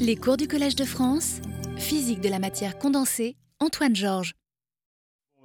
Les 0.00 0.16
cours 0.16 0.38
du 0.38 0.48
Collège 0.48 0.76
de 0.76 0.86
France, 0.86 1.42
physique 1.76 2.22
de 2.22 2.30
la 2.30 2.38
matière 2.38 2.78
condensée, 2.78 3.36
Antoine 3.58 3.94
Georges. 3.94 4.32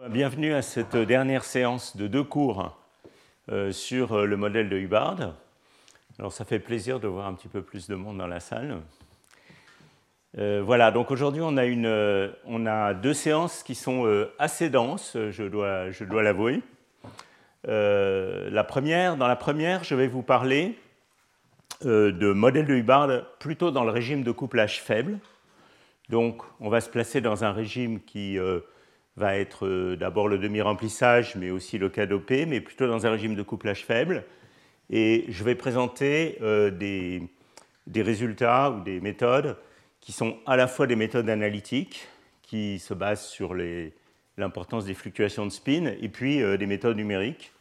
Bienvenue 0.10 0.54
à 0.54 0.62
cette 0.62 0.96
dernière 0.96 1.44
séance 1.44 1.98
de 1.98 2.08
deux 2.08 2.24
cours 2.24 2.78
euh, 3.52 3.74
sur 3.74 4.14
euh, 4.14 4.26
le 4.26 4.38
modèle 4.38 4.70
de 4.70 4.78
Hubbard. 4.78 5.36
Alors 6.18 6.32
ça 6.32 6.46
fait 6.46 6.60
plaisir 6.60 7.02
de 7.02 7.08
voir 7.10 7.28
un 7.28 7.34
petit 7.34 7.50
peu 7.50 7.62
plus 7.62 7.90
de 7.90 7.96
monde 7.96 8.18
dans 8.18 8.28
la 8.28 8.40
salle. 8.40 8.78
Euh, 10.38 10.62
voilà, 10.66 10.90
donc 10.92 11.12
aujourd'hui 11.12 11.42
on, 11.44 11.58
a 11.58 12.94
deux 12.94 13.14
séances 13.14 13.62
qui 13.62 13.76
sont 13.76 14.26
assez 14.40 14.70
denses, 14.70 15.18
je 15.32 15.44
dois, 15.44 15.92
je 15.92 16.06
dois 16.06 16.24
l'avouer. 16.24 16.62
la 17.66 18.64
première, 18.64 19.18
dans 19.18 19.28
la 19.28 19.36
première, 19.36 19.84
je 19.84 19.96
vais 19.96 20.08
vous 20.08 20.24
parler 20.24 20.78
de 21.84 22.32
modèle 22.32 22.66
de 22.66 22.76
Hubbard 22.76 23.38
plutôt 23.40 23.72
dans 23.72 23.84
le 23.84 23.92
régime 23.92 24.24
de 24.24 24.32
couplage 24.32 24.82
faible. 24.82 25.20
Donc 26.10 26.44
on 26.60 26.70
va 26.70 26.82
se 26.82 26.90
placer 26.90 27.22
dans 27.22 27.44
un 27.44 27.52
régime 27.52 28.00
qui 28.02 28.38
euh, 28.38 28.60
va 29.18 29.38
être 29.38 29.66
euh, 29.66 29.96
d'abord 29.96 30.28
le 30.28 30.38
demi-remplissage, 30.38 31.36
mais 31.36 31.50
aussi 31.50 31.78
le 31.78 31.90
KDOP, 31.90 32.32
mais 32.48 32.62
plutôt 32.62 32.88
dans 32.88 33.06
un 33.06 33.12
régime 33.12 33.36
de 33.36 33.44
couplage 33.44 33.86
faible. 33.86 34.24
Et 34.90 35.26
je 35.30 35.44
vais 35.44 35.56
présenter 35.56 36.38
des, 36.42 37.24
des, 37.88 38.02
résultats 38.04 38.70
ou 38.70 38.84
des 38.84 39.02
méthodes 39.02 39.58
qui 40.00 40.12
sont 40.12 40.38
à 40.46 40.56
la 40.58 40.68
fois 40.68 40.86
des 40.86 40.96
méthodes 40.96 41.28
analytiques, 41.28 42.08
qui 42.44 42.78
se 42.78 42.94
basent 42.94 43.26
sur 43.26 43.56
l'importance 44.38 44.86
des 44.86 44.94
fluctuations 44.94 45.44
de 45.44 45.50
spin, 45.50 45.92
et 46.00 46.08
puis 46.08 46.38
des 46.60 46.68
méthodes 46.68 46.98
numériques 46.98 47.52
euh, 47.52 47.55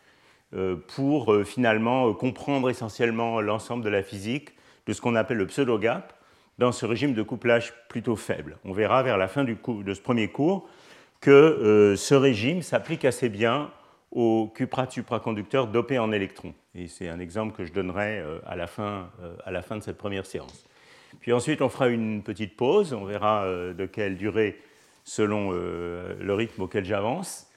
pour 0.86 1.32
euh, 1.32 1.44
finalement 1.44 2.08
euh, 2.08 2.12
comprendre 2.12 2.70
essentiellement 2.70 3.40
l'ensemble 3.40 3.84
de 3.84 3.88
la 3.88 4.02
physique 4.02 4.50
de 4.86 4.92
ce 4.92 5.00
qu'on 5.00 5.16
appelle 5.16 5.38
le 5.38 5.46
pseudo-gap 5.46 6.12
dans 6.58 6.70
ce 6.70 6.86
régime 6.86 7.14
de 7.14 7.22
couplage 7.22 7.72
plutôt 7.88 8.14
faible. 8.14 8.58
On 8.64 8.72
verra 8.72 9.02
vers 9.02 9.18
la 9.18 9.26
fin 9.26 9.44
de 9.44 9.94
ce 9.94 10.00
premier 10.00 10.28
cours 10.28 10.68
que 11.20 11.94
ce 11.96 12.14
régime 12.14 12.62
s'applique 12.62 13.04
assez 13.04 13.28
bien 13.28 13.72
aux 14.12 14.52
cuprates 14.54 14.92
supraconducteurs 14.92 15.66
dopés 15.66 15.98
en 15.98 16.12
électrons. 16.12 16.54
Et 16.76 16.86
c'est 16.86 17.08
un 17.08 17.18
exemple 17.18 17.56
que 17.56 17.64
je 17.64 17.72
donnerai 17.72 18.22
à 18.46 18.54
la, 18.54 18.68
fin, 18.68 19.10
à 19.44 19.50
la 19.50 19.62
fin 19.62 19.78
de 19.78 19.82
cette 19.82 19.96
première 19.96 20.26
séance. 20.26 20.64
Puis 21.20 21.32
ensuite, 21.32 21.60
on 21.62 21.68
fera 21.68 21.88
une 21.88 22.22
petite 22.22 22.56
pause. 22.56 22.92
On 22.92 23.04
verra 23.04 23.46
de 23.48 23.86
quelle 23.86 24.16
durée 24.16 24.60
selon 25.02 25.50
le 25.50 26.34
rythme 26.34 26.62
auquel 26.62 26.84
j'avance. 26.84 27.48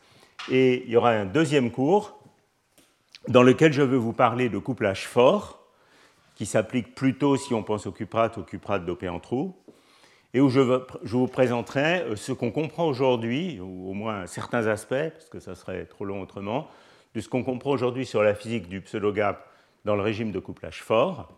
Et 0.50 0.83
il 0.85 0.89
y 0.89 0.95
aura 0.95 1.11
un 1.11 1.25
deuxième 1.25 1.69
cours 1.72 2.16
dans 3.28 3.44
lequel 3.44 3.73
je 3.73 3.81
veux 3.81 3.97
vous 3.97 4.14
parler 4.14 4.50
de 4.50 4.58
couplage 4.58 5.06
fort, 5.06 5.59
qui 6.36 6.45
s'applique 6.45 6.95
plutôt 6.95 7.36
si 7.36 7.53
on 7.53 7.64
pense 7.64 7.88
au 7.88 7.92
cuprate, 7.92 8.38
au 8.38 8.44
cuprate 8.44 8.86
dopé 8.86 9.09
en 9.09 9.19
trou, 9.19 9.56
et 10.34 10.39
où 10.39 10.50
je, 10.50 10.59
vous 11.03 11.28
présenterai 11.28 12.02
euh, 12.02 12.16
ce 12.16 12.31
qu'on 12.31 12.52
comprend 12.52 12.86
aujourd'hui, 12.86 13.59
ou 13.59 13.89
au 13.89 13.94
moins 13.94 14.28
certains 14.28 14.67
aspects, 14.67 15.09
parce 15.14 15.30
que 15.30 15.39
ça 15.39 15.56
serait 15.56 15.86
trop 15.86 16.06
long 16.06 16.22
autrement, 16.22 16.67
de 17.16 17.22
ce 17.22 17.30
qu'on 17.30 17.44
comprend 17.44 17.72
aujourd'hui 17.72 18.06
sur 18.06 18.22
la 18.22 18.36
physique 18.36 18.69
du 18.69 18.81
pseudo-gap 18.81 19.50
dans 19.84 19.95
le 19.95 20.02
régime 20.02 20.31
de 20.31 20.39
couplage 20.39 20.84
fort, 20.84 21.34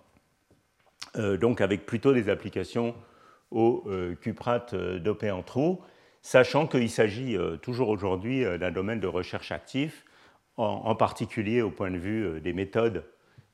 euh, 1.16 1.38
donc 1.38 1.62
avec 1.62 1.86
plutôt 1.86 2.14
des 2.14 2.30
applications 2.30 2.94
au 3.52 3.84
euh, 3.88 4.16
cuprate 4.16 4.76
dopé 4.76 5.32
en 5.32 5.42
trou, 5.42 5.80
sachant 6.22 6.68
qu'il 6.68 6.90
s'agit 6.90 7.38
toujours 7.62 7.88
aujourd'hui 7.88 8.44
d'un 8.60 8.72
domaine 8.72 9.00
de 9.00 9.08
recherche 9.08 9.54
actif 9.54 10.04
en, 10.60 10.96
particulier 10.96 11.62
au 11.62 11.72
point 11.72 11.92
de 11.92 11.98
vue 11.98 12.26
euh, 12.26 12.40
des 12.40 12.54
méthodes 12.54 13.04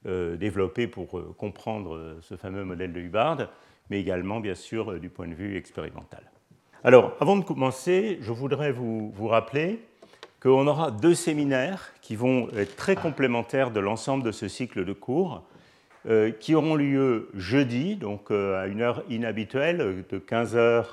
euh, 0.05 0.35
développées 0.37 0.87
pour 0.87 1.17
euh, 1.17 1.35
comprendre 1.37 2.17
ce 2.21 2.35
fameux 2.35 2.63
modèle 2.63 2.93
de 2.93 2.99
Hubbard, 2.99 3.49
mais 3.89 3.99
également, 3.99 4.39
bien 4.39 4.55
sûr, 4.55 4.99
du 4.99 5.09
point 5.09 5.27
de 5.27 5.35
vue 5.35 5.57
expérimental. 5.57 6.23
Alors, 6.83 7.13
avant 7.19 7.37
de 7.37 7.43
commencer, 7.43 8.17
je 8.21 8.31
voudrais 8.31 8.71
vous, 8.71 9.11
vous 9.11 9.27
rappeler 9.27 9.79
qu'on 10.41 10.67
aura 10.67 10.91
deux 10.91 11.15
séminaires 11.15 11.93
qui 12.01 12.15
vont 12.15 12.49
être 12.55 12.75
très 12.75 12.95
complémentaires 12.95 13.71
de 13.71 13.79
l'ensemble 13.79 14.23
de 14.23 14.31
ce 14.31 14.47
cycle 14.47 14.85
de 14.85 14.93
cours, 14.93 15.43
qui 16.39 16.53
auront 16.53 16.75
lieu 16.75 17.29
jeudi, 17.33 17.95
donc 17.95 18.29
à 18.29 18.67
une 18.67 18.81
heure 18.81 19.01
inhabituelle, 19.09 20.05
de 20.07 20.19
15h 20.19 20.85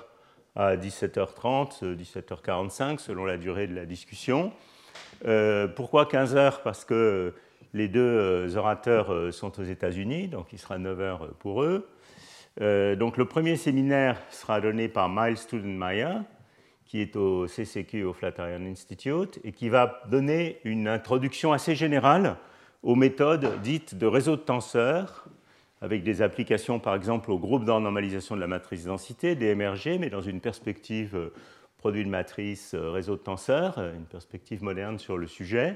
à 0.57 0.77
17h30, 0.77 1.95
17h45, 1.95 2.99
selon 2.99 3.27
la 3.27 3.37
durée 3.37 3.67
de 3.67 3.75
la 3.75 3.85
discussion. 3.85 4.53
Euh, 5.27 5.69
pourquoi 5.69 6.07
15 6.07 6.37
heures? 6.37 6.63
Parce 6.63 6.85
que 6.85 7.33
les 7.75 7.89
deux 7.89 8.01
euh, 8.01 8.57
orateurs 8.57 9.13
euh, 9.13 9.31
sont 9.31 9.59
aux 9.61 9.65
États-Unis, 9.65 10.29
donc 10.29 10.53
il 10.53 10.59
sera 10.59 10.79
9 10.79 11.01
heures 11.01 11.29
pour 11.39 11.63
eux. 11.63 11.89
donc 12.61 13.17
le 13.17 13.25
premier 13.25 13.57
séminaire 13.57 14.21
sera 14.31 14.61
donné 14.61 14.89
par 14.89 15.09
Miles 15.09 15.39
Studenmeyer, 15.39 16.19
qui 16.85 17.01
est 17.01 17.17
au 17.17 17.47
CCQ, 17.47 18.05
au 18.05 18.13
Flatiron 18.13 18.67
Institute, 18.67 19.41
et 19.45 19.53
qui 19.53 19.71
va 19.71 20.03
donner 20.11 20.59
une 20.65 20.87
introduction 20.87 21.53
assez 21.53 21.75
générale 21.75 22.37
aux 22.83 22.95
méthodes 22.95 23.61
dites 23.63 23.95
de 23.95 24.07
réseau 24.07 24.37
de 24.37 24.43
tenseurs, 24.43 25.25
avec 25.81 26.03
des 26.03 26.21
applications 26.21 26.79
par 26.79 26.95
exemple 26.95 27.31
au 27.31 27.39
groupe 27.39 27.65
normalisation 27.65 28.37
de 28.37 28.41
la 28.41 28.47
matrice 28.47 28.85
densité, 28.85 29.35
DMRG, 29.35 29.99
mais 29.99 30.11
dans 30.11 30.21
une 30.21 30.41
perspective 30.41 31.31
produit 31.83 32.05
de 32.05 32.09
matrice, 32.09 32.75
euh, 32.75 32.93
réseau 32.93 33.17
de 33.17 33.23
tenseurs, 33.23 33.75
euh, 33.79 33.93
une 33.93 34.05
perspective 34.05 34.63
moderne 34.63 35.01
sur 35.01 35.19
le 35.19 35.27
sujet. 35.27 35.75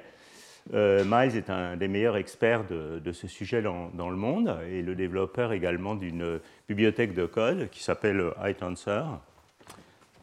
Euh, 0.73 1.05
Miles 1.05 1.37
est 1.37 1.51
un 1.51 1.77
des 1.77 1.89
meilleurs 1.89 2.17
experts 2.17 2.63
de, 2.65 3.11
ce 3.11 3.27
sujet 3.27 3.61
dans, 3.61 3.91
le 4.09 4.17
monde 4.17 4.57
et 4.71 4.83
le 4.83 4.95
développeur 4.95 5.53
également 5.53 5.97
d'une 5.97 6.39
bibliothèque 6.69 7.13
de 7.13 7.27
code 7.27 7.71
qui 7.71 7.83
s'appelle 7.83 8.23
iTensor. 8.45 9.21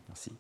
Merci. 0.07 0.31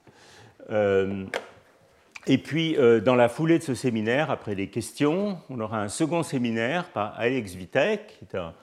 et 2.27 2.37
puis, 2.37 2.77
dans 3.03 3.15
la 3.15 3.27
foulée 3.27 3.59
de 3.59 3.63
ce 3.63 3.75
séminaire, 3.75 4.31
après 4.31 4.55
des 4.55 4.67
questions, 4.67 5.39
on 5.49 5.59
aura 5.59 5.81
un 5.81 5.89
second 5.89 6.23
séminaire 6.23 6.85
par 6.89 7.17
Alex 7.19 7.53
Vitek, 7.53 8.19
qui 8.29 8.37
a 8.37 8.53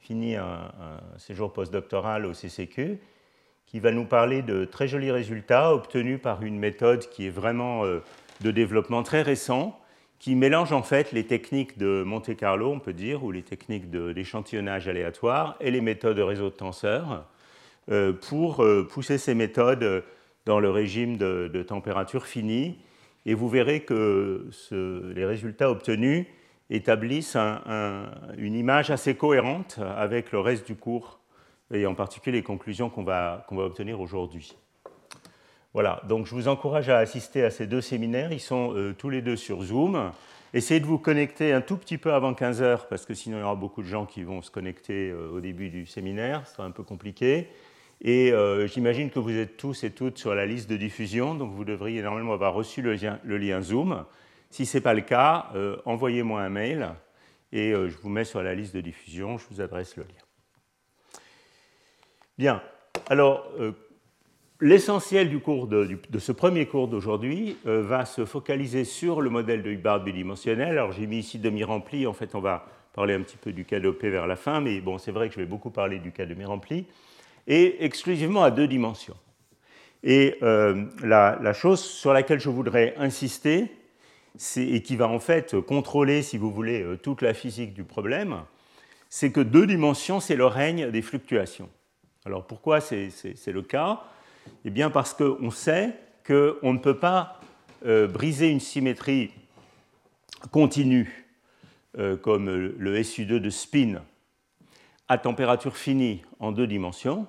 fini 0.00 0.36
un, 0.36 0.44
un 0.44 1.18
séjour 1.18 1.52
postdoctoral 1.52 2.24
au 2.24 2.32
CCQ 2.32 2.98
qui 3.70 3.78
va 3.78 3.92
nous 3.92 4.04
parler 4.04 4.42
de 4.42 4.64
très 4.64 4.88
jolis 4.88 5.12
résultats 5.12 5.72
obtenus 5.72 6.20
par 6.20 6.42
une 6.42 6.58
méthode 6.58 7.08
qui 7.08 7.26
est 7.26 7.30
vraiment 7.30 7.84
euh, 7.84 8.00
de 8.40 8.50
développement 8.50 9.04
très 9.04 9.22
récent, 9.22 9.78
qui 10.18 10.34
mélange 10.34 10.72
en 10.72 10.82
fait 10.82 11.12
les 11.12 11.24
techniques 11.24 11.78
de 11.78 12.02
Monte 12.02 12.36
Carlo, 12.36 12.72
on 12.72 12.80
peut 12.80 12.92
dire, 12.92 13.22
ou 13.22 13.30
les 13.30 13.42
techniques 13.42 13.88
d'échantillonnage 13.88 14.88
aléatoire 14.88 15.56
et 15.60 15.70
les 15.70 15.80
méthodes 15.80 16.16
de 16.16 16.22
réseau 16.22 16.46
de 16.46 16.54
tenseurs, 16.54 17.24
euh, 17.92 18.12
pour 18.12 18.64
euh, 18.64 18.88
pousser 18.90 19.18
ces 19.18 19.34
méthodes 19.36 20.02
dans 20.46 20.58
le 20.58 20.68
régime 20.68 21.16
de, 21.16 21.62
température 21.62 22.26
finie. 22.26 22.76
Et 23.24 23.34
vous 23.34 23.48
verrez 23.48 23.80
que 23.80 24.50
les 24.72 25.24
résultats 25.24 25.70
obtenus 25.70 26.26
établissent 26.70 27.36
une 27.36 28.54
image 28.54 28.90
assez 28.90 29.14
cohérente 29.14 29.78
avec 29.96 30.32
le 30.32 30.40
reste 30.40 30.66
du 30.66 30.74
cours 30.74 31.19
et 31.72 31.86
en 31.86 31.94
particulier 31.94 32.38
les 32.38 32.42
conclusions 32.42 32.90
qu'on 32.90 33.04
va, 33.04 33.46
obtenir 33.50 34.00
aujourd'hui. 34.00 34.54
Voilà, 35.72 36.02
donc 36.08 36.26
je 36.26 36.34
vous 36.34 36.48
encourage 36.48 36.88
à 36.88 36.98
assister 36.98 37.44
à 37.44 37.50
ces 37.50 37.66
deux 37.66 37.80
séminaires. 37.80 38.32
Ils 38.32 38.40
sont 38.40 38.74
euh, 38.74 38.92
tous 38.92 39.08
les 39.08 39.22
deux 39.22 39.36
sur 39.36 39.62
Zoom. 39.62 40.10
Essayez 40.52 40.80
de 40.80 40.86
vous 40.86 40.98
connecter 40.98 41.52
un 41.52 41.60
tout 41.60 41.76
petit 41.76 41.96
peu 41.96 42.12
avant 42.12 42.34
15 42.34 42.60
heures, 42.60 42.88
parce 42.88 43.06
que 43.06 43.14
sinon 43.14 43.36
il 43.36 43.40
y 43.40 43.44
aura 43.44 43.54
beaucoup 43.54 43.82
de 43.82 43.86
gens 43.86 44.04
qui 44.04 44.24
vont 44.24 44.42
se 44.42 44.50
connecter 44.50 45.10
euh, 45.10 45.30
au 45.30 45.40
début 45.40 45.70
du 45.70 45.86
séminaire. 45.86 46.44
Ce 46.46 46.54
sera 46.54 46.64
un 46.64 46.72
peu 46.72 46.82
compliqué. 46.82 47.46
Et 48.02 48.32
euh, 48.32 48.66
j'imagine 48.66 49.10
que 49.10 49.20
vous 49.20 49.36
êtes 49.36 49.56
tous 49.56 49.84
et 49.84 49.90
toutes 49.90 50.18
sur 50.18 50.34
la 50.34 50.46
liste 50.46 50.68
de 50.68 50.76
diffusion, 50.76 51.34
donc 51.34 51.52
vous 51.52 51.64
devriez 51.64 52.02
normalement 52.02 52.32
avoir 52.32 52.54
reçu 52.54 52.82
le 52.82 52.94
lien, 52.94 53.20
le 53.22 53.36
lien 53.36 53.60
Zoom. 53.60 54.04
Si 54.48 54.66
ce 54.66 54.78
n'est 54.78 54.80
pas 54.80 54.94
le 54.94 55.02
cas, 55.02 55.52
envoyez-moi 55.84 56.40
un 56.40 56.48
mail 56.48 56.88
et 57.52 57.72
je 57.72 57.96
vous 57.98 58.08
mets 58.08 58.24
sur 58.24 58.42
la 58.42 58.54
liste 58.54 58.74
de 58.74 58.80
diffusion, 58.80 59.38
je 59.38 59.44
vous 59.48 59.60
adresse 59.60 59.96
le 59.96 60.02
lien. 60.02 60.29
Bien, 62.40 62.62
alors 63.10 63.46
euh, 63.60 63.72
l'essentiel 64.62 65.28
du 65.28 65.40
cours 65.40 65.66
de, 65.66 65.86
ce 66.18 66.32
premier 66.32 66.64
cours 66.64 66.88
d'aujourd'hui 66.88 67.58
euh, 67.66 67.82
va 67.82 68.06
se 68.06 68.24
focaliser 68.24 68.84
sur 68.84 69.20
le 69.20 69.28
modèle 69.28 69.62
de 69.62 69.70
Hubbard 69.70 70.02
bidimensionnel. 70.04 70.68
Alors 70.68 70.92
j'ai 70.92 71.06
mis 71.06 71.18
ici 71.18 71.38
demi-rempli, 71.38 72.06
en 72.06 72.14
fait 72.14 72.34
on 72.34 72.40
va 72.40 72.64
parler 72.94 73.12
un 73.12 73.20
petit 73.20 73.36
peu 73.36 73.52
du 73.52 73.66
cas 73.66 73.78
d'OP 73.78 74.02
vers 74.04 74.26
la 74.26 74.36
fin, 74.36 74.62
mais 74.62 74.80
bon 74.80 74.96
c'est 74.96 75.10
vrai 75.12 75.28
que 75.28 75.34
je 75.34 75.40
vais 75.40 75.44
beaucoup 75.44 75.68
parler 75.68 75.98
du 75.98 76.12
cas 76.12 76.24
demi-rempli, 76.24 76.86
et 77.46 77.84
exclusivement 77.84 78.42
à 78.42 78.50
deux 78.50 78.66
dimensions. 78.66 79.18
Et 80.02 80.38
euh, 80.42 80.86
la, 81.02 81.52
chose 81.52 81.84
sur 81.84 82.14
laquelle 82.14 82.40
je 82.40 82.48
voudrais 82.48 82.94
insister, 82.96 83.66
et 84.56 84.80
qui 84.80 84.96
va 84.96 85.08
en 85.08 85.20
fait 85.20 85.60
contrôler, 85.60 86.22
si 86.22 86.38
vous 86.38 86.50
voulez, 86.50 86.86
toute 87.02 87.20
la 87.20 87.34
physique 87.34 87.74
du 87.74 87.84
problème, 87.84 88.44
c'est 89.10 89.30
que 89.30 89.40
deux 89.40 89.66
dimensions, 89.66 90.20
c'est 90.20 90.36
le 90.36 90.46
règne 90.46 90.90
des 90.90 91.02
fluctuations. 91.02 91.68
Alors 92.26 92.46
pourquoi 92.46 92.82
c'est 92.82 93.10
le 93.46 93.62
cas? 93.62 94.02
Eh 94.66 94.70
bien 94.70 94.90
parce 94.90 95.14
qu'on 95.14 95.50
sait 95.50 95.94
qu'on 96.26 96.74
ne 96.74 96.78
peut 96.78 96.98
pas 96.98 97.40
euh, 97.86 98.06
briser 98.06 98.48
une 98.48 98.60
symétrie 98.60 99.30
continue 100.50 101.26
euh, 101.98 102.18
comme 102.18 102.50
le 102.50 103.00
SU2 103.00 103.38
de 103.38 103.48
spin 103.48 104.02
à 105.08 105.16
température 105.16 105.78
finie 105.78 106.22
en 106.40 106.52
deux 106.52 106.66
dimensions. 106.66 107.26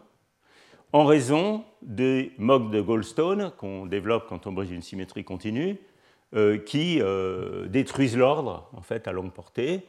en 0.92 1.06
raison 1.06 1.64
des 1.82 2.34
mocs 2.38 2.70
de 2.70 2.82
Goldstone 2.82 3.54
qu'on 3.58 3.86
développe 3.86 4.28
quand 4.28 4.46
on 4.46 4.52
brise 4.52 4.72
une 4.72 4.82
symétrie 4.82 5.24
continue, 5.24 5.78
euh, 6.36 6.58
qui 6.58 7.02
détruisent 7.70 8.18
l'ordre 8.18 8.70
en 8.74 8.82
fait 8.82 9.08
à 9.08 9.14
longue 9.14 9.32
portée 9.32 9.86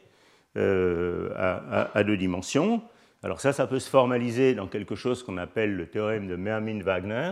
à, 0.55 2.03
deux 2.05 2.15
dimensions. 2.15 2.81
Alors 3.23 3.39
ça, 3.39 3.53
ça 3.53 3.67
peut 3.67 3.79
se 3.79 3.89
formaliser 3.89 4.53
dans 4.53 4.67
quelque 4.67 4.95
chose 4.95 5.23
qu'on 5.23 5.37
appelle 5.37 5.75
le 5.77 5.87
théorème 5.87 6.27
de 6.27 6.35
Mermin-Wagner, 6.35 7.31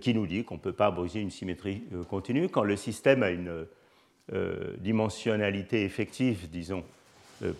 qui 0.00 0.12
nous 0.12 0.26
dit 0.26 0.44
qu'on 0.44 0.56
ne 0.56 0.60
peut 0.60 0.74
pas 0.74 0.90
briser 0.90 1.20
une 1.20 1.30
symétrie 1.30 1.82
continue 2.10 2.50
quand 2.50 2.62
le 2.62 2.76
système 2.76 3.22
a 3.22 3.30
une 3.30 3.66
dimensionnalité 4.78 5.84
effective, 5.84 6.50
disons, 6.50 6.84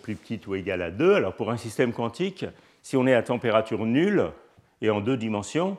plus 0.03 0.15
petite 0.15 0.45
ou 0.45 0.53
égale 0.53 0.83
à 0.83 0.91
2. 0.91 1.15
Alors 1.15 1.33
pour 1.33 1.49
un 1.49 1.57
système 1.57 1.91
quantique, 1.91 2.45
si 2.83 2.97
on 2.97 3.07
est 3.07 3.15
à 3.15 3.23
température 3.23 3.83
nulle 3.83 4.29
et 4.81 4.91
en 4.91 5.01
deux 5.01 5.17
dimensions, 5.17 5.75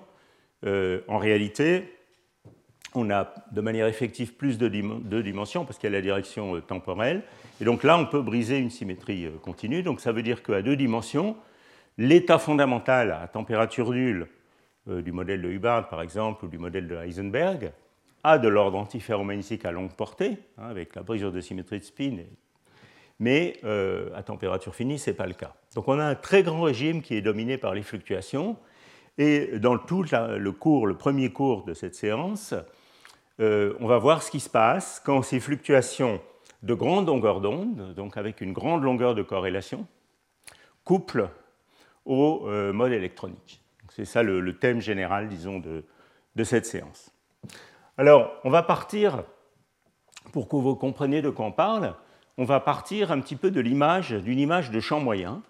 en 0.64 1.18
réalité, 1.18 1.93
on 2.94 3.10
a 3.10 3.34
de 3.50 3.60
manière 3.60 3.86
effective 3.86 4.34
plus 4.34 4.58
de 4.58 4.68
deux 4.68 5.22
dimensions 5.22 5.64
parce 5.64 5.78
qu'il 5.78 5.90
y 5.90 5.92
a 5.92 5.96
la 5.96 6.02
direction 6.02 6.56
euh, 6.56 6.60
temporelle. 6.60 7.22
Et 7.60 7.64
donc 7.64 7.82
là, 7.82 7.98
on 7.98 8.06
peut 8.06 8.22
briser 8.22 8.58
une 8.58 8.70
symétrie 8.70 9.26
euh, 9.26 9.32
continue. 9.42 9.82
Donc 9.82 10.00
ça 10.00 10.12
veut 10.12 10.22
dire 10.22 10.42
qu'à 10.42 10.62
deux 10.62 10.76
dimensions, 10.76 11.36
l'état 11.98 12.38
fondamental 12.38 13.12
à 13.12 13.26
température 13.28 13.90
nulle 13.90 14.28
euh, 14.88 15.02
du 15.02 15.12
modèle 15.12 15.42
de 15.42 15.48
Hubbard, 15.48 15.88
par 15.88 16.02
exemple, 16.02 16.44
ou 16.44 16.48
du 16.48 16.58
modèle 16.58 16.86
de 16.86 16.96
Heisenberg, 16.96 17.72
a 18.22 18.38
de 18.38 18.48
l'ordre 18.48 18.78
antiferromagnétique 18.78 19.64
à 19.64 19.72
longue 19.72 19.92
portée, 19.92 20.38
hein, 20.56 20.68
avec 20.70 20.94
la 20.94 21.02
brisure 21.02 21.32
de 21.32 21.40
symétrie 21.40 21.78
de 21.78 21.84
spin, 21.84 22.16
mais 23.20 23.60
à 24.16 24.22
température 24.22 24.74
finie, 24.74 24.98
ce 24.98 25.10
n'est 25.10 25.16
pas 25.16 25.26
le 25.26 25.34
cas. 25.34 25.54
Donc 25.74 25.86
on 25.88 25.98
a 25.98 26.04
un 26.04 26.14
très 26.14 26.42
grand 26.42 26.62
régime 26.62 27.00
qui 27.00 27.14
est 27.14 27.20
dominé 27.20 27.58
par 27.58 27.74
les 27.74 27.82
fluctuations. 27.82 28.56
Et 29.18 29.58
dans 29.58 29.78
tout 29.78 30.02
le 30.02 30.50
cours, 30.50 30.86
le 30.86 30.96
premier 30.96 31.30
cours 31.30 31.64
de 31.64 31.74
cette 31.74 31.94
séance, 31.94 32.54
euh, 33.40 33.74
on 33.80 33.86
va 33.86 33.98
voir 33.98 34.22
ce 34.22 34.30
qui 34.30 34.40
se 34.40 34.50
passe 34.50 35.00
quand 35.04 35.22
ces 35.22 35.40
fluctuations 35.40 36.20
de 36.62 36.74
grande 36.74 37.06
longueur 37.06 37.40
d'onde, 37.40 37.94
donc 37.94 38.16
avec 38.16 38.40
une 38.40 38.52
grande 38.52 38.82
longueur 38.82 39.14
de 39.14 39.22
corrélation, 39.22 39.86
couplent 40.84 41.28
au 42.04 42.46
euh, 42.46 42.72
mode 42.72 42.92
électronique. 42.92 43.60
C'est 43.90 44.04
ça 44.04 44.22
le, 44.22 44.56
thème 44.56 44.80
général, 44.80 45.28
disons, 45.28 45.60
de, 45.60 45.84
cette 46.44 46.66
séance. 46.66 47.10
Alors, 47.96 48.32
on 48.44 48.50
va 48.50 48.62
partir, 48.62 49.22
pour 50.32 50.48
que 50.48 50.56
vous 50.56 50.74
compreniez 50.74 51.22
de 51.22 51.30
quoi 51.30 51.46
on 51.46 51.52
parle, 51.52 51.94
on 52.36 52.44
va 52.44 52.58
partir 52.58 53.12
un 53.12 53.20
petit 53.20 53.36
peu 53.36 53.52
de 53.52 53.60
l'image, 53.60 54.10
d'une 54.10 54.40
image 54.40 54.70
de 54.72 54.80
champ 54.80 54.98
moyen, 54.98 55.42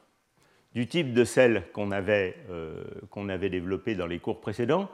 du 0.75 0.87
type 0.87 1.15
de 1.15 1.25
celle 1.25 1.71
qu'on 1.73 1.91
avait, 1.91 2.37
euh, 2.51 2.85
qu'on 3.11 3.29
avait 3.29 3.49
développée 3.49 3.95
dans 3.95 4.07
les 4.07 4.19
cours 4.19 4.41
précédents, 4.41 4.91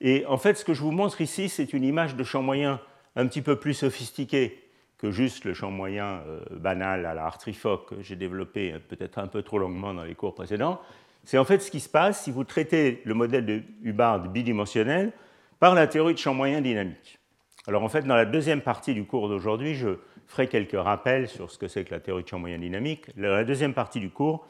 et 0.00 0.24
en 0.26 0.38
fait, 0.38 0.54
ce 0.54 0.64
que 0.64 0.74
je 0.74 0.80
vous 0.80 0.92
montre 0.92 1.20
ici, 1.20 1.48
c'est 1.48 1.72
une 1.72 1.84
image 1.84 2.16
de 2.16 2.24
champ 2.24 2.42
moyen 2.42 2.80
un 3.16 3.26
petit 3.26 3.42
peu 3.42 3.56
plus 3.56 3.74
sophistiquée 3.74 4.58
que 4.98 5.10
juste 5.10 5.44
le 5.44 5.54
champ 5.54 5.70
moyen 5.70 6.22
euh, 6.26 6.40
banal 6.50 7.06
à 7.06 7.14
la 7.14 7.24
Hartree-Fock 7.24 7.88
que 7.88 8.02
j'ai 8.02 8.16
développé 8.16 8.74
peut-être 8.88 9.18
un 9.18 9.26
peu 9.26 9.42
trop 9.42 9.58
longuement 9.58 9.94
dans 9.94 10.04
les 10.04 10.14
cours 10.14 10.34
précédents. 10.34 10.80
C'est 11.24 11.38
en 11.38 11.44
fait 11.44 11.60
ce 11.60 11.70
qui 11.70 11.80
se 11.80 11.88
passe 11.88 12.24
si 12.24 12.30
vous 12.30 12.44
traitez 12.44 13.02
le 13.04 13.14
modèle 13.14 13.46
de 13.46 13.62
Hubbard 13.82 14.20
bidimensionnel 14.28 15.12
par 15.58 15.74
la 15.74 15.86
théorie 15.86 16.14
de 16.14 16.18
champ 16.18 16.34
moyen 16.34 16.60
dynamique. 16.60 17.18
Alors 17.66 17.82
en 17.82 17.88
fait, 17.88 18.02
dans 18.02 18.16
la 18.16 18.24
deuxième 18.24 18.62
partie 18.62 18.94
du 18.94 19.04
cours 19.04 19.28
d'aujourd'hui, 19.28 19.74
je 19.74 19.90
ferai 20.26 20.48
quelques 20.48 20.80
rappels 20.80 21.28
sur 21.28 21.50
ce 21.50 21.58
que 21.58 21.68
c'est 21.68 21.84
que 21.84 21.92
la 21.92 22.00
théorie 22.00 22.22
de 22.22 22.28
champ 22.28 22.38
moyen 22.38 22.58
dynamique. 22.58 23.06
Dans 23.16 23.28
la 23.28 23.44
deuxième 23.44 23.74
partie 23.74 24.00
du 24.00 24.10
cours, 24.10 24.46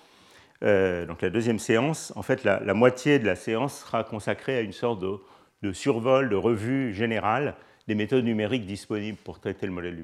euh, 0.62 1.06
donc 1.06 1.22
la 1.22 1.30
deuxième 1.30 1.58
séance, 1.58 2.12
en 2.16 2.22
fait, 2.22 2.44
la, 2.44 2.74
moitié 2.74 3.18
de 3.18 3.26
la 3.26 3.34
séance 3.34 3.80
sera 3.80 4.04
consacrée 4.04 4.56
à 4.56 4.60
une 4.60 4.72
sorte 4.72 5.00
de 5.00 5.18
de 5.62 5.72
survol, 5.72 6.28
de 6.28 6.36
revue 6.36 6.92
générale 6.92 7.56
des 7.88 7.94
méthodes 7.94 8.24
numériques 8.24 8.66
disponibles 8.66 9.18
pour 9.18 9.40
traiter 9.40 9.66
le 9.66 9.72
modèle 9.72 9.96
du, 9.96 10.02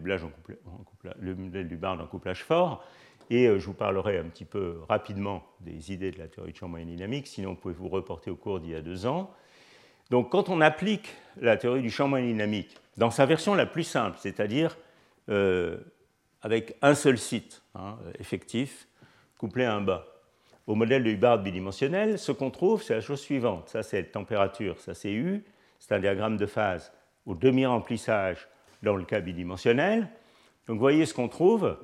Hubbard 1.75 2.01
en 2.01 2.07
couplage 2.07 2.43
fort. 2.43 2.85
Et 3.31 3.47
euh, 3.47 3.59
je 3.59 3.67
vous 3.67 3.75
parlerai 3.75 4.19
un 4.19 4.25
petit 4.25 4.45
peu 4.45 4.81
rapidement 4.89 5.45
des 5.61 5.93
idées 5.93 6.11
de 6.11 6.19
la 6.19 6.29
théorie 6.29 6.53
de 6.53 6.57
champ 6.57 6.69
moyen 6.69 6.87
dynamique, 6.87 7.27
sinon 7.27 7.51
vous 7.51 7.57
pouvez 7.57 7.75
vous 7.75 7.89
reporter 7.89 8.31
au 8.31 8.37
cours 8.37 8.61
d'il 8.61 8.71
y 8.71 8.75
a 8.75 8.81
deux 8.81 9.07
ans. 9.07 9.31
Donc 10.11 10.31
quand 10.31 10.49
on 10.49 10.61
applique 10.61 11.15
la 11.41 11.57
théorie 11.57 11.83
du 11.83 11.91
champ 11.91 12.09
moyen 12.09 12.27
dynamique 12.27 12.77
dans 12.97 13.11
sa 13.11 13.27
version 13.27 13.55
la 13.55 13.67
plus 13.67 13.85
simple, 13.85 14.17
c'est-à-dire 14.21 14.77
euh, 15.29 15.79
avec 16.43 16.77
un 16.83 16.95
seul 16.95 17.19
site 17.19 17.63
hein, 17.75 17.99
effectif 18.19 18.87
couplé 19.39 19.65
à 19.65 19.75
un 19.75 19.81
bas, 19.81 20.07
au 20.67 20.75
modèle 20.75 21.05
de 21.05 21.11
Hubbard 21.11 21.39
bidimensionnel, 21.39 22.19
ce 22.19 22.33
qu'on 22.33 22.51
trouve, 22.51 22.83
c'est 22.83 22.95
la 22.95 23.01
chose 23.01 23.21
suivante. 23.21 23.69
Ça, 23.69 23.83
c'est 23.83 24.05
température, 24.05 24.79
ça, 24.81 24.95
c'est 24.95 25.13
U. 25.13 25.45
C'est 25.79 25.95
un 25.95 26.01
diagramme 26.01 26.37
de 26.37 26.47
phase 26.47 26.93
au 27.27 27.35
demi-remplissage 27.35 28.49
dans 28.83 28.97
le 28.97 29.05
cas 29.05 29.21
bidimensionnel. 29.21 30.09
Donc, 30.67 30.77
vous 30.77 30.81
voyez 30.81 31.07
ce 31.07 31.15
qu'on 31.15 31.29
trouve. 31.29 31.77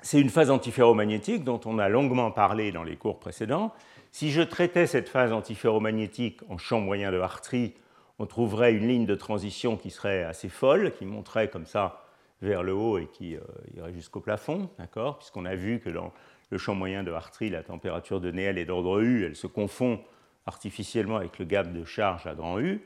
C'est 0.00 0.20
une 0.20 0.30
phase 0.30 0.50
antiferromagnétique 0.50 1.44
dont 1.44 1.60
on 1.64 1.78
a 1.78 1.88
longuement 1.88 2.30
parlé 2.30 2.72
dans 2.72 2.82
les 2.82 2.96
cours 2.96 3.18
précédents. 3.18 3.72
Si 4.12 4.30
je 4.30 4.42
traitais 4.42 4.86
cette 4.86 5.08
phase 5.08 5.32
antiferromagnétique 5.32 6.40
en 6.48 6.56
champ 6.56 6.80
moyen 6.80 7.10
de 7.10 7.18
Hartree, 7.18 7.74
on 8.18 8.26
trouverait 8.26 8.72
une 8.72 8.86
ligne 8.86 9.06
de 9.06 9.14
transition 9.14 9.76
qui 9.76 9.90
serait 9.90 10.22
assez 10.22 10.48
folle, 10.48 10.92
qui 10.92 11.04
monterait 11.04 11.48
comme 11.48 11.66
ça 11.66 12.04
vers 12.42 12.62
le 12.62 12.74
haut 12.74 12.98
et 12.98 13.06
qui 13.06 13.36
euh, 13.36 13.40
irait 13.76 13.92
jusqu'au 13.92 14.20
plafond, 14.20 14.68
d'accord? 14.78 15.18
Puisqu'on 15.18 15.44
a 15.46 15.54
vu 15.54 15.80
que 15.80 15.90
dans 15.90 16.12
le 16.54 16.58
champ 16.58 16.76
moyen 16.76 17.02
de 17.02 17.10
Hartree, 17.10 17.50
la 17.50 17.64
température 17.64 18.20
de 18.20 18.30
Néel 18.30 18.58
est 18.58 18.64
d'ordre 18.64 19.00
U, 19.00 19.24
elle 19.24 19.34
se 19.34 19.48
confond 19.48 19.98
artificiellement 20.46 21.16
avec 21.16 21.40
le 21.40 21.44
gap 21.44 21.72
de 21.72 21.84
charge 21.84 22.28
à 22.28 22.34
grand 22.36 22.60
U. 22.60 22.80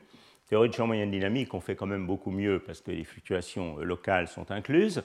Théorie 0.47 0.69
de 0.69 0.73
champ 0.73 0.87
moyen 0.87 1.05
dynamique, 1.05 1.53
on 1.53 1.59
fait 1.59 1.75
quand 1.75 1.85
même 1.85 2.07
beaucoup 2.07 2.31
mieux 2.31 2.57
parce 2.65 2.81
que 2.81 2.89
les 2.89 3.03
fluctuations 3.03 3.77
locales 3.77 4.27
sont 4.27 4.49
incluses. 4.49 5.03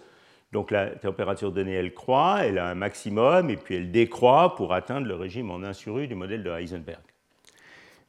Donc 0.52 0.70
la 0.70 0.86
température 0.86 1.52
de 1.52 1.62
Néel 1.62 1.92
croît, 1.92 2.46
elle 2.46 2.56
a 2.56 2.70
un 2.70 2.74
maximum 2.74 3.50
et 3.50 3.58
puis 3.58 3.74
elle 3.74 3.90
décroît 3.90 4.54
pour 4.54 4.72
atteindre 4.72 5.06
le 5.06 5.14
régime 5.14 5.50
en 5.50 5.62
1 5.62 5.74
sur 5.74 5.98
U 5.98 6.06
du 6.06 6.14
modèle 6.14 6.42
de 6.42 6.48
Heisenberg. 6.48 7.02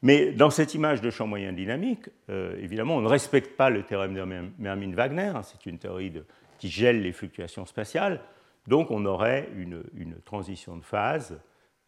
Mais 0.00 0.32
dans 0.32 0.48
cette 0.48 0.72
image 0.72 1.02
de 1.02 1.10
champ 1.10 1.26
moyen 1.26 1.52
dynamique, 1.52 2.08
euh, 2.30 2.56
évidemment, 2.62 2.96
on 2.96 3.02
ne 3.02 3.08
respecte 3.08 3.58
pas 3.58 3.68
le 3.68 3.82
théorème 3.82 4.14
de 4.14 4.24
Mermin-Wagner, 4.58 5.32
hein, 5.34 5.42
c'est 5.42 5.66
une 5.66 5.76
théorie 5.76 6.14
qui 6.58 6.70
gèle 6.70 7.02
les 7.02 7.12
fluctuations 7.12 7.66
spatiales. 7.66 8.22
Donc 8.66 8.90
on 8.90 9.04
aurait 9.04 9.48
une, 9.56 9.82
transition 10.24 10.76
de 10.76 10.84
phase 10.84 11.38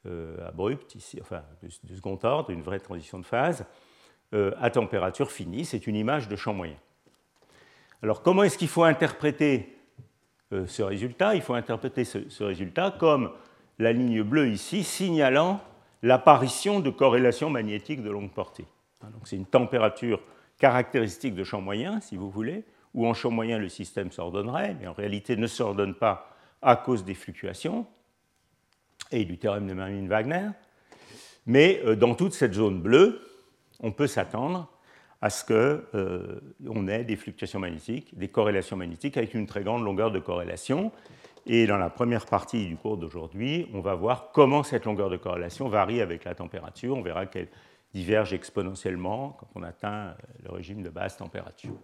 euh, 0.06 0.46
abrupte, 0.46 0.96
enfin 1.20 1.42
de, 1.62 1.94
second 1.94 2.18
ordre, 2.22 2.50
une 2.50 2.62
vraie 2.62 2.78
transition 2.78 3.18
de 3.18 3.26
phase 3.26 3.64
euh, 4.34 4.52
à 4.60 4.70
température 4.70 5.30
finie. 5.30 5.64
C'est 5.64 5.86
une 5.86 5.96
image 5.96 6.28
de 6.28 6.36
champ 6.36 6.54
moyen. 6.54 6.76
Alors 8.02 8.22
comment 8.22 8.44
est-ce 8.44 8.58
qu'il 8.58 8.68
faut 8.68 8.84
interpréter 8.84 9.76
euh, 10.52 10.66
ce 10.66 10.82
résultat? 10.82 11.34
Il 11.34 11.42
faut 11.42 11.54
interpréter 11.54 12.04
ce, 12.04 12.44
résultat 12.44 12.94
comme 12.98 13.32
la 13.78 13.92
ligne 13.92 14.22
bleue 14.22 14.48
ici 14.48 14.84
signalant 14.84 15.60
l'apparition 16.02 16.78
de 16.78 16.90
corrélations 16.90 17.50
magnétiques 17.50 18.02
de 18.04 18.10
longue 18.10 18.30
portée. 18.30 18.66
Hein, 19.02 19.08
c'est 19.24 19.36
une 19.36 19.46
température 19.46 20.20
caractéristique 20.58 21.34
de 21.34 21.42
champ 21.42 21.60
moyen, 21.60 22.00
si 22.00 22.16
vous 22.16 22.30
voulez, 22.30 22.64
où 22.94 23.06
en 23.06 23.14
champ 23.14 23.30
moyen 23.30 23.58
le 23.58 23.68
système 23.68 24.12
s'ordonnerait, 24.12 24.76
mais 24.80 24.86
en 24.86 24.92
réalité 24.92 25.36
ne 25.36 25.46
s'ordonne 25.46 25.94
pas 25.94 26.37
à 26.62 26.76
cause 26.76 27.04
des 27.04 27.14
fluctuations 27.14 27.86
et 29.10 29.24
du 29.24 29.38
théorème 29.38 29.66
de 29.66 29.74
Mermin-Wagner. 29.74 30.48
Mais 31.46 31.80
euh, 31.84 31.96
dans 31.96 32.14
toute 32.14 32.34
cette 32.34 32.54
zone 32.54 32.80
bleue, 32.80 33.20
on 33.80 33.92
peut 33.92 34.06
s'attendre 34.06 34.70
à 35.20 35.30
ce 35.30 35.44
qu'on 35.44 35.82
euh, 35.94 36.88
ait 36.88 37.04
des 37.04 37.16
fluctuations 37.16 37.58
magnétiques, 37.58 38.16
des 38.16 38.28
corrélations 38.28 38.76
magnétiques 38.76 39.16
avec 39.16 39.34
une 39.34 39.46
très 39.46 39.62
grande 39.62 39.84
longueur 39.84 40.10
de 40.10 40.18
corrélation. 40.18 40.92
Et 41.46 41.66
dans 41.66 41.78
la 41.78 41.90
première 41.90 42.26
partie 42.26 42.66
du 42.66 42.76
cours 42.76 42.98
d'aujourd'hui, 42.98 43.68
on 43.72 43.80
va 43.80 43.94
voir 43.94 44.30
comment 44.32 44.62
cette 44.62 44.84
longueur 44.84 45.08
de 45.08 45.16
corrélation 45.16 45.68
varie 45.68 46.00
avec 46.00 46.24
la 46.24 46.34
température. 46.34 46.96
On 46.96 47.02
verra 47.02 47.26
qu'elle 47.26 47.48
diverge 47.94 48.34
exponentiellement 48.34 49.36
quand 49.40 49.48
on 49.54 49.62
atteint 49.62 50.14
le 50.44 50.52
régime 50.52 50.82
de 50.82 50.90
basse 50.90 51.16
température. 51.16 51.74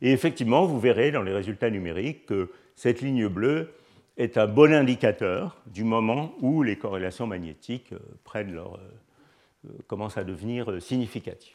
Et 0.00 0.12
effectivement, 0.12 0.64
vous 0.64 0.80
verrez 0.80 1.10
dans 1.10 1.22
les 1.22 1.32
résultats 1.32 1.70
numériques 1.70 2.26
que 2.26 2.50
cette 2.74 3.00
ligne 3.00 3.28
bleue 3.28 3.74
est 4.16 4.38
un 4.38 4.46
bon 4.46 4.72
indicateur 4.72 5.56
du 5.66 5.84
moment 5.84 6.32
où 6.40 6.62
les 6.62 6.76
corrélations 6.76 7.26
magnétiques 7.26 7.92
euh, 7.92 7.98
prennent 8.24 8.52
leur, 8.52 8.74
euh, 8.74 9.68
euh, 9.68 9.72
commencent 9.86 10.16
à 10.16 10.24
devenir 10.24 10.80
significatives. 10.80 11.54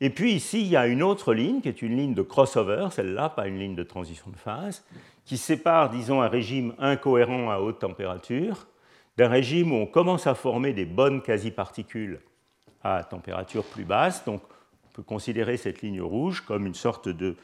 Et 0.00 0.10
puis 0.10 0.32
ici, 0.32 0.60
il 0.60 0.68
y 0.68 0.76
a 0.76 0.86
une 0.86 1.02
autre 1.02 1.32
ligne 1.32 1.60
qui 1.60 1.68
est 1.68 1.82
une 1.82 1.96
ligne 1.96 2.14
de 2.14 2.22
crossover, 2.22 2.88
celle-là, 2.90 3.30
pas 3.30 3.48
une 3.48 3.58
ligne 3.58 3.74
de 3.74 3.82
transition 3.82 4.30
de 4.30 4.36
phase, 4.36 4.84
qui 5.24 5.38
sépare, 5.38 5.90
disons, 5.90 6.20
un 6.20 6.28
régime 6.28 6.74
incohérent 6.78 7.50
à 7.50 7.58
haute 7.58 7.80
température 7.80 8.66
d'un 9.16 9.28
régime 9.28 9.72
où 9.72 9.76
on 9.76 9.86
commence 9.86 10.26
à 10.26 10.34
former 10.34 10.74
des 10.74 10.84
bonnes 10.84 11.22
quasi-particules 11.22 12.20
à 12.82 13.02
température 13.02 13.64
plus 13.64 13.84
basse. 13.84 14.22
Donc, 14.26 14.42
on 14.84 14.92
peut 14.92 15.02
considérer 15.02 15.56
cette 15.56 15.80
ligne 15.80 16.02
rouge 16.02 16.42
comme 16.42 16.66
une 16.66 16.74
sorte 16.74 17.08
de 17.08 17.34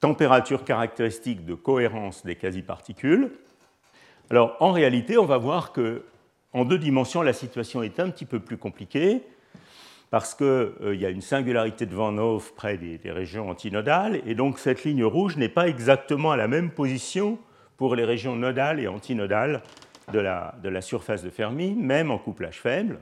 température 0.00 0.64
caractéristique 0.64 1.44
de 1.44 1.54
cohérence 1.54 2.24
des 2.24 2.36
quasi-particules. 2.36 3.30
Alors 4.30 4.56
en 4.60 4.72
réalité, 4.72 5.18
on 5.18 5.26
va 5.26 5.38
voir 5.38 5.72
que 5.72 6.02
en 6.52 6.64
deux 6.64 6.78
dimensions, 6.78 7.20
la 7.20 7.34
situation 7.34 7.82
est 7.82 8.00
un 8.00 8.08
petit 8.08 8.24
peu 8.24 8.40
plus 8.40 8.56
compliquée. 8.56 9.22
parce 10.10 10.34
qu'il 10.34 10.46
euh, 10.46 10.94
y 10.94 11.04
a 11.04 11.10
une 11.10 11.20
singularité 11.20 11.84
de 11.84 11.94
Van 11.94 12.16
Hove 12.16 12.54
près 12.54 12.78
des, 12.78 13.10
régions 13.10 13.50
antinodales, 13.50 14.22
et 14.24 14.34
donc 14.34 14.58
cette 14.58 14.84
ligne 14.84 15.04
rouge 15.04 15.36
n'est 15.36 15.48
pas 15.48 15.68
exactement 15.68 16.30
à 16.30 16.36
la 16.36 16.48
même 16.48 16.70
position 16.70 17.38
pour 17.76 17.96
les 17.96 18.04
régions 18.04 18.36
nodales 18.36 18.80
et 18.80 18.88
antinodales 18.88 19.62
de 20.12 20.20
la, 20.20 20.54
de 20.62 20.68
la 20.68 20.80
surface 20.80 21.22
de 21.22 21.30
Fermi, 21.30 21.74
même 21.74 22.10
en 22.10 22.18
couplage 22.18 22.60
faible. 22.60 23.00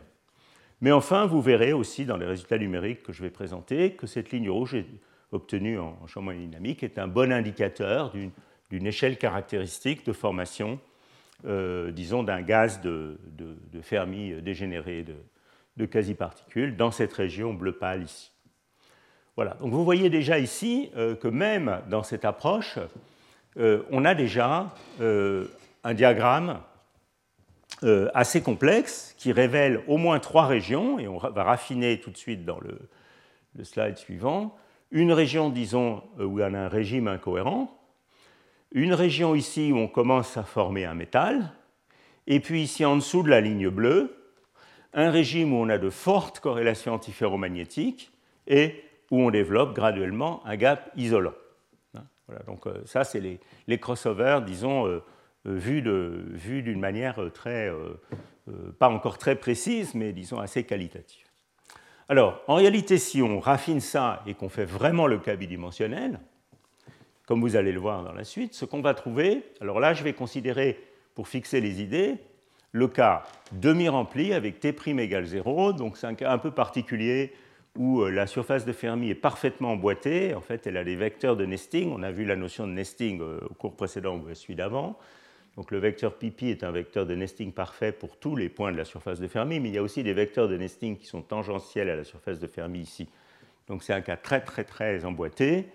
Mais 0.81 0.93
enfin, 0.93 1.27
vous 1.27 1.43
verrez 1.43 1.73
aussi 1.73 2.07
dans 2.07 2.17
les 2.17 2.27
résultats 2.27 2.59
numériques 2.59 3.03
que 3.03 3.13
je 3.13 3.23
vais 3.23 3.31
présenter 3.31 3.93
que 3.93 4.07
cette 4.07 4.33
ligne 4.33 4.51
rouge 4.51 4.75
obtenue 5.35 5.79
en 5.79 6.07
champ 6.07 6.23
dynamique 6.23 6.83
est 6.83 6.99
un 6.99 7.09
bon 7.09 7.33
indicateur 7.33 8.13
d'une 8.71 8.87
échelle 8.87 9.19
caractéristique 9.19 10.07
de 10.07 10.13
formation, 10.13 10.79
euh, 11.45 11.91
disons, 11.91 12.23
d'un 12.23 12.41
gaz 12.41 12.81
de, 12.81 13.19
Fermi 13.83 14.41
dégénéré 14.41 15.05
de, 15.77 15.87
quasi-particules 15.87 16.77
dans 16.77 16.91
cette 16.91 17.13
région 17.13 17.53
bleu 17.53 17.73
pâle 17.73 18.05
ici. 18.05 18.31
Voilà, 19.37 19.55
donc 19.55 19.73
vous 19.73 19.85
voyez 19.85 20.11
déjà 20.11 20.39
ici 20.39 20.91
euh, 20.97 21.17
que 21.17 21.27
même 21.27 21.81
dans 21.91 22.05
cette 22.05 22.25
approche, 22.25 22.79
euh, 23.57 23.83
on 23.91 24.05
a 24.05 24.15
déjà 24.15 24.73
euh, 25.01 25.47
un 25.83 25.95
diagramme 25.95 26.61
assez 28.15 28.41
complexe 28.41 29.15
qui 29.19 29.31
révèle 29.31 29.83
au 29.89 29.99
moins 29.99 30.19
trois 30.19 30.47
régions, 30.47 30.99
et 30.99 31.07
on 31.07 31.19
va 31.19 31.45
raffiner 31.45 32.01
tout 32.01 32.11
de 32.11 32.17
suite 32.17 32.43
dans 32.47 32.59
le 32.59 32.79
slide 33.63 33.99
suivant. 33.99 34.57
Une 34.95 35.13
région, 35.13 35.51
disons, 35.51 36.05
où 36.21 36.41
on 36.41 36.55
a 36.55 36.59
un 36.59 36.69
régime 36.69 37.09
incohérent, 37.09 37.69
une 38.71 38.95
région 38.95 39.35
ici 39.35 39.73
où 39.73 39.77
on 39.77 39.89
commence 39.89 40.37
à 40.37 40.45
former 40.45 40.85
un 40.85 40.95
métal, 40.95 41.51
et 42.29 42.39
puis 42.39 42.63
ici 42.63 42.85
en 42.85 42.95
dessous 42.95 43.25
de 43.25 43.29
la 43.29 43.41
ligne 43.41 43.69
bleue, 43.71 44.15
un 44.93 45.11
régime 45.11 45.53
où 45.53 45.57
on 45.57 45.69
a 45.69 45.79
de 45.79 45.91
fortes 45.91 46.39
corrélations 46.39 46.95
antiferromagnétiques 46.95 48.13
et 48.47 48.85
où 49.11 49.21
on 49.21 49.33
développe 49.33 49.75
graduellement 49.75 50.47
un 50.47 50.55
gap 50.55 50.93
isolant. 50.95 51.35
Hein, 51.97 52.05
voilà, 52.29 52.45
donc 52.45 52.69
euh, 52.69 52.81
ça, 52.87 53.03
c'est 53.03 53.21
les, 53.67 53.79
crossovers, 53.81 54.43
disons, 54.47 54.87
euh, 54.87 55.03
euh, 55.47 55.59
vus 55.59 56.63
d'une 56.63 56.79
manière 56.79 57.19
très, 57.35 57.69
pas 58.79 58.91
encore 58.91 59.19
très 59.19 59.35
précise, 59.35 59.93
mais 59.97 60.13
disons 60.13 60.39
assez 60.39 60.63
qualitative. 60.63 61.24
Alors, 62.09 62.43
en 62.49 62.57
réalité, 62.57 62.99
si 62.99 63.23
on 63.23 63.41
raffine 63.41 63.81
ça 63.81 64.23
et 64.27 64.35
qu'on 64.35 64.49
fait 64.49 64.65
vraiment 64.65 65.07
le 65.07 65.19
cas 65.19 65.37
bidimensionnel, 65.37 66.21
comme 67.27 67.41
vous 67.41 67.57
allez 67.57 67.73
le 67.73 67.81
voir 67.81 68.05
dans 68.05 68.13
la 68.13 68.25
suite, 68.25 68.55
ce 68.55 68.65
qu'on 68.65 68.83
va 68.83 68.93
trouver, 68.95 69.43
alors 69.61 69.81
là, 69.81 69.95
je 69.95 70.05
vais 70.05 70.13
considérer, 70.13 70.79
pour 71.15 71.29
fixer 71.29 71.61
les 71.61 71.81
idées, 71.81 72.17
le 72.73 72.89
cas 72.89 73.23
demi-rempli 73.53 74.35
avec 74.35 74.61
T' 74.61 74.75
égale 74.99 75.25
0. 75.25 75.73
Donc 75.73 75.97
c'est 75.97 76.07
un 76.07 76.15
cas 76.15 76.33
un 76.33 76.39
peu 76.39 76.51
particulier 76.51 77.33
où 77.79 78.03
euh, 78.03 78.11
la 78.11 78.27
surface 78.27 78.65
de 78.65 78.73
Fermi 78.73 79.11
est 79.11 79.15
parfaitement 79.15 79.73
emboîtée. 79.73 80.35
En 80.35 80.41
fait, 80.41 80.67
elle 80.67 80.77
a 80.77 80.85
des 80.85 80.97
vecteurs 80.97 81.37
de 81.37 81.47
nesting. 81.47 81.93
On 81.93 82.03
a 82.03 82.11
vu 82.11 82.25
la 82.25 82.37
notion 82.37 82.67
de 82.67 82.73
nesting 82.73 83.21
euh, 83.21 83.39
au 83.49 83.55
cours 83.55 83.77
précédent 83.77 84.17
ou 84.17 84.35
celui 84.35 84.57
d'avant. 84.57 84.99
Donc 85.57 85.71
le 85.71 85.79
vecteur 85.79 86.15
pi 86.15 86.33
est 86.43 86.65
un 86.65 86.73
vecteur 86.73 87.07
de 87.07 87.15
nesting 87.15 87.53
parfait 87.53 87.93
pour 87.93 88.17
tous 88.17 88.35
les 88.35 88.49
points 88.49 88.73
de 88.73 88.77
la 88.77 88.85
surface 88.85 89.21
de 89.21 89.29
Fermi, 89.29 89.61
mais 89.61 89.69
il 89.69 89.75
y 89.75 89.79
a 89.79 89.83
aussi 89.83 90.03
des 90.03 90.13
vecteurs 90.13 90.49
de 90.49 90.57
nesting 90.57 90.97
qui 90.97 91.07
sont 91.07 91.23
tangentiels 91.23 91.89
à 91.89 91.97
la 91.97 92.05
surface 92.05 92.41
de 92.41 92.47
Fermi 92.47 92.81
ici. 92.81 93.09
Donc 93.69 93.83
c'est 93.83 93.93
un 93.93 94.01
cas 94.01 94.17
très 94.17 94.41
très 94.41 94.65
très 94.65 95.05
emboîté. 95.05 95.67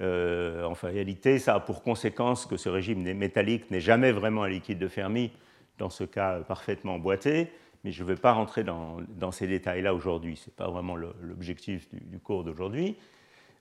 Euh, 0.00 0.64
en 0.64 0.72
réalité, 0.72 1.38
ça 1.38 1.54
a 1.54 1.60
pour 1.60 1.82
conséquence 1.82 2.46
que 2.46 2.56
ce 2.56 2.68
régime 2.68 3.02
métallique 3.14 3.70
n'est 3.70 3.80
jamais 3.80 4.12
vraiment 4.12 4.42
un 4.42 4.48
liquide 4.48 4.78
de 4.78 4.88
Fermi, 4.88 5.30
dans 5.78 5.90
ce 5.90 6.04
cas 6.04 6.40
parfaitement 6.40 6.94
emboîté, 6.94 7.48
mais 7.84 7.92
je 7.92 8.02
ne 8.02 8.08
vais 8.08 8.16
pas 8.16 8.32
rentrer 8.32 8.64
dans, 8.64 9.32
ces 9.32 9.46
détails-là 9.46 9.94
aujourd'hui, 9.94 10.36
ce 10.36 10.48
n'est 10.48 10.54
pas 10.56 10.68
vraiment 10.68 10.96
l'objectif 10.96 11.88
du, 11.92 12.18
cours 12.18 12.44
d'aujourd'hui. 12.44 12.96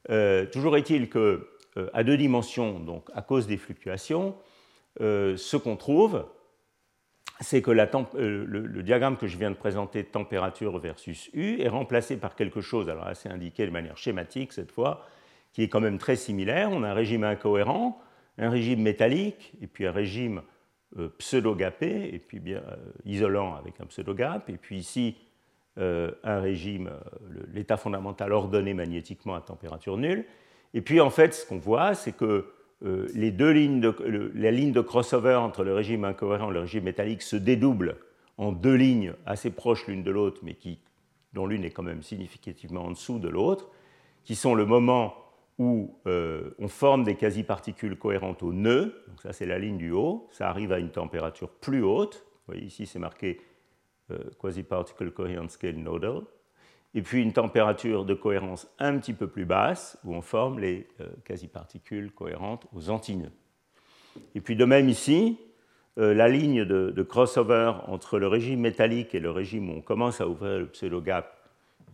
Euh, 0.10 0.46
toujours 0.46 0.78
est-il 0.78 1.10
que 1.10 1.48
euh, 1.78 1.90
à 1.94 2.04
deux 2.04 2.18
dimensions, 2.18 2.80
donc 2.80 3.10
à 3.14 3.22
cause 3.22 3.48
des 3.48 3.58
fluctuations, 3.58 4.36
euh, 5.00 5.38
ce 5.38 5.58
qu'on 5.58 5.78
trouve, 5.78 6.26
c'est 7.40 7.62
que 7.62 7.72
le, 7.72 8.84
diagramme 8.84 9.18
que 9.18 9.28
je 9.28 9.38
viens 9.38 9.50
de 9.50 9.56
présenter, 9.56 10.04
température 10.04 10.78
versus 10.78 11.30
U, 11.34 11.60
est 11.60 11.70
remplacé 11.70 12.18
par 12.18 12.36
quelque 12.36 12.62
chose, 12.62 12.90
alors 12.90 13.06
là 13.06 13.16
c'est 13.16 13.30
indiqué 13.30 13.66
de 13.66 13.72
manière 13.72 13.98
schématique 13.98 14.54
cette 14.54 14.72
fois, 14.72 15.06
qui 15.54 15.64
est 15.64 15.70
quand 15.70 15.82
même 15.82 15.98
très 15.98 16.16
similaire. 16.16 16.70
On 16.72 16.84
a 16.84 16.90
un 16.90 16.94
régime 16.94 17.24
incohérent, 17.24 18.00
un 18.38 18.50
régime 18.50 18.82
métallique, 18.82 19.54
et 19.62 19.68
puis 19.68 19.86
un 19.86 19.92
régime 19.92 20.42
euh, 20.98 21.10
pseudo-gapé, 21.18 22.10
et 22.14 22.20
puis 22.20 22.40
bien 22.40 22.58
euh, 22.58 22.76
isolant 23.06 23.56
avec 23.56 23.80
un 23.82 23.86
pseudo-gap, 23.86 24.50
et 24.50 24.58
puis 24.58 24.78
ici 24.78 25.18
euh, 25.78 26.12
un 26.24 26.40
régime, 26.40 26.92
l'état 27.54 27.78
fondamental 27.78 28.34
ordonné 28.34 28.74
magnétiquement 28.74 29.36
à 29.36 29.42
température 29.42 29.98
nulle. 29.98 30.26
Et 30.74 30.82
puis 30.82 31.02
en 31.02 31.10
fait, 31.10 31.34
ce 31.34 31.46
qu'on 31.46 31.58
voit, 31.58 31.96
c'est 31.96 32.12
que 32.12 32.46
les 32.82 33.32
deux 33.32 33.52
lignes 33.52 33.80
de, 33.80 34.32
la 34.34 34.52
ligne 34.52 34.72
de 34.72 34.82
crossover 34.82 35.36
entre 35.36 35.64
le 35.64 35.74
régime 35.74 36.04
incohérent 36.04 36.50
et 36.50 36.54
le 36.54 36.62
régime 36.62 36.86
métallique 36.86 37.22
se 37.22 37.36
dédouble 37.36 37.98
en 38.38 38.52
deux 38.52 38.74
lignes 38.74 39.14
assez 39.26 39.52
proches 39.52 39.88
l'une 39.88 40.04
de 40.04 40.12
l'autre, 40.12 40.42
mais 40.44 40.58
dont 41.34 41.46
l'une 41.46 41.64
est 41.64 41.72
quand 41.72 41.84
même 41.84 42.02
significativement 42.02 42.86
en 42.86 42.92
dessous 42.92 43.20
de 43.20 43.30
l'autre, 43.30 43.70
qui 44.24 44.36
sont 44.36 44.56
le 44.56 44.66
moment 44.66 45.16
où 45.58 45.96
euh, 46.08 46.56
on 46.60 46.68
forme 46.68 47.04
des 47.04 47.16
quasi-particules 47.16 47.98
cohérentes 47.98 48.42
au 48.42 48.52
nœud, 48.54 49.04
donc 49.08 49.22
ça 49.22 49.34
c'est 49.34 49.46
la 49.46 49.60
ligne 49.60 49.78
du 49.78 49.92
haut, 49.92 50.28
ça 50.32 50.50
arrive 50.50 50.72
à 50.72 50.80
une 50.80 50.90
température 50.90 51.50
plus 51.50 51.84
haute, 51.84 52.26
vous 52.26 52.54
voyez 52.54 52.66
ici 52.66 52.88
c'est 52.88 53.00
marqué 53.00 53.40
euh, 54.10 54.18
quasi-particle 54.40 55.12
coherent 55.12 55.50
scale 55.50 55.76
nodal, 55.76 56.22
et 56.94 57.02
puis 57.02 57.22
une 57.22 57.34
température 57.34 58.06
de 58.06 58.14
cohérence 58.14 58.68
un 58.80 58.98
petit 58.98 59.14
peu 59.14 59.28
plus 59.28 59.46
basse, 59.46 59.98
où 60.04 60.14
on 60.14 60.22
forme 60.22 60.60
les 60.60 60.88
euh, 61.00 61.08
quasi-particules 61.24 62.12
cohérentes 62.12 62.68
aux 62.74 62.90
antinœuds. 62.90 63.32
Et 64.36 64.42
puis 64.42 64.56
de 64.56 64.66
même 64.66 64.90
ici, 64.90 65.38
la 65.98 66.30
ligne 66.30 66.66
de, 66.66 67.04
crossover 67.04 67.74
entre 67.88 68.18
le 68.18 68.28
régime 68.28 68.62
métallique 68.62 69.14
et 69.14 69.20
le 69.20 69.30
régime 69.30 69.70
où 69.70 69.74
on 69.74 69.82
commence 69.82 70.20
à 70.20 70.28
ouvrir 70.28 70.60
le 70.60 70.68
pseudo-gap 70.68 71.42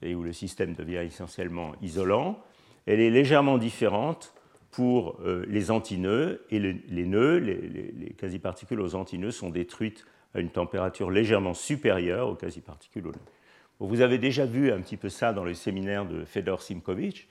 et 0.01 0.15
où 0.15 0.23
le 0.23 0.33
système 0.33 0.73
devient 0.73 1.03
essentiellement 1.05 1.73
isolant, 1.81 2.39
elle 2.85 2.99
est 2.99 3.09
légèrement 3.09 3.57
différente 3.57 4.33
pour 4.71 5.19
euh, 5.21 5.45
les 5.47 5.71
antinœuds 5.71 6.45
et 6.49 6.59
les, 6.59 7.05
nœuds, 7.05 7.37
les, 7.37 8.13
quasi-particules 8.17 8.79
aux 8.79 8.95
antinœuds 8.95 9.31
sont 9.31 9.49
détruites 9.49 10.05
à 10.33 10.39
une 10.39 10.49
température 10.49 11.09
légèrement 11.09 11.53
supérieure 11.53 12.29
aux 12.29 12.35
quasi-particules 12.35 13.07
aux 13.07 13.11
nœuds. 13.11 13.36
Vous 13.79 14.01
avez 14.01 14.17
déjà 14.17 14.45
vu 14.45 14.71
un 14.71 14.81
petit 14.81 14.97
peu 14.97 15.09
ça 15.09 15.33
dans 15.33 15.43
le 15.43 15.53
séminaire 15.53 16.05
de 16.05 16.25
Fedor 16.25 16.61
Simkovitch, 16.61 17.27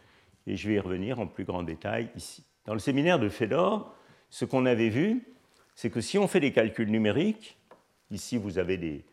et 0.46 0.56
je 0.56 0.68
vais 0.68 0.74
y 0.74 0.80
revenir 0.80 1.18
en 1.18 1.26
plus 1.26 1.44
grand 1.44 1.62
détail 1.62 2.08
ici. 2.16 2.44
Dans 2.66 2.74
le 2.74 2.78
séminaire 2.78 3.18
de 3.18 3.28
Fedor, 3.28 3.94
ce 4.30 4.44
qu'on 4.44 4.66
avait 4.66 4.88
vu, 4.88 5.24
c'est 5.74 5.90
que 5.90 6.00
si 6.00 6.18
on 6.18 6.28
fait 6.28 6.40
des 6.40 6.52
calculs 6.52 6.90
numériques, 6.90 7.58
ici 8.10 8.36
vous 8.36 8.58
avez 8.58 8.76
des, 8.76 9.04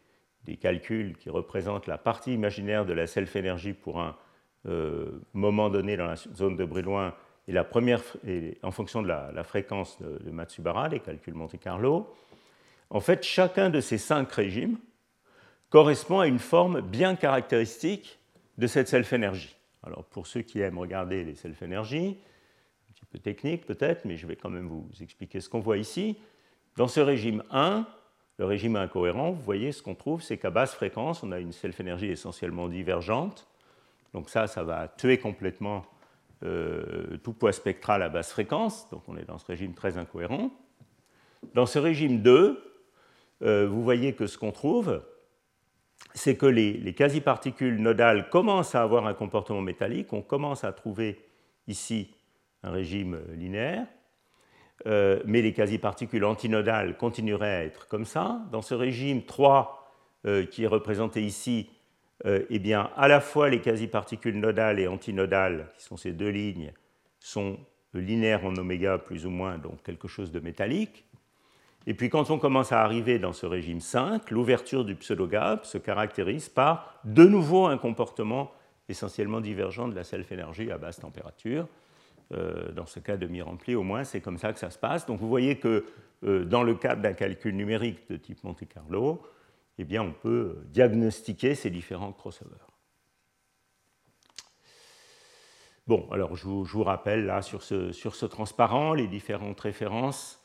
calculs 0.58 1.16
qui 1.18 1.30
représentent 1.30 1.88
la 1.88 1.98
partie 1.98 2.34
imaginaire 2.34 2.86
de 2.86 2.94
la 2.94 3.08
self-énergie 3.08 3.74
pour 3.74 4.00
un 4.02 4.16
euh, 4.68 5.22
moment 5.34 5.70
donné 5.70 5.98
dans 5.98 6.06
la 6.06 6.16
zone 6.16 6.56
de 6.56 6.66
Brillouin 6.66 7.13
et 7.48 8.58
en 8.63 8.72
fonction 8.72 9.02
de 9.02 9.08
la, 9.08 9.44
fréquence 9.44 10.02
de, 10.02 10.32
Matsubara, 10.32 10.88
les 10.88 11.00
calculs 11.00 11.34
Monte-Carlo, 11.34 12.13
en 12.90 13.00
fait, 13.00 13.24
chacun 13.24 13.70
de 13.70 13.82
ces 13.82 13.98
cinq 13.98 14.32
régimes 14.32 14.78
correspond 15.74 16.20
à 16.20 16.27
une 16.27 16.38
forme 16.38 16.82
bien 16.82 17.15
caractéristique 17.15 18.20
de 18.60 18.68
cette 18.68 18.88
self-énergie. 18.88 19.56
Alors, 19.82 20.03
pour 20.03 20.27
ceux 20.27 20.44
qui 20.44 20.62
aiment 20.62 20.77
regarder 20.77 21.24
les 21.24 21.34
self-énergies, 21.34 22.15
un 22.89 22.94
petit 22.94 23.06
peu 23.06 23.18
technique 23.18 23.65
peut-être, 23.65 24.06
mais 24.06 24.15
je 24.15 24.27
vais 24.27 24.36
quand 24.36 24.51
même 24.51 24.68
vous 24.68 24.88
expliquer 25.01 25.42
ce 25.42 25.50
qu'on 25.50 25.62
voit 25.62 25.77
ici. 25.77 26.15
Dans 26.77 26.88
ce 26.88 27.00
régime 27.00 27.44
1, 27.50 27.88
le 28.38 28.46
régime 28.46 28.75
incohérent, 28.75 29.32
vous 29.32 29.42
voyez, 29.42 29.72
ce 29.72 29.82
qu'on 29.82 29.96
trouve, 29.96 30.22
c'est 30.22 30.38
qu'à 30.38 30.51
basse 30.51 30.75
fréquence, 30.75 31.24
on 31.24 31.32
a 31.32 31.39
une 31.39 31.51
self-énergie 31.51 32.12
essentiellement 32.12 32.70
divergente, 32.70 33.48
donc 34.13 34.30
ça, 34.30 34.46
ça 34.46 34.63
va 34.63 34.88
tuer 34.88 35.18
complètement 35.18 35.88
euh, 36.44 37.18
tout 37.24 37.34
poids 37.34 37.51
spectral 37.51 38.03
à 38.03 38.10
basse 38.10 38.32
fréquence, 38.32 38.88
donc 38.92 39.01
on 39.08 39.18
est 39.18 39.25
dans 39.25 39.39
ce 39.39 39.48
régime 39.48 39.74
très 39.74 39.98
incohérent. 39.98 40.51
Dans 41.56 41.65
ce 41.65 41.80
régime 41.80 42.22
2, 42.22 42.63
euh, 43.42 43.68
vous 43.68 43.82
voyez 43.82 44.13
que 44.13 44.27
ce 44.27 44.38
qu'on 44.38 44.51
trouve, 44.51 45.01
c'est 46.13 46.36
que 46.36 46.45
les, 46.45 46.93
quasi-particules 46.93 47.81
nodales 47.81 48.29
commencent 48.29 48.75
à 48.75 48.83
avoir 48.83 49.07
un 49.07 49.13
comportement 49.13 49.62
métallique, 49.62 50.13
on 50.13 50.22
commence 50.22 50.63
à 50.63 50.72
trouver 50.72 51.19
ici 51.67 52.13
un 52.63 52.72
régime 52.72 53.19
linéaire, 53.36 53.88
euh, 54.86 55.22
mais 55.25 55.41
les 55.41 55.53
quasi-particules 55.53 56.25
antinodales 56.25 56.98
continueraient 56.98 57.55
à 57.55 57.63
être 57.63 57.88
comme 57.88 58.05
ça. 58.05 58.41
Dans 58.51 58.62
ce 58.62 58.74
régime 58.74 59.24
3, 59.24 59.79
qui 60.51 60.63
est 60.63 60.67
représenté 60.67 61.22
ici, 61.22 61.69
euh, 62.25 62.45
eh 62.50 62.60
bien, 62.60 62.89
à 62.95 63.07
la 63.07 63.19
fois 63.19 63.50
les 63.50 63.60
quasi-particules 63.60 64.39
nodales 64.39 64.79
et 64.79 64.88
antinodales, 64.88 65.69
qui 65.77 65.83
sont 65.83 65.98
ces 65.98 66.13
deux 66.13 66.29
lignes, 66.29 66.72
sont 67.19 67.60
linéaires 67.93 68.45
en 68.45 68.55
oméga 68.55 68.98
plus 68.98 69.25
ou 69.25 69.29
moins, 69.29 69.57
donc 69.57 69.83
quelque 69.83 70.07
chose 70.07 70.31
de 70.31 70.39
métallique. 70.39 71.05
Et 71.86 71.94
puis 71.94 72.10
quand 72.10 72.30
on 72.30 72.40
commence 72.40 72.72
à 72.72 72.82
arriver 72.82 73.20
dans 73.20 73.34
ce 73.34 73.46
régime 73.46 73.82
5, 73.82 74.32
l'ouverture 74.32 74.86
du 74.86 74.96
pseudogap 74.96 75.66
se 75.66 75.78
caractérise 75.78 76.48
par 76.50 77.00
de 77.04 77.25
nouveau 77.25 77.66
un 77.66 77.78
comportement 77.78 78.52
essentiellement 78.88 79.42
divergent 79.42 79.88
de 79.88 79.96
la 79.96 80.04
self-énergie 80.04 80.72
à 80.72 80.78
basse 80.78 81.00
température. 81.00 81.68
Euh, 82.32 82.72
dans 82.72 82.86
ce 82.86 83.00
cas 83.00 83.18
demi-rempli, 83.18 83.75
au 83.75 83.84
moins, 83.84 84.06
c'est 84.06 84.22
comme 84.22 84.38
ça 84.38 84.54
que 84.54 84.60
ça 84.60 84.70
se 84.70 84.78
passe. 84.78 85.06
Donc 85.06 85.20
vous 85.20 85.28
voyez 85.28 85.58
que 85.58 85.86
euh, 86.24 86.46
dans 86.46 86.63
le 86.63 86.75
cadre 86.75 87.02
d'un 87.02 87.13
calcul 87.13 87.56
numérique 87.56 88.10
de 88.10 88.16
type 88.16 88.44
Monte 88.44 88.68
Carlo, 88.68 89.22
eh 89.78 89.84
bien, 89.84 90.04
on 90.04 90.13
peut 90.13 90.58
diagnostiquer 90.68 91.56
ces 91.56 91.70
différents 91.70 92.13
crossovers. 92.13 92.68
Bon, 95.86 96.08
alors 96.12 96.38
je 96.38 96.46
vous, 96.46 96.84
rappelle 96.84 97.25
là 97.25 97.42
sur 97.42 97.62
ce, 97.62 97.92
sur 97.92 98.16
ce, 98.16 98.25
transparent 98.25 98.94
les 98.94 99.08
différentes 99.08 99.60
références 99.60 100.42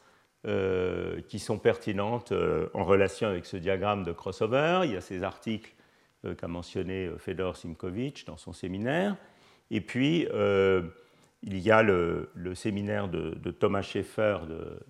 euh, 0.46 1.20
qui 1.28 1.38
sont 1.38 1.58
pertinentes 1.58 2.32
en 2.74 2.84
relation 2.84 3.28
avec 3.28 3.46
ce 3.46 3.56
diagramme 3.56 4.04
de 4.04 4.12
crossover. 4.12 4.82
Il 4.84 4.92
y 4.92 4.96
a 4.96 5.00
ces 5.00 5.22
articles 5.22 5.74
qu'a 6.36 6.48
mentionné 6.48 7.10
Fedor 7.18 7.56
Simkovitch 7.56 8.24
dans 8.24 8.36
son 8.36 8.52
séminaire. 8.52 9.16
Et 9.70 9.80
puis, 9.80 10.26
il 11.42 11.58
y 11.58 11.70
a 11.70 11.82
le, 11.82 12.30
séminaire 12.54 13.08
de, 13.08 13.50
Thomas 13.50 13.82
Schaeffer 13.82 14.38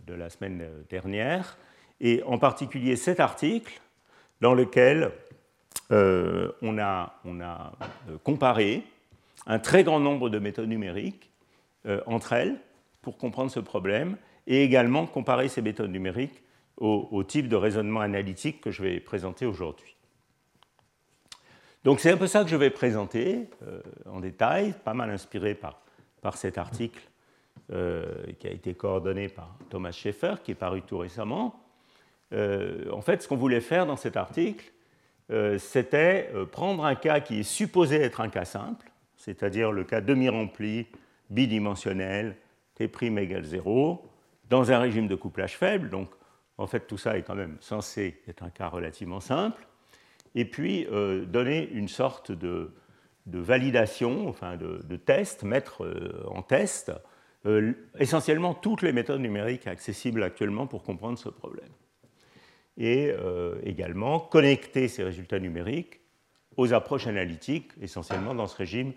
de, 0.06 0.14
la 0.14 0.30
semaine 0.30 0.66
dernière, 0.88 1.58
et 2.00 2.22
en 2.24 2.38
particulier 2.38 2.96
cet 2.96 3.20
article 3.20 3.80
dans 4.40 4.54
lequel 4.54 5.12
euh, 5.90 6.52
on, 6.62 6.78
a, 6.78 7.14
euh, 7.26 8.18
comparé 8.22 8.84
un 9.46 9.58
très 9.58 9.84
grand 9.84 10.00
nombre 10.00 10.28
de 10.28 10.38
méthodes 10.38 10.68
numériques 10.68 11.30
euh, 11.86 12.00
entre 12.06 12.34
elles 12.34 12.60
pour 13.00 13.16
comprendre 13.16 13.50
ce 13.50 13.60
problème, 13.60 14.16
et 14.48 14.64
également 14.64 15.06
comparer 15.06 15.48
ces 15.48 15.62
méthodes 15.62 15.92
numériques 15.92 16.42
au, 16.76 17.24
type 17.24 17.48
de 17.48 17.56
raisonnement 17.56 18.00
analytique 18.00 18.60
que 18.60 18.70
je 18.70 18.82
vais 18.82 19.00
présenter 19.00 19.46
aujourd'hui. 19.46 19.96
Donc 21.84 22.00
c'est 22.00 22.10
un 22.10 22.16
peu 22.16 22.26
ça 22.26 22.44
que 22.44 22.50
je 22.50 22.56
vais 22.56 22.70
présenter 22.70 23.48
en 24.06 24.20
détail, 24.20 24.74
pas 24.84 24.94
mal 24.94 25.10
inspiré 25.10 25.54
par 25.54 26.36
cet 26.36 26.58
article 26.58 27.00
euh, 27.70 28.14
qui 28.38 28.46
a 28.46 28.50
été 28.50 28.72
coordonné 28.72 29.28
par 29.28 29.54
Thomas 29.68 29.92
Schaeffer, 29.92 30.36
qui 30.42 30.52
est 30.52 30.54
paru 30.54 30.80
tout 30.80 30.96
récemment. 30.96 31.62
Euh, 32.32 32.90
en 32.90 33.02
fait, 33.02 33.22
ce 33.22 33.28
qu'on 33.28 33.36
voulait 33.36 33.60
faire 33.60 33.84
dans 33.84 33.96
cet 33.96 34.16
article, 34.16 34.72
euh, 35.30 35.58
c'était 35.58 36.32
prendre 36.50 36.86
un 36.86 36.94
cas 36.94 37.20
qui 37.20 37.40
est 37.40 37.42
supposé 37.42 37.96
être 37.96 38.22
un 38.22 38.30
cas 38.30 38.46
simple, 38.46 38.90
c'est-à-dire 39.18 39.70
le 39.70 39.84
cas 39.84 40.00
demi-rempli, 40.00 40.86
bidimensionnel, 41.28 42.36
T' 42.74 42.90
égale 43.02 43.44
0, 43.44 44.02
dans 44.48 44.72
un 44.72 44.78
régime 44.78 45.08
de 45.08 45.14
couplage 45.14 45.56
faible. 45.56 45.90
Donc, 45.90 46.10
en 46.56 46.66
fait, 46.66 46.86
tout 46.86 46.98
ça 46.98 47.16
est 47.16 47.22
quand 47.22 47.34
même 47.34 47.56
censé 47.60 48.20
être 48.26 48.42
un 48.42 48.50
cas 48.50 48.68
relativement 48.68 49.20
simple. 49.20 49.66
Et 50.34 50.44
puis, 50.44 50.86
donner 51.26 51.68
une 51.70 51.88
sorte 51.88 52.32
de, 52.32 52.72
validation, 53.26 54.28
enfin 54.28 54.56
de, 54.56 54.96
test, 54.96 55.42
mettre 55.42 55.84
euh, 55.84 56.24
en 56.26 56.42
test 56.42 56.92
euh, 57.46 57.72
essentiellement 57.98 58.52
toutes 58.52 58.82
les 58.82 58.92
méthodes 58.92 59.20
numériques 59.20 59.68
accessibles 59.68 60.22
actuellement 60.24 60.66
pour 60.66 60.82
comprendre 60.82 61.18
ce 61.18 61.28
problème. 61.28 61.70
Et 62.76 63.10
euh, 63.10 63.60
également 63.64 64.18
connecter 64.18 64.88
ces 64.88 65.04
résultats 65.04 65.38
numériques 65.38 66.00
aux 66.56 66.72
approches 66.72 67.06
analytiques, 67.06 67.70
essentiellement 67.80 68.34
dans 68.34 68.48
ce 68.48 68.56
régime 68.56 68.92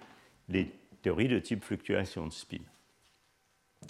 des 0.50 0.72
théories 1.03 1.27
de 1.27 1.39
type 1.39 1.63
fluctuation 1.63 2.25
de 2.25 2.34
spin. 2.34 2.58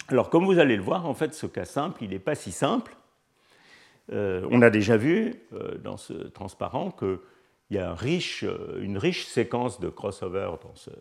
Alors, 0.08 0.30
comme 0.30 0.44
vous 0.44 0.58
allez 0.58 0.76
le 0.76 0.82
voir, 0.82 1.06
en 1.06 1.14
fait, 1.14 1.34
ce 1.34 1.46
cas 1.46 1.64
simple, 1.64 2.02
il 2.04 2.10
n'est 2.10 2.18
pas 2.18 2.34
si 2.34 2.52
simple. 2.52 2.96
on 4.10 4.60
a 4.62 4.70
déjà 4.70 4.96
vu 4.96 5.34
dans 5.82 5.96
ce 5.96 6.12
transparent 6.12 6.90
que 6.90 7.20
il 7.72 7.76
y 7.76 7.78
a 7.78 7.96
euh, 8.42 8.82
une 8.82 8.98
riche 8.98 9.24
séquence 9.24 9.80
de 9.80 9.88
crossover 9.88 10.50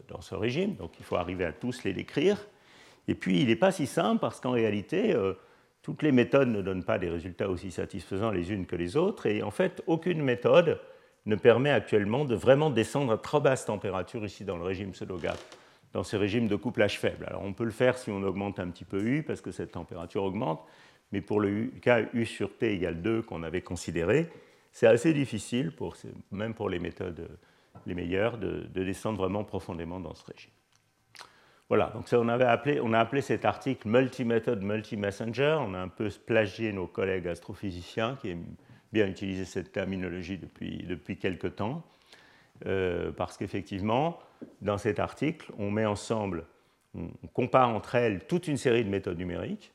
dans 0.08 0.22
ce, 0.22 0.36
régime, 0.36 0.76
donc 0.76 0.92
il 1.00 1.06
faut 1.06 1.18
arriver 1.18 1.44
à 1.44 1.52
tous 1.52 1.84
les 1.84 1.92
décrire. 1.92 2.38
Et 3.10 3.14
puis, 3.16 3.42
il 3.42 3.48
n'est 3.48 3.58
pas 3.58 3.74
si 3.74 3.86
simple 3.86 4.22
parce 4.22 4.40
qu'en 4.40 4.52
réalité, 4.52 5.14
euh, 5.14 5.34
toutes 5.82 6.02
les 6.02 6.14
méthodes 6.14 6.48
ne 6.48 6.62
donnent 6.62 6.86
pas 6.86 6.98
des 6.98 7.10
résultats 7.10 7.50
aussi 7.50 7.72
satisfaisants 7.72 8.32
les 8.32 8.54
unes 8.54 8.66
que 8.66 8.78
les 8.78 8.96
autres, 8.96 9.26
et 9.26 9.44
en 9.44 9.52
fait, 9.52 9.84
aucune 9.86 10.22
méthode 10.22 10.80
ne 11.26 11.36
permet 11.36 11.72
actuellement 11.72 12.24
de 12.24 12.36
vraiment 12.36 12.70
descendre 12.70 13.12
à 13.12 13.18
trop 13.18 13.42
basse 13.42 13.66
température 13.66 14.24
ici 14.24 14.46
dans 14.46 14.56
le 14.56 14.64
régime 14.64 14.92
pseudo-gap, 14.92 15.38
dans 15.94 16.04
ce 16.04 16.16
régime 16.16 16.48
de 16.48 16.56
couplage 16.56 17.00
faible. 17.00 17.26
Alors, 17.28 17.44
on 17.44 17.54
peut 17.54 17.66
le 17.66 17.72
faire 17.72 17.98
si 17.98 18.10
on 18.12 18.24
augmente 18.24 18.60
un 18.60 18.70
petit 18.70 18.86
peu 18.86 19.02
U, 19.02 19.24
parce 19.24 19.42
que 19.42 19.52
cette 19.52 19.72
température 19.72 20.24
augmente, 20.24 20.64
mais 21.12 21.22
pour 21.22 21.42
le 21.42 21.68
cas 21.82 22.02
U 22.14 22.26
sur 22.26 22.58
T 22.58 22.74
égale 22.74 23.02
2 23.02 23.24
qu'on 23.24 23.44
avait 23.44 23.62
considéré, 23.62 24.30
c'est 24.72 24.88
assez 24.88 25.14
difficile, 25.14 25.74
même 26.32 26.54
pour 26.54 26.70
les 26.70 26.80
méthodes 26.80 27.28
les 27.86 27.96
meilleures, 27.96 28.38
de, 28.38 28.68
descendre 28.74 29.18
vraiment 29.18 29.44
profondément 29.44 30.00
dans 30.00 30.14
ce 30.14 30.26
régime. 30.26 30.52
Voilà, 31.70 31.90
donc 31.94 32.10
ça, 32.10 32.20
on, 32.20 32.28
avait 32.28 32.46
appelé, 32.46 32.82
on 32.82 32.92
a 32.94 33.00
appelé 33.00 33.22
cet 33.22 33.46
article 33.46 33.88
multi-method, 33.88 34.62
multi-messenger. 34.62 35.58
On 35.62 35.74
a 35.74 35.80
un 35.80 35.88
peu 35.88 36.10
plagié 36.26 36.74
nos 36.74 36.86
collègues 36.88 37.28
astrophysiciens 37.28 38.18
qui 38.22 38.30
aiment 38.32 38.56
bien 38.92 39.08
utiliser 39.08 39.46
cette 39.46 39.72
terminologie 39.72 40.38
depuis, 40.38 40.84
depuis 40.84 41.18
quelque 41.18 41.48
temps. 41.48 41.84
Euh, 42.66 43.12
parce 43.14 43.38
qu'effectivement, 43.38 44.20
dans 44.62 44.78
cet 44.78 45.00
article, 45.00 45.52
on 45.58 45.72
met 45.72 45.86
ensemble, 45.86 46.46
on 46.96 47.10
compare 47.34 47.70
entre 47.70 47.96
elles 47.96 48.26
toute 48.26 48.48
une 48.48 48.58
série 48.58 48.84
de 48.84 48.90
méthodes 48.90 49.18
numériques, 49.18 49.72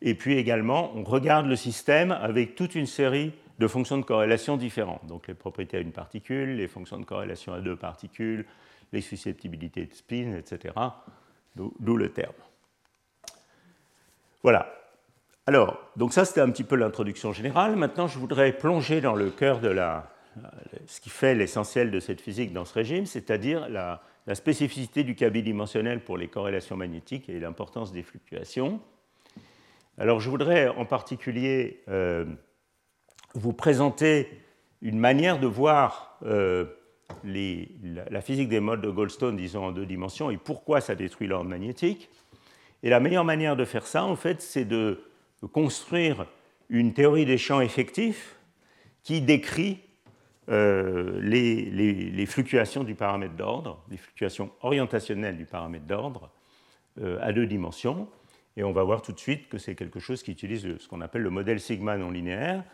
et 0.00 0.14
puis 0.14 0.36
également, 0.36 0.92
on 0.94 1.02
regarde 1.02 1.46
le 1.46 1.56
système 1.56 2.12
avec 2.12 2.54
toute 2.54 2.74
une 2.74 2.86
série 2.86 3.32
de 3.58 3.66
fonctions 3.66 3.98
de 3.98 4.04
corrélation 4.04 4.56
différentes. 4.56 5.04
Donc 5.06 5.26
les 5.26 5.34
propriétés 5.34 5.78
à 5.78 5.80
une 5.80 5.92
particule, 5.92 6.56
les 6.56 6.68
fonctions 6.68 6.98
de 6.98 7.04
corrélation 7.04 7.52
à 7.52 7.60
deux 7.60 7.76
particules, 7.76 8.46
les 8.92 9.00
susceptibilités 9.00 9.86
de 9.86 9.92
spin, 9.92 10.36
etc. 10.36 10.74
D'où 11.56 11.96
le 11.96 12.12
terme. 12.12 12.32
Voilà. 14.44 14.72
Alors, 15.46 15.80
donc 15.96 16.12
ça 16.12 16.24
c'était 16.24 16.40
un 16.40 16.50
petit 16.50 16.62
peu 16.62 16.76
l'introduction 16.76 17.32
générale. 17.32 17.74
Maintenant, 17.74 18.06
je 18.06 18.18
voudrais 18.18 18.52
plonger 18.52 19.00
dans 19.00 19.14
le 19.14 19.30
cœur 19.30 19.58
de 19.58 19.68
la, 19.68 20.08
ce 20.86 21.00
qui 21.00 21.10
fait 21.10 21.34
l'essentiel 21.34 21.90
de 21.90 22.00
cette 22.00 22.20
physique 22.20 22.52
dans 22.52 22.64
ce 22.64 22.74
régime, 22.74 23.06
c'est-à-dire 23.06 23.68
la, 23.68 24.02
spécificité 24.34 25.04
du 25.04 25.14
cas 25.14 25.30
bidimensionnel 25.30 26.04
pour 26.04 26.18
les 26.18 26.28
corrélations 26.28 26.76
magnétiques 26.76 27.30
et 27.30 27.40
l'importance 27.40 27.92
des 27.92 28.02
fluctuations. 28.02 28.78
Alors, 29.96 30.20
je 30.20 30.28
voudrais 30.28 30.68
en 30.68 30.84
particulier 30.84 31.82
euh, 31.88 32.26
vous 33.34 33.54
présenter 33.54 34.28
une 34.82 34.98
manière 34.98 35.40
de 35.40 35.46
voir 35.46 36.18
euh, 36.26 36.66
la, 37.24 38.20
physique 38.20 38.50
des 38.50 38.60
modes 38.60 38.82
de 38.82 38.90
Goldstone, 38.90 39.36
disons 39.36 39.64
en 39.64 39.72
deux 39.72 39.86
dimensions, 39.86 40.30
et 40.30 40.36
pourquoi 40.36 40.82
ça 40.82 40.94
détruit 40.94 41.26
l'ordre 41.26 41.48
magnétique. 41.48 42.10
Et 42.82 42.90
la 42.90 43.00
meilleure 43.00 43.24
manière 43.24 43.56
de 43.56 43.64
faire 43.64 43.86
ça, 43.86 44.04
en 44.04 44.14
fait, 44.14 44.42
c'est 44.42 44.66
de 44.66 45.00
construire 45.52 46.26
une 46.68 46.92
théorie 46.92 47.24
des 47.24 47.38
champs 47.38 47.62
effectifs 47.62 48.36
qui 49.02 49.22
décrit 49.22 49.80
euh, 50.50 51.20
les, 51.20 52.26
fluctuations 52.26 52.82
du 52.82 52.94
paramètre 52.94 53.34
d'ordre, 53.34 53.84
les 53.90 53.98
fluctuations 53.98 54.50
orientationnelles 54.62 55.36
du 55.36 55.44
paramètre 55.44 55.84
d'ordre 55.84 56.30
euh, 57.00 57.18
à 57.20 57.32
deux 57.32 57.46
dimensions. 57.46 58.08
Et 58.56 58.64
on 58.64 58.72
va 58.72 58.82
voir 58.82 59.02
tout 59.02 59.12
de 59.12 59.18
suite 59.18 59.48
que 59.48 59.58
c'est 59.58 59.74
quelque 59.74 60.00
chose 60.00 60.22
qui 60.22 60.32
utilise 60.32 60.78
ce 60.78 60.88
qu'on 60.88 61.02
appelle 61.02 61.22
le 61.22 61.30
modèle 61.30 61.60
sigma 61.60 61.96
non 61.98 62.10
linéaire, 62.10 62.64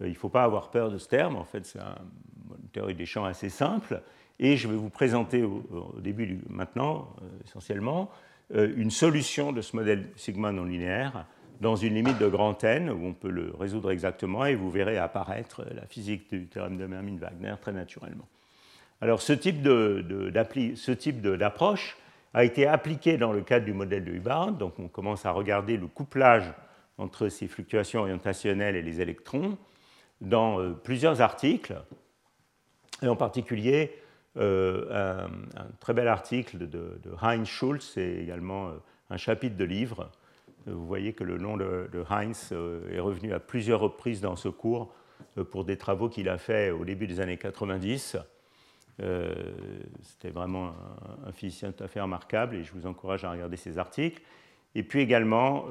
euh, 0.00 0.06
il 0.06 0.12
ne 0.12 0.16
faut 0.16 0.28
pas 0.28 0.44
avoir 0.44 0.70
peur 0.70 0.90
de 0.90 0.98
ce 0.98 1.08
terme, 1.08 1.36
en 1.36 1.44
fait 1.44 1.66
c'est 1.66 1.80
une 1.80 2.68
théorie 2.72 2.94
des 2.94 3.06
champs 3.06 3.24
assez 3.24 3.48
simple, 3.48 4.00
et 4.38 4.56
je 4.56 4.68
vais 4.68 4.76
vous 4.76 4.90
présenter 4.90 5.42
au, 5.42 5.96
début, 5.98 6.40
maintenant 6.48 7.16
essentiellement, 7.44 8.10
une 8.54 8.90
solution 8.90 9.52
de 9.52 9.60
ce 9.60 9.74
modèle 9.74 10.08
sigma 10.14 10.52
non 10.52 10.64
linéaire 10.64 11.26
dans 11.60 11.76
une 11.76 11.94
limite 11.94 12.18
de 12.18 12.28
grand 12.28 12.62
N, 12.62 12.90
où 12.90 13.06
on 13.06 13.14
peut 13.14 13.30
le 13.30 13.52
résoudre 13.58 13.90
exactement, 13.90 14.44
et 14.44 14.54
vous 14.54 14.70
verrez 14.70 14.98
apparaître 14.98 15.64
la 15.74 15.86
physique 15.86 16.30
du 16.30 16.46
théorème 16.46 16.78
de 16.78 16.86
Mermin-Wagner 16.86 17.54
très 17.60 17.72
naturellement. 17.72 18.28
Alors 19.00 19.22
ce 19.22 19.32
type 19.32 19.62
d'approche 21.22 21.96
a 22.34 22.44
été 22.44 22.66
appliqué 22.66 23.16
dans 23.16 23.32
le 23.32 23.42
cadre 23.42 23.64
du 23.64 23.72
modèle 23.72 24.04
de 24.04 24.12
Hubbard, 24.12 24.52
donc 24.52 24.78
on 24.78 24.88
commence 24.88 25.26
à 25.26 25.30
regarder 25.30 25.76
le 25.76 25.86
couplage 25.86 26.52
entre 26.98 27.28
ces 27.28 27.46
fluctuations 27.46 28.00
orientationnelles 28.00 28.76
et 28.76 28.82
les 28.82 29.00
électrons, 29.00 29.56
dans 30.20 30.60
euh, 30.60 30.72
plusieurs 30.72 31.20
articles, 31.20 31.80
et 33.02 33.08
en 33.08 33.16
particulier 33.16 33.92
euh, 34.36 35.26
un, 35.56 35.66
très 35.80 35.94
bel 35.94 36.08
article 36.08 36.68
de, 36.68 37.00
Heinz 37.22 37.46
Schulz 37.46 37.96
et 37.96 38.22
également 38.22 38.68
euh, 38.68 38.72
un 39.10 39.16
chapitre 39.16 39.56
de 39.56 39.64
livre. 39.64 40.10
Vous 40.68 40.86
voyez 40.86 41.12
que 41.12 41.24
le 41.24 41.38
nom 41.38 41.56
de, 41.56 41.88
Heinz 42.10 42.52
est 42.90 43.00
revenu 43.00 43.32
à 43.32 43.40
plusieurs 43.40 43.80
reprises 43.80 44.20
dans 44.20 44.36
ce 44.36 44.48
cours 44.48 44.92
pour 45.50 45.64
des 45.64 45.76
travaux 45.76 46.08
qu'il 46.08 46.28
a 46.28 46.38
fait 46.38 46.70
au 46.70 46.84
début 46.84 47.06
des 47.06 47.20
années 47.20 47.36
90. 47.36 48.16
C'était 50.02 50.30
vraiment 50.30 50.72
un, 51.26 51.32
physicien 51.32 51.72
tout 51.72 51.84
à 51.84 51.88
fait 51.88 52.00
remarquable 52.00 52.56
et 52.56 52.64
je 52.64 52.72
vous 52.72 52.86
encourage 52.86 53.24
à 53.24 53.30
regarder 53.30 53.56
ces 53.56 53.78
articles. 53.78 54.22
Et 54.74 54.82
puis 54.82 55.00
également, 55.00 55.66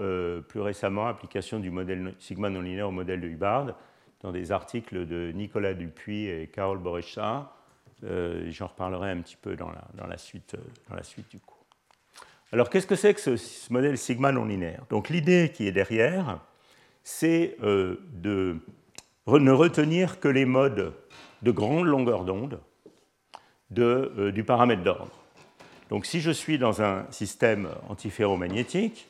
plus 0.48 0.62
récemment, 0.62 1.08
application 1.08 1.60
du 1.60 1.70
modèle 1.70 2.14
sigma 2.20 2.50
non 2.50 2.62
linéaire 2.62 2.90
au 2.90 2.92
modèle 2.92 3.22
de 3.22 3.28
Hubbard, 3.28 3.76
dans 4.22 4.32
des 4.32 4.52
articles 4.52 5.06
de 5.06 5.32
Nicolas 5.34 5.74
Dupuis 5.74 6.28
et 6.28 6.48
Carole 6.48 6.80
Borecha, 6.80 7.54
J'en 8.02 8.68
reparlerai 8.68 9.12
un 9.12 9.22
petit 9.22 9.38
peu 9.38 9.56
dans 9.56 9.72
la 10.08 10.18
suite 10.18 10.56
du 11.30 11.40
cours. 11.40 11.57
Alors, 12.54 12.70
qu'est-ce 12.70 12.88
que 12.88 12.96
c'est 12.96 13.14
que 13.14 13.20
ce, 13.20 13.74
modèle 13.74 13.98
sigma 13.98 14.32
non 14.32 14.46
linéaire? 14.46 14.84
Donc, 14.90 15.10
l'idée 15.10 15.52
qui 15.54 15.68
est 15.68 15.72
derrière, 15.72 16.40
c'est 17.04 17.58
de 17.62 18.58
ne 19.28 19.52
retenir 19.52 20.20
que 20.20 20.28
les 20.28 20.46
modes 20.46 20.94
de 21.42 21.52
grande 21.52 21.86
longueur 21.86 22.24
d'onde 22.24 22.60
du 23.70 24.44
paramètre 24.44 24.84
d'ordre. 24.84 25.12
Donc 25.90 26.06
si 26.06 26.20
je 26.20 26.32
suis 26.32 26.58
dans 26.58 26.82
un 26.82 27.06
système 27.12 27.70
antiferromagnétique, 27.90 29.08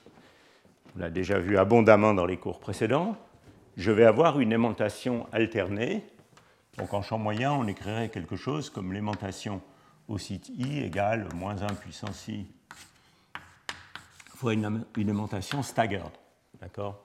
on 0.96 1.00
l'a 1.00 1.10
déjà 1.10 1.40
vu 1.40 1.58
abondamment 1.58 2.14
dans 2.14 2.26
les 2.26 2.38
cours 2.38 2.60
précédents, 2.60 3.18
je 3.78 3.92
vais 3.92 4.06
avoir 4.06 4.40
une 4.40 4.52
aimantation 4.52 5.28
alternée. 5.32 6.04
Donc 6.78 6.94
en 6.94 7.02
champ 7.02 7.18
moyen, 7.18 7.54
on 7.54 7.68
écrirait 7.68 8.10
quelque 8.10 8.36
chose 8.36 8.70
comme 8.70 8.94
l'aimantation 8.94 9.62
au 10.08 10.18
site 10.18 10.50
I 10.50 10.84
égale 10.84 11.28
moins 11.36 11.62
1 11.62 11.74
puissance 11.76 12.28
I 12.28 12.48
fois 14.38 14.54
une, 14.54 14.86
aimantation 14.98 15.64
staggered. 15.64 16.12
D'accord? 16.62 17.04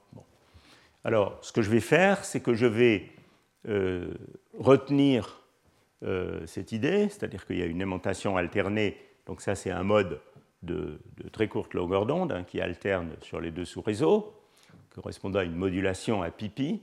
Alors, 1.05 1.39
ce 1.43 1.53
que 1.53 1.63
je 1.63 1.71
vais 1.71 1.81
faire, 1.81 2.25
c'est 2.25 2.41
que 2.41 2.55
je 2.55 2.67
vais 2.67 3.11
euh, 3.69 4.15
retenir 4.59 5.43
euh, 6.05 6.47
cette 6.47 6.73
idée, 6.73 7.09
c'est-à-dire 7.09 7.47
qu'il 7.47 7.59
y 7.59 7.63
a 7.63 7.67
une 7.67 7.81
aimantation 7.81 8.37
alternée 8.37 8.97
donc 9.27 9.41
ça, 9.41 9.55
c'est 9.55 9.71
un 9.71 9.83
mode 9.83 10.21
de, 10.63 11.01
très 11.33 11.49
courte 11.49 11.75
longueur 11.75 12.07
d'onde 12.07 12.33
hein, 12.33 12.45
qui 12.45 12.61
alterne 12.61 13.13
sur 13.21 13.41
les 13.41 13.51
deux 13.51 13.65
sous-réseaux, 13.65 14.35
correspondant 14.95 15.41
à 15.41 15.45
une 15.45 15.57
modulation 15.57 16.23
à 16.23 16.31
pipi. 16.31 16.83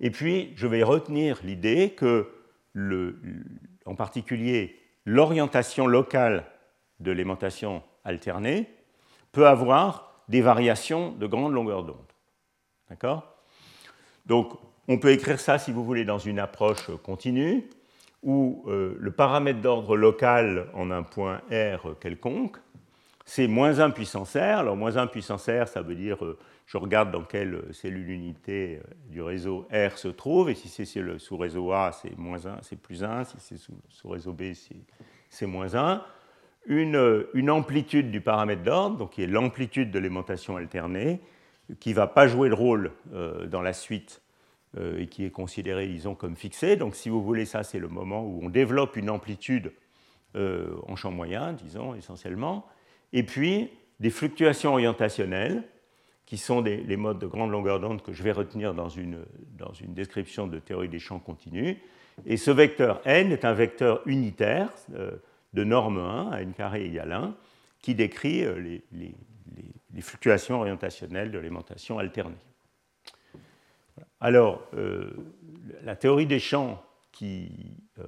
Et 0.00 0.10
puis, 0.10 0.52
je 0.56 0.66
vais 0.66 0.82
retenir 0.82 1.40
l'idée 1.42 1.90
que, 1.90 2.28
en 3.86 3.94
particulier, 3.94 4.78
l'orientation 5.04 5.86
locale 5.86 6.44
de 7.00 7.10
l'aimantation 7.10 7.82
alternée 8.04 8.68
peut 9.32 9.46
avoir 9.46 10.22
des 10.28 10.40
variations 10.40 11.12
de 11.12 11.26
grande 11.26 11.52
longueur 11.52 11.84
d'onde. 11.84 11.96
D'accord? 12.90 13.34
Donc, 14.26 14.52
on 14.88 14.98
peut 14.98 15.10
écrire 15.10 15.40
ça, 15.40 15.58
si 15.58 15.72
vous 15.72 15.84
voulez, 15.84 16.04
dans 16.04 16.18
une 16.18 16.38
approche 16.38 16.90
continue 17.02 17.68
où 18.22 18.64
euh, 18.66 18.96
le 18.98 19.10
paramètre 19.12 19.60
d'ordre 19.60 19.96
local 19.96 20.68
en 20.74 20.90
un 20.90 21.02
point 21.02 21.40
R 21.50 21.96
quelconque, 22.00 22.56
c'est 23.24 23.46
moins 23.46 23.78
1 23.78 23.90
puissance 23.90 24.34
R. 24.34 24.58
Alors, 24.58 24.76
moins 24.76 24.96
1 24.96 25.06
puissance 25.06 25.48
R, 25.48 25.68
ça 25.68 25.82
veut 25.82 25.94
dire, 25.94 26.24
euh, 26.24 26.38
je 26.66 26.78
regarde 26.78 27.10
dans 27.10 27.22
quelle 27.22 27.62
cellule 27.72 28.10
unité 28.10 28.80
euh, 28.82 28.94
du 29.10 29.22
réseau 29.22 29.68
R 29.72 29.98
se 29.98 30.08
trouve, 30.08 30.50
et 30.50 30.54
si 30.54 30.86
c'est 30.86 31.00
le 31.00 31.18
sous-réseau 31.18 31.70
A, 31.72 31.92
c'est 31.92 32.16
moins 32.18 32.46
1, 32.46 32.58
c'est 32.62 32.80
plus 32.80 33.04
1, 33.04 33.24
si 33.24 33.36
c'est 33.38 33.58
sous-réseau 33.90 34.32
B, 34.32 34.52
c'est 35.28 35.46
moins 35.46 35.74
1. 35.74 36.02
Une, 36.68 37.26
une, 37.34 37.50
amplitude 37.50 38.10
du 38.10 38.20
paramètre 38.20 38.62
d'ordre, 38.62 38.98
donc 38.98 39.12
qui 39.12 39.22
est 39.22 39.26
l'amplitude 39.26 39.90
de 39.90 39.98
l'aimantation 39.98 40.56
alternée, 40.56 41.20
qui 41.80 41.90
ne 41.90 41.94
va 41.94 42.06
pas 42.06 42.28
jouer 42.28 42.48
le 42.48 42.54
rôle 42.54 42.92
dans 43.46 43.62
la 43.62 43.72
suite 43.72 44.22
euh, 44.76 45.00
et 45.00 45.06
qui 45.06 45.24
est 45.24 45.30
considéré, 45.30 45.86
disons, 45.86 46.14
comme 46.14 46.36
fixé. 46.36 46.76
Donc, 46.76 46.94
si 46.94 47.08
vous 47.08 47.22
voulez, 47.22 47.46
ça, 47.46 47.62
c'est 47.62 47.78
le 47.78 47.88
moment 47.88 48.22
où 48.22 48.40
on 48.42 48.50
développe 48.50 48.96
une 48.96 49.08
amplitude 49.08 49.72
euh, 50.36 50.76
en 50.86 50.94
champ 50.94 51.10
moyen, 51.10 51.54
disons, 51.54 51.94
essentiellement. 51.94 52.66
Et 53.14 53.22
puis, 53.22 53.70
des 53.98 54.10
fluctuations 54.10 54.72
orientationnelles, 54.72 55.64
qui 56.26 56.36
sont 56.36 56.60
des, 56.60 56.76
les 56.76 56.98
modes 56.98 57.18
de 57.18 57.26
grande 57.26 57.50
longueur 57.50 57.80
d'onde 57.80 58.02
que 58.02 58.12
je 58.12 58.22
vais 58.22 58.32
retenir 58.32 58.74
dans 58.74 58.90
une, 58.90 59.24
dans 59.56 59.72
une 59.72 59.94
description 59.94 60.46
de 60.46 60.58
théorie 60.58 60.90
des 60.90 60.98
champs 60.98 61.18
continus. 61.18 61.78
Et 62.26 62.36
ce 62.36 62.50
vecteur 62.50 63.00
n 63.06 63.32
est 63.32 63.46
un 63.46 63.54
vecteur 63.54 64.02
unitaire 64.04 64.70
euh, 64.94 65.12
de 65.54 65.64
norme 65.64 65.98
1 65.98 66.30
à 66.30 66.42
n 66.42 66.52
carré 66.52 66.84
égale 66.84 67.12
1, 67.12 67.34
qui 67.80 67.94
décrit 67.94 68.44
les, 68.60 68.84
les, 68.92 69.14
les 69.94 70.00
fluctuations 70.00 70.60
orientationnelles 70.60 71.30
de 71.30 71.38
l'aimantation 71.38 71.98
alternée. 71.98 72.36
Alors, 74.20 74.62
euh, 74.74 75.10
la 75.82 75.96
théorie 75.96 76.26
des 76.26 76.38
champs, 76.38 76.82
qui, 77.12 77.74
euh, 77.98 78.04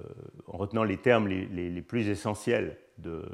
en 0.46 0.56
retenant 0.56 0.84
les 0.84 0.98
termes 0.98 1.26
les, 1.26 1.82
plus 1.82 2.08
essentiels 2.08 2.76
de, 2.98 3.24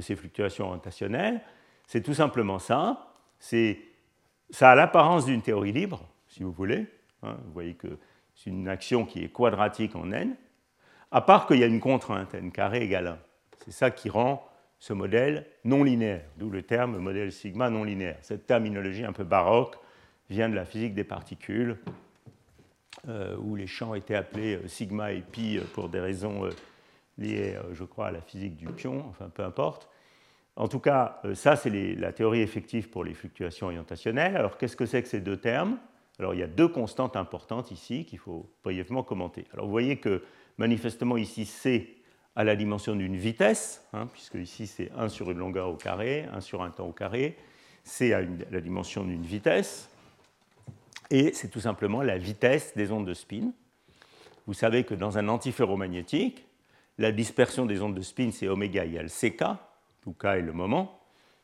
ces 0.00 0.16
fluctuations 0.16 0.66
orientationnelles, 0.66 1.40
c'est 1.86 2.02
tout 2.02 2.12
simplement 2.12 2.58
ça. 2.58 3.14
Ça 3.38 4.70
a 4.70 4.74
l'apparence 4.74 5.24
d'une 5.24 5.40
théorie 5.40 5.72
libre, 5.72 6.06
si 6.28 6.42
vous 6.42 6.52
voulez. 6.52 6.86
Hein. 7.22 7.38
vous 7.46 7.52
voyez 7.52 7.74
que 7.74 7.98
c'est 8.34 8.50
une 8.50 8.68
action 8.68 9.06
qui 9.06 9.24
est 9.24 9.30
quadratique 9.30 9.96
en 9.96 10.10
n, 10.12 10.36
à 11.14 11.20
part 11.20 11.46
qu'il 11.46 11.60
y 11.60 11.62
a 11.62 11.68
une 11.68 11.78
contrainte, 11.78 12.34
n 12.34 12.50
carré 12.50 12.82
égale 12.82 13.06
1. 13.06 13.18
C'est 13.64 13.70
ça 13.70 13.90
qui 13.92 14.10
rend 14.10 14.44
ce 14.80 14.92
modèle 14.92 15.46
non 15.64 15.84
linéaire, 15.84 16.24
d'où 16.38 16.50
le 16.50 16.62
terme 16.62 16.98
modèle 16.98 17.30
sigma 17.30 17.70
non 17.70 17.84
linéaire. 17.84 18.18
Cette 18.20 18.48
terminologie 18.48 19.04
un 19.04 19.12
peu 19.12 19.22
baroque 19.22 19.76
vient 20.28 20.48
de 20.48 20.56
la 20.56 20.64
physique 20.64 20.92
des 20.92 21.04
particules, 21.04 21.78
euh, 23.08 23.36
où 23.36 23.54
les 23.54 23.68
champs 23.68 23.94
étaient 23.94 24.16
appelés 24.16 24.56
euh, 24.56 24.66
sigma 24.66 25.12
et 25.12 25.20
pi 25.20 25.56
euh, 25.56 25.62
pour 25.72 25.88
des 25.88 26.00
raisons 26.00 26.50
liées, 27.16 27.56
je 27.72 27.84
crois, 27.84 28.08
à 28.08 28.10
la 28.10 28.20
physique 28.20 28.56
du 28.56 28.66
pion, 28.66 29.04
enfin 29.08 29.30
peu 29.32 29.44
importe. 29.44 29.88
En 30.56 30.66
tout 30.66 30.80
cas, 30.80 31.22
ça, 31.34 31.54
c'est 31.54 31.70
la 31.70 32.12
théorie 32.12 32.40
effective 32.40 32.88
pour 32.90 33.04
les 33.04 33.14
fluctuations 33.14 33.68
orientationnelles. 33.68 34.36
Alors, 34.36 34.58
qu'est-ce 34.58 34.74
que 34.74 34.86
c'est 34.86 35.02
que 35.02 35.08
ces 35.08 35.20
deux 35.20 35.36
termes? 35.36 35.78
Alors, 36.18 36.34
il 36.34 36.40
y 36.40 36.44
a 36.44 36.48
deux 36.48 36.68
constantes 36.68 37.16
importantes 37.16 37.70
ici 37.70 38.04
qu'il 38.04 38.18
faut 38.18 38.50
brièvement 38.64 39.04
commenter. 39.04 39.46
Alors, 39.52 39.66
vous 39.66 39.72
voyez 39.72 39.96
que 39.96 40.22
manifestement, 40.58 41.16
ici, 41.16 41.44
C 41.44 41.96
a 42.36 42.44
la 42.44 42.56
dimension 42.56 42.96
d'une 42.96 43.16
vitesse, 43.16 43.84
hein, 43.92 44.08
puisque 44.12 44.34
ici, 44.34 44.66
c'est 44.66 44.90
1 44.92 45.08
sur 45.08 45.30
une 45.30 45.38
longueur 45.38 45.68
au 45.68 45.76
carré, 45.76 46.26
1 46.32 46.40
sur 46.40 46.62
un 46.62 46.70
temps 46.70 46.86
au 46.86 46.92
carré. 46.92 47.36
C 47.84 48.12
a 48.12 48.22
la 48.50 48.60
dimension 48.60 49.04
d'une 49.04 49.24
vitesse 49.24 49.88
et 51.10 51.32
c'est 51.32 51.48
tout 51.48 51.60
simplement 51.60 52.02
la 52.02 52.18
vitesse 52.18 52.74
des 52.76 52.90
ondes 52.90 53.06
de 53.06 53.14
spin. 53.14 53.52
Vous 54.46 54.54
savez 54.54 54.84
que 54.84 54.94
dans 54.94 55.18
un 55.18 55.28
antiferromagnétique, 55.28 56.44
la 56.98 57.12
dispersion 57.12 57.66
des 57.66 57.82
ondes 57.82 57.94
de 57.94 58.02
spin, 58.02 58.30
c'est 58.30 58.48
oméga 58.48 58.84
égale 58.84 59.10
ck, 59.10 59.42
où 60.06 60.12
k 60.12 60.24
est 60.24 60.40
le 60.40 60.52
moment. 60.52 61.00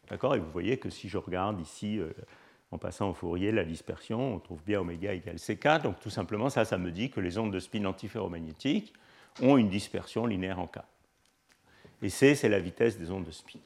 D'accord? 0.09 0.35
Et 0.35 0.39
vous 0.39 0.51
voyez 0.51 0.79
que 0.79 0.91
si 0.91 1.09
je 1.09 1.19
regarde 1.19 1.61
ici, 1.61 1.99
euh, 1.99 2.13
en 2.73 2.79
passant 2.79 3.11
au 3.11 3.15
Fourier, 3.15 3.51
la 3.51 3.65
dispersion, 3.65 4.35
on 4.35 4.39
trouve 4.39 4.63
bien 4.65 4.81
oméga 4.81 5.13
égale 5.13 5.39
ck. 5.39 5.83
Donc 5.83 5.99
tout 6.01 6.11
simplement, 6.11 6.51
ça, 6.51 6.65
ça 6.65 6.79
me 6.79 6.91
dit 6.91 7.11
que 7.11 7.21
les 7.21 7.39
ondes 7.39 7.53
de 7.53 7.59
spin 7.59 7.85
antiferromagnétiques 7.85 8.93
ont 9.43 9.57
une 9.57 9.69
dispersion 9.69 10.27
linéaire 10.27 10.61
en 10.61 10.67
k. 10.67 10.79
Et 12.03 12.09
c, 12.09 12.35
c'est 12.35 12.49
la 12.49 12.61
vitesse 12.61 12.99
des 12.99 13.11
ondes 13.11 13.25
de 13.25 13.31
spin. 13.31 13.59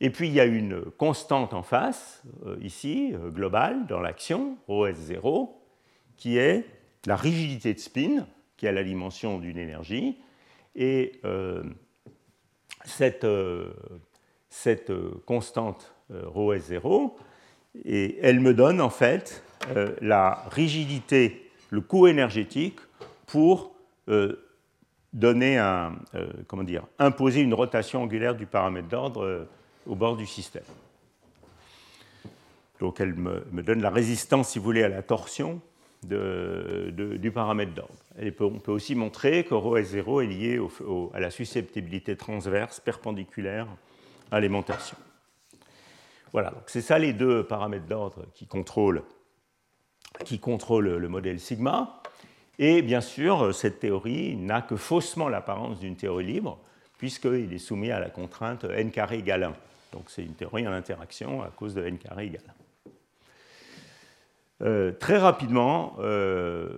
Et 0.00 0.10
puis 0.10 0.28
il 0.28 0.34
y 0.34 0.40
a 0.40 0.44
une 0.44 0.82
constante 0.82 1.54
en 1.54 1.62
face, 1.62 2.22
euh, 2.46 2.56
ici, 2.60 3.12
euh, 3.14 3.30
globale, 3.30 3.86
dans 3.86 4.00
l'action, 4.00 4.56
OS0, 4.68 5.50
qui 6.16 6.38
est 6.38 6.64
la 7.06 7.16
rigidité 7.16 7.74
de 7.74 7.78
spin, 7.78 8.26
qui 8.56 8.66
a 8.66 8.72
la 8.72 8.84
dimension 8.84 9.38
d'une 9.38 9.58
énergie. 9.58 10.18
Et 10.74 11.20
euh, 11.24 11.62
cette, 12.84 13.26
cette, 14.48 14.92
constante 15.24 15.94
ρS0, 16.10 17.12
et 17.84 18.18
elle 18.22 18.40
me 18.40 18.54
donne 18.54 18.80
en 18.80 18.90
fait 18.90 19.42
la 20.00 20.44
rigidité, 20.50 21.50
le 21.70 21.80
coût 21.80 22.06
énergétique 22.06 22.78
pour 23.26 23.74
donner 25.12 25.58
un, 25.58 25.94
comment 26.48 26.64
dire, 26.64 26.84
imposer 26.98 27.40
une 27.40 27.54
rotation 27.54 28.02
angulaire 28.02 28.34
du 28.34 28.46
paramètre 28.46 28.88
d'ordre 28.88 29.46
au 29.86 29.94
bord 29.94 30.16
du 30.16 30.26
système. 30.26 30.64
Donc 32.82 33.00
elle 33.00 33.14
me, 33.14 33.62
donne 33.62 33.80
la 33.80 33.90
résistance, 33.90 34.50
si 34.50 34.58
vous 34.58 34.64
voulez, 34.64 34.82
à 34.82 34.88
la 34.88 35.02
torsion 35.02 35.60
du 36.02 37.30
paramètre 37.32 37.74
d'ordre. 37.74 37.94
On 38.40 38.58
peut 38.58 38.72
aussi 38.72 38.96
montrer 38.96 39.44
que 39.44 39.54
ρS0 39.54 40.24
est 40.24 40.26
lié 40.26 40.60
à 41.14 41.20
la 41.20 41.30
susceptibilité 41.30 42.16
transverse 42.16 42.80
perpendiculaire 42.80 43.68
à 44.32 44.40
l'aimantation. 44.40 44.96
Voilà, 46.32 46.54
c'est 46.66 46.80
ça 46.80 46.98
les 46.98 47.12
deux 47.12 47.44
paramètres 47.44 47.86
d'ordre 47.86 48.26
qui 48.34 48.46
contrôlent, 48.46 49.02
qui 50.24 50.38
contrôlent 50.38 50.96
le 50.96 51.08
modèle 51.08 51.38
sigma. 51.38 52.02
Et 52.58 52.82
bien 52.82 53.00
sûr, 53.00 53.54
cette 53.54 53.80
théorie 53.80 54.36
n'a 54.36 54.62
que 54.62 54.76
faussement 54.76 55.28
l'apparence 55.28 55.80
d'une 55.80 55.96
théorie 55.96 56.26
libre, 56.26 56.58
puisqu'il 56.98 57.52
est 57.52 57.58
soumis 57.58 57.90
à 57.90 58.00
la 58.00 58.10
contrainte 58.10 58.64
n 58.64 58.90
carré 58.90 59.18
égale 59.18 59.44
1. 59.44 59.54
Donc 59.92 60.04
c'est 60.08 60.24
une 60.24 60.34
théorie 60.34 60.66
en 60.66 60.72
interaction 60.72 61.42
à 61.42 61.48
cause 61.48 61.74
de 61.74 61.84
n 61.84 61.98
carré 61.98 62.26
égale. 62.26 62.54
Euh, 64.62 64.92
très 64.92 65.18
rapidement, 65.18 65.96
euh, 65.98 66.68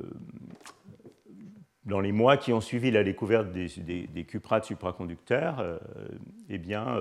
dans 1.85 2.01
les 2.01 2.13
mois 2.13 2.39
qui 2.39 2.53
ont 2.53 2.63
suivi 2.63 2.91
la 2.91 3.05
découverte 3.05 3.53
des, 3.53 3.69
des, 4.07 4.25
cuprates 4.25 4.65
supraconducteurs, 4.65 5.61
euh, 5.61 5.79
eh 6.49 6.57
bien, 6.57 6.97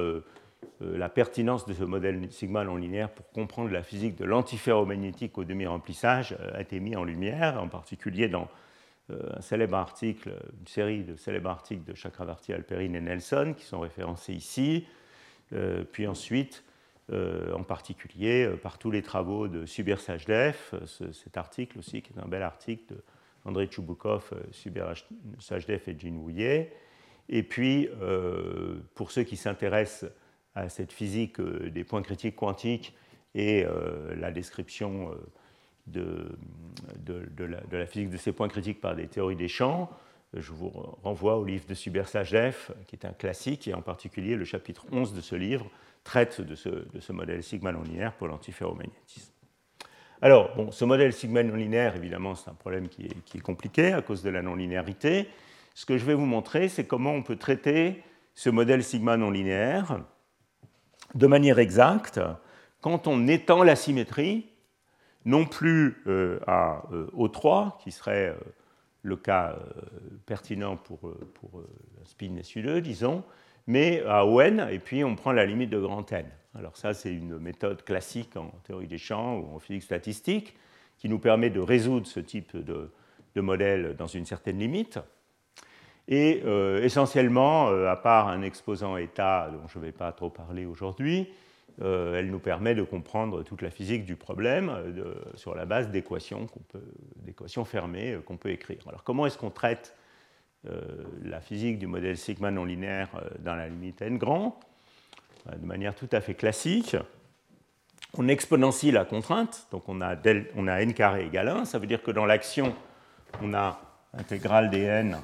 la 0.80 1.10
pertinence 1.10 1.65
de 1.65 1.73
ce 1.73 1.84
modèle 1.84 2.32
sigma 2.32 2.63
non 2.63 2.76
linéaire 2.76 3.10
pour 3.10 3.30
comprendre 3.32 3.71
la 3.71 3.84
physique 3.84 4.15
de 4.15 4.26
l'antiferromagnétique 4.26 5.38
au 5.38 5.43
demi-remplissage 5.43 6.36
a 6.54 6.62
été 6.62 6.80
mise 6.80 6.97
en 6.97 7.04
lumière, 7.04 7.62
en 7.62 7.67
particulier 7.67 8.28
dans 8.28 8.47
un 9.10 9.41
célèbre 9.41 9.76
article, 9.76 10.34
une 10.60 10.67
série 10.67 11.04
de 11.04 11.15
célèbres 11.15 11.49
articles 11.49 11.84
de 11.84 11.93
Chakravarti, 11.93 12.54
Alperin 12.54 12.93
et 12.93 13.02
Nelson 13.02 13.54
qui 13.58 13.65
sont 13.65 13.80
référencés 13.80 14.34
ici, 14.34 14.88
puis 15.91 16.08
ensuite 16.08 16.63
en 17.12 17.63
particulier 17.63 18.49
par 18.62 18.78
tous 18.78 18.91
les 18.91 19.02
travaux 19.02 19.47
de 19.47 19.65
Subir 19.65 19.99
Sajdev, 19.99 20.56
cet 21.12 21.38
article 21.38 21.80
aussi 21.80 22.02
qui 22.02 22.13
est 22.13 22.21
un 22.21 22.28
bel 22.28 22.43
article 22.43 22.95
d'André 23.45 23.67
Tchoubokov, 23.67 24.32
Subir 24.52 24.93
Sajdev 25.39 25.82
et 25.88 25.99
Jean 25.99 26.15
Wouillet. 26.15 26.73
Et 27.30 27.43
puis, 27.43 27.89
pour 28.95 29.12
ceux 29.12 29.23
qui 29.23 29.38
s'intéressent 29.38 30.10
à 30.55 30.69
cette 30.69 30.91
physique 30.91 31.41
des 31.41 31.83
points 31.83 32.01
critiques 32.01 32.35
quantiques 32.35 32.95
et 33.35 33.65
la 34.15 34.31
description 34.31 35.11
de, 35.87 36.37
de, 36.97 37.45
la, 37.71 37.85
physique 37.85 38.09
de 38.09 38.17
ces 38.17 38.31
points 38.31 38.47
critiques 38.47 38.79
par 38.79 38.95
des 38.95 39.07
théories 39.07 39.35
des 39.35 39.47
champs, 39.47 39.89
je 40.35 40.51
vous 40.51 40.69
renvoie 41.03 41.37
au 41.37 41.45
livre 41.45 41.65
de 41.67 41.73
Suber 41.73 42.05
Sajev, 42.05 42.71
qui 42.87 42.95
est 42.95 43.05
un 43.05 43.13
classique, 43.13 43.67
et 43.67 43.73
en 43.73 43.81
particulier 43.81 44.35
le 44.35 44.45
chapitre 44.45 44.85
11 44.91 45.13
de 45.13 45.21
ce 45.21 45.35
livre 45.35 45.69
traite 46.03 46.41
de 46.41 46.55
ce, 46.55 47.11
modèle 47.11 47.43
sigma 47.43 47.71
non 47.71 47.83
linéaire 47.83 48.13
pour 48.13 48.27
l'antiferromagnétisme. 48.27 49.31
Alors, 50.21 50.55
bon, 50.55 50.71
ce 50.71 50.85
modèle 50.85 51.13
sigma 51.13 51.43
non 51.43 51.55
linéaire, 51.55 51.95
évidemment, 51.95 52.35
c'est 52.35 52.49
un 52.49 52.55
problème 52.55 52.87
qui 52.87 53.05
est, 53.05 53.41
compliqué 53.41 53.93
à 53.93 54.01
cause 54.01 54.23
de 54.23 54.29
la 54.29 54.41
non-linéarité. 54.41 55.27
Ce 55.75 55.85
que 55.85 55.97
je 55.97 56.05
vais 56.05 56.13
vous 56.13 56.25
montrer, 56.25 56.69
c'est 56.69 56.85
comment 56.85 57.11
on 57.11 57.23
peut 57.23 57.35
traiter 57.35 58.01
ce 58.33 58.49
modèle 58.49 58.83
sigma 58.83 59.17
non 59.17 59.31
linéaire 59.31 59.99
de 61.15 61.28
manière 61.28 61.60
exacte 61.60 62.19
quand 62.82 63.08
on 63.08 63.28
étend 63.28 63.63
la 63.63 63.76
symétrie 63.76 64.45
non 65.26 65.45
plus 65.45 66.04
euh, 66.08 66.39
à 66.47 66.84
O3, 67.15 67.67
euh, 67.67 67.69
qui 67.82 67.91
serait 67.91 68.30
euh, 68.30 68.36
le 69.04 69.15
cas 69.15 69.58
pertinent 70.26 70.78
pour, 70.78 70.99
pour 70.99 71.60
un 71.60 72.06
spin 72.06 72.36
SU2, 72.41 72.80
disons, 72.80 73.23
mais 73.67 74.02
à 74.06 74.26
ON, 74.26 74.67
et 74.69 74.80
puis 74.80 75.04
on 75.04 75.15
prend 75.15 75.32
la 75.32 75.45
limite 75.45 75.69
de 75.69 75.80
grand 75.80 76.10
N. 76.12 76.26
Alors 76.56 76.78
ça, 76.78 76.93
c'est 76.93 77.13
une 77.13 77.38
méthode 77.38 77.84
classique 77.84 78.38
en 78.38 78.52
théorie 78.63 78.88
des 78.88 78.97
champs 78.97 79.38
ou 79.38 79.56
en 79.56 79.60
physique 79.60 79.84
statistique 79.84 80.56
qui 80.97 81.10
nous 81.10 81.19
permet 81.19 81.49
de 81.49 81.60
résoudre 81.60 82.08
ce 82.08 82.19
type 82.19 82.56
de, 82.56 82.91
de 83.36 83.41
modèle 83.41 83.95
dans 83.97 84.08
une 84.08 84.26
certaine 84.26 84.60
limite. 84.60 84.99
Et 86.07 86.43
essentiellement, 86.81 87.67
à 87.87 87.95
part 87.95 88.27
un 88.27 88.41
exposant 88.41 88.97
état 88.97 89.49
dont 89.53 89.67
je 89.69 89.79
ne 89.79 89.85
vais 89.85 89.93
pas 89.93 90.11
trop 90.11 90.29
parler 90.29 90.65
aujourd'hui, 90.65 91.29
euh, 91.81 92.19
elle 92.19 92.29
nous 92.29 92.39
permet 92.39 92.75
de 92.75 92.83
comprendre 92.83 93.43
toute 93.43 93.61
la 93.63 93.71
physique 93.71 94.05
du 94.05 94.15
problème 94.15 94.69
euh, 94.69 95.15
sur 95.33 95.55
la 95.55 95.65
base 95.65 95.89
d'équations, 95.89 96.47
fermées 97.65 98.13
euh, 98.13 98.21
qu'on 98.21 98.37
peut 98.37 98.51
écrire. 98.51 98.79
Alors 98.87 99.03
comment 99.03 99.25
est-ce 99.25 99.37
qu'on 99.37 99.49
traite 99.49 99.95
la 101.23 101.41
physique 101.41 101.77
du 101.77 101.87
modèle 101.87 102.15
sigma 102.15 102.49
non 102.49 102.63
linéaire 102.63 103.09
dans 103.39 103.53
la 103.53 103.67
limite 103.67 104.01
n 104.01 104.17
grand? 104.17 104.57
De 105.53 105.65
manière 105.65 105.93
tout 105.93 106.07
à 106.13 106.21
fait 106.21 106.35
classique. 106.35 106.95
On 108.17 108.29
exponentie 108.29 108.89
la 108.89 109.03
contrainte, 109.03 109.67
donc 109.71 109.89
on 109.89 109.99
a, 109.99 110.15
on 110.55 110.67
a 110.67 110.81
n 110.81 110.93
carré 110.93 111.25
égale 111.25 111.49
1, 111.49 111.65
ça 111.65 111.79
veut 111.79 111.85
dire 111.85 112.01
que 112.01 112.11
dans 112.11 112.25
l'action, 112.25 112.73
on 113.41 113.53
a 113.53 113.81
intégrale 114.13 114.69
des 114.69 114.83
n 114.83 115.17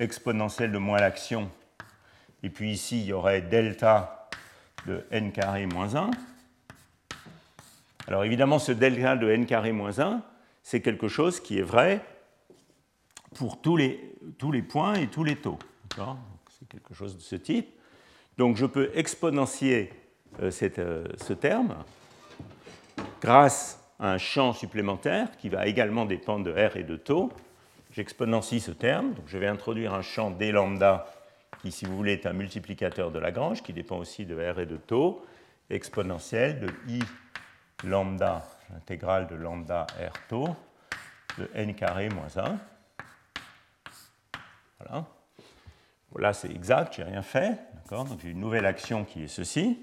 exponentielle 0.00 0.72
de 0.72 0.78
moins 0.78 0.98
l'action, 0.98 1.50
et 2.42 2.50
puis 2.50 2.70
ici, 2.70 3.00
il 3.00 3.06
y 3.06 3.12
aurait 3.12 3.42
delta 3.42 4.28
de 4.86 5.04
n 5.10 5.32
carré 5.32 5.66
moins 5.66 5.96
1. 5.96 6.10
Alors 8.06 8.24
évidemment, 8.24 8.58
ce 8.58 8.72
delta 8.72 9.16
de 9.16 9.28
n 9.28 9.44
carré 9.44 9.72
moins 9.72 9.98
1, 9.98 10.22
c'est 10.62 10.80
quelque 10.80 11.08
chose 11.08 11.40
qui 11.40 11.58
est 11.58 11.62
vrai 11.62 12.00
pour 13.34 13.60
tous 13.60 13.76
les, 13.76 13.98
points 14.68 14.94
et 14.94 15.08
tous 15.08 15.24
les 15.24 15.36
taux. 15.36 15.58
C'est 16.58 16.68
quelque 16.68 16.94
chose 16.94 17.16
de 17.16 17.22
ce 17.22 17.36
type. 17.36 17.68
Donc 18.36 18.56
je 18.56 18.66
peux 18.66 18.90
exponentier 18.94 19.92
euh, 20.40 20.50
euh, 20.78 21.08
ce 21.16 21.32
terme 21.32 21.76
grâce 23.20 23.82
à 23.98 24.12
un 24.12 24.18
champ 24.18 24.52
supplémentaire 24.52 25.36
qui 25.36 25.48
va 25.48 25.66
également 25.66 26.04
dépendre 26.04 26.44
de 26.44 26.52
R 26.52 26.76
et 26.76 26.84
de 26.84 26.96
taux. 26.96 27.32
J'exponencie 27.90 28.60
ce 28.60 28.70
terme, 28.70 29.14
donc 29.14 29.24
je 29.26 29.38
vais 29.38 29.46
introduire 29.46 29.94
un 29.94 30.02
champ 30.02 30.30
d 30.30 30.52
lambda 30.52 31.06
qui, 31.60 31.72
si 31.72 31.86
vous 31.86 31.96
voulez, 31.96 32.12
est 32.12 32.26
un 32.26 32.32
multiplicateur 32.32 33.10
de 33.10 33.18
Lagrange, 33.18 33.62
qui 33.62 33.72
dépend 33.72 33.96
aussi 33.96 34.26
de 34.26 34.36
R 34.36 34.60
et 34.60 34.66
de 34.66 34.76
taux, 34.76 35.24
exponentielle 35.70 36.60
de 36.60 36.72
I 36.88 37.02
lambda, 37.84 38.44
intégrale 38.76 39.26
de 39.26 39.34
lambda 39.34 39.86
R 39.98 40.12
taux, 40.28 40.48
de 41.38 41.50
n 41.54 41.74
carré 41.74 42.08
moins 42.10 42.28
1. 42.36 42.58
Voilà. 44.78 45.06
Là, 46.16 46.32
c'est 46.32 46.50
exact, 46.50 46.94
j'ai 46.96 47.04
rien 47.04 47.22
fait. 47.22 47.58
Donc 47.90 48.20
j'ai 48.20 48.30
une 48.30 48.40
nouvelle 48.40 48.66
action 48.66 49.04
qui 49.04 49.24
est 49.24 49.28
ceci. 49.28 49.78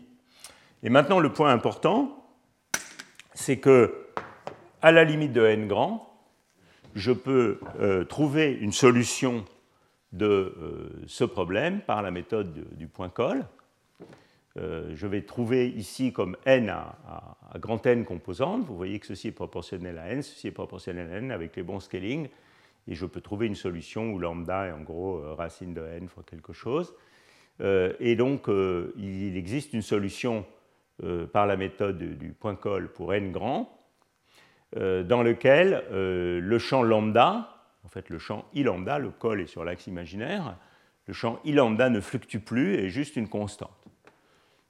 Et 0.83 0.89
maintenant, 0.89 1.19
le 1.19 1.33
point 1.33 1.51
important, 1.51 2.23
c'est 3.33 3.57
que, 3.57 4.07
à 4.81 4.91
la 4.91 5.03
limite 5.03 5.33
de 5.33 5.45
n 5.45 5.67
grand, 5.67 6.14
je 6.95 7.11
peux 7.11 7.59
euh, 7.79 8.05
trouver 8.05 8.53
une 8.53 8.71
solution 8.71 9.45
de 10.13 10.25
euh, 10.25 11.03
ce 11.07 11.25
problème 11.25 11.81
par 11.81 12.01
la 12.01 12.09
méthode 12.09 12.75
du 12.77 12.87
point 12.87 13.09
col. 13.09 13.45
Euh, 14.57 14.91
je 14.95 15.05
vais 15.05 15.21
trouver 15.21 15.67
ici 15.67 16.13
comme 16.13 16.37
n 16.45 16.69
à, 16.69 17.37
grand 17.59 17.85
n 17.85 18.05
composantes. 18.05 18.65
Vous 18.65 18.77
voyez 18.77 18.99
que 18.99 19.07
ceci 19.07 19.27
est 19.27 19.33
proportionnel 19.33 19.97
à 19.97 20.09
n, 20.09 20.21
ceci 20.21 20.47
est 20.47 20.51
proportionnel 20.51 21.11
à 21.11 21.17
n 21.17 21.31
avec 21.31 21.57
les 21.57 21.63
bons 21.63 21.81
scaling. 21.81 22.29
Et 22.87 22.95
je 22.95 23.05
peux 23.05 23.19
trouver 23.19 23.47
une 23.47 23.55
solution 23.55 24.13
où 24.13 24.19
lambda 24.19 24.67
est 24.67 24.71
en 24.71 24.81
gros 24.81 25.19
racine 25.35 25.73
de 25.73 25.81
n 25.81 26.07
fois 26.07 26.23
quelque 26.23 26.53
chose. 26.53 26.93
et 27.59 28.15
donc, 28.15 28.47
il 28.47 29.35
existe 29.35 29.73
une 29.73 29.81
solution 29.81 30.45
par 31.33 31.47
la 31.47 31.57
méthode 31.57 31.97
du 31.97 32.31
point 32.31 32.55
col 32.55 32.91
pour 32.91 33.11
n 33.15 33.31
grand, 33.31 33.75
dans 34.75 35.23
lequel 35.23 35.83
le 35.91 36.57
champ 36.59 36.83
lambda 36.83 37.55
en 37.85 37.87
fait, 37.87 38.09
le 38.09 38.17
champ 38.17 38.45
I 38.53 38.63
lambda, 38.63 38.97
le 38.97 39.11
col 39.11 39.41
est 39.41 39.47
sur 39.47 39.63
l'axe 39.63 39.85
imaginaire, 39.85 40.57
le 41.05 41.13
champ 41.13 41.39
I 41.45 41.51
lambda 41.51 41.89
ne 41.89 42.01
fluctue 42.01 42.39
plus 42.39 42.73
et 42.73 42.85
est 42.85 42.89
juste 42.89 43.15
une 43.15 43.29
constante. 43.29 43.85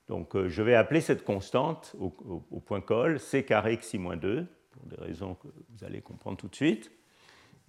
Donc 0.10 0.36
euh, 0.36 0.50
je 0.50 0.62
vais 0.62 0.76
appeler 0.76 1.02
cette 1.02 1.24
constante 1.24 1.96
au, 1.98 2.10
point 2.60 2.82
col 2.82 3.20
C 3.20 3.44
carré 3.44 3.78
xi-2, 3.78 4.46
pour 4.72 4.86
des 4.86 4.98
raisons 4.98 5.36
que 5.36 5.48
vous 5.48 5.86
allez 5.86 6.02
comprendre 6.02 6.38
tout 6.38 6.50
de 6.50 6.56
suite. 6.56 6.91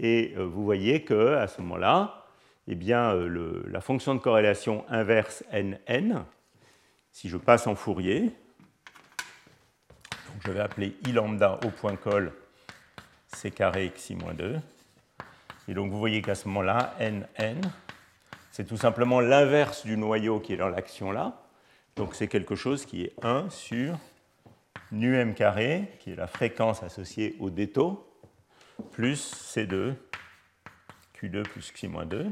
Et 0.01 0.35
euh, 0.37 0.45
vous 0.45 0.65
voyez 0.65 1.05
qu'à 1.05 1.47
ce 1.47 1.63
moment-là, 1.63 2.27
eh 2.67 2.75
bien, 2.75 3.15
euh, 3.15 3.63
la 3.69 3.81
fonction 3.81 4.17
de 4.17 4.21
corrélation 4.21 4.85
inverse 4.89 5.45
nn, 5.53 6.25
si 7.13 7.29
je 7.29 7.37
passe 7.37 7.69
en 7.69 7.77
Fourier, 7.77 8.33
je 10.47 10.53
vais 10.53 10.61
appeler 10.61 10.97
I 11.05 11.13
lambda 11.13 11.59
au 11.65 11.71
point 11.71 11.97
col 11.97 12.33
C 13.27 13.51
carré 13.51 13.91
xi-2, 13.91 14.61
et 15.67 15.75
donc 15.75 15.91
vous 15.91 15.99
voyez 15.99 16.23
qu'à 16.23 16.37
ce 16.37 16.47
moment-là, 16.47 16.95
NN, 17.01 17.61
c'est 18.53 18.65
tout 18.65 18.77
simplement 18.77 19.21
l'inverse 19.21 19.85
du 19.85 19.97
noyau 19.97 20.39
qui 20.39 20.53
est 20.53 20.57
dans 20.57 20.69
l'action 20.69 21.11
là. 21.11 21.43
Donc 21.97 22.15
c'est 22.15 22.29
quelque 22.29 22.55
chose 22.55 22.87
qui 22.87 23.03
est 23.03 23.25
1 23.25 23.51
sur 23.51 23.99
nu 24.93 25.17
m 25.17 25.35
carré, 25.35 25.91
qui 25.99 26.13
est 26.13 26.17
la 26.17 26.29
fréquence 26.29 26.85
associée 26.85 27.35
au 27.41 27.51
détaux, 27.51 28.09
plus 28.93 29.33
C2, 29.35 29.95
Q2 31.21 31.43
plus 31.43 31.73
Xi-2. 31.73 32.31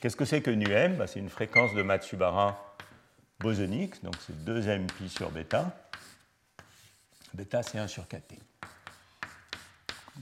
Qu'est-ce 0.00 0.16
que 0.16 0.24
c'est 0.24 0.40
que 0.40 0.50
nu 0.50 0.70
m? 0.72 0.96
Bah, 0.96 1.06
C'est 1.06 1.20
une 1.20 1.28
fréquence 1.28 1.74
de 1.74 1.82
Matsubara 1.82 2.69
bosonique, 3.40 4.02
donc 4.04 4.14
c'est 4.26 4.44
2mpi 4.44 5.08
sur 5.08 5.30
bêta. 5.30 5.76
Bêta, 7.34 7.62
c'est 7.62 7.78
1 7.78 7.88
sur 7.88 8.06
kt 8.06 8.38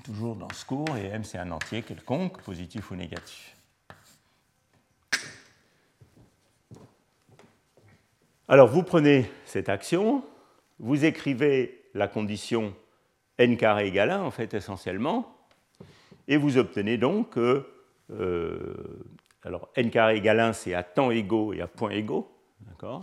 toujours 0.05 0.37
dans 0.37 0.49
ce 0.53 0.65
cours, 0.65 0.97
et 0.97 1.07
M 1.07 1.25
c'est 1.25 1.39
un 1.39 1.51
entier 1.51 1.83
quelconque, 1.83 2.41
positif 2.43 2.91
ou 2.91 2.97
négatif. 2.97 3.55
Alors 8.49 8.69
vous 8.69 8.83
prenez 8.83 9.31
cette 9.45 9.69
action, 9.69 10.25
vous 10.79 11.05
écrivez 11.05 11.91
la 11.95 12.09
condition 12.09 12.75
n 13.37 13.57
carré 13.57 13.89
égale 13.89 14.11
1, 14.11 14.23
en 14.23 14.31
fait 14.31 14.55
essentiellement, 14.55 15.37
et 16.29 16.37
vous 16.37 16.57
obtenez 16.57 16.97
donc 16.97 17.31
que 17.31 17.67
euh, 18.11 19.05
alors 19.43 19.69
n 19.77 19.91
carré 19.91 20.17
égale 20.17 20.41
1 20.41 20.53
c'est 20.55 20.75
à 20.75 20.83
temps 20.83 21.11
égaux 21.11 21.53
et 21.53 21.61
à 21.61 21.67
points 21.67 21.91
égaux, 21.91 22.38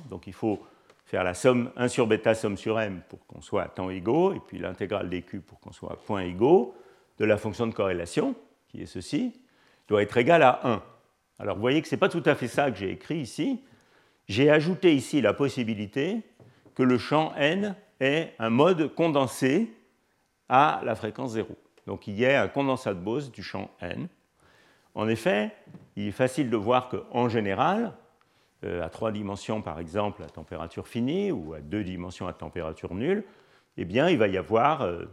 donc 0.09 0.27
il 0.27 0.33
faut 0.33 0.59
faire 1.05 1.23
la 1.23 1.33
somme 1.33 1.71
1 1.75 1.87
sur 1.87 2.07
bêta 2.07 2.33
somme 2.33 2.57
sur 2.57 2.79
m 2.79 3.01
pour 3.09 3.25
qu'on 3.27 3.41
soit 3.41 3.63
à 3.63 3.67
temps 3.67 3.89
égaux, 3.89 4.33
et 4.33 4.39
puis 4.39 4.57
l'intégrale 4.57 5.09
des 5.09 5.21
q 5.21 5.39
pour 5.41 5.59
qu'on 5.59 5.71
soit 5.71 5.93
à 5.93 5.95
points 5.95 6.23
égaux 6.23 6.75
de 7.19 7.25
la 7.25 7.37
fonction 7.37 7.67
de 7.67 7.73
corrélation, 7.73 8.35
qui 8.67 8.81
est 8.81 8.87
ceci, 8.87 9.33
doit 9.87 10.01
être 10.01 10.17
égal 10.17 10.41
à 10.41 10.59
1. 10.63 10.81
Alors 11.39 11.55
vous 11.55 11.61
voyez 11.61 11.81
que 11.81 11.87
ce 11.87 11.95
n'est 11.95 11.99
pas 11.99 12.09
tout 12.09 12.23
à 12.25 12.35
fait 12.35 12.47
ça 12.47 12.71
que 12.71 12.77
j'ai 12.77 12.91
écrit 12.91 13.17
ici. 13.17 13.61
J'ai 14.27 14.49
ajouté 14.49 14.95
ici 14.95 15.21
la 15.21 15.33
possibilité 15.33 16.21
que 16.73 16.83
le 16.83 16.97
champ 16.97 17.33
n 17.35 17.75
ait 17.99 18.33
un 18.39 18.49
mode 18.49 18.93
condensé 18.95 19.71
à 20.49 20.81
la 20.83 20.95
fréquence 20.95 21.31
0. 21.31 21.49
Donc 21.85 22.07
il 22.07 22.19
y 22.19 22.25
a 22.25 22.41
un 22.41 22.47
condensat 22.47 22.93
de 22.93 22.99
Bose 22.99 23.31
du 23.31 23.43
champ 23.43 23.69
n. 23.81 24.07
En 24.95 25.07
effet, 25.07 25.51
il 25.95 26.07
est 26.07 26.11
facile 26.11 26.49
de 26.49 26.57
voir 26.57 26.89
qu'en 26.89 27.29
général, 27.29 27.93
à 28.65 28.89
trois 28.89 29.11
dimensions 29.11 29.61
par 29.61 29.79
exemple 29.79 30.23
à 30.23 30.27
température 30.27 30.87
finie 30.87 31.31
ou 31.31 31.53
à 31.53 31.61
deux 31.61 31.83
dimensions 31.83 32.27
à 32.27 32.33
température 32.33 32.93
nulle, 32.93 33.23
eh 33.77 33.85
bien 33.85 34.09
il 34.09 34.17
va 34.17 34.27
y 34.27 34.37
avoir 34.37 34.81
euh, 34.81 35.05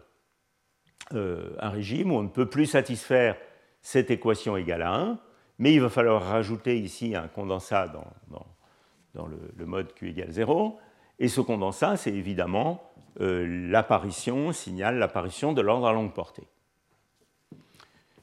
euh, 1.15 1.51
un 1.59 1.71
régime 1.71 2.13
où 2.13 2.17
on 2.17 2.23
ne 2.23 2.29
peut 2.29 2.49
plus 2.49 2.67
satisfaire 2.67 3.37
cette 3.81 4.11
équation 4.11 4.57
égale 4.57 4.83
à 4.83 4.95
1, 4.95 5.19
mais 5.59 5.75
il 5.75 5.81
va 5.81 5.89
falloir 5.89 6.23
rajouter 6.23 6.79
ici 6.79 7.15
un 7.15 7.29
condensat 7.29 7.89
dans, 7.89 9.27
le, 9.27 9.67
mode 9.67 9.93
Q 9.95 10.11
égale 10.11 10.31
0, 10.31 10.79
et 11.19 11.29
ce 11.29 11.41
condensat, 11.41 11.97
c'est 11.97 12.13
évidemment 12.13 12.83
l'apparition, 13.19 14.53
signale 14.53 14.99
l'apparition 14.99 15.53
de 15.53 15.61
l'ordre 15.61 15.87
à 15.87 15.93
longue 15.93 16.15
portée. 16.15 16.47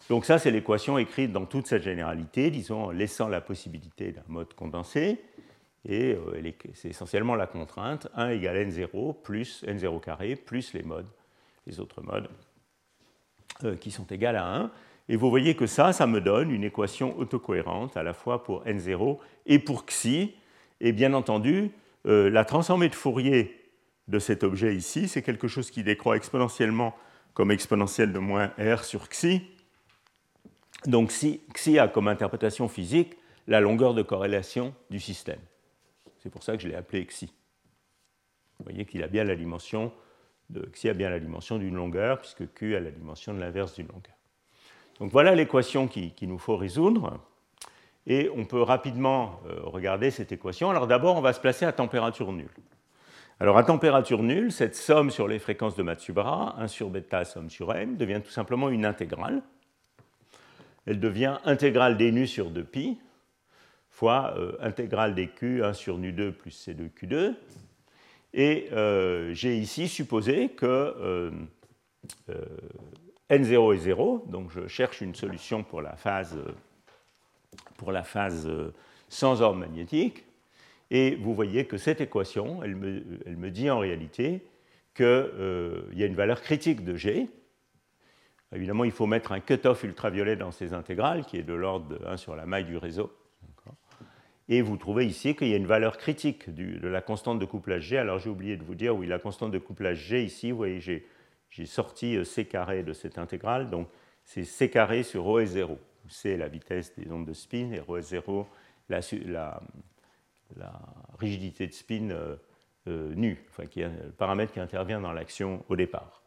Donc 0.10 0.26
ça, 0.26 0.39
c'est 0.39 0.50
l'équation 0.50 0.98
écrite 0.98 1.32
dans 1.32 1.45
toute 1.45 1.67
cette 1.67 1.84
généralité, 1.84 2.50
disons, 2.50 2.86
en 2.86 2.91
laissant 2.91 3.28
la 3.28 3.41
possibilité 3.41 4.12
d'un 4.12 4.24
mode 4.28 4.54
condensé. 4.56 5.22
Et 5.88 6.13
euh, 6.13 6.52
c'est 6.74 6.89
essentiellement 6.89 7.36
la 7.36 7.45
contrainte 7.45 8.08
1 8.15 8.30
égale 8.30 8.67
n0 8.67 9.22
plus 9.22 9.63
n0 9.65 10.02
carré 10.02 10.36
plus 10.36 10.74
les 10.74 10.84
modes, 10.84 11.08
les 11.67 11.80
autres 11.80 12.02
modes 12.02 12.28
euh, 13.63 13.76
qui 13.76 13.91
sont 13.91 14.06
égales 14.08 14.36
à 14.36 14.56
1. 14.56 14.72
Et 15.10 15.15
vous 15.15 15.30
voyez 15.30 15.56
que 15.56 15.67
ça, 15.67 15.93
ça 15.93 16.08
me 16.08 16.19
donne 16.19 16.52
une 16.52 16.63
équation 16.63 17.17
autocohérente 17.17 17.95
à 17.95 18.04
la 18.04 18.13
fois 18.13 18.43
pour 18.43 18.65
n0 18.65 19.19
et 19.45 19.60
pour 19.60 19.86
xi. 19.86 20.36
Et 20.82 20.91
bien 20.91 21.13
entendu, 21.13 21.72
euh, 22.08 22.30
la 22.30 22.45
transformée 22.45 22.89
de 22.89 22.95
Fourier 22.95 23.56
de 24.08 24.17
cet 24.17 24.43
objet 24.43 24.76
ici, 24.76 25.08
c'est 25.08 25.22
quelque 25.22 25.48
chose 25.48 25.69
qui 25.69 25.84
décroît 25.84 26.17
exponentiellement 26.17 26.95
comme 27.36 27.52
exponentielle 27.52 28.12
de 28.12 28.19
moins 28.19 28.52
r 28.60 28.84
sur 28.84 29.08
xi. 29.08 29.43
Donc 30.85 31.09
Xi 31.09 31.79
a 31.79 31.87
comme 31.87 32.07
interprétation 32.07 32.67
physique 32.67 33.17
la 33.47 33.59
longueur 33.59 33.93
de 33.93 34.01
corrélation 34.01 34.73
du 34.89 34.99
système. 34.99 35.39
C'est 36.19 36.29
pour 36.29 36.43
ça 36.43 36.55
que 36.55 36.63
je 36.63 36.67
l'ai 36.67 36.75
appelé 36.75 37.05
Xi. 37.05 37.33
Vous 38.59 38.65
voyez 38.65 38.85
qu'il 38.85 39.03
a 39.03 39.07
bien 39.07 39.23
la 39.23 39.35
dimension 39.35 39.91
de 40.49 40.61
Xi 40.73 40.89
a 40.89 40.93
bien 40.93 41.09
la 41.09 41.19
dimension 41.19 41.57
d'une 41.57 41.75
longueur, 41.75 42.19
puisque 42.19 42.51
Q 42.53 42.75
a 42.75 42.79
la 42.79 42.91
dimension 42.91 43.33
de 43.33 43.39
l'inverse 43.39 43.75
d'une 43.75 43.87
longueur. 43.87 44.15
Donc 44.99 45.11
voilà 45.11 45.35
l'équation 45.35 45.87
qu'il 45.87 46.13
qui 46.13 46.27
nous 46.27 46.39
faut 46.39 46.57
résoudre. 46.57 47.19
Et 48.07 48.29
on 48.35 48.45
peut 48.45 48.61
rapidement 48.61 49.39
euh, 49.47 49.59
regarder 49.63 50.09
cette 50.09 50.31
équation. 50.31 50.69
Alors 50.69 50.87
d'abord, 50.87 51.15
on 51.15 51.21
va 51.21 51.33
se 51.33 51.39
placer 51.39 51.65
à 51.65 51.71
température 51.71 52.31
nulle. 52.31 52.49
Alors 53.39 53.57
à 53.57 53.63
température 53.63 54.23
nulle, 54.23 54.51
cette 54.51 54.75
somme 54.75 55.11
sur 55.11 55.27
les 55.27 55.39
fréquences 55.39 55.75
de 55.75 55.83
Matsubara, 55.83 56.55
1 56.59 56.67
sur 56.67 56.89
bêta 56.89 57.23
somme 57.23 57.49
sur 57.49 57.73
m, 57.73 57.95
devient 57.95 58.21
tout 58.23 58.31
simplement 58.31 58.69
une 58.69 58.85
intégrale 58.85 59.43
elle 60.89 60.99
devient 60.99 61.38
intégrale 61.45 61.97
des 61.97 62.12
nu 62.12 62.25
sur 62.25 62.52
2pi 62.52 62.97
fois 63.91 64.34
euh, 64.38 64.54
intégrale 64.60 65.13
des 65.13 65.28
q 65.28 65.63
1 65.63 65.73
sur 65.73 65.99
nu2 65.99 66.32
plus 66.32 66.67
c2q2. 66.67 67.36
Et 68.34 68.69
euh, 68.71 69.32
j'ai 69.34 69.56
ici 69.58 69.88
supposé 69.88 70.49
que 70.49 70.65
euh, 70.65 71.32
n0 73.30 73.75
est 73.75 73.80
0, 73.80 74.25
donc 74.30 74.49
je 74.49 74.67
cherche 74.67 75.02
une 75.02 75.13
solution 75.13 75.63
pour 75.63 75.82
la 75.84 75.95
phase, 75.95 76.39
pour 77.78 77.91
la 77.91 78.04
phase 78.04 78.49
sans 79.10 79.43
ordre 79.43 79.60
magnétique. 79.60 80.25
Et 80.89 81.15
vous 81.17 81.36
voyez 81.36 81.65
que 81.65 81.78
cette 81.78 82.02
équation, 82.02 82.63
elle 82.63 82.75
me, 82.75 83.04
elle 83.28 83.38
me 83.38 83.52
dit 83.52 83.69
en 83.69 83.78
réalité 83.78 84.43
qu'il 84.95 85.06
y 85.93 86.04
a 86.04 86.08
une 86.08 86.15
valeur 86.15 86.41
critique 86.41 86.84
de 86.84 86.95
g, 86.95 87.30
Évidemment, 88.53 88.83
il 88.83 88.91
faut 88.91 89.05
mettre 89.05 89.31
un 89.31 89.39
cutoff 89.39 89.83
ultraviolet 89.83 90.35
dans 90.35 90.51
ces 90.51 90.73
intégrales, 90.73 91.25
qui 91.25 91.38
est 91.38 91.43
de 91.43 91.53
l'ordre 91.53 91.88
de 91.88 92.05
1 92.05 92.17
sur 92.17 92.35
la 92.35 92.45
maille 92.45 92.65
du 92.65 92.77
réseau. 92.77 93.12
Et 94.51 94.63
vous 94.63 94.77
trouvez 94.77 95.05
ici 95.05 95.35
qu'il 95.35 95.49
y 95.49 95.53
a 95.53 95.57
une 95.57 95.67
valeur 95.67 95.97
critique 95.97 96.49
de 96.49 96.88
la 96.88 97.01
constante 97.01 97.38
de 97.38 97.45
couplage 97.45 97.83
G. 97.83 97.99
Alors 97.99 98.17
j'ai 98.17 98.31
oublié 98.31 98.57
de 98.57 98.63
vous 98.63 98.73
dire, 98.73 98.95
oui, 98.95 99.05
la 99.05 99.19
constante 99.19 99.51
de 99.51 99.59
couplage 99.59 99.99
G 99.99 100.23
ici, 100.23 100.49
vous 100.49 100.57
voyez, 100.57 100.79
j'ai 100.79 101.65
sorti 101.67 102.17
euh, 102.17 102.23
C 102.23 102.45
carré 102.45 102.81
de 102.81 102.93
cette 102.93 103.19
intégrale, 103.19 103.69
donc 103.69 103.88
c'est 104.25 104.43
C 104.43 104.71
carré 104.71 105.03
sur 105.03 105.25
ρ 105.25 105.45
0. 105.45 105.77
C 106.07 106.35
la 106.35 106.47
vitesse 106.47 106.95
des 106.95 107.12
ondes 107.12 107.27
de 107.27 107.33
spin 107.33 107.71
et 107.71 107.79
ρ 107.79 108.01
0 108.01 108.47
la, 108.89 109.01
la, 110.57 110.81
rigidité 111.19 111.67
de 111.67 111.73
spin 111.73 112.09
euh, 112.09 112.35
euh, 112.88 113.13
nue, 113.13 113.38
enfin, 113.49 113.67
qui 113.67 113.81
est 113.81 113.88
le 113.88 114.12
paramètre 114.12 114.51
qui 114.51 114.59
intervient 114.59 114.99
dans 114.99 115.12
l'action 115.12 115.63
au 115.69 115.75
départ. 115.75 116.18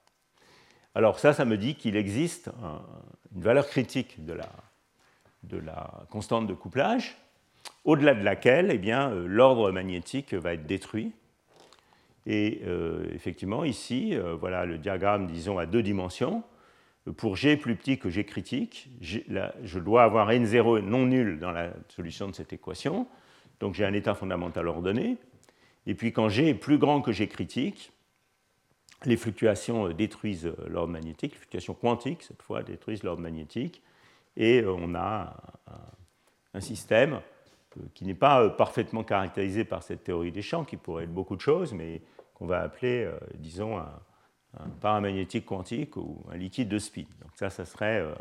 Alors 0.94 1.18
ça, 1.18 1.32
ça 1.32 1.44
me 1.44 1.56
dit 1.56 1.74
qu'il 1.74 1.96
existe 1.96 2.50
une 3.34 3.40
valeur 3.40 3.66
critique 3.66 4.24
de 4.26 4.34
la, 4.34 6.04
constante 6.10 6.46
de 6.46 6.52
couplage, 6.52 7.16
au-delà 7.84 8.14
de 8.14 8.22
laquelle 8.22 8.70
eh 8.70 8.92
euh, 8.92 9.26
l'ordre 9.26 9.70
magnétique 9.70 10.34
va 10.34 10.52
être 10.54 10.66
détruit. 10.66 11.12
Et 12.26 12.60
euh, 12.66 13.06
effectivement, 13.14 13.64
ici, 13.64 14.14
euh, 14.14 14.34
voilà 14.34 14.66
le 14.66 14.78
diagramme, 14.78 15.26
disons, 15.26 15.58
à 15.58 15.66
deux 15.66 15.82
dimensions. 15.82 16.42
Pour 17.16 17.34
G 17.34 17.56
plus 17.56 17.74
petit 17.74 17.98
que 17.98 18.10
G 18.10 18.24
critique, 18.24 18.88
je 19.00 19.78
dois 19.80 20.04
avoir 20.04 20.30
N0 20.30 20.80
non 20.80 21.06
nul 21.06 21.40
dans 21.40 21.50
la 21.50 21.72
solution 21.88 22.28
de 22.28 22.34
cette 22.34 22.52
équation. 22.52 23.08
Donc 23.58 23.74
j'ai 23.74 23.84
un 23.84 23.92
état 23.92 24.14
fondamental 24.14 24.68
ordonné. 24.68 25.16
Et 25.86 25.94
puis 25.94 26.12
quand 26.12 26.28
G 26.28 26.50
est 26.50 26.54
plus 26.54 26.78
grand 26.78 27.00
que 27.00 27.10
G 27.10 27.26
critique, 27.26 27.91
les 29.06 29.16
fluctuations 29.16 29.88
euh, 29.88 29.94
détruisent 29.94 30.46
euh, 30.46 30.56
l'ordre 30.68 30.92
magnétique, 30.92 31.32
les 31.32 31.38
fluctuations 31.38 31.74
quantiques, 31.74 32.22
cette 32.22 32.42
fois, 32.42 32.62
détruisent 32.62 33.02
l'ordre 33.02 33.22
magnétique, 33.22 33.82
et 34.36 34.60
euh, 34.62 34.72
on 34.72 34.94
a 34.94 35.36
un, 36.54 36.60
système 36.60 37.20
qui 37.94 38.04
n'est 38.04 38.14
pas 38.14 38.50
parfaitement 38.50 39.02
caractérisé 39.02 39.64
par 39.64 39.82
cette 39.82 40.04
théorie 40.04 40.32
des 40.32 40.42
champs, 40.42 40.64
qui 40.64 40.76
pourrait 40.76 41.04
être 41.04 41.14
beaucoup 41.14 41.34
de 41.34 41.40
choses, 41.40 41.72
mais 41.72 42.02
qu'on 42.34 42.46
va 42.46 42.60
appeler, 42.60 43.10
disons, 43.36 43.78
un, 43.78 43.88
paramagnétique 44.82 45.46
quantique 45.46 45.96
ou 45.96 46.22
un 46.30 46.36
liquide 46.36 46.68
de 46.68 46.78
spin. 46.78 47.06
Donc 47.22 47.30
ça, 47.36 47.48
ça 47.48 47.64
serait 47.64 48.00
un 48.00 48.14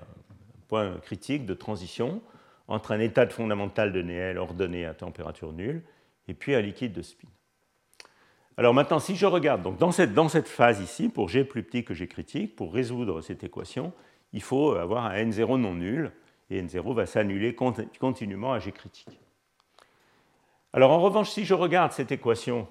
point 0.69 0.97
critique 0.99 1.45
de 1.45 1.53
transition 1.53 2.21
entre 2.69 2.93
un 2.93 3.01
état 3.01 3.25
de 3.25 3.33
fondamental 3.33 3.91
de 3.91 4.01
Néel 4.01 4.37
ordonné 4.37 4.85
à 4.85 4.93
température 4.93 5.51
nulle 5.51 5.83
et 6.29 6.33
puis 6.33 6.55
un 6.55 6.61
liquide 6.61 6.93
de 6.93 7.01
spin. 7.01 7.27
Alors 8.57 8.73
maintenant, 8.73 8.99
si 8.99 9.15
je 9.15 9.25
regarde, 9.25 9.61
donc 9.61 9.77
dans, 9.77 9.91
cette, 9.91 10.13
dans 10.13 10.29
cette 10.29 10.47
phase 10.47 10.81
ici, 10.81 11.09
pour 11.09 11.29
g 11.29 11.43
plus 11.43 11.63
petit 11.63 11.83
que 11.83 11.93
g 11.93 12.07
critique, 12.07 12.55
pour 12.55 12.73
résoudre 12.73 13.21
cette 13.21 13.43
équation, 13.43 13.93
il 14.33 14.41
faut 14.41 14.73
avoir 14.73 15.05
un 15.05 15.15
n0 15.15 15.59
non 15.59 15.73
nul, 15.73 16.11
et 16.49 16.61
n0 16.61 16.93
va 16.93 17.05
s'annuler 17.05 17.55
continuellement 17.55 18.53
à 18.53 18.59
g 18.59 18.71
critique. 18.71 19.19
Alors 20.73 20.91
en 20.91 20.99
revanche, 20.99 21.29
si 21.29 21.43
je 21.43 21.53
regarde 21.53 21.91
cette 21.91 22.11
équation 22.11 22.67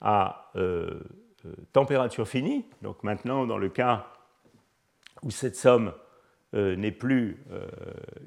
à 0.00 0.50
euh, 0.56 1.00
euh, 1.46 1.54
température 1.72 2.28
finie, 2.28 2.64
donc 2.82 3.02
maintenant 3.02 3.46
dans 3.46 3.58
le 3.58 3.68
cas 3.68 4.06
où 5.22 5.30
cette 5.30 5.56
somme 5.56 5.92
euh, 6.54 6.76
n'est 6.76 6.92
plus 6.92 7.42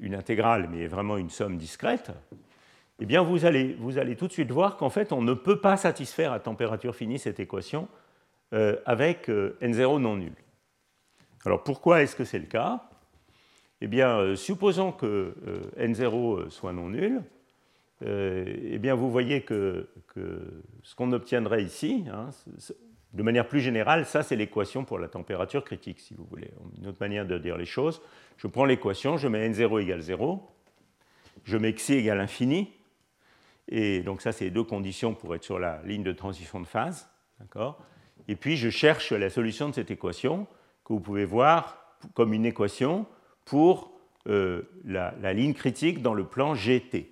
une 0.00 0.14
intégrale, 0.14 0.68
mais 0.70 0.86
vraiment 0.86 1.16
une 1.16 1.30
somme 1.30 1.56
discrète, 1.56 2.12
eh 3.02 3.04
bien 3.04 3.20
vous 3.20 3.44
allez, 3.44 3.76
tout 4.16 4.28
de 4.28 4.32
suite 4.32 4.52
voir 4.52 4.76
qu'en 4.76 4.88
fait 4.88 5.12
on 5.12 5.22
ne 5.22 5.34
peut 5.34 5.60
pas 5.60 5.76
satisfaire 5.76 6.30
à 6.30 6.38
température 6.38 6.94
finie 6.94 7.18
cette 7.18 7.40
équation 7.40 7.88
euh, 8.54 8.76
avec 8.86 9.28
euh, 9.28 9.58
n0 9.60 10.00
non 10.00 10.16
nul. 10.16 10.34
Alors 11.44 11.64
pourquoi 11.64 12.02
est-ce 12.02 12.14
que 12.14 12.24
c'est 12.24 12.38
le 12.38 12.46
cas? 12.46 12.88
Eh 13.80 13.88
bien, 13.88 14.18
euh, 14.18 14.36
supposons 14.36 14.92
que 14.92 15.34
n0 15.76 16.48
soit 16.50 16.72
non 16.72 16.90
nul, 16.90 17.22
eh 18.06 18.78
bien 18.78 18.94
vous 18.94 19.10
voyez 19.10 19.42
que, 19.42 19.88
ce 20.84 20.94
qu'on 20.94 21.10
obtiendrait 21.10 21.64
ici, 21.64 22.04
hein, 22.12 22.30
de 23.14 23.22
manière 23.24 23.48
plus 23.48 23.60
générale, 23.60 24.06
ça 24.06 24.22
c'est 24.22 24.36
l'équation 24.36 24.84
pour 24.84 25.00
la 25.00 25.08
température 25.08 25.64
critique, 25.64 25.98
si 25.98 26.14
vous 26.14 26.24
voulez. 26.24 26.52
Une 26.78 26.86
autre 26.86 26.98
manière 27.00 27.26
de 27.26 27.36
dire 27.36 27.56
les 27.56 27.64
choses, 27.64 28.00
je 28.36 28.46
prends 28.46 28.64
l'équation, 28.64 29.16
je 29.16 29.26
mets 29.26 29.48
n0 29.48 29.82
égale 29.82 30.00
0, 30.02 30.48
je 31.42 31.56
mets 31.56 31.72
xi 31.72 31.94
égale 31.94 32.20
infini, 32.20 32.70
et 33.68 34.00
donc 34.00 34.22
ça, 34.22 34.32
c'est 34.32 34.44
les 34.44 34.50
deux 34.50 34.64
conditions 34.64 35.14
pour 35.14 35.34
être 35.34 35.44
sur 35.44 35.58
la 35.58 35.80
ligne 35.84 36.02
de 36.02 36.12
transition 36.12 36.60
de 36.60 36.66
phase. 36.66 37.08
Et 38.28 38.36
puis 38.36 38.56
je 38.56 38.70
cherche 38.70 39.12
la 39.12 39.30
solution 39.30 39.68
de 39.68 39.74
cette 39.74 39.90
équation 39.90 40.46
que 40.84 40.92
vous 40.92 41.00
pouvez 41.00 41.24
voir 41.24 41.96
comme 42.14 42.32
une 42.32 42.46
équation 42.46 43.06
pour 43.44 43.92
euh, 44.28 44.62
la, 44.84 45.32
ligne 45.32 45.54
critique 45.54 46.02
dans 46.02 46.14
le 46.14 46.24
plan 46.24 46.54
GT. 46.54 47.08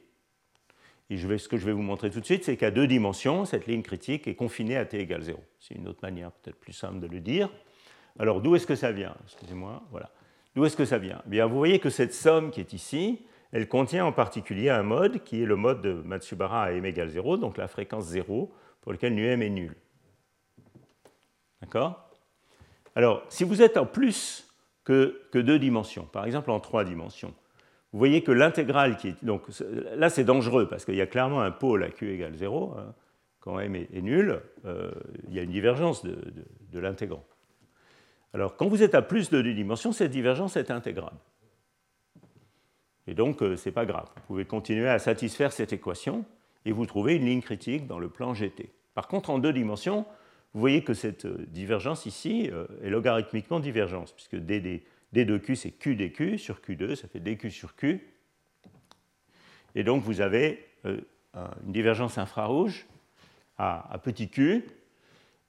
Et 1.08 1.16
ce 1.16 1.48
que 1.48 1.56
je 1.56 1.66
vais 1.66 1.72
vous 1.72 1.82
montrer 1.82 2.10
tout 2.10 2.20
de 2.20 2.24
suite, 2.24 2.44
c'est 2.44 2.56
qu'à 2.56 2.70
deux 2.70 2.86
dimensions, 2.86 3.44
cette 3.44 3.66
ligne 3.66 3.82
critique 3.82 4.28
est 4.28 4.36
confinée 4.36 4.76
à 4.76 4.84
t 4.84 5.00
égale 5.00 5.22
0. 5.22 5.42
C'est 5.58 5.74
une 5.74 5.88
autre 5.88 5.98
manière 6.02 6.30
peut-être 6.30 6.58
plus 6.58 6.72
simple 6.72 7.00
de 7.00 7.08
le 7.08 7.18
dire. 7.18 7.48
Alors 8.18 8.40
d'où 8.40 8.54
est-ce 8.54 8.66
que 8.66 8.76
ça 8.76 8.92
vient? 8.92 9.16
Excusez-moi, 9.24 9.82
voilà. 9.90 10.10
D'où 10.54 10.64
est-ce 10.64 10.76
que 10.76 10.84
ça 10.84 10.98
vient? 10.98 11.20
Eh 11.26 11.30
Bien, 11.30 11.46
Vous 11.46 11.56
voyez 11.56 11.80
que 11.80 11.90
cette 11.90 12.14
somme 12.14 12.52
qui 12.52 12.60
est 12.60 12.72
ici, 12.72 13.22
elle 13.52 13.68
contient 13.68 14.04
en 14.04 14.12
particulier 14.12 14.70
un 14.70 14.82
mode 14.82 15.22
qui 15.24 15.42
est 15.42 15.46
le 15.46 15.56
mode 15.56 15.82
de 15.82 15.92
Matsubara 15.92 16.64
à 16.64 16.72
m 16.72 16.84
égale 16.84 17.08
0, 17.08 17.36
donc 17.36 17.56
la 17.56 17.68
fréquence 17.68 18.04
0, 18.04 18.52
pour 18.80 18.92
lequel 18.92 19.14
nu 19.14 19.26
m 19.26 19.42
est 19.42 19.50
nul. 19.50 19.76
D'accord? 21.60 22.10
Alors, 22.94 23.22
si 23.28 23.44
vous 23.44 23.62
êtes 23.62 23.76
en 23.76 23.86
plus 23.86 24.48
que, 24.84 25.22
que 25.32 25.38
deux 25.38 25.58
dimensions, 25.58 26.04
par 26.04 26.24
exemple 26.26 26.50
en 26.50 26.60
trois 26.60 26.84
dimensions, 26.84 27.34
vous 27.92 27.98
voyez 27.98 28.22
que 28.22 28.32
l'intégrale 28.32 28.96
qui 28.96 29.08
est. 29.08 29.24
Donc 29.24 29.42
là, 29.96 30.10
c'est 30.10 30.24
dangereux 30.24 30.68
parce 30.68 30.84
qu'il 30.84 30.94
y 30.94 31.00
a 31.00 31.06
clairement 31.06 31.40
un 31.40 31.50
pôle 31.50 31.82
à 31.82 31.90
q 31.90 32.12
égale 32.12 32.34
0. 32.34 32.74
Hein. 32.78 32.94
quand 33.40 33.58
m 33.58 33.74
est, 33.74 34.00
nul, 34.00 34.40
euh, 34.64 34.92
il 35.28 35.34
y 35.34 35.40
a 35.40 35.42
une 35.42 35.50
divergence 35.50 36.04
de, 36.04 36.16
de, 36.72 36.78
l'intégrant. 36.78 37.24
Alors, 38.32 38.56
quand 38.56 38.68
vous 38.68 38.84
êtes 38.84 38.94
à 38.94 39.02
plus 39.02 39.30
de 39.30 39.42
deux 39.42 39.54
dimensions, 39.54 39.90
cette 39.90 40.12
divergence 40.12 40.56
est 40.56 40.70
intégrable. 40.70 41.16
Et 43.10 43.14
donc, 43.14 43.42
euh, 43.42 43.56
ce 43.56 43.68
n'est 43.68 43.72
pas 43.72 43.84
grave. 43.84 44.06
Vous 44.14 44.22
pouvez 44.28 44.44
continuer 44.44 44.88
à 44.88 44.98
satisfaire 44.98 45.52
cette 45.52 45.72
équation 45.72 46.24
et 46.64 46.70
vous 46.70 46.86
trouvez 46.86 47.16
une 47.16 47.26
ligne 47.26 47.42
critique 47.42 47.86
dans 47.86 47.98
le 47.98 48.08
plan 48.08 48.32
GT. 48.32 48.70
Par 48.94 49.08
contre, 49.08 49.30
en 49.30 49.38
deux 49.38 49.52
dimensions, 49.52 50.06
vous 50.54 50.60
voyez 50.60 50.84
que 50.84 50.94
cette 50.94 51.26
euh, 51.26 51.44
divergence 51.48 52.06
ici 52.06 52.50
est 52.82 52.88
logarithmiquement 52.88 53.60
divergente, 53.60 54.14
puisque 54.14 54.36
d, 54.36 54.60
d 54.60 55.24
de 55.24 55.38
q, 55.38 55.56
c'est 55.56 55.72
q 55.72 55.96
dq 55.96 56.38
sur 56.38 56.60
q2, 56.60 56.94
ça 56.94 57.08
fait 57.08 57.20
dq 57.20 57.50
sur 57.50 57.74
q. 57.74 58.00
Et 59.74 59.84
donc 59.84 60.02
vous 60.02 60.20
avez 60.20 60.64
euh, 60.86 61.00
une 61.66 61.72
divergence 61.72 62.18
infrarouge 62.18 62.86
à, 63.58 64.00
petit 64.02 64.28
q, 64.28 64.64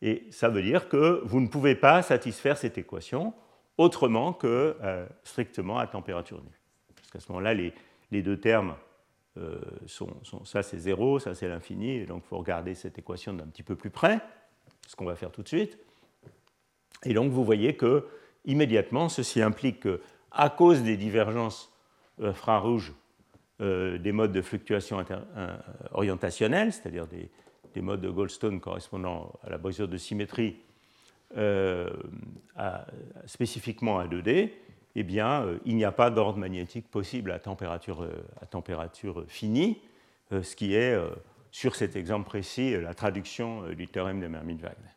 et 0.01 0.27
ça 0.31 0.49
veut 0.49 0.61
dire 0.61 0.89
que 0.89 1.21
vous 1.23 1.39
ne 1.39 1.47
pouvez 1.47 1.75
pas 1.75 2.01
satisfaire 2.01 2.57
cette 2.57 2.77
équation 2.77 3.33
autrement 3.77 4.33
que 4.33 4.75
euh, 4.81 5.07
strictement 5.23 5.77
à 5.77 5.87
température 5.87 6.43
nue. 6.43 6.60
Parce 7.11 7.25
qu'à 7.25 7.27
ce 7.27 7.31
moment-là, 7.33 7.53
les, 7.53 8.21
deux 8.21 8.37
termes 8.37 8.75
euh, 9.37 9.59
sont, 9.85 10.09
ça 10.45 10.63
c'est 10.63 10.77
0, 10.77 11.19
ça 11.19 11.35
c'est 11.35 11.47
l'infini, 11.47 11.97
et 11.97 12.05
donc 12.05 12.23
il 12.25 12.27
faut 12.27 12.37
regarder 12.37 12.73
cette 12.73 12.97
équation 12.97 13.33
d'un 13.33 13.47
petit 13.47 13.63
peu 13.63 13.75
plus 13.75 13.89
près, 13.89 14.19
ce 14.87 14.95
qu'on 14.95 15.05
va 15.05 15.15
faire 15.15 15.31
tout 15.31 15.43
de 15.43 15.47
suite. 15.47 15.77
Et 17.03 17.13
donc 17.13 17.31
vous 17.31 17.43
voyez 17.43 17.75
que 17.75 18.07
immédiatement, 18.45 19.09
ceci 19.09 19.41
implique 19.41 19.81
que, 19.81 20.01
à 20.31 20.49
cause 20.49 20.83
des 20.83 20.97
divergences 20.97 21.73
infrarouges 22.21 22.93
euh, 23.61 23.99
des 23.99 24.11
modes 24.11 24.31
de 24.31 24.41
fluctuation 24.41 25.05
euh, 25.11 25.57
orientationnelle, 25.91 26.73
c'est-à-dire 26.73 27.05
des, 27.05 27.29
modes 27.81 28.01
de 28.01 28.09
Goldstone 28.09 28.59
correspondant 28.59 29.33
à 29.43 29.51
la 29.51 29.59
brisure 29.59 29.87
de 29.87 29.97
symétrie 29.97 30.57
euh, 31.37 31.91
spécifiquement 33.25 33.99
à 33.99 34.07
2D, 34.07 34.51
eh 34.95 35.03
bien, 35.03 35.45
il 35.65 35.75
n'y 35.75 35.85
a 35.85 35.91
pas 35.91 36.09
d'ordre 36.09 36.37
magnétique 36.37 36.89
possible 36.89 37.31
à 37.31 37.39
température, 37.39 38.07
température 38.49 39.23
finie, 39.27 39.81
ce 40.31 40.55
qui 40.55 40.75
est, 40.75 40.97
sur 41.51 41.75
cet 41.75 41.95
exemple 41.95 42.25
précis, 42.27 42.75
la 42.79 42.93
traduction 42.93 43.69
du 43.69 43.87
théorème 43.87 44.19
de 44.19 44.27
Mermin-Wagner. 44.27 44.91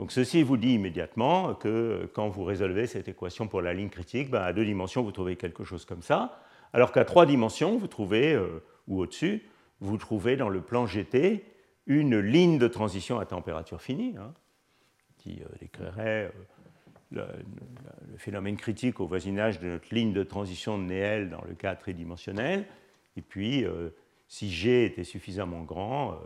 Donc 0.00 0.12
ceci 0.12 0.42
vous 0.42 0.56
dit 0.56 0.72
immédiatement 0.72 1.54
que 1.54 2.10
quand 2.14 2.30
vous 2.30 2.44
résolvez 2.44 2.86
cette 2.86 3.08
équation 3.08 3.48
pour 3.48 3.60
la 3.60 3.74
ligne 3.74 3.90
critique, 3.90 4.30
ben, 4.30 4.40
à 4.40 4.54
deux 4.54 4.64
dimensions, 4.64 5.02
vous 5.02 5.12
trouvez 5.12 5.36
quelque 5.36 5.62
chose 5.62 5.84
comme 5.84 6.00
ça, 6.00 6.40
alors 6.72 6.90
qu'à 6.90 7.04
trois 7.04 7.26
dimensions, 7.26 7.76
vous 7.76 7.86
trouvez, 7.86 8.32
euh, 8.32 8.62
ou 8.88 9.00
au-dessus, 9.00 9.46
vous 9.80 9.98
trouvez 9.98 10.36
dans 10.36 10.48
le 10.48 10.62
plan 10.62 10.86
GT 10.86 11.44
une 11.86 12.18
ligne 12.18 12.58
de 12.58 12.66
transition 12.66 13.18
à 13.18 13.26
température 13.26 13.82
finie, 13.82 14.14
hein, 14.18 14.32
qui 15.18 15.42
euh, 15.42 15.48
décrirait 15.60 16.32
euh, 16.34 16.42
le, 17.10 17.26
phénomène 18.16 18.56
critique 18.56 19.00
au 19.00 19.06
voisinage 19.06 19.60
de 19.60 19.68
notre 19.68 19.94
ligne 19.94 20.12
de 20.12 20.22
transition 20.22 20.78
de 20.78 20.84
Néel 20.84 21.30
dans 21.30 21.42
le 21.42 21.54
cas 21.54 21.74
tridimensionnel, 21.74 22.66
et 23.16 23.22
puis 23.22 23.64
si 24.28 24.50
G 24.50 24.84
était 24.84 25.04
suffisamment 25.04 25.62
grand, 25.62 26.18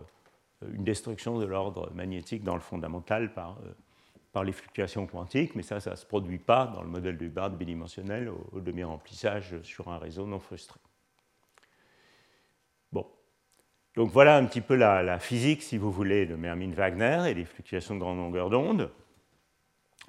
une 0.73 0.85
destruction 0.85 1.39
de 1.39 1.45
l'ordre 1.45 1.91
magnétique 1.95 2.43
dans 2.43 2.55
le 2.55 2.61
fondamental 2.61 3.33
par, 3.33 3.59
euh, 3.65 4.43
les 4.43 4.53
fluctuations 4.53 5.07
quantiques, 5.07 5.55
mais 5.55 5.63
ça, 5.63 5.79
ça 5.79 5.93
ne 5.93 5.97
se 5.97 6.05
produit 6.05 6.39
pas 6.39 6.67
dans 6.67 6.83
le 6.83 6.89
modèle 6.89 7.17
de 7.17 7.25
Hubbard 7.25 7.51
bidimensionnel 7.51 8.29
au, 8.29 8.61
demi-remplissage 8.61 9.55
sur 9.63 9.89
un 9.89 9.99
réseau 9.99 10.27
non 10.27 10.41
frustré. 10.41 10.81
Bon. 12.91 13.07
Donc 13.95 14.11
voilà 14.11 14.37
un 14.37 14.45
petit 14.47 14.61
peu 14.61 14.75
la, 14.75 15.21
physique, 15.21 15.63
si 15.63 15.79
vous 15.79 15.93
voulez, 15.93 16.27
de 16.27 16.35
Mermin-Wagner 16.35 17.31
et 17.31 17.35
des 17.35 17.45
fluctuations 17.45 17.95
de 17.95 18.01
grande 18.01 18.19
longueur 18.19 18.51
d'onde, 18.51 18.91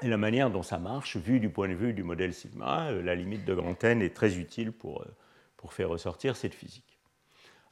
et 0.02 0.08
la 0.08 0.18
manière 0.18 0.50
dont 0.50 0.64
ça 0.64 0.78
marche, 0.78 1.18
vu 1.18 1.40
du 1.40 1.50
point 1.50 1.70
de 1.70 1.74
vue 1.74 1.94
du 1.94 2.04
modèle 2.04 2.34
sigma, 2.34 2.88
euh, 2.90 3.02
la 3.02 3.16
limite 3.16 3.46
de 3.46 3.54
grand 3.54 3.82
N 3.84 4.02
est 4.02 4.14
très 4.14 4.38
utile 4.38 4.72
pour, 4.72 5.02
euh, 5.02 5.06
pour 5.58 5.74
faire 5.74 5.90
ressortir 5.90 6.36
cette 6.36 6.54
physique. 6.54 7.00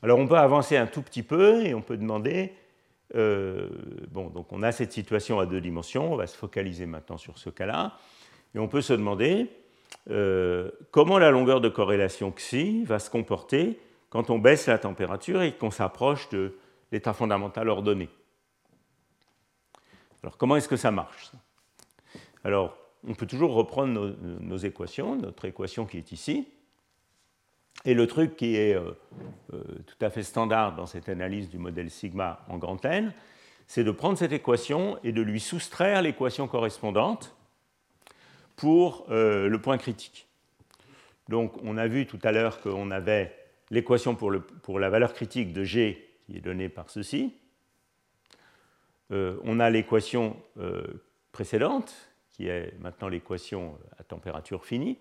Alors 0.01 0.19
on 0.19 0.27
peut 0.27 0.37
avancer 0.37 0.77
un 0.77 0.87
tout 0.87 1.01
petit 1.01 1.23
peu 1.23 1.65
et 1.65 1.73
on 1.73 1.81
peut 1.81 1.97
demander 1.97 2.53
euh, 3.15 3.69
bon, 4.09 4.29
donc 4.29 4.51
on 4.51 4.63
a 4.63 4.71
cette 4.71 4.91
situation 4.91 5.39
à 5.39 5.45
deux 5.45 5.61
dimensions, 5.61 6.13
on 6.13 6.15
va 6.15 6.27
se 6.27 6.37
focaliser 6.37 6.85
maintenant 6.85 7.17
sur 7.17 7.37
ce 7.37 7.49
cas-là, 7.49 7.97
et 8.55 8.59
on 8.59 8.67
peut 8.67 8.81
se 8.81 8.93
demander 8.93 9.49
comment 10.91 11.19
la 11.19 11.29
longueur 11.29 11.61
de 11.61 11.69
corrélation 11.69 12.31
xi 12.31 12.83
va 12.83 12.97
se 12.99 13.09
comporter 13.09 13.79
quand 14.09 14.31
on 14.31 14.39
baisse 14.39 14.67
la 14.67 14.79
température 14.79 15.43
et 15.43 15.53
qu'on 15.53 15.71
s'approche 15.71 16.29
de 16.29 16.57
l'état 16.91 17.13
fondamental 17.13 17.69
ordonné. 17.69 18.09
Alors 20.23 20.37
comment 20.37 20.55
est-ce 20.55 20.67
que 20.67 20.75
ça 20.75 20.91
marche 20.91 21.31
Alors 22.43 22.77
on 23.07 23.13
peut 23.13 23.25
toujours 23.25 23.53
reprendre 23.53 24.15
nos 24.39 24.57
équations, 24.57 25.15
notre 25.15 25.45
équation 25.45 25.85
qui 25.85 25.97
est 25.97 26.11
ici, 26.11 26.47
et 27.85 27.93
le 27.93 28.07
truc 28.07 28.35
qui 28.35 28.55
est 28.55 28.75
euh, 28.75 28.91
euh, 29.53 29.61
tout 29.85 30.05
à 30.05 30.09
fait 30.09 30.23
standard 30.23 30.75
dans 30.75 30.85
cette 30.85 31.09
analyse 31.09 31.49
du 31.49 31.57
modèle 31.57 31.89
sigma 31.89 32.45
en 32.47 32.57
grand 32.57 32.83
N, 32.85 33.13
c'est 33.67 33.83
de 33.83 33.91
prendre 33.91 34.17
cette 34.17 34.31
équation 34.31 34.99
et 35.03 35.11
de 35.11 35.21
lui 35.21 35.39
soustraire 35.39 36.01
l'équation 36.01 36.47
correspondante 36.47 37.35
pour 38.55 39.05
euh, 39.09 39.49
le 39.49 39.59
point 39.59 39.77
critique. 39.77 40.27
Donc 41.29 41.53
on 41.63 41.77
a 41.77 41.87
vu 41.87 42.05
tout 42.05 42.19
à 42.23 42.31
l'heure 42.31 42.61
qu'on 42.61 42.91
avait 42.91 43.35
l'équation 43.69 44.15
pour, 44.15 44.31
pour, 44.61 44.79
la 44.79 44.89
valeur 44.89 45.13
critique 45.13 45.51
de 45.51 45.63
G 45.63 46.09
qui 46.25 46.37
est 46.37 46.41
donnée 46.41 46.69
par 46.69 46.89
ceci. 46.89 47.33
on 49.09 49.59
a 49.59 49.69
l'équation 49.69 50.35
précédente 51.31 52.12
qui 52.33 52.47
est 52.47 52.73
maintenant 52.79 53.07
l'équation 53.07 53.77
à 53.97 54.03
température 54.03 54.65
finie. 54.65 54.97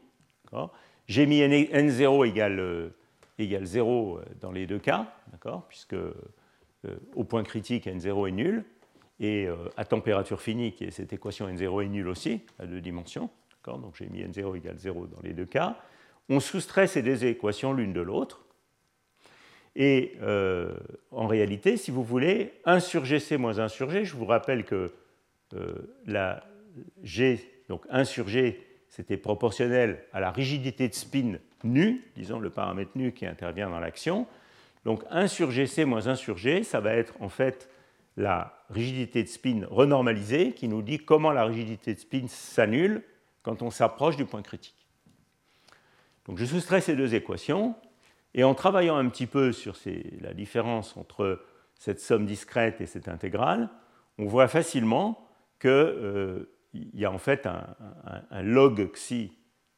J'ai 1.08 1.26
mis 1.26 1.40
n0 1.40 2.28
égale, 2.28 2.92
0 3.38 4.18
euh, 4.18 4.24
dans 4.40 4.52
les 4.52 4.66
deux 4.66 4.78
cas, 4.78 5.12
puisque 5.68 5.94
euh, 5.94 6.14
au 7.14 7.24
point 7.24 7.42
critique, 7.42 7.86
n0 7.86 8.28
est 8.28 8.32
nul, 8.32 8.64
et 9.18 9.46
euh, 9.46 9.56
à 9.76 9.84
température 9.84 10.40
finie, 10.40 10.72
qui 10.72 10.84
est 10.84 10.90
cette 10.90 11.12
équation 11.12 11.48
n0 11.48 11.84
est 11.84 11.88
nulle 11.88 12.08
aussi, 12.08 12.42
à 12.58 12.66
deux 12.66 12.80
dimensions. 12.80 13.30
Donc 13.64 13.96
j'ai 13.96 14.08
mis 14.08 14.22
n0 14.22 14.56
égale 14.56 14.78
0 14.78 15.06
dans 15.06 15.20
les 15.22 15.32
deux 15.32 15.46
cas. 15.46 15.78
On 16.28 16.40
soustrait 16.40 16.86
ces 16.86 17.02
deux 17.02 17.24
équations 17.24 17.72
l'une 17.72 17.92
de 17.92 18.00
l'autre. 18.00 18.44
Et 19.76 20.18
en 21.12 21.26
réalité, 21.28 21.76
si 21.76 21.92
vous 21.92 22.02
voulez, 22.02 22.54
1 22.64 22.80
sur 22.80 23.04
gc 23.04 23.38
moins 23.38 23.60
1 23.60 23.68
sur 23.68 23.88
g, 23.88 24.04
je 24.04 24.16
vous 24.16 24.26
rappelle 24.26 24.64
que 24.64 24.92
la 26.06 26.42
g, 27.02 27.40
donc 27.68 27.84
1 27.90 28.04
sur 28.04 28.28
g, 28.28 28.60
c'était 28.88 29.16
proportionnel 29.16 30.04
à 30.12 30.20
la 30.20 30.30
rigidité 30.30 30.88
de 30.88 30.94
spin 30.94 31.38
nu, 31.64 32.04
disons 32.14 32.38
le 32.38 32.50
paramètre 32.50 32.92
nu 32.94 33.12
qui 33.12 33.26
intervient 33.26 33.70
dans 33.70 33.80
l'action. 33.80 34.26
Donc 34.84 35.04
1 35.10 35.28
sur 35.28 35.50
Gc 35.50 35.84
moins 35.86 36.08
1 36.08 36.16
sur 36.16 36.36
G, 36.36 36.62
ça 36.62 36.80
va 36.80 36.92
être 36.94 37.14
en 37.20 37.28
fait 37.28 37.70
la 38.16 38.64
rigidité 38.68 39.22
de 39.22 39.28
spin 39.28 39.62
renormalisée 39.70 40.52
qui 40.52 40.68
nous 40.68 40.82
dit 40.82 40.98
comment 40.98 41.30
la 41.32 41.44
rigidité 41.44 41.94
de 41.94 42.00
spin 42.00 42.26
s'annule 42.26 43.02
quand 43.42 43.62
on 43.62 43.70
s'approche 43.70 44.16
du 44.16 44.24
point 44.24 44.42
critique. 44.42 44.86
Donc 46.26 46.38
je 46.38 46.44
soustrais 46.44 46.80
ces 46.80 46.94
deux 46.94 47.14
équations 47.14 47.74
et 48.34 48.44
en 48.44 48.54
travaillant 48.54 48.96
un 48.96 49.08
petit 49.08 49.26
peu 49.26 49.52
sur 49.52 49.76
la 50.20 50.34
différence 50.34 50.96
entre 50.96 51.44
cette 51.78 52.00
somme 52.00 52.26
discrète 52.26 52.80
et 52.80 52.86
cette 52.86 53.08
intégrale, 53.08 53.68
on 54.18 54.26
voit 54.26 54.48
facilement 54.48 55.26
que 55.58 55.68
euh, 55.68 56.52
il 56.74 56.98
y 56.98 57.04
a 57.04 57.12
en 57.12 57.18
fait 57.18 57.46
un, 57.46 58.42
log 58.42 58.92
xi 58.92 59.32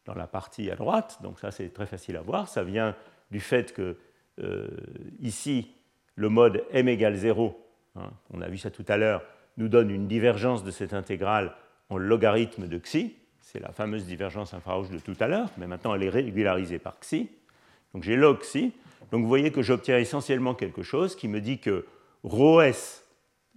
dans 0.04 0.14
la 0.14 0.26
partie 0.26 0.70
à 0.70 0.76
droite, 0.76 1.18
donc 1.22 1.40
ça 1.40 1.50
c'est 1.50 1.70
très 1.70 1.86
facile 1.86 2.16
à 2.16 2.22
voir. 2.22 2.48
Ça 2.48 2.62
vient 2.62 2.94
du 3.30 3.40
fait 3.40 3.72
que 3.72 3.96
euh, 4.40 4.68
ici, 5.20 5.72
le 6.14 6.28
mode 6.28 6.64
m 6.70 6.88
égale 6.88 7.16
0, 7.16 7.58
hein, 7.96 8.10
on 8.30 8.40
a 8.40 8.48
vu 8.48 8.58
ça 8.58 8.70
tout 8.70 8.84
à 8.88 8.96
l'heure, 8.96 9.22
nous 9.56 9.68
donne 9.68 9.90
une 9.90 10.06
divergence 10.06 10.64
de 10.64 10.70
cette 10.70 10.94
intégrale 10.94 11.54
en 11.88 11.96
logarithme 11.96 12.66
de 12.66 12.78
xi. 12.78 13.14
C'est 13.40 13.60
la 13.60 13.72
fameuse 13.72 14.04
divergence 14.06 14.54
infrarouge 14.54 14.90
de 14.90 14.98
tout 14.98 15.16
à 15.20 15.28
l'heure, 15.28 15.48
mais 15.58 15.66
maintenant 15.66 15.94
elle 15.94 16.02
est 16.02 16.10
régularisée 16.10 16.78
par 16.78 16.98
xi. 17.00 17.28
Donc 17.92 18.02
j'ai 18.02 18.16
log 18.16 18.40
xi. 18.40 18.72
Donc 19.10 19.22
vous 19.22 19.28
voyez 19.28 19.52
que 19.52 19.62
j'obtiens 19.62 19.98
essentiellement 19.98 20.54
quelque 20.54 20.82
chose 20.82 21.14
qui 21.14 21.28
me 21.28 21.40
dit 21.40 21.58
que 21.58 21.86
ρs 22.24 23.02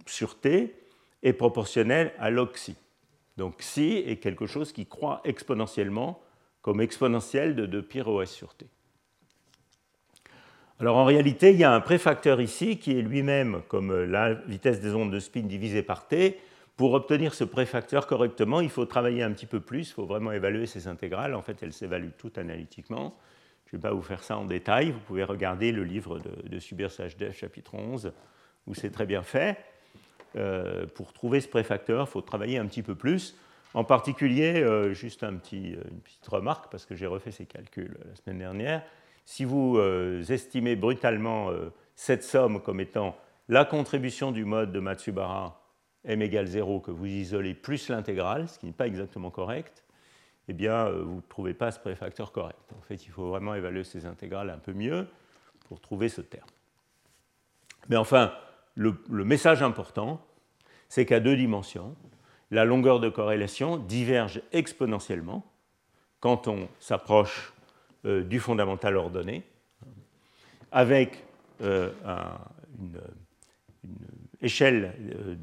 sur 0.06 0.38
t 0.38 0.74
est 1.22 1.32
proportionnel 1.32 2.12
à 2.18 2.30
log 2.30 2.52
xi. 2.52 2.76
Donc 3.38 3.58
psi 3.58 4.02
est 4.04 4.16
quelque 4.16 4.46
chose 4.46 4.72
qui 4.72 4.84
croît 4.84 5.22
exponentiellement 5.24 6.20
comme 6.60 6.80
exponentielle 6.80 7.54
de, 7.54 7.66
de 7.66 7.80
pi 7.80 8.00
rho 8.00 8.20
s 8.20 8.30
sur 8.30 8.54
t. 8.54 8.66
Alors 10.80 10.96
en 10.96 11.04
réalité, 11.04 11.52
il 11.52 11.56
y 11.56 11.64
a 11.64 11.72
un 11.72 11.80
préfacteur 11.80 12.40
ici 12.40 12.78
qui 12.78 12.98
est 12.98 13.02
lui-même 13.02 13.62
comme 13.68 14.04
la 14.04 14.34
vitesse 14.34 14.80
des 14.80 14.92
ondes 14.92 15.12
de 15.12 15.20
spin 15.20 15.42
divisée 15.42 15.82
par 15.82 16.08
t, 16.08 16.38
Pour 16.76 16.92
obtenir 16.92 17.32
ce 17.32 17.44
préfacteur 17.44 18.06
correctement, 18.08 18.60
il 18.60 18.70
faut 18.70 18.86
travailler 18.86 19.22
un 19.22 19.32
petit 19.32 19.46
peu 19.46 19.60
plus, 19.60 19.88
il 19.88 19.92
faut 19.92 20.06
vraiment 20.06 20.32
évaluer 20.32 20.66
ces 20.66 20.88
intégrales. 20.88 21.34
En 21.34 21.42
fait, 21.42 21.62
elles 21.62 21.72
s'évaluent 21.72 22.14
toutes 22.18 22.38
analytiquement. 22.38 23.16
Je 23.66 23.76
ne 23.76 23.78
vais 23.80 23.88
pas 23.88 23.94
vous 23.94 24.02
faire 24.02 24.22
ça 24.22 24.36
en 24.36 24.44
détail. 24.44 24.90
Vous 24.90 25.00
pouvez 25.00 25.24
regarder 25.24 25.72
le 25.72 25.84
livre 25.84 26.18
de, 26.18 26.48
de 26.48 26.58
Subir 26.58 26.90
chapitre 27.32 27.74
11, 27.74 28.12
où 28.66 28.74
c'est 28.74 28.90
très 28.90 29.06
bien 29.06 29.22
fait. 29.22 29.56
Euh, 30.36 30.86
pour 30.86 31.12
trouver 31.12 31.40
ce 31.40 31.48
préfacteur, 31.48 32.06
il 32.08 32.10
faut 32.10 32.20
travailler 32.20 32.58
un 32.58 32.66
petit 32.66 32.82
peu 32.82 32.94
plus. 32.94 33.36
En 33.74 33.84
particulier, 33.84 34.62
euh, 34.62 34.92
juste 34.92 35.20
petit, 35.20 35.70
une 35.72 36.00
petite 36.00 36.26
remarque, 36.26 36.70
parce 36.70 36.86
que 36.86 36.94
j'ai 36.94 37.06
refait 37.06 37.30
ces 37.30 37.46
calculs 37.46 37.96
la 38.08 38.14
semaine 38.16 38.38
dernière. 38.38 38.82
Si 39.24 39.44
vous 39.44 39.78
estimez 40.30 40.74
brutalement 40.74 41.50
cette 41.96 42.24
somme 42.24 42.62
comme 42.62 42.80
étant 42.80 43.14
la 43.50 43.66
contribution 43.66 44.32
du 44.32 44.46
mode 44.46 44.72
de 44.72 44.80
Matsubara 44.80 45.60
m 46.04 46.22
égale 46.22 46.46
0 46.46 46.80
que 46.80 46.90
vous 46.90 47.06
isolez 47.06 47.54
plus 47.54 47.88
l'intégrale, 47.88 48.48
ce 48.48 48.58
qui 48.58 48.66
n'est 48.66 48.72
pas 48.72 48.86
exactement 48.86 49.30
correct, 49.30 49.84
eh 50.48 50.54
bien, 50.54 50.86
euh, 50.86 51.02
vous 51.02 51.16
ne 51.16 51.20
trouvez 51.28 51.54
pas 51.54 51.70
ce 51.70 51.78
préfacteur 51.78 52.32
correct. 52.32 52.72
En 52.76 52.80
fait, 52.80 53.04
il 53.04 53.10
faut 53.10 53.28
vraiment 53.28 53.54
évaluer 53.54 53.84
ces 53.84 54.06
intégrales 54.06 54.50
un 54.50 54.58
peu 54.58 54.72
mieux 54.72 55.06
pour 55.68 55.80
trouver 55.80 56.08
ce 56.08 56.22
terme. 56.22 56.48
Mais 57.88 57.96
enfin, 57.96 58.32
le, 58.78 59.24
message 59.24 59.62
important, 59.62 60.24
c'est 60.88 61.04
qu'à 61.04 61.20
deux 61.20 61.36
dimensions, 61.36 61.96
la 62.50 62.64
longueur 62.64 63.00
de 63.00 63.08
corrélation 63.08 63.76
diverge 63.76 64.40
exponentiellement 64.52 65.44
quand 66.20 66.48
on 66.48 66.68
s'approche 66.78 67.52
euh, 68.04 68.22
du 68.22 68.40
fondamental 68.40 68.96
ordonné, 68.96 69.42
avec 70.70 71.24
euh, 71.60 71.90
une 72.78 73.00
échelle 74.40 74.94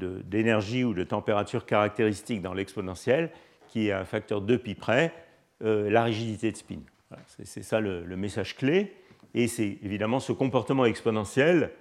euh, 0.02 0.22
d'énergie 0.24 0.84
ou 0.84 0.94
de 0.94 1.04
température 1.04 1.66
caractéristique 1.66 2.40
dans 2.40 2.54
l'exponentielle, 2.54 3.30
qui 3.68 3.88
est 3.88 3.92
un 3.92 4.04
facteur 4.04 4.40
2 4.40 4.58
pi 4.58 4.74
près, 4.74 5.12
la 5.60 6.04
rigidité 6.04 6.52
de 6.52 6.56
spin. 6.56 6.80
c'est 7.26 7.62
ça 7.62 7.80
le, 7.80 8.04
message 8.16 8.56
clé. 8.56 8.94
Et 9.32 9.48
c'est 9.48 9.78
évidemment 9.82 10.20
ce 10.20 10.32
comportement 10.32 10.84
exponentiel, 10.84 11.72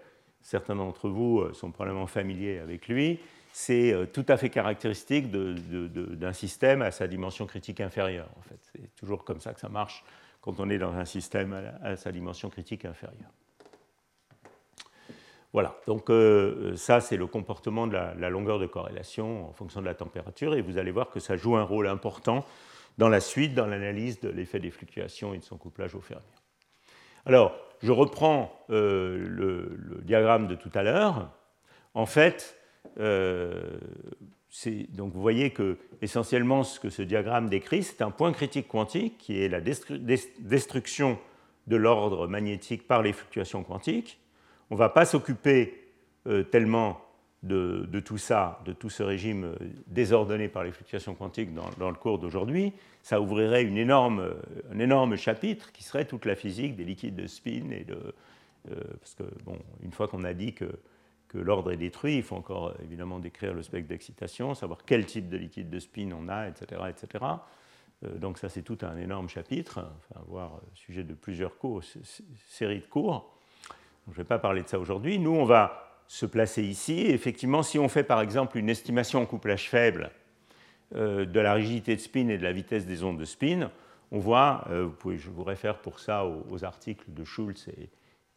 certains 0.45 0.75
d'entre 0.75 1.09
vous 1.09 1.39
euh, 1.39 1.53
sont 1.53 1.71
probablement 1.71 2.07
familiers 2.07 2.59
avec 2.59 2.87
lui, 2.87 3.19
c'est 3.51 3.95
tout 4.11 4.25
à 4.27 4.35
fait 4.35 4.49
caractéristique 4.49 5.31
d'un 5.31 6.33
système 6.33 6.81
à 6.81 6.91
sa 6.91 7.07
dimension 7.07 7.45
critique 7.45 7.79
inférieure. 7.79 8.27
En 8.37 8.41
fait. 8.41 8.59
C'est 8.73 8.95
toujours 8.95 9.23
comme 9.23 9.39
ça 9.39 9.53
que 9.53 9.61
ça 9.61 9.69
marche 9.69 10.03
quand 10.41 10.59
on 10.59 10.69
est 10.69 10.77
dans 10.77 10.93
un 10.93 11.05
système 11.05 11.53
à 11.81 11.95
sa 11.95 12.11
dimension 12.11 12.49
critique 12.49 12.83
inférieure. 12.83 13.31
Voilà, 15.55 15.73
donc 15.87 16.09
euh, 16.09 16.75
ça 16.75 16.99
c'est 16.99 17.15
le 17.15 17.27
comportement 17.27 17.87
de 17.87 17.93
la, 17.93 18.29
longueur 18.29 18.59
de 18.59 18.65
corrélation 18.65 19.47
en 19.47 19.53
fonction 19.53 19.79
de 19.79 19.85
la 19.85 19.95
température 19.95 20.53
et 20.53 20.61
vous 20.61 20.77
allez 20.77 20.91
voir 20.91 21.09
que 21.09 21.21
ça 21.21 21.37
joue 21.37 21.55
un 21.55 21.63
rôle 21.63 21.87
important 21.87 22.45
dans 22.97 23.07
la 23.07 23.21
suite, 23.21 23.53
dans 23.53 23.65
l'analyse 23.65 24.19
de 24.19 24.27
l'effet 24.27 24.59
des 24.59 24.69
fluctuations 24.69 25.33
et 25.33 25.37
de 25.37 25.45
son 25.45 25.55
couplage 25.55 25.95
au 25.95 26.01
Fermi. 26.01 26.25
Alors, 27.25 27.55
je 27.81 27.91
reprends 27.91 28.51
euh, 28.69 29.17
le, 29.17 30.01
diagramme 30.03 30.47
de 30.47 30.55
tout 30.55 30.71
à 30.73 30.83
l'heure. 30.83 31.29
En 31.93 32.05
fait, 32.05 32.57
euh, 32.99 33.77
donc 34.89 35.13
vous 35.13 35.21
voyez 35.21 35.51
que 35.51 35.77
essentiellement 36.01 36.63
ce 36.63 36.79
que 36.79 36.89
ce 36.89 37.01
diagramme 37.01 37.49
décrit, 37.49 37.83
c'est 37.83 38.01
un 38.01 38.11
point 38.11 38.31
critique 38.31 38.67
quantique 38.67 39.17
qui 39.17 39.41
est 39.41 39.49
la 39.49 39.61
destruction 39.61 41.17
de 41.67 41.75
l'ordre 41.75 42.27
magnétique 42.27 42.87
par 42.87 43.01
les 43.01 43.11
fluctuations 43.11 43.63
quantiques 43.63 44.19
on 44.69 44.75
ne 44.75 44.79
va 44.79 44.89
pas 44.89 45.05
s'occuper 45.05 45.91
euh, 46.27 46.43
tellement 46.43 46.99
de, 47.45 47.99
tout 47.99 48.17
ça, 48.17 48.59
de 48.65 48.73
tout 48.73 48.89
ce 48.89 49.03
régime 49.03 49.45
euh, 49.45 49.55
désordonné 49.87 50.47
par 50.47 50.63
les 50.63 50.71
fluctuations 50.71 51.15
quantiques 51.15 51.53
dans, 51.53 51.89
le 51.89 51.95
cours 51.95 52.19
d'aujourd'hui. 52.19 52.73
Ça 53.03 53.21
ouvrirait 53.21 53.65
euh, 53.65 54.33
un 54.71 54.79
énorme 54.79 55.15
chapitre 55.15 55.71
qui 55.71 55.83
serait 55.83 56.05
toute 56.05 56.25
la 56.25 56.35
physique 56.35 56.75
des 56.75 56.83
liquides 56.83 57.15
de 57.15 57.27
spin. 57.27 57.69
Et 57.71 57.83
de, 57.83 58.15
parce 58.99 59.13
que, 59.13 59.23
bon, 59.43 59.59
une 59.83 59.91
fois 59.91 60.07
qu'on 60.07 60.23
a 60.23 60.33
dit 60.33 60.53
que, 60.53 60.65
que 61.27 61.37
l'ordre 61.37 61.71
est 61.71 61.77
détruit, 61.77 62.17
il 62.17 62.23
faut 62.23 62.35
encore 62.35 62.73
évidemment 62.83 63.19
décrire 63.19 63.53
le 63.53 63.61
spectre 63.61 63.87
d'excitation, 63.87 64.55
savoir 64.55 64.79
quel 64.85 65.05
type 65.05 65.29
de 65.29 65.37
liquide 65.37 65.69
de 65.69 65.79
spin 65.79 66.09
on 66.17 66.27
a, 66.29 66.47
etc. 66.47 66.81
etc. 66.89 67.25
donc 68.15 68.39
ça, 68.39 68.49
c'est 68.49 68.63
tout 68.63 68.79
un 68.81 68.97
énorme 68.97 69.29
chapitre, 69.29 69.85
enfin, 70.09 70.21
voire 70.27 70.61
sujet 70.73 71.03
de 71.03 71.13
plusieurs 71.13 71.59
cours, 71.59 71.83
séries 72.47 72.79
de 72.79 72.87
cours. 72.87 73.37
Je 74.07 74.11
ne 74.11 74.17
vais 74.17 74.23
pas 74.23 74.39
parler 74.39 74.63
de 74.63 74.67
ça 74.67 74.79
aujourd'hui. 74.79 75.19
Nous, 75.19 75.33
on 75.35 75.45
va 75.45 75.84
se 76.07 76.25
placer 76.25 76.63
ici. 76.63 77.07
effectivement, 77.07 77.63
si 77.63 77.79
on 77.79 77.89
fait 77.89 78.03
par 78.03 78.21
exemple 78.21 78.57
une 78.57 78.69
estimation 78.69 79.21
en 79.21 79.25
couplage 79.25 79.69
faible 79.69 80.11
euh, 80.95 81.25
de 81.25 81.39
la 81.39 81.53
rigidité 81.53 81.95
de 81.95 82.01
spin 82.01 82.27
et 82.27 82.37
de 82.37 82.43
la 82.43 82.51
vitesse 82.51 82.85
des 82.85 83.03
ondes 83.03 83.19
de 83.19 83.25
spin, 83.25 83.71
on 84.11 84.19
voit, 84.19 84.65
euh, 84.69 84.85
vous 84.85 84.93
pouvez, 84.93 85.17
je 85.17 85.29
vous 85.29 85.43
réfère 85.43 85.79
pour 85.79 85.99
ça 85.99 86.25
aux, 86.25 86.63
articles 86.63 87.11
de 87.11 87.23
Schulz 87.23 87.67
et, 87.69 87.89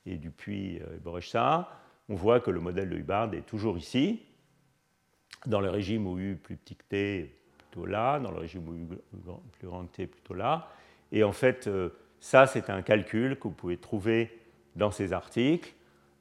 et 0.07 0.17
Dupuis 0.17 0.79
euh, 0.79 0.97
et 0.97 0.99
Borechsa, 0.99 1.69
on 2.09 2.15
voit 2.15 2.41
que 2.41 2.51
le 2.51 2.61
modèle 2.61 2.89
de 2.89 2.97
Hubbard 2.97 3.35
est 3.35 3.47
toujours 3.47 3.77
ici, 3.77 4.23
dans 5.47 5.61
le 5.61 5.69
régime 5.69 6.07
où 6.07 6.19
U 6.19 6.37
plus 6.37 6.57
petit 6.57 6.75
que 6.75 6.85
t, 6.89 7.37
plutôt 7.59 7.85
là, 7.85 8.19
dans 8.19 8.31
le 8.31 8.39
régime 8.39 8.67
où 8.67 8.75
U 8.75 8.87
plus 9.59 9.69
grand 9.69 9.85
que 9.85 9.97
t, 9.97 10.07
plutôt 10.07 10.35
là. 10.35 10.69
Et 11.13 11.23
en 11.23 11.33
fait, 11.33 11.69
ça, 12.19 12.47
c'est 12.47 12.71
un 12.71 12.83
calcul 12.83 13.37
que 13.37 13.45
vous 13.45 13.55
pouvez 13.55 13.77
trouver 13.77 14.41
dans 14.75 14.91
ces 14.91 15.13
articles 15.13 15.75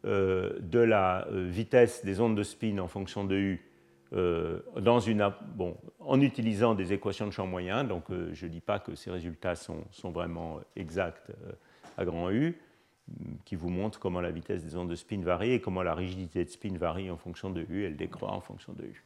de 0.04 0.80
la 0.80 1.28
euh, 1.28 1.48
vitesse 1.50 2.06
des 2.06 2.20
ondes 2.20 2.38
de 2.38 2.44
spin 2.44 2.78
en 2.80 2.88
fonction 2.88 3.24
de 3.24 3.36
U 3.36 3.62
euh, 4.14 4.62
dans 4.80 5.00
une, 5.00 5.32
bon, 5.56 5.76
en 6.00 6.22
utilisant 6.22 6.76
des 6.76 6.94
équations 6.94 7.26
de 7.26 7.32
champ 7.32 7.48
moyen. 7.48 7.84
Donc 7.84 8.06
je 8.10 8.46
ne 8.46 8.52
dis 8.52 8.62
pas 8.62 8.80
que 8.80 8.96
ces 8.96 9.12
résultats 9.12 9.56
sont, 9.56 9.84
sont 9.92 10.12
vraiment 10.12 10.60
exacts 10.76 11.32
à 11.98 12.06
grand 12.06 12.30
U, 12.32 12.58
qui 13.46 13.56
vous 13.56 13.70
montrent 13.70 14.00
comment 14.00 14.22
la 14.22 14.32
vitesse 14.32 14.64
des 14.64 14.76
ondes 14.78 14.90
de 14.90 14.96
spin 14.96 15.22
varie 15.22 15.52
et 15.52 15.62
comment 15.62 15.84
la 15.84 15.96
rigidité 15.96 16.44
de 16.44 16.50
spin 16.50 16.78
varie 16.78 17.10
en 17.10 17.18
fonction 17.18 17.50
de 17.50 17.66
U, 17.70 17.84
elle 17.84 17.98
décroît 17.98 18.32
en 18.32 18.42
fonction 18.42 18.74
de 18.74 18.84
U. 18.84 19.04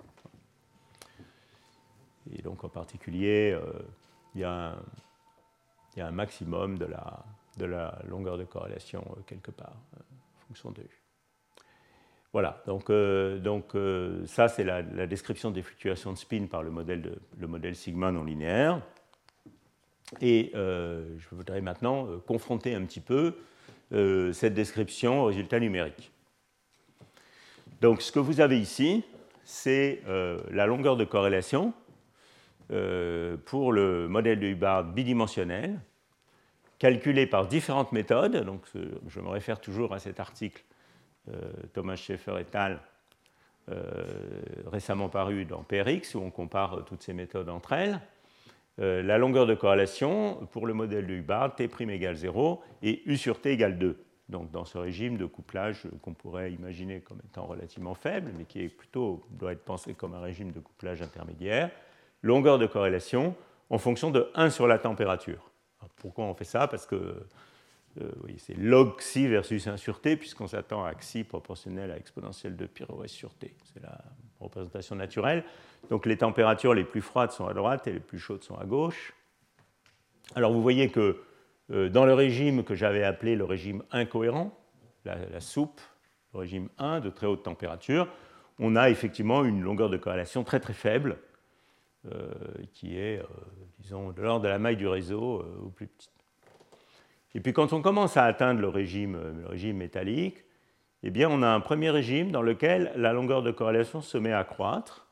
Et 2.36 2.42
donc 2.42 2.64
en 2.64 2.70
particulier, 2.70 3.58
il 4.36 4.42
y, 4.42 4.44
y, 4.44 4.46
a 4.46 4.76
un 5.98 6.12
maximum 6.12 6.78
de 6.78 6.86
la, 6.86 7.26
de 7.58 7.66
la 7.66 8.00
longueur 8.08 8.38
de 8.38 8.44
corrélation 8.44 9.04
euh, 9.18 9.22
quelque 9.26 9.52
part, 9.52 9.76
euh, 9.96 10.00
Voilà, 12.34 12.64
donc, 12.66 12.90
euh, 12.90 13.40
donc 13.40 13.74
ça 14.26 14.48
c'est 14.48 14.64
la, 14.64 14.82
description 15.06 15.52
des 15.52 15.62
fluctuations 15.62 16.14
de 16.14 16.18
spin 16.18 16.46
par 16.46 16.64
le 16.64 16.72
modèle, 16.72 17.20
le 17.38 17.48
modèle 17.48 17.76
sigma 17.76 18.12
non 18.12 18.24
linéaire. 18.24 18.82
Et 20.22 20.52
je 20.54 21.36
voudrais 21.36 21.62
maintenant 21.62 22.08
confronter 22.28 22.76
un 22.76 22.86
petit 22.86 23.00
peu 23.00 23.36
cette 24.34 24.54
description 24.54 25.24
au 25.24 25.26
résultat 25.26 25.60
numérique. 25.60 26.12
Donc 27.80 28.02
ce 28.02 28.12
que 28.12 28.20
vous 28.20 28.42
avez 28.42 28.60
ici, 28.60 29.06
c'est 29.46 30.02
la 30.06 30.66
longueur 30.66 30.98
de 30.98 31.06
corrélation 31.06 31.74
pour 33.46 33.72
le 33.72 34.10
modèle 34.10 34.40
de 34.40 34.48
Hubbard 34.48 34.84
bidimensionnel 34.84 35.80
calculé 36.82 37.28
par 37.28 37.46
différentes 37.46 37.92
méthodes. 37.92 38.38
Donc, 38.44 38.62
je 39.08 39.20
me 39.20 39.30
réfère 39.30 39.62
toujours 39.62 39.94
à 39.94 40.00
cet 40.00 40.20
article 40.20 40.64
euh, 41.30 41.52
Thomas 41.74 41.96
Schaeffer 41.96 42.40
et 42.40 42.58
al. 42.58 42.80
Euh, 43.70 43.86
récemment 44.66 45.08
paru 45.08 45.46
dans 45.46 45.62
PRX, 45.62 46.16
où 46.16 46.22
on 46.22 46.32
compare 46.32 46.84
toutes 46.86 47.04
ces 47.04 47.14
méthodes 47.14 47.50
entre 47.50 47.74
elles. 47.74 48.02
Euh, 48.80 49.04
la 49.04 49.20
longueur 49.20 49.46
de 49.46 49.54
corrélation 49.54 50.48
pour 50.52 50.66
le 50.66 50.74
modèle 50.74 51.06
de 51.06 51.14
Hubbard, 51.14 51.56
T' 51.56 51.70
égale 51.88 52.16
0 52.16 52.64
et 52.82 53.04
U 53.06 53.16
sur 53.16 53.40
T 53.40 53.52
égale 53.52 53.78
2. 53.78 54.04
Donc 54.30 54.50
dans 54.50 54.66
ce 54.66 54.80
régime 54.80 55.18
de 55.18 55.28
couplage 55.28 55.84
qu'on 56.02 56.16
pourrait 56.16 56.52
imaginer 56.52 57.02
comme 57.02 57.20
étant 57.24 57.46
relativement 57.46 57.94
faible, 57.94 58.32
mais 58.36 58.46
qui 58.46 58.68
plutôt, 58.70 59.24
doit 59.30 59.52
être 59.52 59.66
pensé 59.66 59.94
comme 59.94 60.16
un 60.16 60.22
régime 60.22 60.52
de 60.52 60.60
couplage 60.60 61.04
intermédiaire, 61.04 61.70
longueur 62.24 62.58
de 62.58 62.66
corrélation 62.66 63.36
en 63.70 63.78
fonction 63.78 64.10
de 64.10 64.32
1 64.34 64.50
sur 64.50 64.66
la 64.66 64.80
température 64.80 65.51
pourquoi 66.02 66.26
on 66.26 66.34
fait 66.34 66.46
ça 66.46 66.68
Parce 66.68 66.86
que 66.86 66.96
euh, 68.02 68.12
c'est 68.38 68.58
log 68.58 68.98
xi 68.98 69.28
versus 69.28 69.68
1 69.68 69.78
sur 69.78 70.02
t, 70.02 70.18
puisqu'on 70.18 70.48
s'attend 70.48 70.84
à 70.84 70.94
xi 70.96 71.24
proportionnel 71.24 71.92
à 71.92 71.98
exponentielle 71.98 72.56
de 72.56 72.66
pi 72.66 72.84
rho 72.84 73.06
sur 73.08 73.34
t. 73.36 73.54
C'est 73.74 73.84
la 73.84 74.00
représentation 74.40 74.96
naturelle. 74.96 75.44
Donc 75.90 76.06
les 76.06 76.18
températures 76.18 76.74
les 76.74 76.84
plus 76.84 77.02
froides 77.02 77.32
sont 77.32 77.48
à 77.48 77.54
droite 77.54 77.88
et 77.88 77.94
les 77.94 78.00
plus 78.00 78.20
chaudes 78.20 78.44
sont 78.44 78.56
à 78.56 78.66
gauche. 78.66 79.14
Alors 80.36 80.52
vous 80.52 80.62
voyez 80.62 80.90
que 80.90 81.22
euh, 81.72 81.90
dans 81.90 82.06
le 82.06 82.14
régime 82.14 82.64
que 82.64 82.74
j'avais 82.74 83.04
appelé 83.04 83.36
le 83.36 83.44
régime 83.44 83.84
incohérent, 83.92 84.58
la, 85.06 85.40
soupe, 85.40 85.82
le 86.34 86.40
régime 86.40 86.70
1 86.78 87.00
de 87.00 87.10
très 87.10 87.28
haute 87.28 87.44
température, 87.44 88.08
on 88.60 88.76
a 88.76 88.90
effectivement 88.90 89.44
une 89.44 89.62
longueur 89.62 89.90
de 89.90 89.98
corrélation 89.98 90.44
très 90.44 90.60
très 90.60 90.74
faible, 90.74 91.18
qui 92.74 92.98
est, 92.98 93.20
euh, 93.20 93.26
disons, 93.80 94.12
de 94.12 94.22
l'ordre 94.22 94.44
de 94.44 94.48
la 94.48 94.60
maille 94.60 94.78
du 94.78 94.88
réseau 94.88 95.42
euh, 95.42 95.66
ou 95.66 95.70
plus 95.70 95.88
petite. 95.88 96.12
Et 97.36 97.40
puis 97.40 97.54
quand 97.54 97.74
on 97.74 97.82
commence 97.82 98.18
à 98.18 98.26
atteindre 98.26 98.60
le 98.60 98.68
régime, 98.68 99.20
le 99.42 99.48
régime 99.48 99.78
métallique, 99.78 100.44
eh 101.04 101.10
bien, 101.10 101.30
on 101.30 101.42
a 101.42 101.48
un 101.48 101.60
premier 101.60 101.90
régime 101.90 102.32
dans 102.32 102.42
lequel 102.42 102.92
la 102.96 103.14
longueur 103.14 103.42
de 103.42 103.52
corrélation 103.52 104.02
se 104.02 104.18
met 104.18 104.34
à 104.34 104.44
croître. 104.44 105.08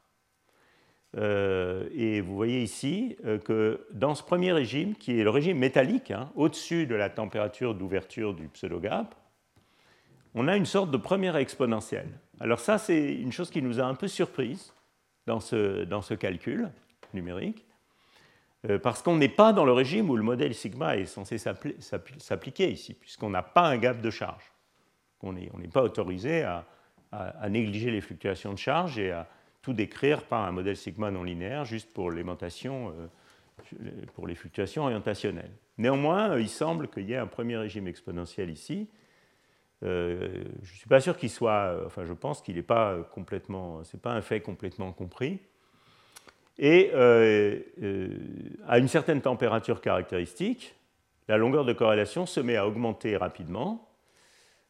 et 1.16 2.22
vous 2.22 2.36
voyez 2.36 2.62
ici 2.62 3.18
que 3.46 3.88
dans 3.92 4.14
ce 4.14 4.22
premier 4.22 4.52
régime, 4.52 4.94
qui 4.94 5.20
est 5.20 5.24
le 5.24 5.32
régime 5.32 5.58
métallique, 5.58 6.12
hein, 6.12 6.30
au-dessus 6.36 6.86
de 6.86 6.94
la 6.94 7.10
température 7.10 7.74
d'ouverture 7.74 8.36
du 8.36 8.50
pseudogap, 8.50 9.16
on 10.36 10.48
a 10.48 10.56
une 10.56 10.68
sorte 10.68 10.92
de 10.92 10.98
première 10.98 11.38
exponentielle. 11.38 12.20
Alors 12.40 12.60
ça, 12.60 12.78
c'est 12.78 13.14
une 13.16 13.32
chose 13.32 13.50
qui 13.50 13.64
nous 13.64 13.80
a 13.80 13.84
un 13.84 13.96
peu 13.96 14.08
surprise 14.08 14.74
dans 15.30 15.40
ce, 16.02 16.14
calcul 16.16 16.72
numérique, 17.14 17.66
euh, 18.68 18.80
parce 18.80 19.02
qu'on 19.04 19.16
n'est 19.16 19.30
pas 19.30 19.54
dans 19.54 19.66
le 19.66 19.72
régime 19.72 20.10
où 20.10 20.18
le 20.18 20.24
modèle 20.24 20.56
sigma 20.56 20.98
est 20.98 21.06
censé 21.06 21.38
s'appliquer 21.38 22.72
ici, 22.72 22.94
puisqu'on 22.94 23.30
n'a 23.30 23.44
pas 23.44 23.68
un 23.68 23.78
gap 23.78 24.02
de 24.02 24.10
charge. 24.10 24.52
On 25.22 25.34
n'est 25.34 25.68
pas 25.72 25.84
autorisé 25.84 26.44
à, 26.44 26.66
négliger 27.50 27.92
les 27.92 28.02
fluctuations 28.02 28.54
de 28.54 28.58
charge 28.58 29.00
et 29.00 29.12
à 29.12 29.28
tout 29.62 29.74
décrire 29.74 30.24
par 30.24 30.46
un 30.46 30.52
modèle 30.52 30.78
sigma 30.78 31.12
non 31.12 31.24
linéaire 31.24 31.66
juste 31.66 31.92
pour 31.94 32.12
l'aimantation, 32.12 32.94
euh, 33.82 34.06
pour 34.14 34.28
les 34.28 34.36
fluctuations 34.36 34.84
orientationnelles. 34.84 35.52
Néanmoins, 35.78 36.38
il 36.38 36.50
semble 36.50 36.88
qu'il 36.88 37.10
y 37.10 37.14
ait 37.14 37.18
un 37.18 37.28
premier 37.28 37.58
régime 37.58 37.88
exponentiel 37.88 38.50
ici, 38.50 38.90
euh, 39.84 40.44
je 40.62 40.72
ne 40.72 40.78
suis 40.78 40.90
pas 40.90 41.00
sûr 41.00 41.18
qu'il 41.18 41.30
soit, 41.30 41.82
enfin 41.86 42.06
je 42.06 42.14
pense 42.14 42.42
qu'il 42.42 42.56
n'est 42.56 42.62
pas 42.62 42.98
complètement, 43.14 43.84
c'est 43.84 44.02
pas 44.02 44.12
un 44.12 44.22
fait 44.22 44.42
complètement 44.42 44.92
compris. 44.92 45.40
Et 46.58 46.92
euh, 46.94 47.58
euh, 47.82 48.10
à 48.68 48.80
une 48.80 48.90
certaine 48.90 49.22
température 49.22 49.80
caractéristique, 49.80 50.76
la 51.30 51.38
longueur 51.38 51.64
de 51.64 51.72
corrélation 51.72 52.26
se 52.26 52.42
met 52.42 52.58
à 52.58 52.68
augmenter 52.68 53.16
rapidement. 53.16 53.88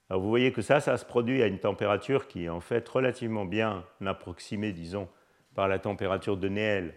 Alors 0.09 0.21
vous 0.21 0.29
voyez 0.29 0.51
que 0.51 0.61
ça, 0.61 0.81
ça 0.81 0.97
se 0.97 1.05
produit 1.05 1.41
à 1.41 1.47
une 1.47 1.57
température 1.57 2.27
qui 2.27 2.45
est 2.45 2.49
en 2.49 2.59
fait 2.59 2.87
relativement 2.87 3.45
bien 3.45 3.83
approximée, 4.05 4.71
disons, 4.71 5.07
par 5.55 5.67
la 5.67 5.79
température 5.79 6.37
de 6.37 6.47
Néel 6.47 6.93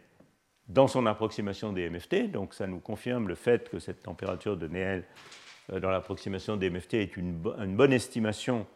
dans 0.68 0.88
son 0.88 1.06
approximation 1.06 1.72
des 1.72 1.88
MFT. 1.88 2.30
Donc 2.30 2.52
ça 2.52 2.66
nous 2.66 2.80
confirme 2.80 3.28
le 3.28 3.34
fait 3.34 3.70
que 3.70 3.78
cette 3.78 4.02
température 4.02 4.58
de 4.58 4.68
Néel 4.68 5.04
euh, 5.04 5.41
dans 5.70 5.90
l'approximation 5.90 6.56
des 6.56 6.70
MFT 6.70 6.94
est 6.94 7.16
une, 7.16 7.32
bonne 7.40 7.92
estimation 7.92 8.66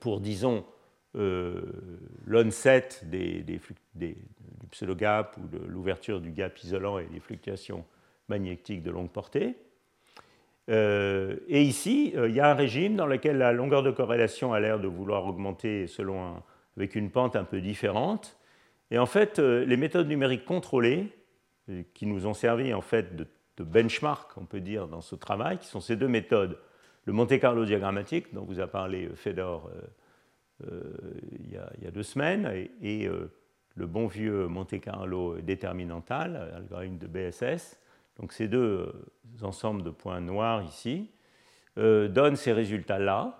pour, 0.00 0.20
disons, 0.20 0.64
euh, 1.16 1.62
l'onset 2.24 2.88
des, 3.04 3.42
des, 3.42 3.60
du 3.94 4.16
pseudo-gap 4.70 5.36
ou 5.38 5.46
de 5.48 5.58
l'ouverture 5.58 6.20
du 6.20 6.30
gap 6.30 6.58
isolant 6.62 6.98
et 6.98 7.06
des 7.06 7.20
fluctuations 7.20 7.84
magnétiques 8.28 8.82
de 8.82 8.90
longue 8.90 9.10
portée. 9.10 9.56
Euh, 10.68 11.36
et 11.48 11.62
ici, 11.62 12.12
il 12.16 12.34
y 12.34 12.40
a 12.40 12.50
un 12.50 12.54
régime 12.54 12.96
dans 12.96 13.06
lequel 13.06 13.38
la 13.38 13.52
longueur 13.52 13.82
de 13.82 13.90
corrélation 13.90 14.52
a 14.52 14.60
l'air 14.60 14.80
de 14.80 14.88
vouloir 14.88 15.24
augmenter 15.26 15.86
selon 15.86 16.42
avec 16.76 16.94
une 16.94 17.10
pente 17.10 17.36
un 17.36 17.44
peu 17.44 17.60
différente. 17.60 18.38
Et 18.90 18.98
en 18.98 19.06
fait, 19.06 19.38
les 19.38 19.76
méthodes 19.76 20.08
numériques 20.08 20.44
contrôlées, 20.44 21.12
qui 21.94 22.06
nous 22.06 22.26
ont 22.26 22.34
servi 22.34 22.72
en 22.72 22.80
fait 22.80 23.16
de 23.16 23.26
de 23.56 23.64
benchmark, 23.64 24.36
on 24.36 24.44
peut 24.44 24.60
dire, 24.60 24.88
dans 24.88 25.00
ce 25.00 25.14
travail, 25.14 25.58
qui 25.58 25.66
sont 25.66 25.80
ces 25.80 25.96
deux 25.96 26.08
méthodes. 26.08 26.58
Le 27.06 27.12
Monte 27.12 27.38
Carlo 27.38 27.64
diagrammatique, 27.64 28.34
dont 28.34 28.44
vous 28.44 28.60
a 28.60 28.66
parlé 28.66 29.06
euh, 29.06 29.14
Fedor 29.14 29.68
euh, 29.68 30.68
euh, 30.68 30.92
il, 31.40 31.52
y 31.52 31.86
a, 31.86 31.90
deux 31.90 32.02
semaines, 32.02 32.68
et, 32.82 33.08
le 33.78 33.86
bon 33.86 34.06
vieux 34.06 34.46
Monte 34.46 34.80
Carlo 34.80 35.38
déterminantal, 35.42 36.50
algorithme 36.56 36.96
de 36.96 37.06
BSS. 37.06 37.78
Donc 38.18 38.32
ces 38.32 38.48
deux 38.48 38.90
ensembles 39.42 39.82
de 39.82 39.90
points 39.90 40.22
noirs 40.22 40.62
ici 40.62 41.10
donnent 41.76 42.36
ces 42.36 42.54
résultats-là. 42.54 43.38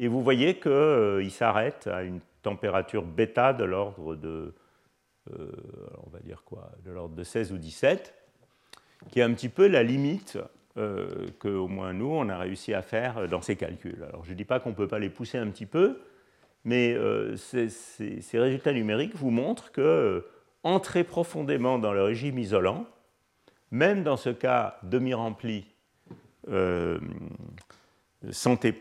Et 0.00 0.08
vous 0.08 0.24
voyez 0.24 0.58
qu'ils 0.58 1.30
s'arrêtent 1.30 1.86
à 1.86 2.02
une 2.02 2.18
température 2.42 3.04
bêta 3.04 3.52
de 3.52 3.62
l'ordre 3.62 4.16
de, 4.16 4.52
on 5.30 6.10
va 6.10 6.18
dire 6.18 6.42
quoi, 6.44 6.72
de 6.84 6.90
l'ordre 6.90 7.14
de 7.14 7.22
16 7.22 7.52
ou 7.52 7.58
17 7.58 8.17
qui 9.10 9.20
est 9.20 9.22
un 9.22 9.32
petit 9.32 9.48
peu 9.48 9.66
la 9.66 9.82
limite 9.82 10.38
euh, 10.76 11.26
qu'au 11.38 11.68
moins 11.68 11.92
nous, 11.92 12.10
on 12.10 12.28
a 12.28 12.38
réussi 12.38 12.74
à 12.74 12.82
faire 12.82 13.28
dans 13.28 13.42
ces 13.42 13.56
calculs. 13.56 14.04
Alors 14.08 14.24
je 14.24 14.30
ne 14.30 14.36
dis 14.36 14.44
pas 14.44 14.60
qu'on 14.60 14.70
ne 14.70 14.74
peut 14.74 14.88
pas 14.88 14.98
les 14.98 15.10
pousser 15.10 15.38
un 15.38 15.48
petit 15.48 15.66
peu, 15.66 15.98
mais 16.64 16.92
euh, 16.94 17.36
ces, 17.36 18.38
résultats 18.38 18.72
numériques 18.72 19.14
vous 19.14 19.30
montrent 19.30 19.72
que 19.72 19.80
euh, 19.80 20.20
entrer 20.64 21.04
profondément 21.04 21.78
dans 21.78 21.92
le 21.92 22.02
régime 22.02 22.38
isolant, 22.38 22.86
même 23.70 24.02
dans 24.02 24.16
ce 24.16 24.30
cas 24.30 24.78
demi-rempli, 24.82 25.64
euh, 26.50 26.98
sans 28.30 28.56
T' 28.56 28.74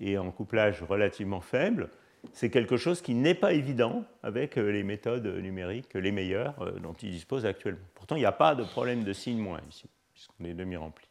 et 0.00 0.18
en 0.18 0.30
couplage 0.30 0.82
relativement 0.82 1.40
faible, 1.40 1.90
c'est 2.32 2.50
quelque 2.50 2.76
chose 2.76 3.00
qui 3.00 3.14
n'est 3.14 3.34
pas 3.34 3.52
évident 3.52 4.04
avec 4.22 4.56
euh, 4.56 4.70
les 4.70 4.82
méthodes 4.82 5.26
numériques 5.26 5.94
les 5.94 6.12
meilleures 6.12 6.60
euh, 6.62 6.72
dont 6.78 6.94
ils 6.94 7.10
disposent 7.10 7.46
actuellement. 7.46 7.84
Pourtant, 7.94 8.16
il 8.16 8.20
n'y 8.20 8.26
a 8.26 8.32
pas 8.32 8.54
de 8.54 8.64
problème 8.64 9.04
de 9.04 9.12
signe 9.12 9.38
moins 9.38 9.60
ici, 9.68 9.88
puisqu'on 10.12 10.44
est 10.44 10.54
demi-rempli. 10.54 11.06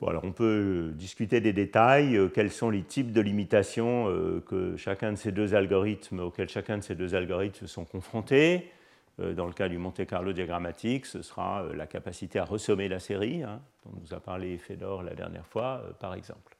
Bon, 0.00 0.08
alors 0.08 0.24
on 0.24 0.32
peut 0.32 0.92
discuter 0.94 1.40
des 1.40 1.52
détails, 1.52 2.16
euh, 2.16 2.28
quels 2.28 2.50
sont 2.50 2.70
les 2.70 2.82
types 2.82 3.12
de 3.12 3.20
limitations 3.20 4.06
que 4.46 4.76
chacun 4.76 5.12
de 5.12 5.16
ces 5.16 5.32
deux 5.32 5.54
algorithmes, 5.54 6.20
auxquels 6.20 6.48
chacun 6.48 6.78
de 6.78 6.82
ces 6.82 6.94
deux 6.94 7.14
algorithmes 7.14 7.66
sont 7.66 7.84
confrontés. 7.84 8.70
Dans 9.18 9.46
le 9.46 9.52
cas 9.52 9.68
du 9.68 9.76
Monte 9.76 10.06
Carlo 10.06 10.32
diagrammatique, 10.32 11.04
ce 11.04 11.20
sera 11.20 11.66
la 11.74 11.86
capacité 11.86 12.38
à 12.38 12.44
ressommer 12.46 12.88
la 12.88 12.98
série, 12.98 13.42
hein, 13.42 13.60
dont 13.84 13.92
nous 14.00 14.14
a 14.14 14.20
parlé 14.20 14.56
Fedor 14.56 15.02
la 15.02 15.14
dernière 15.14 15.46
fois, 15.46 15.82
par 16.00 16.14
exemple. 16.14 16.56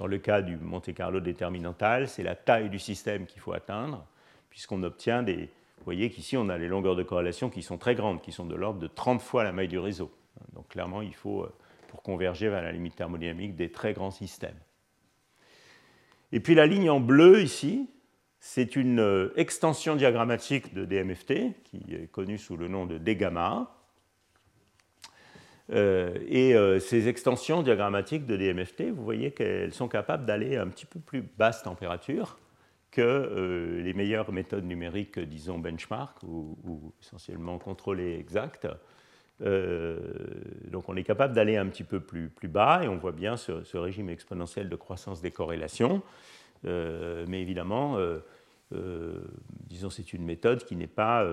Dans 0.00 0.06
le 0.06 0.16
cas 0.16 0.40
du 0.40 0.56
Monte 0.56 0.94
Carlo 0.94 1.20
déterminantal, 1.20 2.08
c'est 2.08 2.22
la 2.22 2.34
taille 2.34 2.70
du 2.70 2.78
système 2.78 3.26
qu'il 3.26 3.42
faut 3.42 3.52
atteindre, 3.52 4.06
puisqu'on 4.48 4.82
obtient 4.82 5.22
des. 5.22 5.36
Vous 5.76 5.84
voyez 5.84 6.08
qu'ici, 6.08 6.38
on 6.38 6.48
a 6.48 6.56
les 6.56 6.68
longueurs 6.68 6.96
de 6.96 7.02
corrélation 7.02 7.50
qui 7.50 7.62
sont 7.62 7.76
très 7.76 7.94
grandes, 7.94 8.22
qui 8.22 8.32
sont 8.32 8.46
de 8.46 8.54
l'ordre 8.54 8.80
de 8.80 8.86
30 8.86 9.20
fois 9.20 9.44
la 9.44 9.52
maille 9.52 9.68
du 9.68 9.78
réseau. 9.78 10.10
Donc 10.54 10.68
clairement, 10.68 11.02
il 11.02 11.14
faut, 11.14 11.42
euh, 11.42 11.52
pour 11.88 12.02
converger 12.02 12.48
vers 12.48 12.62
la 12.62 12.72
limite 12.72 12.96
thermodynamique, 12.96 13.56
des 13.56 13.70
très 13.70 13.92
grands 13.92 14.10
systèmes. 14.10 14.56
Et 16.32 16.40
puis 16.40 16.54
la 16.54 16.64
ligne 16.64 16.88
en 16.88 17.00
bleu 17.00 17.42
ici, 17.42 17.90
c'est 18.38 18.76
une 18.76 19.00
euh, 19.00 19.34
extension 19.36 19.96
diagrammatique 19.96 20.72
de 20.72 20.86
DMFT, 20.86 21.62
qui 21.64 21.84
est 21.92 22.10
connue 22.10 22.38
sous 22.38 22.56
le 22.56 22.68
nom 22.68 22.86
de 22.86 22.96
D 22.96 23.16
gamma. 23.16 23.58
Euh, 23.60 23.89
et 25.72 26.54
euh, 26.54 26.80
ces 26.80 27.08
extensions 27.08 27.62
diagrammatiques 27.62 28.26
de 28.26 28.36
DMFT, 28.36 28.90
vous 28.90 29.04
voyez 29.04 29.30
qu'elles 29.30 29.72
sont 29.72 29.88
capables 29.88 30.26
d'aller 30.26 30.56
un 30.56 30.66
petit 30.66 30.86
peu 30.86 30.98
plus 30.98 31.22
basse 31.22 31.62
température 31.62 32.38
que 32.90 33.00
euh, 33.00 33.80
les 33.80 33.94
meilleures 33.94 34.32
méthodes 34.32 34.64
numériques, 34.64 35.20
disons 35.20 35.58
benchmark 35.58 36.16
ou, 36.24 36.92
essentiellement 37.00 37.58
contrôlées 37.58 38.18
exactes. 38.18 38.66
donc 39.40 40.88
on 40.88 40.96
est 40.96 41.04
capable 41.04 41.34
d'aller 41.34 41.56
un 41.56 41.66
petit 41.66 41.84
peu 41.84 42.00
plus, 42.00 42.32
bas 42.48 42.82
et 42.82 42.88
on 42.88 42.96
voit 42.96 43.12
bien 43.12 43.36
ce 43.36 43.76
régime 43.76 44.10
exponentiel 44.10 44.68
de 44.68 44.76
croissance 44.76 45.20
des 45.20 45.30
corrélations. 45.30 46.02
mais 46.64 47.40
évidemment, 47.40 47.96
disons 48.72 49.88
c'est 49.88 50.12
une 50.12 50.24
méthode 50.24 50.64
qui 50.64 50.74
n'est 50.74 50.88
pas 50.88 51.24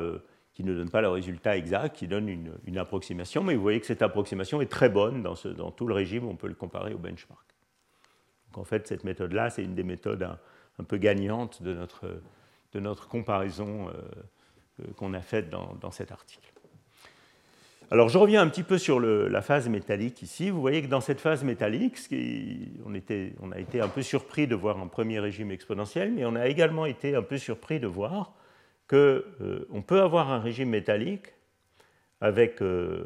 qui 0.57 0.63
ne 0.63 0.73
donne 0.73 0.89
pas 0.89 1.01
le 1.01 1.09
résultat 1.09 1.55
exact, 1.55 1.95
qui 1.95 2.07
donne 2.07 2.27
une, 2.27 2.77
approximation, 2.79 3.43
mais 3.43 3.53
vous 3.53 3.61
voyez 3.61 3.79
que 3.79 3.85
cette 3.85 4.01
approximation 4.01 4.59
est 4.59 4.65
très 4.71 4.89
bonne 4.89 5.21
dans, 5.21 5.35
tout 5.35 5.85
le 5.85 5.93
régime, 5.93 6.25
on 6.25 6.35
peut 6.35 6.47
le 6.47 6.55
comparer 6.55 6.95
au 6.95 6.97
benchmark. 6.97 7.45
Donc 8.47 8.57
en 8.57 8.63
fait, 8.63 8.87
cette 8.87 9.03
méthode-là, 9.03 9.51
c'est 9.51 9.63
une 9.63 9.75
des 9.75 9.83
méthodes 9.83 10.23
un, 10.23 10.83
peu 10.83 10.97
gagnantes 10.97 11.61
de 11.61 11.75
notre, 11.75 12.07
de 12.73 12.79
notre 12.79 13.07
comparaison 13.07 13.89
euh, 13.89 13.91
euh, 14.79 14.93
qu'on 14.95 15.13
a 15.13 15.21
faite 15.21 15.51
dans, 15.51 15.91
cet 15.91 16.11
article. 16.11 16.51
Alors 17.91 18.09
je 18.09 18.17
reviens 18.17 18.41
un 18.41 18.49
petit 18.49 18.63
peu 18.63 18.79
sur 18.79 18.99
la 18.99 19.43
phase 19.43 19.69
métallique 19.69 20.23
ici. 20.23 20.49
Vous 20.49 20.59
voyez 20.59 20.81
que 20.81 20.87
dans 20.87 21.01
cette 21.01 21.19
phase 21.19 21.43
métallique, 21.43 21.99
on 22.83 23.51
a 23.51 23.59
été 23.59 23.79
un 23.79 23.89
peu 23.89 24.01
surpris 24.01 24.47
de 24.47 24.55
voir 24.55 24.79
un 24.79 24.87
premier 24.87 25.19
régime 25.19 25.51
exponentiel, 25.51 26.13
mais 26.13 26.25
on 26.25 26.33
a 26.33 26.47
également 26.47 26.87
été 26.87 27.15
un 27.15 27.21
peu 27.21 27.37
surpris 27.37 27.79
de 27.79 27.85
voir 27.85 28.33
qu'on 28.89 28.95
euh, 28.95 29.81
peut 29.85 30.01
avoir 30.01 30.31
un 30.31 30.39
régime 30.39 30.69
métallique 30.69 31.33
avec 32.21 32.61
euh, 32.61 33.03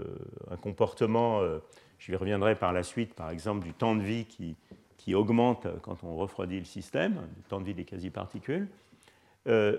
un 0.50 0.58
comportement, 0.58 1.42
euh, 1.42 1.60
je 1.98 2.16
reviendrai 2.16 2.56
par 2.56 2.72
la 2.72 2.84
suite, 2.84 3.14
par 3.14 3.30
exemple, 3.30 3.66
du 3.66 3.74
temps 3.74 3.96
de 3.96 4.02
vie 4.02 4.26
qui, 4.26 4.56
qui 4.98 5.16
augmente 5.16 5.68
quand 5.82 6.04
on 6.04 6.16
refroidit 6.16 6.60
le 6.60 6.66
système, 6.66 7.16
le 7.16 7.44
temps 7.50 7.60
de 7.60 7.66
vie 7.66 7.74
des 7.74 7.84
quasi-particules, 7.84 8.68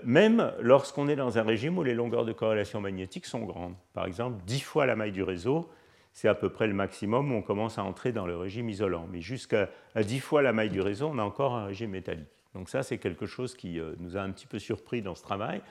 même 0.03 0.51
lorsqu'on 0.59 1.07
est 1.07 1.15
dans 1.15 1.37
un 1.37 1.43
régime 1.43 1.77
où 1.77 1.83
les 1.83 1.93
longueurs 1.93 2.25
de 2.25 2.33
corrélation 2.33 2.81
magnétique 2.81 3.25
sont 3.25 3.45
grandes. 3.45 3.75
Par 3.93 4.05
exemple, 4.05 4.43
10 4.45 4.59
fois 4.59 4.85
la 4.85 4.97
maille 4.97 5.13
du 5.13 5.23
réseau, 5.23 5.69
c'est 6.11 6.27
à 6.27 6.35
peu 6.35 6.49
près 6.49 6.67
le 6.67 6.73
maximum 6.73 7.31
où 7.31 7.35
on 7.35 7.41
commence 7.41 7.77
à 7.77 7.83
entrer 7.83 8.11
dans 8.11 8.25
le 8.25 8.35
régime 8.35 8.69
isolant. 8.69 9.07
Mais 9.09 9.21
jusqu'à 9.21 9.69
10 9.95 10.19
fois 10.19 10.41
la 10.41 10.51
maille 10.51 10.69
du 10.69 10.81
réseau, 10.81 11.09
on 11.13 11.17
a 11.17 11.23
encore 11.23 11.55
un 11.55 11.67
régime 11.67 11.91
métallique. 11.91 12.27
Donc 12.53 12.67
ça, 12.67 12.83
c'est 12.83 12.97
quelque 12.97 13.25
chose 13.25 13.55
qui 13.55 13.79
nous 13.99 14.17
a 14.17 14.21
un 14.21 14.31
petit 14.31 14.47
peu 14.47 14.59
surpris 14.59 15.01
dans 15.01 15.15
ce 15.15 15.23
travail. 15.23 15.61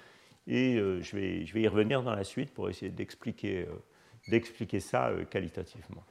Et 0.46 0.76
euh, 0.76 1.00
je, 1.02 1.16
vais, 1.16 1.62
y 1.62 1.68
revenir 1.68 2.02
dans 2.02 2.14
la 2.14 2.24
suite 2.24 2.52
pour 2.52 2.68
essayer 2.68 2.90
d'expliquer 2.90 3.66
euh, 3.68 4.80
ça 4.80 5.08
euh, 5.08 5.24
qualitativement. 5.24 6.04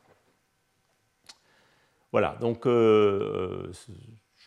Voilà, 2.11 2.37
donc 2.41 2.65
je 2.65 3.71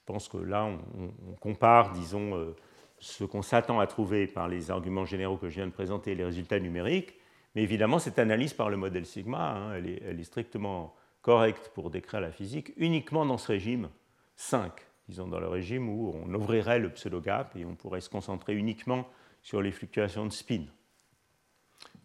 pense 0.05 0.28
que 0.28 0.37
là, 0.37 0.66
on, 0.66 1.32
compare, 1.37 1.93
disons, 1.93 2.55
ce 2.99 3.24
qu'on 3.24 3.41
s'attend 3.41 3.80
à 3.80 3.87
trouver 3.87 4.26
par 4.26 4.49
les 4.49 4.70
arguments 4.70 5.07
généraux 5.07 5.39
que 5.39 5.49
je 5.49 5.55
viens 5.55 5.66
de 5.66 5.72
présenter, 5.72 6.14
les 6.14 6.26
résultats 6.26 6.61
numériques. 6.61 7.14
Mais 7.55 7.62
évidemment, 7.62 7.99
cette 7.99 8.18
analyse 8.18 8.53
par 8.53 8.68
le 8.68 8.76
modèle 8.76 9.07
sigma, 9.07 9.53
hein, 9.53 9.74
elle, 9.76 10.20
est, 10.20 10.24
strictement 10.24 10.95
correcte 11.22 11.70
pour 11.74 11.89
décrire 11.89 12.20
la 12.20 12.32
physique 12.32 12.74
uniquement 12.76 13.24
dans 13.24 13.39
ce 13.39 13.53
régime 13.53 13.89
5, 14.37 14.70
disons 15.09 15.28
dans 15.28 15.41
le 15.41 15.49
régime 15.49 15.89
où 15.89 16.12
on 16.14 16.35
ouvrirait 16.35 16.80
le 16.80 16.91
pseudo-gap 16.91 17.57
et 17.57 17.64
on 17.64 17.76
pourrait 17.76 18.03
se 18.03 18.11
concentrer 18.11 18.55
uniquement 18.55 19.09
sur 19.45 19.62
les 19.62 19.70
fluctuations 19.70 20.26
de 20.26 20.32
spin. 20.32 20.64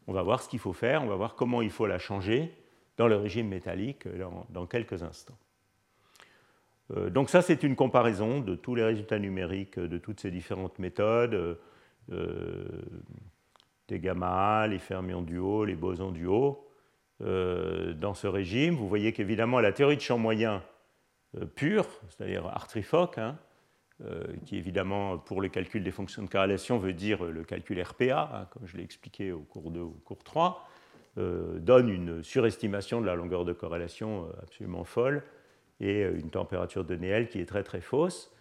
On 0.05 0.13
va 0.13 0.21
voir 0.21 0.43
ce 0.43 0.49
qu'il 0.49 0.59
faut 0.59 0.73
faire, 0.73 1.03
on 1.03 1.07
va 1.07 1.15
voir 1.15 1.33
comment 1.33 1.63
il 1.63 1.71
faut 1.71 1.87
la 1.87 1.97
changer 1.97 2.53
dans 2.97 3.07
le 3.07 3.15
régime 3.15 3.47
métallique 3.47 4.07
dans 4.49 4.67
quelques 4.67 5.01
instants. 5.01 5.37
Euh, 6.95 7.09
donc 7.09 7.29
ça, 7.29 7.41
c'est 7.41 7.63
une 7.63 7.75
comparaison 7.75 8.39
de 8.39 8.55
tous 8.55 8.75
les 8.75 8.83
résultats 8.83 9.19
numériques 9.19 9.79
de 9.79 9.97
toutes 9.97 10.19
ces 10.19 10.31
différentes 10.31 10.79
méthodes, 10.79 11.57
euh, 12.11 12.65
des 13.87 13.99
gamma, 13.99 14.67
les 14.67 14.79
fermions 14.79 15.21
du 15.21 15.37
haut, 15.37 15.65
les 15.65 15.75
bosons 15.75 16.11
du 16.11 16.25
haut. 16.25 16.67
Euh, 17.21 17.93
dans 17.93 18.13
ce 18.13 18.27
régime, 18.27 18.75
vous 18.75 18.87
voyez 18.87 19.11
qu'évidemment, 19.13 19.59
la 19.59 19.71
théorie 19.71 19.97
de 19.97 20.01
champ 20.01 20.17
moyen 20.17 20.63
pure, 21.55 21.85
c'est-à-dire 22.09 22.47
Hartree-Fock, 22.47 23.17
hein, 23.19 23.37
qui 24.45 24.55
évidemment, 24.55 25.17
pour 25.17 25.41
le 25.41 25.49
calcul 25.49 25.83
des 25.83 25.91
fonctions 25.91 26.23
de 26.23 26.29
corrélation, 26.29 26.77
veut 26.77 26.93
dire 26.93 27.23
le 27.23 27.43
calcul 27.43 27.81
RPA, 27.81 28.31
hein, 28.33 28.47
comme 28.51 28.65
je 28.65 28.77
l'ai 28.77 28.83
expliqué 28.83 29.31
au 29.31 29.41
cours 29.41 29.71
2 29.71 29.79
ou 29.79 29.87
au 29.87 30.01
cours 30.05 30.23
3, 30.23 30.67
donne 31.17 31.89
une 31.89 32.23
surestimation 32.23 33.01
de 33.01 33.05
la 33.05 33.15
longueur 33.15 33.43
de 33.43 33.51
corrélation 33.51 34.29
absolument 34.41 34.85
folle 34.85 35.23
et 35.79 36.03
euh, 36.03 36.17
une 36.17 36.29
température 36.29 36.83
de 36.83 36.95
Néel 36.95 37.29
qui 37.29 37.39
est 37.39 37.45
très 37.45 37.63
très 37.63 37.81
fausse. 37.81 38.31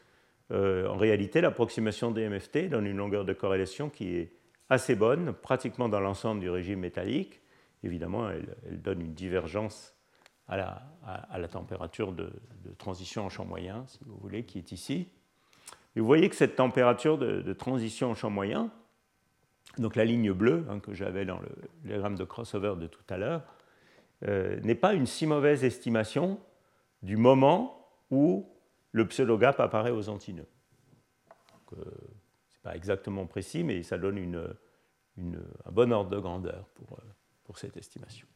Euh, 0.50 0.88
en 0.88 0.96
réalité, 0.96 1.40
l'approximation 1.40 2.11
des 2.11 2.28
MFT 2.28 2.68
donne 2.68 2.86
une 2.86 2.96
longueur 2.96 3.24
de 3.24 3.32
corrélation 3.32 3.90
qui 3.90 4.16
est 4.16 4.32
assez 4.70 4.94
bonne, 4.94 5.32
pratiquement 5.32 5.88
dans 5.88 6.00
l'ensemble 6.00 6.40
du 6.40 6.50
régime 6.50 6.80
métallique. 6.80 7.40
Évidemment, 7.82 8.28
elle, 8.30 8.82
donne 8.82 9.00
une 9.00 9.14
divergence 9.14 9.94
à, 10.48 10.82
la 11.38 11.48
température 11.48 12.12
de, 12.12 12.32
transition 12.78 13.24
en 13.24 13.28
champ 13.28 13.44
moyen, 13.44 13.84
si 13.86 13.98
vous 14.04 14.16
voulez, 14.16 14.44
qui 14.44 14.59
est 14.59 14.72
ici. 14.72 15.09
Et 15.99 16.01
vous 16.01 16.07
voyez 16.07 16.28
que 16.28 16.36
cette 16.36 16.55
température 16.55 17.18
de, 17.18 17.53
transition 17.55 18.12
en 18.12 18.14
champ 18.14 18.30
moyen, 18.30 18.70
donc 19.78 19.96
la 19.96 20.05
ligne 20.05 20.30
bleue 20.30 20.64
hein, 20.70 20.78
que 20.78 20.94
j'avais 20.94 21.24
dans 21.24 21.40
le 21.40 21.49
diagramme 21.82 22.14
de 22.14 22.22
crossover 22.22 22.74
de 22.78 22.86
tout 22.86 23.03
à 23.09 23.18
l'heure, 23.18 23.42
euh, 24.22 24.61
n'est 24.61 24.76
pas 24.76 24.94
une 24.94 25.07
si 25.07 25.26
mauvaise 25.26 25.64
estimation 25.64 26.38
du 27.03 27.16
moment 27.16 27.84
où 28.12 28.49
le 28.92 29.09
pseudo-gap 29.09 29.59
apparaît 29.59 29.90
aux 29.90 30.09
antinœuds. 30.09 30.46
Ce 31.68 31.74
n'est 31.74 31.82
pas 32.62 32.76
exactement 32.76 33.26
précis, 33.26 33.64
mais 33.64 33.82
ça 33.82 33.99
donne 33.99 34.36
un 35.16 35.72
bon 35.72 35.92
ordre 35.92 36.11
de 36.11 36.18
grandeur 36.20 36.68
pour, 36.76 37.01
pour 37.42 37.59
cette 37.59 37.76
estimation. 37.76 38.28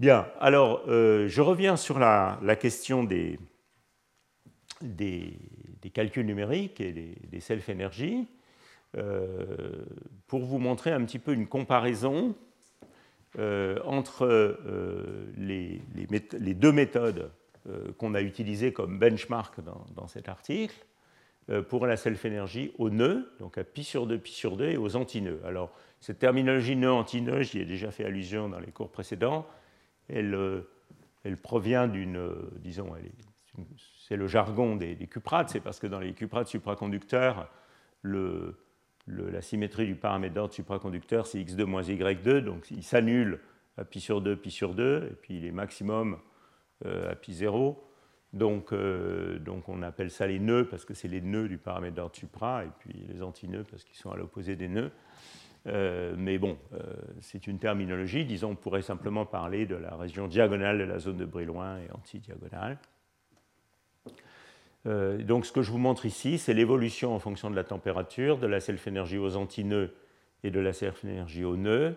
Bien, 0.00 0.26
alors 0.40 0.82
euh, 0.88 1.28
je 1.28 1.40
reviens 1.40 1.76
sur 1.76 2.00
la 2.00 2.56
question 2.56 3.04
des, 3.04 3.38
des, 4.82 5.38
calculs 5.92 6.26
numériques 6.26 6.80
et 6.80 6.92
des, 6.92 7.40
self-énergies 7.40 8.28
euh, 8.96 9.84
pour 10.26 10.44
vous 10.44 10.58
montrer 10.58 10.92
un 10.92 11.04
petit 11.04 11.18
peu 11.18 11.32
une 11.32 11.46
comparaison 11.46 12.34
euh, 13.38 13.78
entre 13.84 14.24
euh, 14.24 15.26
les, 15.36 15.82
deux 16.54 16.72
méthodes 16.72 17.30
euh, 17.68 17.92
qu'on 17.98 18.14
a 18.14 18.22
utilisées 18.22 18.72
comme 18.72 18.98
benchmark 18.98 19.60
dans, 19.94 20.06
cet 20.06 20.28
article 20.28 20.74
pour 21.70 21.86
la 21.86 21.96
self-énergie 21.96 22.72
au 22.76 22.90
nœud, 22.90 23.32
donc 23.38 23.56
à 23.56 23.64
pi 23.64 23.82
sur 23.82 24.06
2, 24.06 24.18
pi 24.18 24.32
sur 24.32 24.58
2, 24.58 24.68
et 24.68 24.76
aux 24.76 24.96
antinœuds. 24.96 25.40
Alors, 25.46 25.72
cette 25.98 26.18
terminologie 26.18 26.76
nœud-antinœud, 26.76 27.42
j'y 27.42 27.60
ai 27.60 27.64
déjà 27.64 27.90
fait 27.90 28.04
allusion 28.04 28.50
dans 28.50 28.58
les 28.58 28.70
cours 28.70 28.90
précédents, 28.90 29.46
elle, 30.10 30.36
provient 31.42 31.88
d'une, 31.88 32.20
disons, 32.56 32.92
c'est 34.06 34.16
le 34.16 34.26
jargon 34.26 34.76
des, 34.76 34.94
des 34.94 35.06
cuprates, 35.06 35.50
c'est 35.50 35.60
parce 35.60 35.78
que 35.78 35.86
dans 35.86 36.00
les 36.00 36.12
cuprates 36.12 36.48
supraconducteurs, 36.48 37.50
la 38.04 39.42
symétrie 39.42 39.86
du 39.86 39.94
paramètre 39.94 40.34
d'ordre 40.34 40.54
supraconducteur, 40.54 41.26
c'est 41.26 41.38
x2 41.38 41.64
moins 41.64 41.82
y2, 41.82 42.38
donc 42.38 42.70
il 42.70 42.82
s'annule 42.82 43.40
à 43.76 43.84
pi 43.84 44.00
sur 44.00 44.20
2, 44.20 44.36
pi 44.36 44.50
sur 44.50 44.74
2, 44.74 45.08
et 45.10 45.14
puis 45.14 45.36
il 45.38 45.46
est 45.46 45.52
maximum 45.52 46.18
euh, 46.84 47.12
à 47.12 47.14
pi 47.14 47.32
0. 47.32 47.84
Donc, 48.34 48.72
euh, 48.72 49.38
donc, 49.38 49.68
on 49.68 49.82
appelle 49.82 50.10
ça 50.10 50.26
les 50.26 50.38
nœuds 50.38 50.66
parce 50.68 50.84
que 50.84 50.92
c'est 50.92 51.08
les 51.08 51.22
nœuds 51.22 51.48
du 51.48 51.56
paramètre 51.56 51.94
d'ordre 51.94 52.16
supra, 52.16 52.64
et 52.64 52.70
puis 52.78 53.06
les 53.08 53.22
antinœuds 53.22 53.64
parce 53.70 53.84
qu'ils 53.84 53.96
sont 53.96 54.10
à 54.10 54.16
l'opposé 54.16 54.56
des 54.56 54.68
nœuds. 54.68 54.90
Euh, 55.66 56.14
mais 56.16 56.38
bon, 56.38 56.58
c'est 57.20 57.46
une 57.46 57.58
terminologie. 57.58 58.24
Disons, 58.24 58.50
on 58.50 58.56
pourrait 58.56 58.82
simplement 58.82 59.26
parler 59.26 59.66
de 59.66 59.74
la 59.74 59.96
région 59.96 60.28
diagonale 60.28 60.78
de 60.78 60.84
la 60.84 60.98
zone 60.98 61.16
de 61.16 61.24
Brillouin 61.24 61.78
et 61.78 61.90
antidiagonale. 61.92 62.78
Euh, 64.86 65.22
donc 65.22 65.46
ce 65.46 65.52
que 65.52 65.62
je 65.62 65.70
vous 65.70 65.78
montre 65.78 66.06
ici, 66.06 66.38
c'est 66.38 66.54
l'évolution 66.54 67.14
en 67.14 67.18
fonction 67.18 67.50
de 67.50 67.56
la 67.56 67.64
température 67.64 68.38
de 68.38 68.46
la 68.46 68.60
self-énergie 68.60 69.18
aux 69.18 69.36
antinœuds 69.36 69.94
et 70.44 70.50
de 70.50 70.60
la 70.60 70.72
self-énergie 70.72 71.44
aux 71.44 71.56
nœuds, 71.56 71.96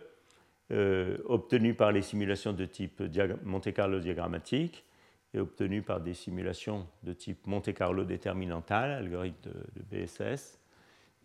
euh, 0.71 1.17
obtenue 1.25 1.73
par 1.73 1.91
les 1.91 2.01
simulations 2.01 2.53
de 2.53 2.65
type 2.65 3.01
Monte 3.43 3.73
Carlo 3.73 3.99
diagrammatique 3.99 4.85
et 5.33 5.39
obtenue 5.39 5.81
par 5.81 6.01
des 6.01 6.13
simulations 6.13 6.87
de 7.03 7.13
type 7.13 7.45
Monte 7.47 7.73
Carlo 7.73 8.03
déterminantal, 8.03 8.91
algorithme 8.91 9.49
de, 9.49 9.81
de 9.81 10.05
BSS. 10.05 10.59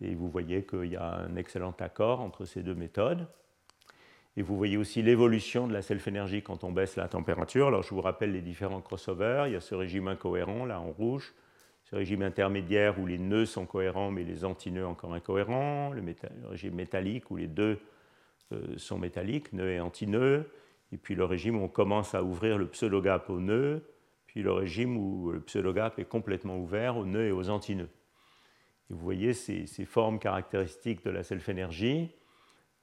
Et 0.01 0.13
vous 0.13 0.29
voyez 0.29 0.63
qu'il 0.63 0.85
y 0.85 0.95
a 0.95 1.15
un 1.15 1.35
excellent 1.35 1.75
accord 1.79 2.21
entre 2.21 2.45
ces 2.45 2.61
deux 2.61 2.75
méthodes. 2.75 3.27
Et 4.37 4.43
vous 4.43 4.55
voyez 4.55 4.77
aussi 4.77 5.01
l'évolution 5.01 5.67
de 5.67 5.73
la 5.73 5.81
self-énergie 5.81 6.43
quand 6.43 6.63
on 6.63 6.71
baisse 6.71 6.95
la 6.95 7.07
température. 7.07 7.67
Alors 7.67 7.81
je 7.81 7.89
vous 7.89 8.01
rappelle 8.01 8.31
les 8.31 8.41
différents 8.41 8.81
crossovers. 8.81 9.45
Il 9.47 9.53
y 9.53 9.55
a 9.55 9.59
ce 9.59 9.73
régime 9.73 10.07
incohérent 10.07 10.63
là 10.65 10.79
en 10.79 10.91
rouge, 10.91 11.33
ce 11.89 11.95
régime 11.95 12.21
intermédiaire 12.21 12.99
où 12.99 13.05
les 13.05 13.17
nœuds 13.17 13.45
sont 13.45 13.65
cohérents 13.65 14.11
mais 14.11 14.23
les 14.23 14.43
antinœuds 14.43 14.85
encore 14.85 15.13
incohérents, 15.13 15.91
le, 15.91 16.03
régime 16.49 16.75
métallique 16.75 17.31
où 17.31 17.37
les 17.37 17.47
deux 17.47 17.79
euh, 18.51 18.77
sont 18.77 18.97
métalliques, 18.97 19.53
nœuds 19.53 19.71
et 19.71 19.79
antinœuds, 19.79 20.49
et 20.91 20.97
puis 20.97 21.15
le 21.15 21.23
régime 21.23 21.61
où 21.61 21.63
on 21.63 21.69
commence 21.69 22.13
à 22.13 22.23
ouvrir 22.23 22.57
le 22.57 22.67
pseudogap 22.67 23.29
aux 23.29 23.39
nœuds, 23.39 23.87
puis 24.25 24.41
le 24.41 24.51
régime 24.51 24.97
où 24.97 25.31
le 25.31 25.39
pseudogap 25.39 25.97
est 25.97 26.05
complètement 26.05 26.57
ouvert 26.57 26.97
aux 26.97 27.05
nœuds 27.05 27.27
et 27.27 27.31
aux 27.31 27.49
antinœuds. 27.49 27.89
Et 28.89 28.93
vous 28.93 28.99
voyez 28.99 29.33
ces, 29.33 29.65
formes 29.85 30.19
caractéristiques 30.19 31.05
de 31.05 31.09
la 31.09 31.23
self-énergie, 31.23 32.11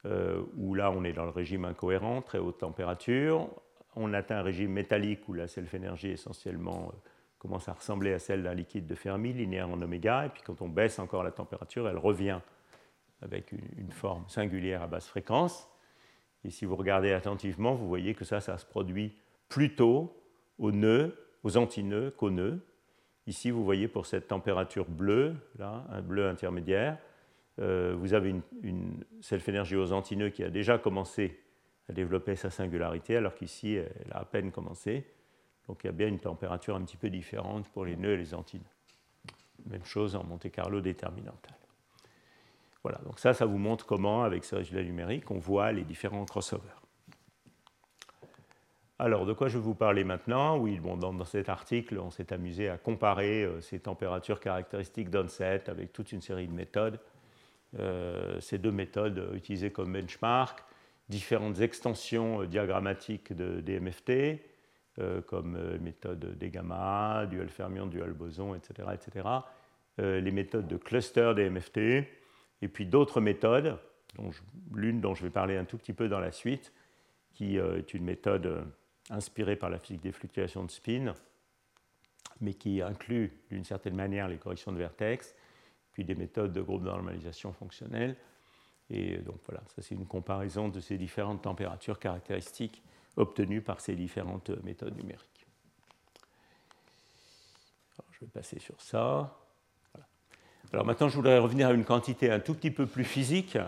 euh, 0.07 0.43
où 0.57 0.75
là 0.75 0.91
on 0.91 1.05
est 1.05 1.13
dans 1.13 1.25
le 1.25 1.31
régime 1.31 1.67
incohérent, 1.67 2.23
très 2.23 2.39
haute 2.39 2.59
température, 2.59 3.51
on 3.97 4.15
atteint 4.15 4.39
un 4.39 4.43
régime 4.43 4.73
métallique 4.73 5.29
où 5.29 5.35
la 5.35 5.47
self-énergie 5.47 6.09
est 6.09 6.15
essentiellement 6.15 6.91
euh, 6.91 7.11
commence 7.45 7.69
à 7.69 7.75
ressembler 7.75 8.15
à 8.15 8.19
celle 8.19 8.43
d'un 8.43 8.55
liquide 8.55 8.87
de 8.87 8.95
Fermi, 8.95 9.35
linéaire 9.35 9.69
en 9.69 9.83
oméga, 9.83 10.25
et 10.25 10.29
puis 10.31 10.41
quand 10.43 10.63
on 10.63 10.69
baisse 10.69 10.99
encore 10.99 11.23
la 11.23 11.31
température, 11.31 11.87
elle 11.87 11.99
revient 11.99 12.41
avec 13.21 13.53
une, 13.53 13.93
forme 13.93 14.27
singulière 14.29 14.83
à 14.83 14.87
basse 14.87 15.07
fréquence. 15.07 15.69
Et 16.43 16.49
si 16.49 16.65
vous 16.65 16.75
regardez 16.75 17.13
attentivement, 17.13 17.75
vous 17.75 17.87
voyez 17.87 18.15
que 18.15 18.25
ça, 18.25 18.41
ça 18.41 18.57
se 18.57 18.65
produit 18.65 19.15
plutôt 19.51 20.17
aux 20.59 20.73
nœuds, 20.73 21.15
aux 21.43 21.59
antinœuds 21.59 22.13
qu'aux 22.13 22.31
nœuds. 22.31 22.65
Ici, 23.27 23.51
vous 23.51 23.63
voyez 23.63 23.89
pour 23.89 24.07
cette 24.07 24.27
température 24.27 24.87
bleue, 24.89 25.37
là, 25.59 25.85
un 25.91 26.01
bleu 26.01 26.27
intermédiaire, 26.27 26.97
euh, 27.59 27.95
vous 27.99 28.15
avez 28.15 28.31
une, 28.31 28.43
une 28.63 29.05
self-énergie 29.21 29.77
aux 29.77 29.93
antinœuds 29.93 30.31
qui 30.31 30.43
a 30.45 30.49
déjà 30.49 30.79
commencé 30.79 31.39
à 31.91 31.93
développer 31.93 32.37
sa 32.37 32.49
singularité, 32.49 33.17
alors 33.19 33.35
qu'ici, 33.35 33.75
elle 33.75 34.13
a 34.13 34.21
à 34.21 34.25
peine 34.25 34.51
commencé. 34.51 35.05
Donc 35.69 35.83
il 35.83 35.87
y 35.87 35.91
a 35.91 35.93
bien 35.93 36.09
une 36.09 36.19
température 36.19 36.77
un 36.77 36.83
petit 36.83 36.97
peu 36.97 37.11
différente 37.11 37.69
pour 37.69 37.85
les 37.85 37.97
nœuds 37.97 38.15
et 38.15 38.17
les 38.17 38.35
antinœuds. 38.35 38.65
Même 39.67 39.85
chose 39.85 40.15
en 40.15 40.25
Monte 40.25 40.51
Carlo 40.51 40.81
déterminantal. 40.81 41.57
Voilà, 42.83 42.99
donc 42.99 43.19
ça, 43.19 43.33
ça 43.33 43.47
vous 43.47 43.57
montre 43.57 43.87
comment, 43.87 44.25
avec 44.25 44.45
ce 44.45 44.57
résultat 44.57 44.83
numérique, 44.83 45.31
on 45.31 45.39
voit 45.39 45.73
les 45.73 45.85
différents 45.85 46.27
crossovers. 46.27 46.83
Alors, 48.99 49.25
de 49.25 49.33
quoi 49.33 49.49
je 49.49 49.57
vais 49.57 49.65
vous 49.65 49.75
parler 49.75 50.05
maintenant? 50.05 50.59
Oui, 50.59 50.79
dans, 50.79 51.25
cet 51.25 51.49
article, 51.49 51.99
on 51.99 52.11
s'est 52.11 52.33
amusé 52.33 52.69
à 52.69 52.77
comparer 52.77 53.43
euh, 53.43 53.61
ces 53.61 53.81
températures 53.81 54.39
caractéristiques 54.39 55.11
d'onset 55.11 55.69
avec 55.69 55.93
toute 55.93 56.13
une 56.13 56.21
série 56.21 56.47
de 56.47 56.53
méthodes. 56.53 57.01
Euh, 57.79 58.39
ces 58.41 58.59
deux 58.59 58.71
méthodes 58.71 59.31
utilisées 59.35 59.73
comme 59.73 59.93
benchmark, 59.93 60.63
différentes 61.09 61.61
extensions 61.61 62.43
euh, 62.43 62.47
diagrammatiques 62.47 63.33
de 63.33 63.61
DMFT, 63.61 64.11
euh, 64.11 64.37
comme 65.27 65.57
euh, 65.57 65.79
méthode 65.79 66.39
des 66.39 66.51
gamma, 66.51 67.27
dual 67.27 67.49
fermion, 67.49 67.87
dual 67.87 68.13
boson, 68.13 68.55
etc. 68.55 68.89
etc. 68.95 69.29
Euh, 70.01 70.21
les 70.21 70.31
méthodes 70.31 70.67
de 70.67 70.77
cluster 70.77 71.33
des 71.35 71.51
MFT, 71.51 71.79
et 72.63 72.69
puis 72.69 72.87
d'autres 72.87 73.21
méthodes, 73.21 73.79
l'une 74.73 75.01
dont 75.01 75.15
je 75.15 75.23
vais 75.23 75.31
parler 75.31 75.57
un 75.57 75.65
tout 75.65 75.79
petit 75.79 75.93
peu 75.93 76.09
dans 76.09 76.21
la 76.21 76.33
suite, 76.33 76.73
qui 77.33 77.57
est 77.57 77.95
une 77.95 78.05
méthode 78.05 78.65
inspirée 79.11 79.57
par 79.57 79.69
la 79.69 79.79
physique 79.81 80.03
des 80.03 80.13
fluctuations 80.13 80.63
de 80.63 80.71
spin, 80.71 81.15
mais 82.41 82.55
qui 82.55 82.81
inclut 82.81 83.33
d'une 83.51 83.65
certaine 83.65 83.97
manière 83.97 84.29
les 84.29 84.39
corrections 84.39 84.71
de 84.71 84.79
vertex, 84.79 85.35
puis 85.93 86.05
des 86.05 86.15
méthodes 86.15 86.53
de 86.53 86.61
groupe 86.61 86.83
de 86.83 86.89
normalisation 86.89 87.53
fonctionnelle. 87.53 88.17
Et 88.91 89.19
donc 89.19 89.41
voilà, 89.47 89.63
ça 89.75 89.83
c'est 89.83 89.95
une 89.95 90.07
comparaison 90.07 90.69
de 90.69 90.79
ces 90.81 90.97
différentes 90.97 91.43
températures 91.43 91.99
caractéristiques 91.99 92.83
obtenues 93.17 93.61
par 93.61 93.81
ces 93.81 93.95
différentes 93.95 94.51
méthodes 94.65 94.97
numériques. 94.97 95.47
je 98.13 98.21
vais 98.21 98.31
passer 98.31 98.59
sur 98.59 98.81
ça. 98.81 99.37
Alors 100.73 100.85
maintenant, 100.85 101.09
je 101.09 101.17
voudrais 101.17 101.39
revenir 101.39 101.69
à 101.69 101.73
une 101.73 101.85
quantité 101.85 102.31
un 102.31 102.41
tout 102.41 102.55
petit 102.55 102.71
peu 102.71 102.87
plus 102.87 103.05
physique, 103.05 103.59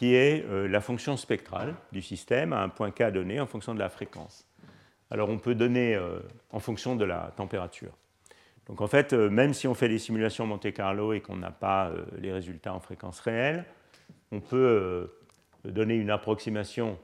qui 0.00 0.14
est 0.14 0.46
euh, 0.46 0.66
la 0.66 0.80
fonction 0.80 1.18
spectrale 1.18 1.74
du 1.92 2.00
système 2.00 2.54
à 2.54 2.62
un 2.62 2.70
point 2.70 2.90
K 2.90 3.10
donné 3.12 3.38
en 3.38 3.46
fonction 3.46 3.74
de 3.74 3.78
la 3.78 3.90
fréquence. 3.90 4.46
Alors 5.10 5.28
on 5.28 5.36
peut 5.36 5.54
donner 5.54 5.94
euh, 5.94 6.20
en 6.52 6.58
fonction 6.58 6.96
de 6.96 7.04
la 7.04 7.34
température. 7.36 7.92
Donc 8.66 8.80
en 8.80 8.86
fait, 8.86 9.12
euh, 9.12 9.28
même 9.28 9.52
si 9.52 9.68
on 9.68 9.74
fait 9.74 9.90
des 9.90 9.98
simulations 9.98 10.46
Monte 10.46 10.72
Carlo 10.72 11.12
et 11.12 11.20
qu'on 11.20 11.36
n'a 11.36 11.50
pas 11.50 11.92
les 12.16 12.32
résultats 12.32 12.72
en 12.72 12.80
fréquence 12.80 13.20
réelle, 13.20 13.66
on 14.32 14.40
peut 14.40 15.12
donner 15.66 15.96
une 15.96 16.10
approximation 16.10 16.98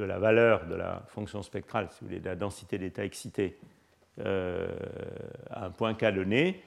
de 0.00 0.04
la 0.06 0.18
valeur 0.18 0.66
de 0.66 0.74
la 0.74 1.02
fonction 1.08 1.42
spectrale, 1.42 1.88
si 1.90 2.00
vous 2.00 2.08
voulez, 2.08 2.20
de 2.20 2.24
la 2.28 2.36
densité 2.36 2.78
d'état 2.78 3.04
excité 3.04 3.58
à 4.18 5.64
un 5.64 5.70
point 5.70 5.94
K 5.94 6.12
donné, 6.12 6.62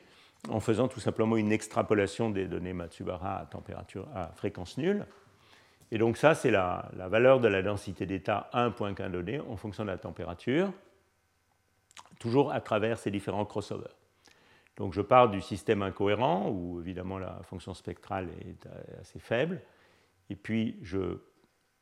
en 0.50 0.60
faisant 0.60 0.88
tout 0.88 1.00
simplement 1.00 1.38
une 1.38 1.52
extrapolation 1.52 2.30
des 2.30 2.48
données 2.48 2.74
Matsubara 2.74 3.40
à, 3.40 3.46
température, 3.46 4.08
à 4.16 4.28
fréquence 4.34 4.78
nulle. 4.78 5.06
Et 5.92 5.98
donc 5.98 6.18
ça, 6.18 6.36
c'est 6.36 6.52
la, 6.52 6.90
valeur 6.96 7.40
de 7.40 7.48
la 7.48 7.62
densité 7.62 8.06
d'état 8.06 8.50
à 8.52 8.64
un 8.64 8.72
point 8.72 8.94
K 8.94 9.10
donné 9.12 9.40
en 9.40 9.56
fonction 9.56 9.84
de 9.84 9.90
la 9.90 9.98
température, 9.98 10.72
toujours 12.20 12.52
à 12.52 12.62
travers 12.62 12.98
ces 12.98 13.12
différents 13.12 13.46
crossovers. 13.46 13.96
Donc 14.78 14.94
je 14.94 15.02
pars 15.02 15.30
du 15.30 15.42
système 15.42 15.84
incohérent, 15.84 16.50
où 16.50 16.80
évidemment 16.80 17.20
la 17.20 17.42
fonction 17.44 17.74
spectrale 17.74 18.30
est 18.42 18.68
assez 19.00 19.20
faible, 19.20 19.62
et 20.30 20.36
puis 20.36 20.80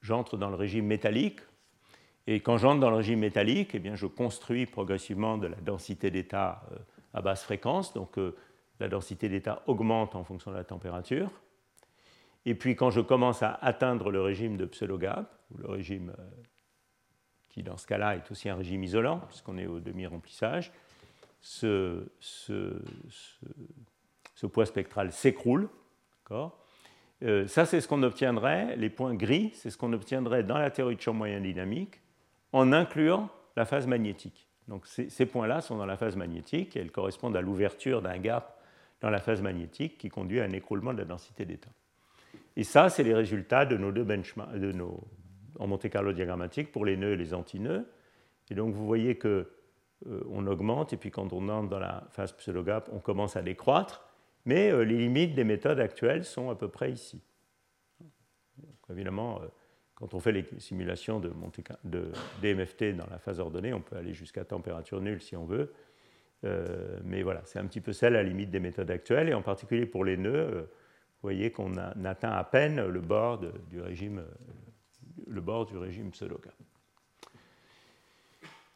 j'entre 0.01 0.37
dans 0.37 0.49
le 0.49 0.55
régime 0.55 0.85
métallique, 0.85 1.39
et 2.27 2.39
quand 2.39 2.57
j'entre 2.57 2.79
dans 2.79 2.89
le 2.89 2.97
régime 2.97 3.19
métallique, 3.19 3.71
eh 3.73 3.79
bien, 3.79 3.95
je 3.95 4.05
construis 4.05 4.65
progressivement 4.65 5.37
de 5.37 5.47
la 5.47 5.57
densité 5.57 6.11
d'état 6.11 6.63
euh, 6.71 6.77
à 7.13 7.21
basse 7.21 7.43
fréquence, 7.43 7.93
donc 7.93 8.17
euh, 8.17 8.35
la 8.79 8.87
densité 8.87 9.27
d'état 9.27 9.63
augmente 9.67 10.15
en 10.15 10.23
fonction 10.23 10.51
de 10.51 10.55
la 10.57 10.63
température. 10.63 11.31
Et 12.45 12.55
puis 12.55 12.75
quand 12.75 12.89
je 12.89 13.01
commence 13.01 13.43
à 13.43 13.53
atteindre 13.61 14.11
le 14.11 14.21
régime 14.21 14.57
de 14.57 14.65
pseudo-gap, 14.65 15.31
ou 15.51 15.57
le 15.57 15.67
régime 15.67 16.13
euh, 16.17 16.23
qui 17.49 17.63
dans 17.63 17.77
ce 17.77 17.85
cas-là 17.87 18.15
est 18.15 18.31
aussi 18.31 18.49
un 18.49 18.55
régime 18.55 18.83
isolant, 18.83 19.19
puisqu'on 19.27 19.57
est 19.57 19.67
au 19.67 19.79
demi-remplissage, 19.79 20.71
ce, 21.41 22.07
ce, 22.19 22.79
poids 24.47 24.65
spectral 24.65 25.11
s'écroule. 25.11 25.69
Euh, 27.24 27.47
ça, 27.47 27.65
c'est 27.65 27.82
ce 27.82 27.88
qu'on 27.88 28.03
obtiendrait, 28.03 28.76
les 28.78 28.89
points 28.89 29.13
gris, 29.13 29.51
c'est 29.53 29.69
ce 29.69 29.78
qu'on 29.78 29.93
obtiendrait 29.93 30.43
dans 30.43 30.57
la 30.57 30.72
théorie 30.72 30.95
de 30.95 31.01
champ 31.01 31.13
moyen 31.13 31.39
dynamique 31.39 32.01
en 32.51 32.72
incluant 32.74 33.30
la 33.55 33.65
phase 33.65 33.88
magnétique. 33.88 34.47
Donc 34.67 34.88
ces, 34.88 35.26
points-là 35.26 35.61
sont 35.61 35.78
dans 35.78 35.86
la 35.86 35.97
phase 35.97 36.15
magnétique 36.15 36.76
et 36.76 36.80
elles 36.80 36.91
correspondent 36.91 37.36
à 37.36 37.41
l'ouverture 37.41 38.01
d'un 38.01 38.17
gap 38.17 38.59
dans 39.01 39.09
la 39.09 39.19
phase 39.19 39.41
magnétique 39.41 39.97
qui 39.97 40.09
conduit 40.09 40.39
à 40.39 40.45
un 40.45 40.51
écroulement 40.51 40.93
de 40.93 40.99
la 40.99 41.05
densité 41.05 41.45
d'état. 41.45 41.72
Et 42.55 42.63
ça, 42.63 42.89
c'est 42.89 43.03
les 43.03 43.13
résultats 43.13 43.65
de 43.65 43.78
nos 43.78 43.91
deux 43.91 44.03
benchmarks 44.03 44.57
de 44.57 44.72
nos, 44.72 45.03
en 45.59 45.67
Monte 45.67 45.89
Carlo 45.89 46.13
diagrammatique 46.13 46.72
pour 46.72 46.86
les 46.86 46.97
nœuds 46.97 47.13
et 47.13 47.17
les 47.17 47.34
antinœuds. 47.34 47.86
Et 48.49 48.55
donc 48.55 48.74
vous 48.74 48.86
voyez 48.86 49.15
que 49.15 49.49
euh, 50.07 50.24
on 50.30 50.47
augmente, 50.47 50.93
et 50.93 50.97
puis 50.97 51.11
quand 51.11 51.34
on 51.34 51.49
entre 51.49 51.69
dans 51.69 51.80
la 51.80 52.03
phase 52.11 52.32
pseudo-gap, 52.34 52.89
on 52.91 52.99
commence 52.99 53.36
à 53.36 53.41
décroître, 53.41 54.03
mais 54.45 54.71
euh, 54.71 54.83
les 54.83 54.97
limites 54.97 55.35
des 55.35 55.43
méthodes 55.43 55.79
actuelles 55.79 56.23
sont 56.23 56.49
à 56.49 56.55
peu 56.55 56.67
près 56.67 56.91
ici. 56.91 57.21
évidemment, 58.89 59.41
euh, 59.41 59.47
quand 59.95 60.13
on 60.13 60.19
fait 60.19 60.31
les 60.31 60.45
simulations 60.57 61.19
de, 61.19 61.31
DMFT 62.41 62.95
dans 62.95 63.07
la 63.09 63.19
phase 63.19 63.39
ordonnée, 63.39 63.73
on 63.73 63.81
peut 63.81 63.97
aller 63.97 64.13
jusqu'à 64.13 64.43
température 64.43 64.99
nulle 64.99 65.21
si 65.21 65.35
on 65.35 65.45
veut. 65.45 65.73
Euh, 66.43 66.99
mais 67.03 67.21
voilà, 67.21 67.41
c'est 67.45 67.59
un 67.59 67.67
petit 67.67 67.81
peu 67.81 67.93
ça 67.93 68.09
la 68.09 68.23
limite 68.23 68.49
des 68.49 68.59
méthodes 68.59 68.89
actuelles. 68.89 69.29
Et 69.29 69.33
en 69.35 69.43
particulier 69.43 69.85
pour 69.85 70.03
les 70.03 70.17
nœuds, 70.17 70.61
vous 70.61 71.27
voyez 71.27 71.51
qu'on 71.51 71.77
atteint 71.77 72.31
à 72.31 72.43
peine 72.43 72.83
le 72.83 72.99
bord 72.99 73.39
du 73.69 73.79
régime, 73.79 74.23
le 75.27 75.41
bord 75.41 75.67
du 75.67 75.77
régime 75.77 76.11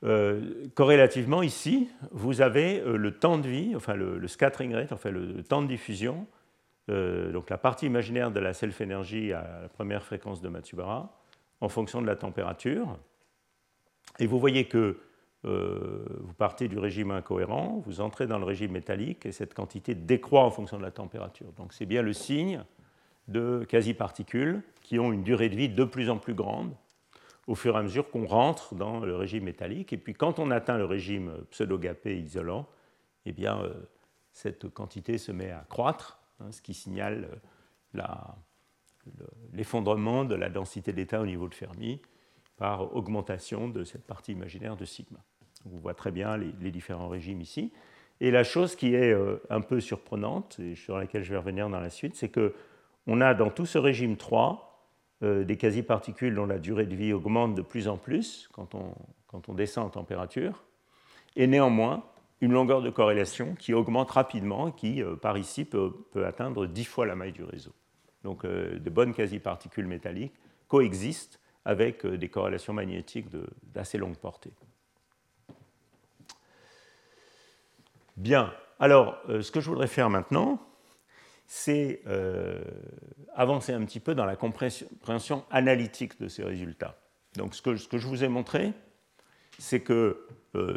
pseudo-K. 0.05 0.73
corrélativement, 0.73 1.41
ici, 1.41 1.89
vous 2.11 2.41
avez 2.41 2.81
le 2.85 3.11
temps 3.11 3.37
de 3.37 3.47
vie, 3.47 3.75
enfin 3.75 3.95
le, 3.95 4.27
scattering 4.27 4.73
rate, 4.73 4.91
enfin 4.91 5.11
le, 5.11 5.43
temps 5.43 5.61
de 5.61 5.67
diffusion 5.67 6.27
euh, 6.89 7.31
donc 7.31 7.49
la 7.49 7.57
partie 7.57 7.87
imaginaire 7.87 8.31
de 8.31 8.39
la 8.39 8.53
self-énergie 8.53 9.33
à 9.33 9.61
la 9.63 9.69
première 9.69 10.03
fréquence 10.03 10.41
de 10.41 10.49
Matsubara 10.49 11.11
en 11.61 11.69
fonction 11.69 12.01
de 12.01 12.07
la 12.07 12.15
température. 12.15 12.97
Et 14.19 14.27
vous 14.27 14.39
voyez 14.39 14.65
que 14.65 14.99
euh, 15.45 16.05
vous 16.21 16.33
partez 16.33 16.67
du 16.67 16.77
régime 16.77 17.11
incohérent, 17.11 17.81
vous 17.85 18.01
entrez 18.01 18.27
dans 18.27 18.39
le 18.39 18.45
régime 18.45 18.71
métallique 18.71 19.25
et 19.25 19.31
cette 19.31 19.53
quantité 19.53 19.95
décroît 19.95 20.43
en 20.43 20.51
fonction 20.51 20.77
de 20.77 20.83
la 20.83 20.91
température. 20.91 21.51
Donc 21.53 21.73
c'est 21.73 21.85
bien 21.85 22.01
le 22.01 22.13
signe 22.13 22.63
de 23.27 23.65
quasi-particules 23.67 24.61
qui 24.81 24.99
ont 24.99 25.11
une 25.11 25.23
durée 25.23 25.49
de 25.49 25.55
vie 25.55 25.69
de 25.69 25.83
plus 25.83 26.09
en 26.09 26.17
plus 26.17 26.35
grande 26.35 26.71
au 27.47 27.55
fur 27.55 27.75
et 27.75 27.79
à 27.79 27.83
mesure 27.83 28.09
qu'on 28.09 28.25
rentre 28.25 28.75
dans 28.75 28.99
le 28.99 29.15
régime 29.15 29.43
métallique. 29.45 29.93
Et 29.93 29.97
puis 29.97 30.13
quand 30.13 30.39
on 30.39 30.51
atteint 30.51 30.77
le 30.77 30.85
régime 30.85 31.33
pseudo-gapé 31.51 32.19
isolant, 32.19 32.67
eh 33.25 33.31
bien, 33.31 33.61
euh, 33.61 33.73
cette 34.31 34.69
quantité 34.69 35.17
se 35.17 35.31
met 35.31 35.51
à 35.51 35.65
croître 35.69 36.19
Hein, 36.39 36.51
ce 36.51 36.61
qui 36.61 36.73
signale 36.73 37.29
euh, 37.95 38.01
l'effondrement 39.53 40.25
de 40.25 40.35
la 40.35 40.49
densité 40.49 40.91
d'état 40.91 41.21
au 41.21 41.25
niveau 41.25 41.47
de 41.47 41.55
Fermi 41.55 42.01
par 42.57 42.95
augmentation 42.95 43.69
de 43.69 43.83
cette 43.83 44.05
partie 44.05 44.33
imaginaire 44.33 44.75
de 44.75 44.85
sigma. 44.85 45.19
On 45.65 45.77
voit 45.77 45.93
très 45.93 46.11
bien 46.11 46.37
les, 46.37 46.71
différents 46.71 47.07
régimes 47.07 47.41
ici. 47.41 47.71
Et 48.21 48.31
la 48.31 48.43
chose 48.43 48.75
qui 48.75 48.95
est 48.95 49.13
euh, 49.13 49.41
un 49.49 49.61
peu 49.61 49.79
surprenante, 49.79 50.59
et 50.59 50.75
sur 50.75 50.97
laquelle 50.97 51.23
je 51.23 51.31
vais 51.31 51.37
revenir 51.37 51.69
dans 51.69 51.79
la 51.79 51.89
suite, 51.89 52.15
c'est 52.15 52.29
qu'on 52.29 53.21
a 53.21 53.33
dans 53.33 53.49
tout 53.49 53.65
ce 53.65 53.77
régime 53.77 54.17
3 54.17 54.61
euh, 54.61 54.74
des 55.25 55.57
quasi-particules 55.57 56.35
dont 56.35 56.45
la 56.45 56.59
durée 56.59 56.85
de 56.85 56.95
vie 56.95 57.13
augmente 57.13 57.55
de 57.55 57.61
plus 57.61 57.87
en 57.87 57.97
plus 57.97 58.49
quand 58.53 58.75
on, 58.75 59.53
descend 59.53 59.87
en 59.87 59.89
température, 59.89 60.63
et 61.35 61.47
néanmoins, 61.47 62.03
une 62.41 62.51
longueur 62.51 62.81
de 62.81 62.89
corrélation 62.89 63.55
qui 63.55 63.73
augmente 63.73 64.11
rapidement, 64.11 64.71
qui 64.71 65.01
euh, 65.01 65.15
par 65.15 65.37
ici 65.37 65.65
peut, 65.65 65.93
atteindre 66.25 66.67
10 66.67 66.85
fois 66.85 67.05
la 67.05 67.15
maille 67.15 67.31
du 67.31 67.43
réseau. 67.43 67.71
Donc 68.23 68.45
euh, 68.45 68.79
de 68.79 68.89
bonnes 68.89 69.13
quasi-particules 69.13 69.87
métalliques 69.87 70.35
coexistent 70.67 71.39
avec 71.63 72.05
euh, 72.05 72.17
des 72.17 72.29
corrélations 72.29 72.73
magnétiques 72.73 73.27
d'assez 73.73 73.97
longue 73.97 74.17
portée. 74.17 74.53
Bien, 78.17 78.53
alors 78.79 79.17
ce 79.27 79.51
que 79.51 79.59
je 79.59 79.69
voudrais 79.69 79.87
faire 79.87 80.09
maintenant, 80.09 80.61
c'est 81.47 82.01
avancer 83.33 83.73
un 83.73 83.83
petit 83.85 83.99
peu 83.99 84.15
dans 84.15 84.25
la 84.25 84.35
compréhension 84.35 85.45
analytique 85.51 86.19
de 86.19 86.27
ces 86.27 86.43
résultats. 86.43 86.97
Donc 87.35 87.53
ce 87.55 87.61
que, 87.61 87.75
je 87.75 88.07
vous 88.07 88.23
ai 88.23 88.27
montré, 88.27 88.73
c'est 89.59 89.81
que 89.81 90.27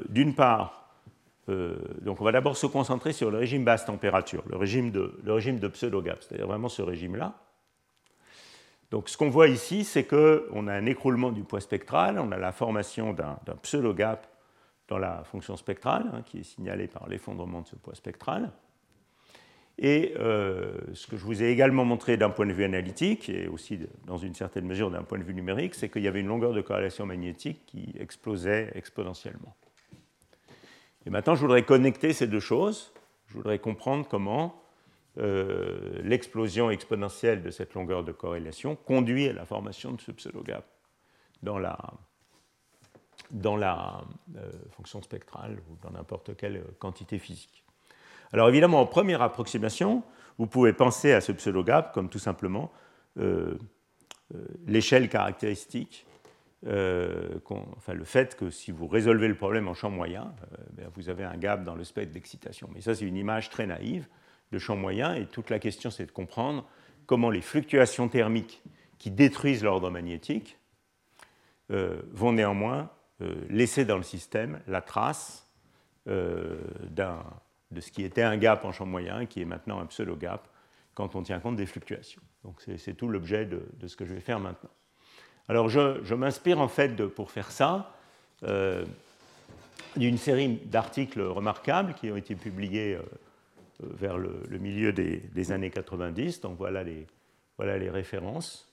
d'une 0.08 0.34
part, 0.34 0.88
euh, 1.48 1.76
donc 2.02 2.20
on 2.20 2.24
va 2.24 2.32
d'abord 2.32 2.56
se 2.56 2.66
concentrer 2.66 3.12
sur 3.12 3.30
le 3.30 3.38
régime 3.38 3.64
basse 3.64 3.84
température, 3.84 4.44
le 4.48 4.56
régime 4.56 4.90
de, 4.90 5.18
le 5.22 5.32
régime 5.32 5.58
de 5.58 5.68
pseudo-gap, 5.68 6.22
c'est-à-dire 6.22 6.46
vraiment 6.46 6.68
ce 6.68 6.82
régime-là. 6.82 7.34
Donc 8.90 9.08
ce 9.08 9.16
qu'on 9.16 9.30
voit 9.30 9.48
ici, 9.48 9.84
c'est 9.84 10.04
qu'on 10.04 10.66
a 10.66 10.72
un 10.72 10.86
écroulement 10.86 11.30
du 11.30 11.44
poids 11.44 11.60
spectral, 11.60 12.18
on 12.18 12.32
a 12.32 12.38
la 12.38 12.52
formation 12.52 13.12
d'un 13.12 13.56
pseudo-gap 13.62 14.26
dans 14.88 14.98
la 14.98 15.22
fonction 15.24 15.56
spectrale, 15.56 16.10
hein, 16.14 16.22
qui 16.24 16.38
est 16.38 16.44
signalée 16.44 16.86
par 16.86 17.06
l'effondrement 17.08 17.60
de 17.60 17.66
ce 17.66 17.76
poids 17.76 17.94
spectral. 17.94 18.50
Et 19.78 20.14
euh, 20.18 20.72
ce 20.92 21.06
que 21.06 21.16
je 21.16 21.24
vous 21.24 21.42
ai 21.42 21.50
également 21.50 21.84
montré 21.84 22.16
d'un 22.16 22.30
point 22.30 22.46
de 22.46 22.52
vue 22.52 22.64
analytique, 22.64 23.28
et 23.28 23.46
aussi 23.46 23.78
dans 24.06 24.16
une 24.16 24.34
certaine 24.34 24.66
mesure 24.66 24.90
d'un 24.90 25.04
point 25.04 25.18
de 25.18 25.22
vue 25.22 25.34
numérique, 25.34 25.76
c'est 25.76 25.88
qu'il 25.88 26.02
y 26.02 26.08
avait 26.08 26.20
une 26.20 26.26
longueur 26.26 26.52
de 26.52 26.60
corrélation 26.60 27.06
magnétique 27.06 27.64
qui 27.66 27.94
explosait 27.98 28.72
exponentiellement. 28.74 29.54
Et 31.06 31.10
maintenant, 31.10 31.36
je 31.36 31.42
voudrais 31.42 31.64
connecter 31.64 32.12
ces 32.12 32.26
deux 32.26 32.40
choses. 32.40 32.92
Je 33.28 33.34
voudrais 33.34 33.60
comprendre 33.60 34.06
comment 34.08 34.60
euh, 35.18 36.00
l'explosion 36.02 36.70
exponentielle 36.70 37.42
de 37.42 37.50
cette 37.50 37.74
longueur 37.74 38.02
de 38.02 38.10
corrélation 38.10 38.74
conduit 38.74 39.28
à 39.28 39.32
la 39.32 39.46
formation 39.46 39.92
de 39.92 40.00
ce 40.00 40.10
pseudo-gap 40.10 40.64
dans 41.42 41.58
la, 41.58 41.78
dans 43.30 43.56
la 43.56 44.02
euh, 44.36 44.50
fonction 44.70 45.02
spectrale 45.02 45.58
ou 45.70 45.76
dans 45.82 45.90
n'importe 45.90 46.36
quelle 46.36 46.64
quantité 46.80 47.18
physique. 47.18 47.64
Alors 48.32 48.48
évidemment, 48.48 48.80
en 48.80 48.86
première 48.86 49.22
approximation, 49.22 50.02
vous 50.38 50.46
pouvez 50.46 50.72
penser 50.72 51.12
à 51.12 51.20
ce 51.20 51.32
pseudo-gap 51.32 51.92
comme 51.92 52.08
tout 52.08 52.18
simplement 52.18 52.70
euh, 53.18 53.58
l'échelle 54.66 55.08
caractéristique 55.08 56.06
enfin, 56.64 57.94
le 57.94 58.04
fait 58.04 58.36
que 58.36 58.50
si 58.50 58.72
vous 58.72 58.88
résolvez 58.88 59.28
le 59.28 59.36
problème 59.36 59.68
en 59.68 59.74
champ 59.74 59.90
moyen, 59.90 60.34
ben, 60.72 60.88
vous 60.94 61.08
avez 61.08 61.24
un 61.24 61.36
gap 61.36 61.62
dans 61.62 61.76
le 61.76 61.84
spectre 61.84 62.12
d'excitation. 62.12 62.68
Mais 62.74 62.80
ça, 62.80 62.94
c'est 62.96 63.04
une 63.04 63.16
image 63.16 63.48
très 63.48 63.66
naïve 63.66 64.08
de 64.50 64.58
champ 64.58 64.76
moyen, 64.76 65.14
et 65.14 65.26
toute 65.26 65.50
la 65.50 65.60
question, 65.60 65.90
c'est 65.90 66.06
de 66.06 66.10
comprendre 66.10 66.68
comment 67.06 67.30
les 67.30 67.42
fluctuations 67.42 68.08
thermiques 68.08 68.62
qui 68.98 69.10
détruisent 69.10 69.62
l'ordre 69.62 69.90
magnétique 69.90 70.58
vont 71.68 72.32
néanmoins 72.32 72.90
laisser 73.48 73.84
dans 73.84 73.96
le 73.96 74.02
système 74.02 74.60
la 74.66 74.80
trace 74.80 75.46
de 77.70 77.80
ce 77.80 77.90
qui 77.90 78.02
était 78.02 78.22
un 78.22 78.36
gap 78.36 78.64
en 78.64 78.72
champ 78.72 78.86
moyen, 78.86 79.26
qui 79.26 79.42
est 79.42 79.44
maintenant 79.44 79.80
un 79.80 79.86
pseudo-gap, 79.86 80.48
quand 80.94 81.14
on 81.14 81.22
tient 81.22 81.38
compte 81.38 81.56
des 81.56 81.66
fluctuations. 81.66 82.22
Donc 82.44 82.60
c'est 82.76 82.94
tout 82.94 83.08
l'objet 83.08 83.46
de, 83.46 83.86
ce 83.86 83.96
que 83.96 84.04
je 84.04 84.14
vais 84.14 84.20
faire 84.20 84.40
maintenant. 84.40 84.70
Alors 85.48 85.68
je, 85.68 86.14
m'inspire 86.14 86.60
en 86.60 86.68
fait 86.68 86.96
pour 87.06 87.30
faire 87.30 87.50
ça 87.50 87.94
euh, 88.42 88.84
d'une 89.96 90.18
série 90.18 90.60
d'articles 90.64 91.20
remarquables 91.20 91.94
qui 91.94 92.10
ont 92.10 92.16
été 92.16 92.34
publiés 92.34 92.94
euh, 92.94 93.02
vers 93.80 94.18
le, 94.18 94.58
milieu 94.58 94.92
des, 94.92 95.52
années 95.52 95.70
90. 95.70 96.40
Donc 96.40 96.56
voilà 96.56 96.82
les, 96.82 97.90
références 97.90 98.68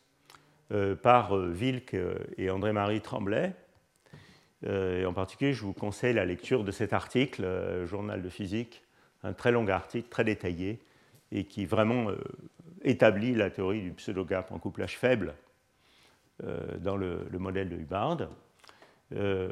euh, 0.72 0.96
par 0.96 1.32
Wilk 1.32 1.96
et 2.38 2.50
André-Marie 2.50 3.02
Tremblay. 3.02 3.54
et 4.66 5.06
en 5.06 5.14
particulier, 5.14 5.54
je 5.54 5.64
vous 5.64 5.74
conseille 5.74 6.14
la 6.14 6.26
lecture 6.26 6.64
de 6.64 6.72
cet 6.72 6.91
article, 6.91 7.86
Journal 7.86 8.22
de 8.22 8.30
physique, 8.30 8.85
un 9.26 9.34
très 9.34 9.51
long 9.51 9.67
article, 9.67 10.07
très 10.09 10.23
détaillé, 10.23 10.80
et 11.32 11.43
qui 11.43 11.65
vraiment 11.65 12.11
établit 12.84 13.34
la 13.34 13.49
théorie 13.49 13.82
du 13.82 13.91
pseudo-gap 13.91 14.51
en 14.51 14.59
couplage 14.59 14.97
faible 14.97 15.34
euh, 16.43 16.78
dans 16.80 16.97
le, 16.97 17.28
modèle 17.39 17.69
de 17.69 17.78
Hubbard. 17.78 18.17
Euh, 19.13 19.51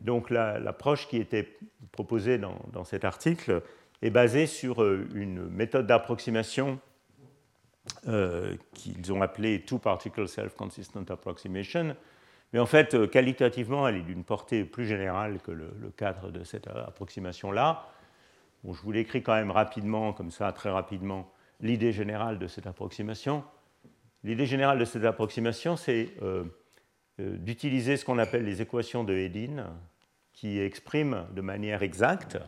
donc 0.00 0.30
l'approche 0.30 1.08
qui 1.08 1.16
était 1.16 1.56
proposée 1.92 2.38
dans, 2.38 2.84
cet 2.84 3.04
article 3.04 3.62
est 4.02 4.10
basée 4.10 4.46
sur 4.46 4.82
euh, 4.82 5.08
une 5.14 5.48
méthode 5.48 5.86
d'approximation 5.86 6.78
qu'ils 8.74 9.12
ont 9.12 9.22
appelée 9.22 9.62
Two 9.62 9.78
Particle 9.78 10.28
Self-Consistent 10.28 11.10
Approximation. 11.10 11.96
Mais 12.52 12.58
en 12.58 12.66
fait, 12.66 13.10
qualitativement, 13.10 13.88
elle 13.88 13.96
est 13.96 14.02
d'une 14.02 14.22
portée 14.22 14.64
plus 14.64 14.86
générale 14.86 15.40
que 15.40 15.50
le, 15.50 15.72
cadre 15.96 16.30
de 16.30 16.44
cette 16.44 16.68
approximation-là. 16.68 17.88
Bon, 18.62 18.72
je 18.72 18.82
vous 18.82 18.92
l'écris 18.92 19.22
quand 19.22 19.34
même 19.34 19.50
rapidement, 19.50 20.12
comme 20.12 20.30
ça, 20.30 20.52
très 20.52 20.70
rapidement 20.70 21.32
l'idée 21.60 21.92
générale 21.92 22.38
de 22.38 22.46
cette 22.46 22.66
approximation. 22.66 23.44
L'idée 24.22 24.46
générale 24.46 24.78
de 24.78 24.84
cette 24.84 25.04
approximation, 25.04 25.76
c'est 25.76 26.10
euh, 26.22 26.44
euh, 27.20 27.36
d'utiliser 27.38 27.96
ce 27.96 28.04
qu'on 28.04 28.18
appelle 28.18 28.44
les 28.44 28.60
équations 28.60 29.04
de 29.04 29.14
Hedin, 29.14 29.66
qui 30.32 30.58
expriment 30.60 31.26
de 31.34 31.40
manière 31.40 31.82
exacte 31.82 32.38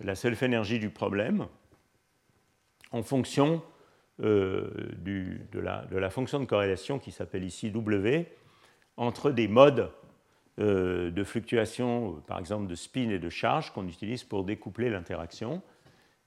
la 0.00 0.14
self-énergie 0.14 0.78
du 0.78 0.90
problème 0.90 1.46
en 2.92 3.02
fonction 3.02 3.62
euh, 4.20 4.70
de, 4.98 5.58
la, 5.58 6.10
fonction 6.10 6.38
de 6.38 6.44
corrélation 6.44 6.98
qui 6.98 7.12
s'appelle 7.12 7.44
ici 7.44 7.70
W 7.70 8.26
entre 8.96 9.30
des 9.30 9.48
modes 9.48 9.90
de 10.58 11.24
fluctuation, 11.24 12.22
par 12.26 12.38
exemple 12.38 12.68
de 12.68 12.74
spin 12.74 13.10
et 13.10 13.18
de 13.18 13.28
charge, 13.28 13.72
qu'on 13.72 13.88
utilise 13.88 14.22
pour 14.22 14.44
découpler 14.44 14.88
l'interaction 14.88 15.62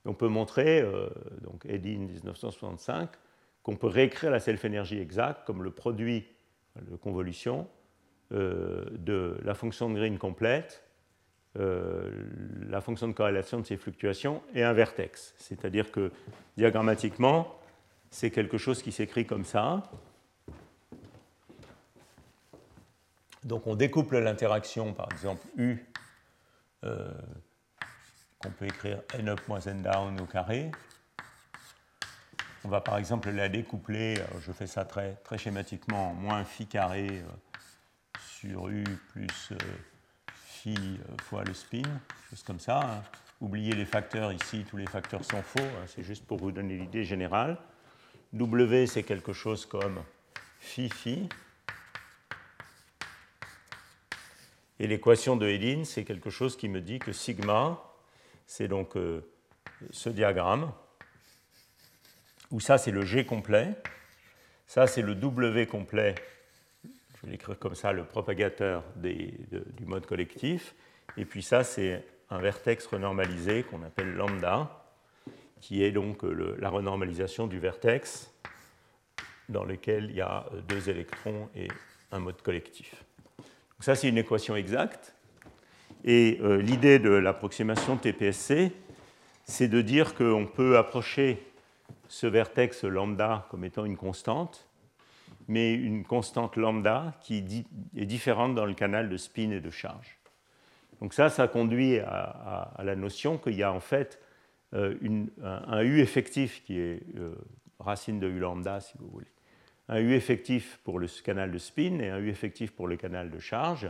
on 0.08 0.14
peut 0.14 0.28
montrer, 0.28 0.82
euh, 0.82 1.10
donc 1.42 1.66
Eddy 1.68 1.98
1965, 1.98 3.10
qu'on 3.62 3.76
peut 3.76 3.88
réécrire 3.88 4.32
la 4.32 4.40
self-énergie 4.40 5.00
exacte 5.00 5.46
comme 5.46 5.64
le 5.64 5.72
produit 5.72 6.26
de 6.82 6.96
convolution 6.96 7.68
euh, 8.32 8.86
de 8.92 9.38
la 9.44 9.54
fonction 9.54 9.90
de 9.90 9.96
Green 9.96 10.18
complète, 10.18 10.84
euh, 11.60 12.10
la 12.70 12.82
fonction 12.82 13.08
de 13.08 13.14
corrélation 13.14 13.60
de 13.60 13.66
ces 13.66 13.78
fluctuations 13.78 14.42
et 14.54 14.64
un 14.64 14.74
vertex. 14.74 15.34
C'est-à-dire 15.38 15.92
que 15.92 16.12
diagrammatiquement, 16.56 17.60
c'est 18.10 18.32
quelque 18.32 18.58
chose 18.58 18.82
qui 18.82 18.92
s'écrit 18.92 19.26
comme 19.26 19.44
ça. 19.44 19.84
Donc 23.44 23.68
on 23.68 23.76
découple 23.76 24.18
l'interaction, 24.20 24.94
par 24.94 25.08
exemple, 25.12 25.46
U 25.58 25.86
qu'on 28.40 28.52
peut 28.52 28.66
écrire 28.66 29.02
n 29.14 29.30
up 29.30 29.42
moins 29.48 29.60
n 29.62 29.82
down 29.82 30.20
au 30.22 30.26
carré. 30.26 30.72
On 32.64 32.70
va 32.70 32.82
par 32.82 32.98
exemple 32.98 33.30
la 33.30 33.50
découpler, 33.50 34.16
je 34.42 34.52
fais 34.52 34.68
ça 34.68 34.84
très, 34.84 35.18
schématiquement, 35.38 36.14
moins 36.14 36.44
phi 36.44 36.68
carré 36.68 37.08
euh, 37.10 37.24
sur 38.20 38.68
u 38.68 38.84
plus 39.14 39.52
euh, 39.52 39.58
phi 40.30 40.76
euh, 40.76 41.16
fois 41.24 41.44
le 41.44 41.54
spin, 41.54 41.84
juste 42.30 42.46
comme 42.46 42.60
ça. 42.60 42.80
Hein. 42.80 43.04
Oubliez 43.40 43.74
les 43.74 43.86
facteurs 43.86 44.34
ici, 44.34 44.66
tous 44.70 44.78
les 44.78 44.88
facteurs 44.88 45.24
sont 45.24 45.42
faux, 45.42 45.60
hein, 45.62 45.86
c'est 45.88 46.04
juste 46.04 46.26
pour 46.26 46.40
vous 46.40 46.52
donner 46.52 46.76
l'idée 46.76 47.04
générale. 47.04 47.58
W, 48.34 48.88
c'est 48.88 49.04
quelque 49.04 49.34
chose 49.34 49.66
comme 49.66 50.04
phi 50.60 50.90
phi. 50.90 51.30
Et 54.80 54.88
l'équation 54.88 55.36
de 55.36 55.48
Hedin, 55.48 55.84
c'est 55.84 56.04
quelque 56.04 56.30
chose 56.30 56.56
qui 56.56 56.70
me 56.70 56.82
dit 56.82 57.00
que 57.00 57.12
sigma, 57.12 57.82
c'est 58.46 58.68
donc 58.68 58.96
euh, 58.96 59.22
ce 59.92 60.10
diagramme, 60.10 60.72
où 62.52 62.60
ça 62.60 62.78
c'est 62.78 62.92
le 62.92 63.04
G 63.04 63.26
complet, 63.26 63.76
ça 64.68 64.88
c'est 64.88 65.02
le 65.02 65.16
W 65.16 65.66
complet, 65.66 66.16
je 66.84 67.26
vais 67.26 67.32
l'écrire 67.32 67.58
comme 67.58 67.76
ça, 67.76 67.92
le 67.92 68.06
propagateur 68.06 68.84
du 68.96 69.86
mode 69.86 70.06
collectif, 70.06 70.76
et 71.18 71.26
puis 71.26 71.42
ça 71.42 71.64
c'est 71.64 72.06
un 72.30 72.40
vertex 72.40 72.86
renormalisé 72.86 73.64
qu'on 73.64 73.82
appelle 73.84 74.14
lambda, 74.14 74.86
qui 75.60 75.84
est 75.84 75.92
donc 75.92 76.24
euh, 76.24 76.56
la 76.60 76.70
renormalisation 76.70 77.48
du 77.48 77.60
vertex 77.60 78.32
dans 79.50 79.64
lequel 79.64 80.12
il 80.12 80.18
y 80.18 80.22
a 80.22 80.46
euh, 80.54 80.62
deux 80.62 80.90
électrons 80.90 81.50
et 81.56 81.68
un 82.12 82.20
mode 82.20 82.42
collectif. 82.42 83.04
Donc 83.78 83.84
ça 83.84 83.96
c'est 83.96 84.10
une 84.10 84.18
équation 84.18 84.56
exacte, 84.56 85.14
et 86.04 86.40
euh, 86.42 86.62
l'idée 86.62 87.00
de 87.00 87.10
l'approximation 87.10 87.98
TPSC, 87.98 88.72
c'est 89.44 89.68
de 89.68 89.82
dire 89.82 90.16
qu'on 90.16 90.46
peut 90.46 90.78
approcher 90.78 91.44
ce 92.08 92.28
vertex 92.28 92.84
lambda 92.84 93.48
comme 93.50 93.66
étant 93.66 93.86
une 93.86 93.98
constante, 93.98 94.68
mais 95.48 95.74
une 95.74 96.04
constante 96.04 96.56
lambda 96.56 97.14
qui 97.22 97.66
est 97.96 98.06
différente 98.06 98.56
dans 98.56 98.66
le 98.66 98.74
canal 98.74 99.10
de 99.10 99.18
spin 99.18 99.52
et 99.52 99.62
de 99.62 99.70
charge. 99.70 100.18
Donc 101.02 101.14
ça, 101.14 101.30
ça 101.30 101.48
conduit 101.48 102.00
à, 102.00 102.74
la 102.84 102.96
notion 102.96 103.38
qu'il 103.38 103.56
y 103.56 103.64
a 103.64 103.72
en 103.72 103.80
fait 103.80 104.20
euh, 104.74 104.96
un, 105.44 105.82
U 105.84 106.00
effectif 106.02 106.64
qui 106.64 106.80
est 106.80 107.04
euh, 107.18 107.36
racine 107.80 108.20
de 108.20 108.28
U 108.28 108.40
lambda, 108.40 108.80
si 108.82 108.98
vous 108.98 109.08
voulez. 109.10 109.28
Un 109.90 110.00
U 110.00 110.14
effectif 110.14 110.80
pour 110.84 111.00
le 111.00 111.08
canal 111.24 111.52
de 111.52 111.58
spin 111.58 112.00
et 112.00 112.10
un 112.10 112.20
U 112.20 112.30
effectif 112.30 112.72
pour 112.72 112.88
le 112.88 112.98
canal 112.98 113.30
de 113.30 113.40
charge 113.40 113.90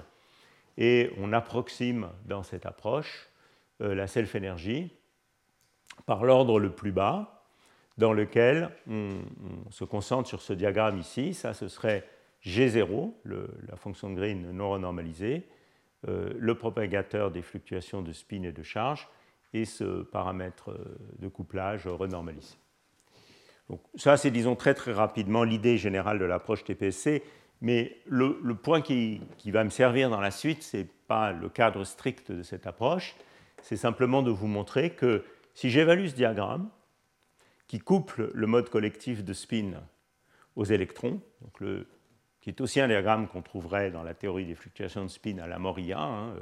et 0.78 1.12
on 1.18 1.34
approxime 1.34 2.10
dans 2.26 2.44
cette 2.44 2.66
approche 2.66 3.30
euh, 3.82 3.96
la 3.96 4.08
self-énergie 4.08 4.92
par 6.06 6.24
l'ordre 6.24 6.60
le 6.60 6.72
plus 6.72 6.92
bas, 6.92 7.44
dans 7.98 8.14
lequel 8.14 8.70
on, 8.88 9.10
se 9.72 9.84
concentre 9.84 10.30
sur 10.30 10.42
ce 10.42 10.54
diagramme 10.54 11.00
ici. 11.00 11.34
Ça, 11.34 11.54
ce 11.54 11.68
serait 11.68 12.08
G0, 12.44 13.14
la 13.26 13.76
fonction 13.76 14.12
de 14.12 14.16
Green 14.16 14.52
non 14.52 14.70
renormalisée, 14.70 15.48
euh, 16.08 16.32
le 16.38 16.56
propagateur 16.56 17.32
des 17.32 17.42
fluctuations 17.42 18.04
de 18.04 18.14
spin 18.14 18.44
et 18.44 18.52
de 18.52 18.64
charge, 18.64 19.10
et 19.54 19.66
ce 19.66 20.04
paramètre 20.04 20.70
euh, 20.70 20.98
de 21.18 21.28
couplage 21.28 21.88
renormalisé. 21.88 22.56
Donc, 23.70 23.82
ça, 23.96 24.18
c'est, 24.18 24.32
disons, 24.32 24.56
très 24.56 24.74
très 24.74 24.94
rapidement 24.94 25.44
l'idée 25.44 25.78
générale 25.78 26.20
de 26.20 26.26
l'approche 26.26 26.64
TPSC. 26.64 27.24
Mais 27.62 27.98
le, 28.06 28.54
point 28.54 28.82
qui, 28.82 29.22
va 29.46 29.64
me 29.64 29.70
servir 29.70 30.10
dans 30.10 30.22
la 30.22 30.32
suite, 30.32 30.64
ce 30.64 30.78
n'est 30.78 30.88
pas 31.08 31.32
le 31.32 31.50
cadre 31.50 31.84
strict 31.84 32.32
de 32.32 32.44
cette 32.44 32.68
approche, 32.68 33.16
c'est 33.62 33.78
simplement 33.78 34.22
de 34.22 34.30
vous 34.30 34.48
montrer 34.48 34.92
que 34.92 35.24
si 35.56 35.70
j'évalue 35.70 36.08
ce 36.08 36.16
diagramme, 36.16 36.70
qui 37.68 37.80
couple 37.80 38.32
le 38.34 38.48
mode 38.48 38.70
collectif 38.70 39.24
de 39.24 39.34
spin 39.34 39.82
aux 40.56 40.66
électrons, 40.66 41.20
qui 41.60 42.50
est 42.50 42.62
aussi 42.62 42.80
un 42.80 42.88
diagramme 42.88 43.28
qu'on 43.28 43.42
trouverait 43.42 43.92
dans 43.92 44.04
la 44.04 44.14
théorie 44.14 44.46
des 44.46 44.56
fluctuations 44.56 45.04
de 45.04 45.10
spin 45.10 45.40
à 45.40 45.48
la 45.48 45.60
Moria, 45.60 46.00
hein, 46.00 46.30
euh, 46.36 46.42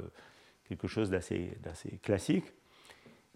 quelque 0.68 0.86
chose 0.86 1.10
d'assez 1.10 1.58
classique, 2.02 2.44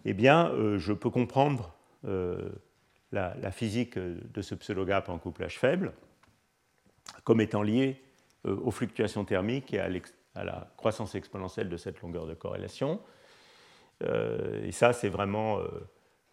eh 0.05 0.15
bien, 0.15 0.51
euh, 0.51 0.79
je 0.79 0.93
peux 0.93 1.11
comprendre 1.11 1.75
euh, 2.05 2.51
la, 3.13 3.51
physique 3.51 3.99
de 3.99 4.43
ce 4.43 4.55
pseudo-gap 4.55 5.09
en 5.09 5.19
couplage 5.19 5.59
faible 5.59 5.93
comme 7.25 7.41
étant 7.41 7.63
lié 7.63 8.03
euh, 8.47 8.57
aux 8.63 8.71
fluctuations 8.71 9.25
thermiques 9.25 9.75
et 9.75 9.81
à, 9.81 9.89
la 10.45 10.71
croissance 10.77 11.15
exponentielle 11.15 11.69
de 11.69 11.77
cette 11.77 12.01
longueur 12.01 12.27
de 12.27 12.35
corrélation. 12.35 13.01
Euh, 14.03 14.65
et 14.65 14.73
ça, 14.73 14.93
c'est 14.93 15.09
vraiment 15.09 15.59
euh, 15.59 15.67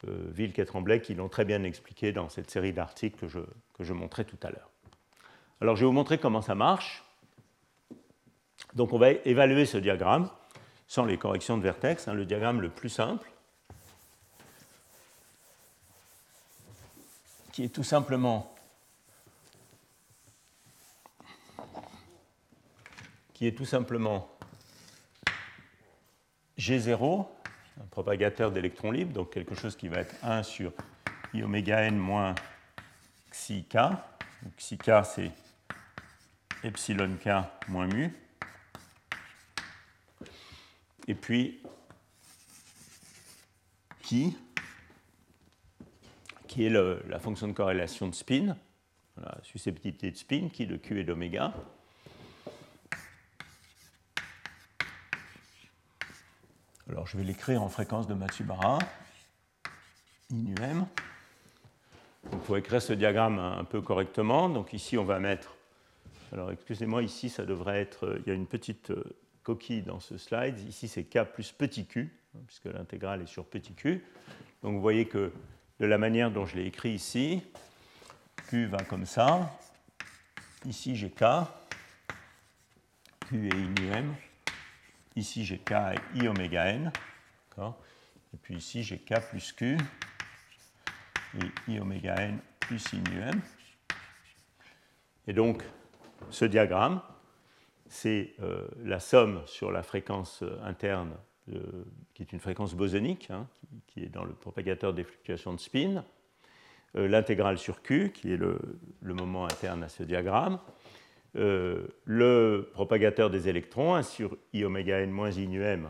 Vilke 0.05 0.59
et 0.59 0.65
Tremblay 0.65 1.01
qui 1.01 1.15
l'ont 1.15 1.29
très 1.29 1.45
bien 1.45 1.63
expliqué 1.63 2.11
dans 2.11 2.29
cette 2.29 2.49
série 2.49 2.73
d'articles 2.73 3.19
que 3.19 3.27
je, 3.27 3.39
que 3.73 3.83
je 3.83 3.93
montrais 3.93 4.23
tout 4.23 4.37
à 4.43 4.51
l'heure. 4.51 4.69
Alors, 5.59 5.75
je 5.75 5.81
vais 5.81 5.87
vous 5.87 5.93
montrer 5.93 6.19
comment 6.19 6.41
ça 6.41 6.55
marche. 6.55 7.03
Donc 8.75 8.93
on 8.93 8.99
va 8.99 9.11
évaluer 9.11 9.65
ce 9.65 9.77
diagramme 9.77 10.29
sans 10.87 11.05
les 11.05 11.17
corrections 11.17 11.57
de 11.57 11.63
vertex, 11.63 12.07
hein, 12.07 12.13
le 12.13 12.25
diagramme 12.25 12.61
le 12.61 12.69
plus 12.69 12.89
simple, 12.89 13.29
qui 17.57 17.63
est 17.63 17.69
tout 17.69 17.83
simplement 17.83 18.53
qui 23.33 23.47
est 23.47 23.57
tout 23.57 23.65
simplement 23.65 24.29
G0, 26.59 27.27
un 27.81 27.85
propagateur 27.85 28.51
d'électrons 28.51 28.91
libres, 28.91 29.11
donc 29.11 29.33
quelque 29.33 29.55
chose 29.55 29.75
qui 29.75 29.87
va 29.87 30.01
être 30.01 30.13
1 30.23 30.43
sur 30.43 30.71
i 31.33 31.41
oméga 31.41 31.81
n 31.81 31.97
moins 31.97 32.35
xi 33.31 33.63
k. 33.63 33.73
Donc 34.43 34.55
xi 34.57 34.77
k, 34.77 35.03
c'est 35.03 35.31
epsilon 36.63 37.17
k 37.17 37.41
moins 37.69 37.87
mu. 37.87 38.13
Et 41.07 41.15
puis, 41.15 41.63
qui, 44.03 44.37
qui 46.57 46.65
est 46.65 46.71
la 46.71 47.19
fonction 47.19 47.47
de 47.47 47.53
corrélation 47.53 48.07
de 48.07 48.15
spin, 48.15 48.57
la 49.21 49.37
susceptibilité 49.43 50.09
de 50.09 50.17
spin, 50.17 50.49
qui 50.51 50.65
de 50.65 50.75
Q 50.75 50.99
et 50.99 51.03
d'oméga. 51.03 51.53
Alors 56.89 57.05
je 57.05 57.15
vais 57.15 57.23
l'écrire 57.23 57.61
en 57.61 57.69
fréquence 57.69 58.07
de 58.07 58.15
Matsubara, 58.15 58.79
I 60.31 60.33
nu 60.33 60.55
m. 60.59 60.87
Donc 62.31 62.41
pour 62.41 62.57
écrire 62.57 62.81
ce 62.81 62.93
diagramme 62.93 63.37
un 63.37 63.63
peu 63.63 63.79
correctement, 63.79 64.49
donc 64.49 64.73
ici 64.73 64.97
on 64.97 65.03
va 65.03 65.19
mettre, 65.19 65.55
alors 66.33 66.51
excusez-moi, 66.51 67.03
ici 67.03 67.29
ça 67.29 67.45
devrait 67.45 67.81
être, 67.81 68.19
il 68.25 68.27
y 68.27 68.31
a 68.31 68.33
une 68.33 68.47
petite 68.47 68.89
euh, 68.89 69.03
coquille 69.43 69.83
dans 69.83 69.99
ce 69.99 70.17
slide, 70.17 70.57
ici 70.67 70.87
c'est 70.87 71.03
K 71.03 71.21
plus 71.21 71.51
petit 71.51 71.85
q, 71.85 72.11
hein, 72.35 72.39
puisque 72.47 72.65
l'intégrale 72.65 73.21
est 73.21 73.27
sur 73.27 73.45
petit 73.45 73.75
q. 73.75 74.03
Donc 74.63 74.73
vous 74.73 74.81
voyez 74.81 75.05
que 75.05 75.31
de 75.79 75.85
la 75.85 75.97
manière 75.97 76.31
dont 76.31 76.45
je 76.45 76.55
l'ai 76.55 76.65
écrit 76.65 76.91
ici, 76.91 77.43
Q 78.47 78.65
va 78.65 78.83
comme 78.83 79.05
ça. 79.05 79.57
Ici, 80.65 80.95
j'ai 80.95 81.11
K. 81.11 81.23
Q 83.27 83.47
et 83.47 83.55
I. 83.55 84.03
Ici, 85.15 85.45
j'ai 85.45 85.59
K 85.59 85.71
et 85.71 86.17
I 86.17 86.27
oméga 86.27 86.67
n. 86.67 86.91
Et 87.59 88.37
puis 88.41 88.55
ici, 88.55 88.83
j'ai 88.83 88.97
K 88.97 89.19
plus 89.29 89.51
Q 89.51 89.77
et 91.35 91.71
I 91.71 91.79
oméga 91.79 92.15
n 92.15 92.39
plus 92.59 92.83
I 92.93 92.97
nu 92.97 93.21
m. 93.21 93.41
Et 95.27 95.33
donc, 95.33 95.63
ce 96.31 96.45
diagramme, 96.45 97.01
c'est 97.89 98.33
euh, 98.39 98.67
la 98.83 98.99
somme 98.99 99.43
sur 99.45 99.71
la 99.71 99.83
fréquence 99.83 100.43
interne 100.63 101.15
qui 102.13 102.23
est 102.23 102.33
une 102.33 102.39
fréquence 102.39 102.75
bosonique, 102.75 103.29
hein, 103.31 103.47
qui, 103.87 104.03
est 104.03 104.09
dans 104.09 104.23
le 104.23 104.33
propagateur 104.33 104.93
des 104.93 105.03
fluctuations 105.03 105.53
de 105.53 105.59
spin, 105.59 106.03
euh, 106.95 107.07
l'intégrale 107.07 107.57
sur 107.57 107.81
Q, 107.81 108.11
qui 108.13 108.31
est 108.31 108.37
le, 108.37 108.59
moment 109.01 109.45
interne 109.45 109.83
à 109.83 109.89
ce 109.89 110.03
diagramme, 110.03 110.59
euh, 111.35 111.87
le 112.05 112.69
propagateur 112.73 113.29
des 113.29 113.49
électrons, 113.49 113.95
1 113.95 114.03
sur 114.03 114.37
i 114.53 114.63
oméga 114.63 115.01
n 115.01 115.11
moins 115.11 115.31
i 115.31 115.47
nu 115.47 115.61
m. 115.61 115.89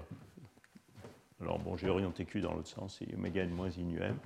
Alors 1.42 1.60
bon, 1.60 1.78
j'ai 1.78 1.90
orienté 1.90 2.26
Q 2.26 2.42
dans 2.42 2.54
l'autre 2.54 2.68
sens, 2.68 3.00
i 3.02 3.14
oméga 3.14 3.44
n 3.44 3.52
moins 3.52 3.70
i 3.70 3.84
nu 3.84 4.00
m, 4.02 4.18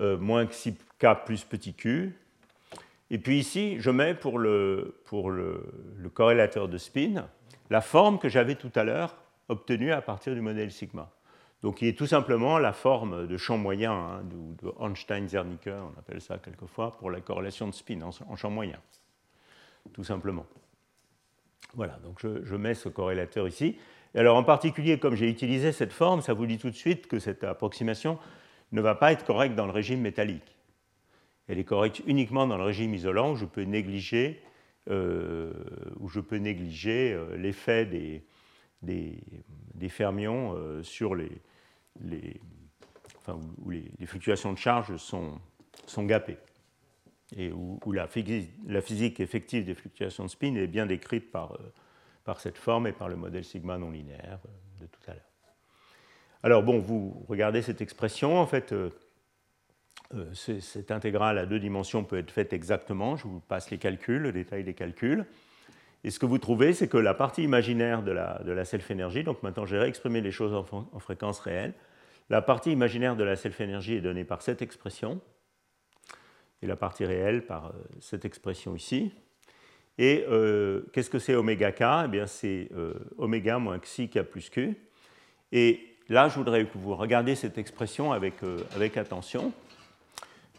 euh, 0.00 0.16
moins 0.16 0.46
k 0.46 1.06
plus 1.26 1.44
petit 1.44 1.74
q. 1.74 2.16
Et 3.10 3.18
puis 3.18 3.38
ici, 3.38 3.76
je 3.78 3.90
mets 3.90 4.14
pour 4.14 4.38
le, 4.38 5.02
pour 5.04 5.30
le 5.30 6.08
corrélateur 6.14 6.68
de 6.68 6.78
spin 6.78 7.28
la 7.68 7.80
forme 7.80 8.18
que 8.18 8.28
j'avais 8.28 8.54
tout 8.54 8.72
à 8.74 8.84
l'heure 8.84 9.16
obtenu 9.52 9.92
à 9.92 10.02
partir 10.02 10.34
du 10.34 10.40
modèle 10.40 10.72
sigma. 10.72 11.10
Donc 11.62 11.80
il 11.80 11.88
est 11.88 11.96
tout 11.96 12.06
simplement 12.06 12.58
la 12.58 12.72
forme 12.72 13.26
de 13.26 13.36
champ 13.36 13.56
moyen, 13.56 13.92
hein, 13.92 14.22
de, 14.24 14.72
Einstein-Zernicke, 14.80 15.68
on 15.68 15.98
appelle 15.98 16.20
ça 16.20 16.38
quelquefois, 16.38 16.96
pour 16.98 17.10
la 17.10 17.20
corrélation 17.20 17.68
de 17.68 17.72
spin 17.72 18.00
en, 18.02 18.36
champ 18.36 18.50
moyen, 18.50 18.78
tout 19.92 20.02
simplement. 20.02 20.44
Voilà, 21.74 21.98
donc 22.04 22.18
je, 22.20 22.56
mets 22.56 22.74
ce 22.74 22.88
corrélateur 22.88 23.46
ici. 23.46 23.76
Et 24.14 24.18
alors 24.18 24.36
en 24.36 24.42
particulier, 24.42 24.98
comme 24.98 25.14
j'ai 25.14 25.30
utilisé 25.30 25.72
cette 25.72 25.92
forme, 25.92 26.20
ça 26.20 26.34
vous 26.34 26.46
dit 26.46 26.58
tout 26.58 26.68
de 26.68 26.76
suite 26.76 27.06
que 27.06 27.18
cette 27.18 27.44
approximation 27.44 28.18
ne 28.72 28.80
va 28.80 28.94
pas 28.94 29.12
être 29.12 29.24
correcte 29.24 29.54
dans 29.54 29.66
le 29.66 29.72
régime 29.72 30.00
métallique. 30.00 30.56
Elle 31.46 31.58
est 31.58 31.64
correcte 31.64 32.02
uniquement 32.06 32.46
dans 32.46 32.56
le 32.56 32.64
régime 32.64 32.92
isolant 32.94 33.32
où 33.32 33.36
je 33.36 33.44
peux 33.44 33.62
négliger, 33.62 34.42
euh, 34.90 35.52
où 36.00 36.08
je 36.08 36.20
peux 36.20 36.36
négliger 36.36 37.12
euh, 37.12 37.36
l'effet 37.36 37.86
des, 37.86 38.24
des, 38.82 39.88
fermions 39.88 40.54
euh, 40.54 40.82
sur 40.82 41.14
les, 41.14 41.30
où 43.28 43.70
les, 43.70 44.06
fluctuations 44.06 44.52
de 44.52 44.58
charge 44.58 44.96
sont, 44.96 45.38
sont 45.86 46.04
gapées 46.04 46.38
et 47.36 47.50
où, 47.50 47.80
la, 47.92 48.06
physique, 48.06 49.20
effective 49.20 49.64
des 49.64 49.74
fluctuations 49.74 50.24
de 50.24 50.28
spin 50.28 50.54
est 50.54 50.66
bien 50.66 50.86
décrite 50.86 51.30
par, 51.30 51.52
euh, 51.52 51.72
par 52.24 52.40
cette 52.40 52.58
forme 52.58 52.86
et 52.86 52.92
par 52.92 53.08
le 53.08 53.16
modèle 53.16 53.44
sigma 53.44 53.78
non 53.78 53.90
linéaire 53.90 54.38
euh, 54.44 54.82
de 54.82 54.86
tout 54.86 55.00
à 55.06 55.14
l'heure. 55.14 55.22
Alors 56.42 56.62
bon, 56.62 56.78
vous 56.78 57.24
regardez 57.28 57.62
cette 57.62 57.80
expression, 57.80 58.36
en 58.36 58.46
fait, 58.46 58.74
cette 60.34 60.90
intégrale 60.90 61.38
à 61.38 61.46
deux 61.46 61.60
dimensions 61.60 62.02
peut 62.02 62.18
être 62.18 62.32
faite 62.32 62.52
exactement, 62.52 63.16
je 63.16 63.28
vous 63.28 63.38
passe 63.38 63.70
les 63.70 63.78
calculs, 63.78 64.22
le 64.22 64.32
détail 64.32 64.64
des 64.64 64.74
calculs. 64.74 65.24
Et 66.04 66.10
ce 66.10 66.18
que 66.18 66.26
vous 66.26 66.38
trouvez, 66.38 66.72
c'est 66.72 66.88
que 66.88 66.96
la 66.96 67.14
partie 67.14 67.44
imaginaire 67.44 68.02
de 68.02 68.10
la, 68.10 68.40
de 68.44 68.64
self-énergie, 68.64 69.22
donc 69.22 69.42
maintenant 69.42 69.66
j'ai 69.66 69.78
réexprimé 69.78 70.20
les 70.20 70.32
choses 70.32 70.52
en, 70.54 70.98
fréquence 70.98 71.38
réelle, 71.40 71.74
la 72.28 72.42
partie 72.42 72.72
imaginaire 72.72 73.14
de 73.14 73.24
la 73.24 73.36
self-énergie 73.36 73.94
est 73.94 74.00
donnée 74.00 74.24
par 74.24 74.42
cette 74.42 74.62
expression, 74.62 75.20
et 76.60 76.66
la 76.66 76.76
partie 76.76 77.04
réelle 77.04 77.44
par 77.44 77.66
euh, 77.66 77.70
cette 78.00 78.24
expression 78.24 78.74
ici. 78.74 79.12
Et 79.98 80.24
euh, 80.28 80.82
qu'est-ce 80.92 81.10
que 81.10 81.18
c'est 81.18 81.34
oméga 81.34 81.72
k? 81.72 81.82
Eh 82.04 82.08
bien, 82.08 82.26
c'est 82.26 82.68
euh, 82.74 82.94
oméga 83.18 83.58
moins 83.58 83.78
xi 83.78 84.08
k 84.08 84.22
plus 84.22 84.48
q. 84.48 84.76
Et 85.50 85.80
là, 86.08 86.28
je 86.28 86.36
voudrais 86.36 86.64
que 86.64 86.78
vous 86.78 86.94
regardiez 86.94 87.34
cette 87.34 87.58
expression 87.58 88.12
avec, 88.12 88.34
avec 88.74 88.96
attention. 88.96 89.52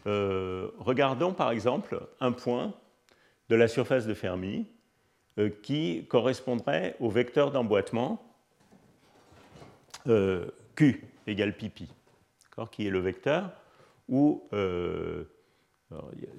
regardons 0.04 1.32
par 1.32 1.50
exemple 1.50 2.00
un 2.20 2.32
point 2.32 2.74
de 3.48 3.56
la 3.56 3.68
surface 3.68 4.06
de 4.06 4.14
Fermi 4.14 4.66
euh, 4.66 4.73
qui 5.62 6.06
correspondrait 6.08 6.96
au 7.00 7.10
vecteur 7.10 7.50
d'emboîtement 7.50 8.22
euh, 10.06 10.46
Q 10.76 11.04
égale 11.26 11.56
pipi, 11.56 11.88
qui 12.70 12.86
est 12.86 12.90
le 12.90 13.00
vecteur 13.00 13.50
où 14.08 14.46
euh, 14.52 15.24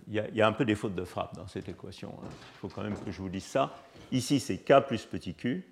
il 0.08 0.14
y, 0.14 0.42
a 0.42 0.48
un 0.48 0.52
peu 0.52 0.66
des 0.66 0.76
fautes 0.76 0.96
de 0.96 1.06
frappe 1.06 1.36
dans 1.36 1.48
cette 1.48 1.70
équation. 1.70 2.14
Hein. 2.22 2.28
Il 2.28 2.58
faut 2.60 2.68
quand 2.68 2.84
même 2.84 2.98
que 2.98 3.12
je 3.12 3.22
vous 3.22 3.30
dise 3.30 3.46
ça. 3.46 3.74
Ici, 4.12 4.40
c'est 4.40 4.58
K 4.58 4.82
plus 4.86 5.06
petit 5.06 5.34
q, 5.34 5.66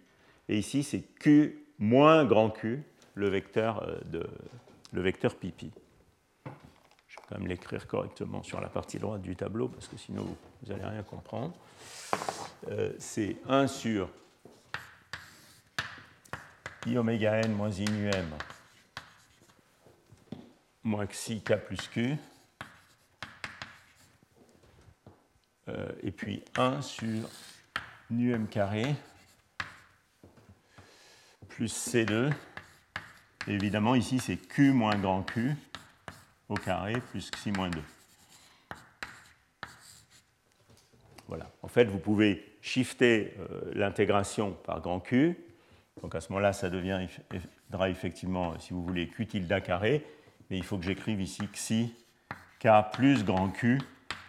et 0.47 0.57
ici, 0.57 0.83
c'est 0.83 1.01
Q 1.01 1.67
moins 1.79 2.23
grand 2.25 2.49
Q, 2.49 2.83
le 3.15 3.29
vecteur, 3.29 3.85
de, 4.05 4.25
le 4.91 5.01
vecteur 5.01 5.35
pipi. 5.35 5.71
Je 6.45 7.17
vais 7.17 7.23
quand 7.27 7.37
même 7.37 7.47
l'écrire 7.47 7.85
correctement 7.85 8.41
sur 8.41 8.61
la 8.61 8.69
partie 8.69 8.99
droite 8.99 9.21
du 9.21 9.35
tableau, 9.35 9.67
parce 9.67 9.87
que 9.87 9.97
sinon, 9.97 10.23
vous 10.23 10.71
n'allez 10.71 10.85
rien 10.85 11.03
comprendre. 11.03 11.53
Euh, 12.69 12.93
c'est 12.97 13.35
1 13.47 13.67
sur 13.67 14.09
i 16.85 16.97
oméga 16.97 17.41
n 17.41 17.53
moins 17.53 17.71
i 17.71 17.85
nu 17.85 18.07
m 18.07 18.29
moins 20.83 21.05
xi 21.07 21.41
k 21.41 21.57
plus 21.57 21.87
q. 21.89 22.15
Euh, 25.67 25.91
et 26.01 26.11
puis 26.11 26.43
1 26.55 26.81
sur 26.81 27.29
nu 28.09 28.33
m 28.33 28.47
carré 28.47 28.95
plus 31.49 31.73
C2. 31.73 32.31
évidemment, 33.47 33.93
ici, 33.93 34.19
c'est 34.19 34.37
Q 34.37 34.71
moins 34.71 34.95
grand 34.95 35.23
Q 35.23 35.55
au 36.49 36.55
carré 36.55 36.99
plus 37.11 37.29
Xi 37.29 37.51
moins 37.51 37.69
2. 37.69 37.79
Voilà. 41.27 41.51
En 41.61 41.67
fait, 41.67 41.85
vous 41.85 41.99
pouvez 41.99 42.52
shifter 42.63 43.35
euh, 43.37 43.71
l'intégration 43.75 44.53
par 44.63 44.81
grand 44.81 45.01
Q. 45.01 45.37
Donc 46.01 46.15
à 46.15 46.21
ce 46.21 46.31
moment-là, 46.31 46.53
ça 46.53 46.69
deviendra 46.69 47.89
effectivement, 47.89 48.57
si 48.57 48.73
vous 48.73 48.81
voulez, 48.81 49.07
Q 49.09 49.27
tilde 49.27 49.61
carré. 49.61 50.03
Mais 50.49 50.57
il 50.57 50.63
faut 50.63 50.77
que 50.77 50.85
j'écrive 50.85 51.21
ici 51.21 51.45
xi 51.47 51.93
k 52.59 52.67
plus 52.93 53.23
grand 53.23 53.49
Q 53.49 53.79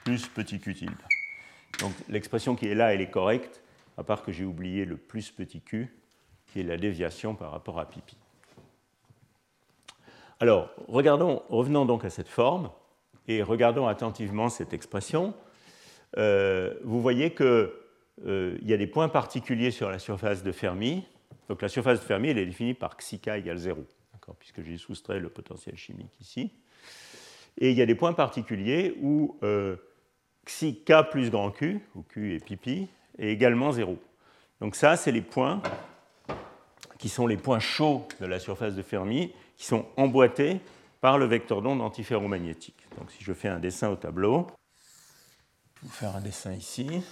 plus 0.05 0.27
petit 0.29 0.61
q 0.61 0.75
tilde. 0.75 0.93
Donc 1.81 1.93
l'expression 2.09 2.57
qui 2.57 2.67
est 2.67 2.75
là, 2.75 2.93
elle 2.93 3.01
est 3.01 3.11
correcte, 3.11 3.63
à 3.97 4.03
part 4.03 4.23
que 4.23 4.33
j'ai 4.33 4.45
oublié 4.45 4.85
le 4.85 4.97
plus 4.97 5.31
petit 5.31 5.61
q, 5.61 5.95
qui 6.49 6.61
est 6.61 6.65
la 6.65 6.77
déviation 6.77 7.35
par 7.35 7.53
rapport 7.53 7.79
à 7.79 7.89
pipi. 7.89 8.17
Alors, 10.41 10.71
regardons, 10.89 11.43
revenons 11.49 11.87
donc 11.87 12.05
à 12.05 12.11
cette 12.11 12.29
forme 12.29 12.71
et 13.29 13.43
regardons 13.43 13.87
attentivement 13.87 14.49
cette 14.49 14.73
expression. 14.73 15.35
Euh, 16.19 16.75
vous 16.83 17.01
voyez 17.01 17.31
que 17.31 17.84
il 18.23 18.69
y 18.69 18.73
a 18.73 18.77
des 18.77 18.87
points 18.87 19.09
particuliers 19.09 19.71
sur 19.71 19.91
la 19.91 19.99
surface 19.99 20.43
de 20.43 20.53
Fermi. 20.53 21.05
Donc 21.49 21.63
la 21.63 21.69
surface 21.69 22.01
de 22.01 22.05
Fermi, 22.05 22.29
elle 22.29 22.39
est 22.39 22.47
définie 22.47 22.75
par 22.75 22.97
xi 22.97 23.19
k 23.19 23.29
égale 23.29 23.59
0, 23.59 23.85
puisque 24.39 24.63
j'ai 24.63 24.79
soustrait 24.79 25.21
le 25.21 25.29
potentiel 25.29 25.77
chimique 25.77 26.13
ici. 26.21 26.53
Et 27.59 27.71
il 27.71 27.77
y 27.77 27.83
a 27.83 27.87
des 27.87 27.95
points 27.95 28.15
particuliers 28.15 28.97
où 29.01 29.39
xi 30.47 30.83
k 30.85 31.11
plus 31.11 31.31
grand 31.31 31.51
q, 31.51 31.81
où 31.95 32.03
q 32.03 32.35
est 32.35 32.57
pi 32.57 32.89
est 33.19 33.29
également 33.29 33.73
0. 33.73 33.99
Donc 34.61 34.77
ça, 34.77 34.97
c'est 34.97 35.13
les 35.13 35.23
points 35.23 35.63
qui 36.99 37.09
sont 37.09 37.27
les 37.27 37.37
points 37.37 37.59
chauds 37.59 38.09
de 38.21 38.27
la 38.27 38.39
surface 38.39 38.75
de 38.75 38.83
Fermi, 38.83 39.33
qui 39.57 39.67
sont 39.67 39.87
emboîtés 39.97 40.61
par 41.01 41.19
le 41.19 41.27
vecteur 41.27 41.61
d'onde 41.61 41.83
antiferromagnétique. 41.83 42.87
Donc 42.99 43.11
si 43.11 43.23
je 43.23 43.33
fais 43.35 43.49
un 43.49 43.59
dessin 43.59 43.91
au 43.91 43.97
tableau, 43.97 44.47
je 45.77 45.83
vais 45.83 45.89
vous 45.89 45.93
faire 45.93 46.17
un 46.17 46.21
dessin 46.21 46.53
ici. 46.53 47.03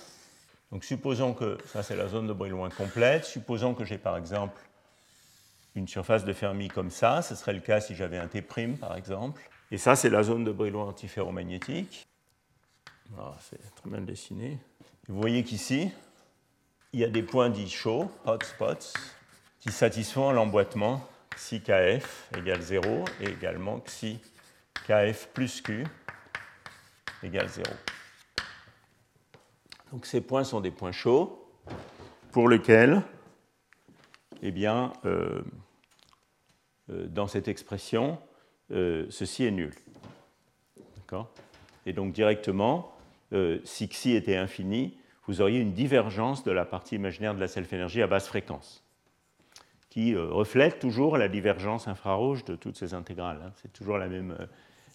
Donc 0.72 0.84
supposons 0.84 1.34
que 1.34 1.58
ça 1.66 1.82
c'est 1.82 1.96
la 1.96 2.08
zone 2.08 2.26
de 2.26 2.32
Brillouin 2.32 2.70
complète. 2.70 3.26
Supposons 3.26 3.74
que 3.74 3.84
j'ai 3.84 3.98
par 3.98 4.16
exemple 4.16 4.58
une 5.74 5.86
surface 5.86 6.24
de 6.24 6.32
Fermi 6.32 6.68
comme 6.68 6.90
ça. 6.90 7.20
Ce 7.20 7.34
serait 7.34 7.52
le 7.52 7.60
cas 7.60 7.80
si 7.80 7.94
j'avais 7.94 8.16
un 8.16 8.26
T' 8.26 8.42
par 8.80 8.96
exemple. 8.96 9.42
Et 9.70 9.76
ça 9.76 9.94
c'est 9.94 10.10
la 10.10 10.22
zone 10.22 10.44
de 10.44 10.50
Brillouin 10.50 10.86
antiferromagnétique. 10.86 12.06
Ah, 13.18 13.36
c'est 13.40 13.58
très 13.74 13.90
bien 13.90 14.00
dessiné. 14.00 14.58
Vous 15.08 15.20
voyez 15.20 15.44
qu'ici, 15.44 15.90
il 16.94 17.00
y 17.00 17.04
a 17.04 17.08
des 17.08 17.22
points 17.22 17.50
dits 17.50 17.68
chauds, 17.68 18.10
hotspots, 18.24 18.94
qui 19.60 19.70
satisfont 19.70 20.32
l'emboîtement 20.32 21.06
xi 21.36 21.60
kf 21.60 22.30
égale 22.38 22.62
0 22.62 23.04
et 23.20 23.28
également 23.28 23.80
xi 23.80 24.20
kf 24.86 25.28
plus 25.34 25.60
q 25.60 25.84
égale 27.22 27.48
0. 27.48 27.68
Donc 29.92 30.06
ces 30.06 30.22
points 30.22 30.42
sont 30.42 30.62
des 30.62 30.70
points 30.70 30.90
chauds 30.90 31.46
pour 32.32 32.48
lesquels, 32.48 33.02
eh 34.40 34.50
bien, 34.50 34.94
euh, 35.04 35.42
euh, 36.90 37.06
dans 37.08 37.28
cette 37.28 37.46
expression, 37.46 38.18
euh, 38.70 39.06
ceci 39.10 39.44
est 39.44 39.50
nul. 39.50 39.74
Et 41.84 41.92
donc 41.92 42.14
directement, 42.14 42.90
si 43.64 43.86
xi 43.86 44.12
était 44.12 44.36
infini, 44.36 44.96
vous 45.26 45.42
auriez 45.42 45.60
une 45.60 45.74
divergence 45.74 46.42
de 46.42 46.50
la 46.50 46.64
partie 46.64 46.94
imaginaire 46.94 47.34
de 47.34 47.40
la 47.40 47.48
self-énergie 47.48 48.00
à 48.00 48.06
basse 48.06 48.28
fréquence, 48.28 48.82
qui 49.90 50.16
reflète 50.16 50.78
toujours 50.78 51.18
la 51.18 51.28
divergence 51.28 51.86
infrarouge 51.88 52.46
de 52.46 52.56
toutes 52.56 52.78
ces 52.78 52.94
intégrales. 52.94 53.42
Hein. 53.44 53.52
C'est 53.56 53.74
toujours 53.74 53.98
la 53.98 54.08
même, 54.08 54.38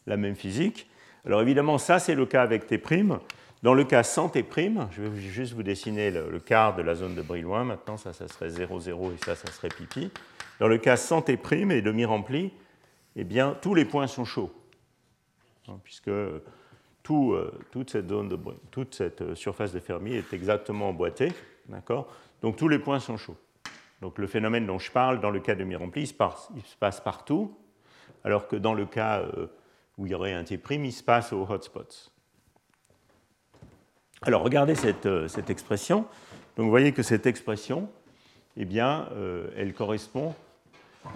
la 0.07 0.17
même 0.17 0.35
physique. 0.35 0.89
Alors 1.23 1.43
évidemment, 1.43 1.77
ça 1.77 1.99
c'est 1.99 2.15
le 2.15 2.25
cas 2.25 2.41
avec 2.41 2.65
T'. 2.65 2.81
Dans 3.67 3.73
le 3.73 3.83
cas 3.83 4.03
sans 4.03 4.29
T', 4.29 4.45
je 4.91 5.01
vais 5.01 5.19
juste 5.19 5.51
vous 5.51 5.61
dessiner 5.61 6.09
le, 6.09 6.39
quart 6.39 6.73
de 6.73 6.81
la 6.81 6.95
zone 6.95 7.15
de 7.15 7.21
Brillouin. 7.21 7.65
Maintenant, 7.65 7.97
ça, 7.97 8.13
ça 8.13 8.29
serait 8.29 8.49
0, 8.49 8.79
0 8.79 9.11
et 9.11 9.17
ça, 9.17 9.35
ça 9.35 9.51
serait 9.51 9.67
pipi. 9.67 10.09
Dans 10.61 10.69
le 10.69 10.77
cas 10.77 10.95
sans 10.95 11.21
T' 11.21 11.33
et 11.33 11.81
demi-rempli, 11.81 12.53
eh 13.17 13.23
bien, 13.25 13.57
tous 13.61 13.75
les 13.75 13.83
points 13.83 14.07
sont 14.07 14.23
chauds, 14.23 14.53
hein, 15.67 15.81
puisque 15.83 16.07
euh, 16.07 16.39
toute 17.03 17.89
cette 17.89 19.21
euh, 19.21 19.35
surface 19.35 19.73
de 19.73 19.81
Fermi 19.81 20.13
est 20.13 20.31
exactement 20.31 20.87
emboîtée. 20.87 21.33
D'accord? 21.67 22.07
Donc 22.41 22.55
tous 22.55 22.69
les 22.69 22.79
points 22.79 23.01
sont 23.01 23.17
chauds. 23.17 23.35
Donc 23.99 24.17
le 24.17 24.27
phénomène 24.27 24.65
dont 24.65 24.79
je 24.79 24.89
parle 24.93 25.19
dans 25.19 25.29
le 25.29 25.41
cas 25.41 25.55
demi-rempli, 25.55 26.03
il, 26.03 26.07
se 26.07 26.13
passe 26.79 27.01
partout, 27.01 27.53
alors 28.23 28.47
que 28.47 28.55
dans 28.55 28.73
le 28.73 28.85
cas 28.85 29.23
euh, 29.23 29.47
où 29.97 30.05
il 30.05 30.13
y 30.13 30.15
aurait 30.15 30.31
un 30.31 30.45
T', 30.45 30.57
il 30.71 30.93
se 30.93 31.03
passe 31.03 31.33
aux 31.33 31.45
hotspots. 31.51 32.13
Alors 34.23 34.41
regardez 34.41 34.73
euh, 35.05 35.27
cette, 35.27 35.49
expression. 35.49 36.05
Donc 36.55 36.65
vous 36.65 36.69
voyez 36.69 36.91
que 36.91 37.03
cette 37.03 37.27
expression, 37.27 37.87
eh 38.55 38.65
bien, 38.65 39.07
euh, 39.11 39.49
elle 39.55 39.73
correspond 39.73 40.33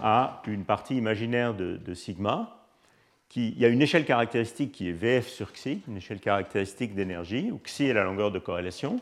à 0.03 0.41
une 0.45 0.65
partie 0.65 0.95
imaginaire 0.95 1.55
de, 1.55 1.93
sigma. 1.93 2.57
Qui, 3.27 3.49
il 3.49 3.59
y 3.59 3.65
a 3.65 3.69
une 3.69 3.81
échelle 3.81 4.05
caractéristique 4.05 4.73
qui 4.73 4.89
est 4.89 4.91
VF 4.91 5.27
sur 5.27 5.51
xi, 5.53 5.81
une 5.87 5.97
échelle 5.97 6.19
caractéristique 6.19 6.93
d'énergie, 6.93 7.49
où 7.51 7.59
xi 7.59 7.85
est 7.85 7.93
la 7.93 8.03
longueur 8.03 8.29
de 8.31 8.39
corrélation. 8.39 8.99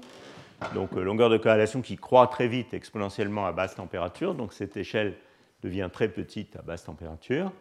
Donc 0.74 0.94
euh, 0.94 1.04
longueur 1.04 1.30
de 1.30 1.38
corrélation 1.38 1.82
qui 1.82 1.98
croît 1.98 2.28
très 2.28 2.48
vite 2.48 2.74
exponentiellement 2.74 3.48
à 3.48 3.52
basse 3.52 3.76
température. 3.76 4.34
Donc 4.34 4.54
cette 4.54 4.78
échelle 4.78 5.18
devient 5.62 5.90
très 5.92 6.08
petite 6.08 6.56
à 6.56 6.62
basse 6.62 6.86
température. 6.86 7.52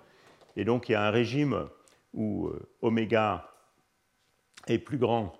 Et 0.57 0.65
donc 0.65 0.89
il 0.89 0.93
y 0.93 0.95
a 0.95 1.03
un 1.03 1.11
régime 1.11 1.67
où 2.15 2.51
oméga 2.81 3.51
est 4.67 4.79
plus 4.79 4.99
grand 4.99 5.35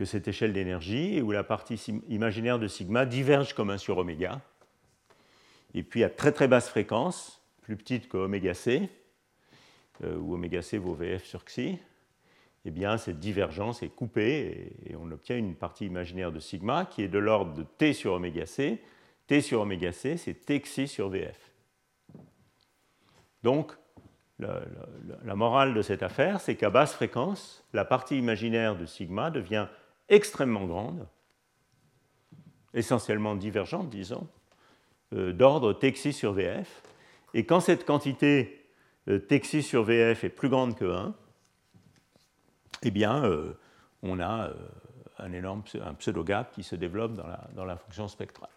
que 0.00 0.06
cette 0.06 0.28
échelle 0.28 0.54
d'énergie 0.54 1.20
où 1.20 1.30
la 1.30 1.44
partie 1.44 1.74
imaginaire 2.08 2.58
de 2.58 2.68
sigma 2.68 3.04
diverge 3.04 3.52
comme 3.52 3.68
1 3.68 3.76
sur 3.76 3.98
oméga. 3.98 4.40
Et 5.74 5.82
puis 5.82 6.04
à 6.04 6.08
très 6.08 6.32
très 6.32 6.48
basse 6.48 6.70
fréquence, 6.70 7.42
plus 7.60 7.76
petite 7.76 8.08
que 8.08 8.16
oméga 8.16 8.54
c, 8.54 8.88
euh, 10.02 10.16
où 10.16 10.32
oméga 10.32 10.62
c 10.62 10.78
vaut 10.78 10.94
Vf 10.94 11.24
sur 11.24 11.44
xi, 11.44 11.78
eh 12.64 12.70
bien 12.70 12.96
cette 12.96 13.18
divergence 13.18 13.82
est 13.82 13.90
coupée 13.90 14.72
et, 14.86 14.96
on 14.96 15.10
obtient 15.10 15.36
une 15.36 15.54
partie 15.54 15.84
imaginaire 15.84 16.32
de 16.32 16.40
sigma 16.40 16.86
qui 16.86 17.02
est 17.02 17.08
de 17.08 17.18
l'ordre 17.18 17.52
de 17.52 17.62
t 17.62 17.92
sur 17.92 18.14
oméga 18.14 18.46
c. 18.46 18.82
t 19.26 19.42
sur 19.42 19.60
oméga 19.60 19.92
c, 19.92 20.16
c'est 20.16 20.46
t 20.46 20.58
xi 20.62 20.88
sur 20.88 21.10
Vf. 21.10 21.52
Donc, 23.42 23.72
la 24.38 25.34
morale 25.34 25.74
de 25.74 25.82
cette 25.82 26.02
affaire, 26.02 26.40
c'est 26.40 26.54
qu'à 26.54 26.70
basse 26.70 26.94
fréquence, 26.94 27.62
la 27.74 27.84
partie 27.84 28.16
imaginaire 28.16 28.74
de 28.74 28.86
sigma 28.86 29.30
devient 29.30 29.66
extrêmement 30.10 30.66
grande, 30.66 31.08
essentiellement 32.74 33.34
divergente, 33.34 33.88
disons, 33.88 34.28
euh, 35.14 35.32
d'ordre 35.32 35.72
Texi 35.72 36.12
sur 36.12 36.32
VF. 36.32 36.82
Et 37.34 37.46
quand 37.46 37.60
cette 37.60 37.86
quantité 37.86 38.66
euh, 39.08 39.20
sur 39.62 39.82
VF 39.82 40.24
est 40.24 40.28
plus 40.28 40.48
grande 40.48 40.76
que 40.76 40.84
1, 40.84 41.14
eh 42.82 42.90
bien, 42.90 43.24
euh, 43.24 43.52
on 44.02 44.20
a 44.20 44.50
un 45.18 45.32
énorme 45.32 45.62
un 45.82 45.94
pseudo-gap 45.94 46.52
qui 46.52 46.62
se 46.62 46.76
développe 46.76 47.14
dans 47.14 47.64
la, 47.64 47.76
fonction 47.76 48.08
spectrale. 48.08 48.50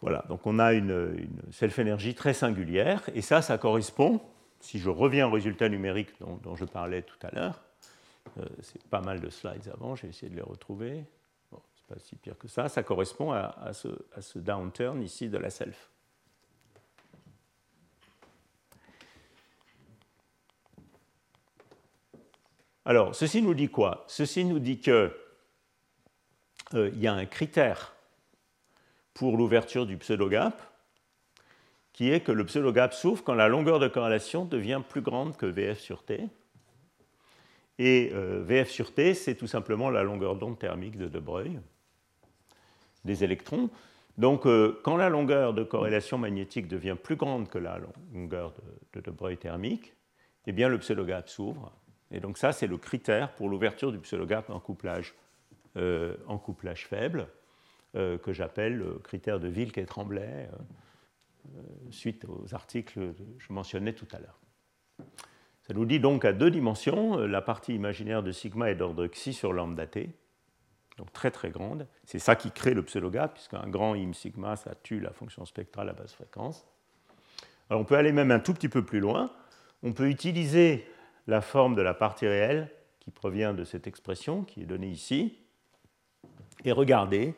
Voilà, 0.00 0.24
donc 0.28 0.46
on 0.46 0.58
a 0.58 0.72
une, 0.72 1.28
self-énergie 1.50 2.14
très 2.14 2.34
singulière, 2.34 3.02
et 3.14 3.22
ça, 3.22 3.42
ça 3.42 3.58
correspond, 3.58 4.20
si 4.60 4.78
je 4.78 4.88
reviens 4.88 5.26
au 5.26 5.30
résultat 5.30 5.68
numérique 5.68 6.10
dont, 6.20 6.56
je 6.56 6.64
parlais 6.64 7.02
tout 7.02 7.18
à 7.22 7.30
l'heure, 7.34 7.62
euh, 7.62 7.65
c'est 8.60 8.82
pas 8.84 9.00
mal 9.00 9.20
de 9.20 9.30
slides 9.30 9.70
avant, 9.72 9.96
j'ai 9.96 10.08
essayé 10.08 10.30
de 10.30 10.36
les 10.36 10.42
retrouver. 10.42 11.04
Bon, 11.50 11.60
c'est 11.74 11.86
pas 11.86 11.98
si 11.98 12.16
pire 12.16 12.36
que 12.38 12.48
ça. 12.48 12.68
Ça 12.68 12.82
correspond 12.82 13.32
à, 13.32 13.72
ce, 13.72 13.88
à 14.14 14.20
ce 14.20 14.38
downturn 14.38 15.02
ici 15.02 15.28
de 15.28 15.38
la 15.38 15.50
self. 15.50 15.90
Alors, 22.84 23.16
ceci 23.16 23.42
nous 23.42 23.54
dit 23.54 23.68
quoi? 23.68 24.04
Ceci 24.06 24.44
nous 24.44 24.60
dit 24.60 24.78
qu'il 24.78 25.10
euh, 26.74 26.90
y 26.94 27.08
a 27.08 27.12
un 27.12 27.26
critère 27.26 27.96
pour 29.12 29.36
l'ouverture 29.36 29.86
du 29.86 29.96
pseudo-gap, 29.96 30.62
qui 31.92 32.12
est 32.12 32.20
que 32.20 32.30
le 32.30 32.44
pseudo-gap 32.44 32.94
s'ouvre 32.94 33.24
quand 33.24 33.34
la 33.34 33.48
longueur 33.48 33.80
de 33.80 33.88
corrélation 33.88 34.44
devient 34.44 34.82
plus 34.88 35.00
grande 35.00 35.36
que 35.36 35.46
VF 35.46 35.80
sur 35.80 36.04
T. 36.04 36.28
Et 37.78 38.10
euh, 38.14 38.42
VF 38.42 38.70
sur 38.70 38.94
T, 38.94 39.14
c'est 39.14 39.34
tout 39.34 39.46
simplement 39.46 39.90
la 39.90 40.02
longueur 40.02 40.36
d'onde 40.36 40.58
thermique 40.58 40.96
de 40.96 41.08
De 41.08 41.18
Broglie 41.18 41.58
des 43.04 43.22
électrons. 43.22 43.70
Donc, 44.18 44.46
euh, 44.46 44.80
quand 44.82 44.96
la 44.96 45.08
longueur 45.08 45.54
de 45.54 45.62
corrélation 45.62 46.18
magnétique 46.18 46.66
devient 46.66 46.96
plus 47.00 47.14
grande 47.14 47.48
que 47.48 47.58
la 47.58 47.78
longueur 48.12 48.52
de, 48.94 49.00
de, 49.00 49.10
Broglie 49.12 49.36
thermique, 49.36 49.94
eh 50.46 50.52
bien, 50.52 50.68
le 50.68 50.78
pseudo-gap 50.78 51.28
s'ouvre. 51.28 51.72
Et 52.10 52.18
donc, 52.18 52.36
ça, 52.36 52.50
c'est 52.52 52.66
le 52.66 52.78
critère 52.78 53.32
pour 53.34 53.48
l'ouverture 53.48 53.92
du 53.92 53.98
pseudo-gap 53.98 54.50
en 54.50 54.58
couplage, 54.58 55.14
euh, 55.76 56.16
en 56.26 56.38
couplage 56.38 56.86
faible, 56.86 57.28
que 57.94 58.30
j'appelle 58.34 58.76
le 58.76 58.98
critère 58.98 59.40
de 59.40 59.48
Wilk 59.48 59.78
et 59.78 59.86
Tremblay, 59.86 60.50
suite 61.88 62.26
aux 62.26 62.54
articles 62.54 62.92
que 62.92 63.14
je 63.38 63.50
mentionnais 63.54 63.94
tout 63.94 64.06
à 64.12 64.18
l'heure. 64.18 64.38
Ça 65.66 65.74
nous 65.74 65.84
dit 65.84 65.98
donc 65.98 66.24
à 66.24 66.32
deux 66.32 66.50
dimensions, 66.50 67.18
euh, 67.18 67.26
la 67.26 67.42
partie 67.42 67.74
imaginaire 67.74 68.22
de 68.22 68.32
sigma 68.32 68.70
est 68.70 68.76
d'ordre 68.76 69.06
xi 69.06 69.32
sur 69.32 69.52
lambda 69.52 69.86
t, 69.86 70.10
donc 70.96 71.12
très 71.12 71.30
très 71.30 71.50
grande. 71.50 71.86
C'est 72.04 72.18
ça 72.18 72.36
qui 72.36 72.52
crée 72.52 72.74
le 72.74 72.82
pseudo-gap, 72.82 73.34
puisqu'un 73.34 73.66
grand 73.68 73.94
im 73.94 74.12
sigma, 74.12 74.56
ça 74.56 74.74
tue 74.82 75.00
la 75.00 75.12
fonction 75.12 75.44
spectrale 75.44 75.88
à 75.88 75.92
basse 75.92 76.12
fréquence. 76.12 76.66
Alors 77.68 77.80
on 77.80 77.84
peut 77.84 77.96
aller 77.96 78.12
même 78.12 78.30
un 78.30 78.38
tout 78.38 78.54
petit 78.54 78.68
peu 78.68 78.84
plus 78.84 79.00
loin. 79.00 79.30
On 79.82 79.92
peut 79.92 80.08
utiliser 80.08 80.86
la 81.26 81.40
forme 81.40 81.74
de 81.74 81.82
la 81.82 81.94
partie 81.94 82.26
réelle 82.26 82.70
qui 83.00 83.10
provient 83.10 83.54
de 83.54 83.64
cette 83.64 83.86
expression 83.86 84.44
qui 84.44 84.62
est 84.62 84.66
donnée 84.66 84.88
ici, 84.88 85.38
et 86.64 86.72
regarder 86.72 87.34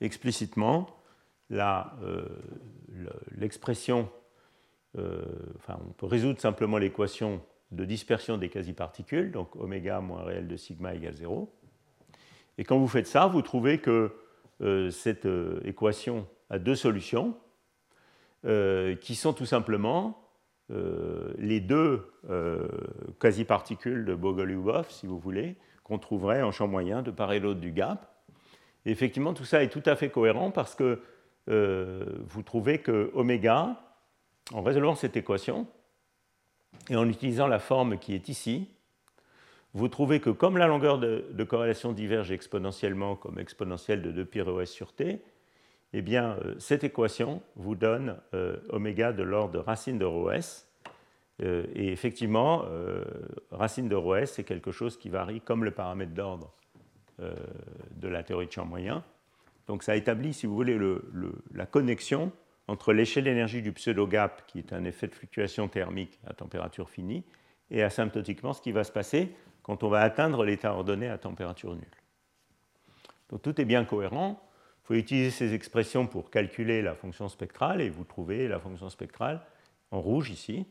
explicitement 0.00 0.88
euh, 1.52 2.24
l'expression, 3.36 4.08
euh, 4.98 5.24
enfin 5.56 5.78
on 5.86 5.92
peut 5.92 6.06
résoudre 6.06 6.40
simplement 6.40 6.78
l'équation 6.78 7.42
de 7.74 7.84
dispersion 7.84 8.38
des 8.38 8.48
quasi-particules, 8.48 9.30
donc 9.30 9.54
oméga 9.56 10.00
moins 10.00 10.22
réel 10.22 10.48
de 10.48 10.56
sigma 10.56 10.94
égale 10.94 11.14
0. 11.14 11.52
Et 12.58 12.64
quand 12.64 12.78
vous 12.78 12.88
faites 12.88 13.06
ça, 13.06 13.26
vous 13.26 13.42
trouvez 13.42 13.78
que 13.78 14.12
cette 14.90 15.28
équation 15.64 16.26
a 16.50 16.58
deux 16.58 16.76
solutions, 16.76 17.36
qui 18.44 19.14
sont 19.14 19.32
tout 19.32 19.46
simplement 19.46 20.20
les 20.70 21.60
deux 21.60 22.12
quasi-particules 23.18 24.04
de 24.04 24.14
Bogoliubov, 24.14 24.90
si 24.90 25.06
vous 25.06 25.18
voulez, 25.18 25.56
qu'on 25.82 25.98
trouverait 25.98 26.42
en 26.42 26.52
champ 26.52 26.68
moyen 26.68 27.02
de 27.02 27.10
part 27.10 27.32
et 27.32 27.40
d'autre 27.40 27.60
du 27.60 27.72
gap. 27.72 28.10
Et 28.86 28.90
effectivement, 28.90 29.34
tout 29.34 29.44
ça 29.44 29.62
est 29.62 29.68
tout 29.68 29.82
à 29.86 29.96
fait 29.96 30.10
cohérent 30.10 30.50
parce 30.50 30.74
que 30.74 31.00
vous 31.46 32.42
trouvez 32.42 32.78
que 32.78 33.10
oméga, 33.14 33.80
en 34.52 34.62
résolvant 34.62 34.94
cette 34.94 35.16
équation, 35.16 35.66
et 36.90 36.96
en 36.96 37.08
utilisant 37.08 37.46
la 37.46 37.58
forme 37.58 37.98
qui 37.98 38.14
est 38.14 38.28
ici, 38.28 38.68
vous 39.74 39.88
trouvez 39.88 40.20
que 40.20 40.30
comme 40.30 40.56
la 40.56 40.68
longueur 40.68 40.98
de, 40.98 41.44
corrélation 41.44 41.92
diverge 41.92 42.30
exponentiellement 42.30 43.16
comme 43.16 43.38
exponentielle 43.38 44.02
de 44.02 44.12
2 44.12 44.24
pi 44.24 44.40
rho 44.40 44.64
sur 44.64 44.92
t, 44.92 45.20
eh 45.96 46.02
bien, 46.02 46.36
euh, 46.44 46.54
cette 46.58 46.84
équation 46.84 47.42
vous 47.56 47.74
donne 47.74 48.16
euh, 48.34 48.56
oméga 48.70 49.12
de 49.12 49.22
l'ordre 49.22 49.60
racine 49.60 49.98
de 49.98 50.04
rho 50.04 50.30
s. 50.30 50.68
Euh, 51.42 51.66
et 51.74 51.90
effectivement, 51.90 52.64
racine 53.50 53.88
de 53.88 53.96
rho 53.96 54.16
s, 54.16 54.32
c'est 54.34 54.44
quelque 54.44 54.70
chose 54.70 54.96
qui 54.96 55.08
varie 55.08 55.40
comme 55.40 55.64
le 55.64 55.72
paramètre 55.72 56.12
d'ordre 56.12 56.52
de 57.18 58.08
la 58.08 58.24
théorie 58.24 58.46
de 58.46 58.52
champ 58.52 58.64
moyen. 58.64 59.04
Donc 59.66 59.82
ça 59.82 59.96
établit, 59.96 60.34
si 60.34 60.46
vous 60.46 60.54
voulez, 60.54 60.78
la 61.52 61.66
connexion 61.66 62.32
entre 62.66 62.92
l'échelle 62.92 63.24
d'énergie 63.24 63.62
du 63.62 63.72
pseudo-gap, 63.72 64.46
qui 64.46 64.58
est 64.58 64.72
un 64.72 64.84
effet 64.84 65.06
de 65.06 65.14
fluctuation 65.14 65.68
thermique 65.68 66.18
à 66.26 66.32
température 66.32 66.88
finie, 66.88 67.24
et 67.70 67.82
asymptotiquement 67.82 68.52
ce 68.52 68.62
qui 68.62 68.72
va 68.72 68.84
se 68.84 68.92
passer 68.92 69.34
quand 69.62 69.82
on 69.82 69.88
va 69.88 70.00
atteindre 70.00 70.44
l'état 70.44 70.72
ordonné 70.72 71.08
à 71.08 71.18
température 71.18 71.74
nulle. 71.74 71.84
Donc 73.30 73.42
tout 73.42 73.60
est 73.60 73.64
bien 73.64 73.84
cohérent. 73.84 74.40
Il 74.82 74.86
faut 74.86 74.94
utiliser 74.94 75.30
ces 75.30 75.54
expressions 75.54 76.06
pour 76.06 76.30
calculer 76.30 76.82
la 76.82 76.94
fonction 76.94 77.28
spectrale, 77.28 77.80
et 77.80 77.88
vous 77.88 78.04
trouvez 78.04 78.48
la 78.48 78.60
fonction 78.60 78.88
spectrale 78.90 79.40
en 79.90 80.00
rouge 80.00 80.30
ici, 80.30 80.66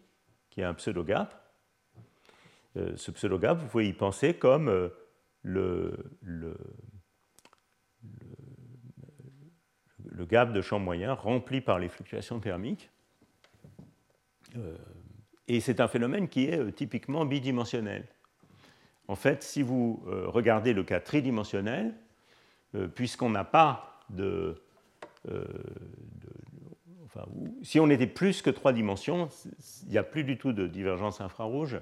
qui 0.49 0.61
est 0.61 0.65
un 0.65 0.73
pseudo-gap. 0.75 1.39
Euh, 2.77 2.93
ce 2.95 3.11
pseudo-gap, 3.11 3.57
vous 3.57 3.67
pouvez 3.67 3.87
y 3.87 3.93
penser 3.93 4.35
comme 4.35 4.67
euh, 4.67 4.89
le, 5.41 6.11
le 6.21 6.55
le 10.15 10.25
gap 10.25 10.53
de 10.53 10.61
champ 10.61 10.79
moyen 10.79 11.13
rempli 11.13 11.61
par 11.61 11.79
les 11.79 11.89
fluctuations 11.89 12.39
thermiques. 12.39 12.89
Euh, 14.57 14.75
et 15.47 15.59
c'est 15.59 15.79
un 15.79 15.87
phénomène 15.87 16.27
qui 16.27 16.45
est 16.45 16.59
euh, 16.59 16.71
typiquement 16.71 17.25
bidimensionnel. 17.25 18.05
En 19.07 19.15
fait, 19.15 19.43
si 19.43 19.61
vous 19.61 20.03
euh, 20.07 20.25
regardez 20.27 20.73
le 20.73 20.83
cas 20.83 20.99
tridimensionnel, 20.99 21.93
puisqu'on 22.95 23.29
n'a 23.29 23.43
pas 23.43 23.99
de, 24.09 24.59
enfin, 27.05 27.23
si 27.61 27.79
on 27.79 27.87
était 27.91 28.07
plus 28.07 28.41
que 28.41 28.49
trois 28.49 28.73
dimensions, 28.73 29.29
il 29.83 29.89
n'y 29.89 29.99
a 29.99 30.03
plus 30.03 30.23
du 30.23 30.39
tout 30.39 30.53
de 30.53 30.65
divergence 30.65 31.21
infrarouge, 31.21 31.79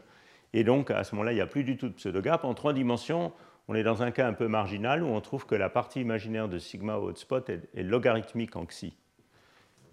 et 0.51 0.65
donc 0.65 0.91
à 0.91 1.05
ce 1.05 1.15
moment-là, 1.15 1.31
il 1.31 1.35
n'y 1.35 1.41
a 1.41 1.47
plus 1.47 1.63
du 1.63 1.77
tout 1.77 1.87
de 1.87 1.93
pseudo-gap. 1.93 2.43
En 2.43 2.53
trois 2.53 2.73
dimensions, 2.73 3.31
on 3.71 3.75
est 3.75 3.83
dans 3.83 4.03
un 4.03 4.11
cas 4.11 4.27
un 4.27 4.33
peu 4.33 4.49
marginal 4.49 5.01
où 5.01 5.07
on 5.07 5.21
trouve 5.21 5.45
que 5.45 5.55
la 5.55 5.69
partie 5.69 6.01
imaginaire 6.01 6.49
de 6.49 6.59
sigma 6.59 6.97
au 6.97 7.07
hotspot 7.07 7.49
est, 7.49 7.83
logarithmique 7.83 8.57
en 8.57 8.65
xi. 8.65 8.97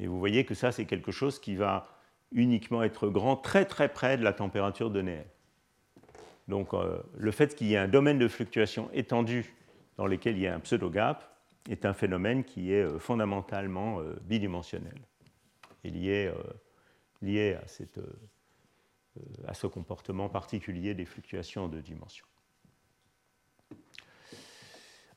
Et 0.01 0.09
vous 0.09 0.19
voyez 0.19 0.45
que 0.45 0.55
ça, 0.55 0.73
c'est 0.73 0.85
quelque 0.85 1.13
chose 1.13 1.39
qui 1.39 1.55
va 1.55 1.87
uniquement 2.33 2.83
être 2.83 3.07
grand 3.09 3.37
très 3.37 3.67
très 3.67 3.89
près 3.89 4.17
de 4.17 4.25
la 4.25 4.33
température 4.33 4.91
donnée. 4.91 5.23
Donc 6.49 6.75
euh, 6.75 6.99
le 7.17 7.31
fait 7.31 7.55
qu'il 7.55 7.69
y 7.69 7.75
ait 7.75 7.79
un 7.79 7.87
domaine 7.87 8.19
de 8.19 8.27
fluctuation 8.27 8.91
étendu 8.93 9.55
dans 9.97 10.09
lequel 10.09 10.37
il 10.37 10.43
y 10.43 10.49
a 10.49 10.57
un 10.57 10.61
pseudo-gap 10.61 11.33
est 11.71 11.85
un 11.85 11.95
phénomène 11.95 12.43
qui 12.43 12.73
est 12.73 12.83
euh, 12.83 12.99
fondamentalement 12.99 14.01
euh, 14.01 14.17
bidimensionnel 14.23 14.99
et 15.85 15.91
lié, 15.91 16.33
lié 17.23 17.57
à 19.47 19.55
ce 19.55 19.69
comportement 19.69 20.29
particulier 20.29 20.95
des 20.95 21.05
fluctuations 21.05 21.69
de 21.69 21.81
dimension. 21.81 22.27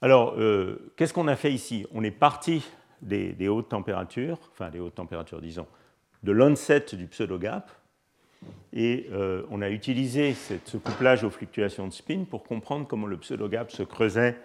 Alors, 0.02 0.34
euh, 0.38 0.92
qu'est-ce 0.98 1.14
qu'on 1.14 1.28
a 1.28 1.36
fait 1.36 1.54
ici? 1.54 1.86
On 1.94 2.04
est 2.04 2.12
parti 2.12 2.66
des, 3.04 3.48
hautes 3.48 3.70
températures, 3.70 4.40
enfin 4.52 4.70
des 4.70 4.80
hautes 4.80 4.96
températures, 4.96 5.42
disons, 5.42 5.68
de 6.24 6.32
l'onset 6.32 6.86
du 6.94 7.06
pseudo-gap, 7.06 7.72
et 8.74 9.08
euh, 9.12 9.44
on 9.52 9.62
a 9.62 9.70
utilisé 9.70 10.34
ce 10.34 10.78
couplage 10.78 11.24
aux 11.24 11.30
fluctuations 11.30 11.88
de 11.88 11.94
spin 11.94 12.24
pour 12.28 12.44
comprendre 12.44 12.88
comment 12.88 13.06
le 13.06 13.18
pseudo-gap 13.18 13.70
se 13.70 13.84
creusait 13.84 14.38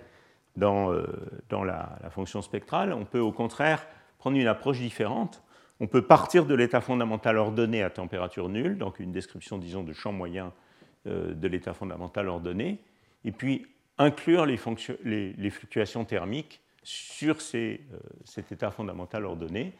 dans, 0.56 0.92
euh, 0.92 1.06
la, 1.50 1.98
la, 2.02 2.10
fonction 2.10 2.42
spectrale. 2.42 2.92
On 2.92 3.06
peut 3.06 3.20
au 3.20 3.32
contraire 3.32 3.86
prendre 4.18 4.36
une 4.36 4.46
approche 4.46 4.78
différente. 4.78 5.42
On 5.80 5.86
peut 5.86 6.02
partir 6.02 6.44
de 6.44 6.54
l'état 6.54 6.82
fondamental 6.82 7.38
ordonné 7.38 7.82
à 7.82 7.88
température 7.88 8.50
nulle, 8.50 8.76
donc 8.76 9.00
une 9.00 9.12
description, 9.12 9.56
disons, 9.56 9.84
de 9.84 9.94
champ 9.94 10.12
moyen 10.12 10.52
de 11.06 11.46
l'état 11.46 11.72
fondamental 11.72 12.28
ordonné, 12.28 12.80
et 13.24 13.30
puis 13.30 13.64
inclure 13.98 14.46
les, 14.46 14.56
fluctuations 15.50 16.04
thermiques 16.04 16.60
sur 16.82 17.38
euh, 17.54 17.76
cet 18.24 18.52
état 18.52 18.70
fondamental 18.70 19.24
ordonné. 19.24 19.74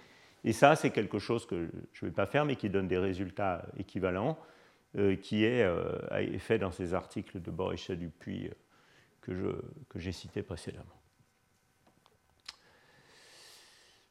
Et 0.44 0.52
ça, 0.52 0.76
c'est 0.76 0.90
quelque 0.90 1.18
chose 1.18 1.46
que 1.46 1.68
je 1.92 2.04
ne 2.04 2.10
vais 2.10 2.14
pas 2.14 2.26
faire, 2.26 2.44
mais 2.44 2.56
qui 2.56 2.70
donne 2.70 2.88
des 2.88 2.98
résultats 2.98 3.66
équivalents, 3.78 4.38
euh, 4.96 5.16
qui 5.16 5.44
est 5.44 5.62
euh, 5.62 6.38
fait 6.38 6.58
dans 6.58 6.70
ces 6.70 6.94
articles 6.94 7.40
de 7.40 7.50
Boris 7.50 7.90
Dupuis 7.90 8.50
que 9.20 9.60
j'ai 9.96 10.12
cités 10.12 10.44
précédemment. 10.44 10.84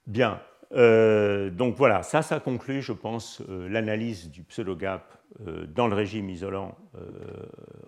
Bien, 0.08 0.42
donc 0.72 1.76
voilà, 1.78 2.04
ça, 2.04 2.22
ça 2.22 2.42
conclut, 2.42 2.82
je 2.82 2.92
pense, 2.92 3.42
l'analyse 3.48 4.30
du 4.30 4.44
pseudo-gap 4.44 5.25
dans 5.40 5.88
le 5.88 5.96
régime 5.96 6.30
isolant 6.30 6.78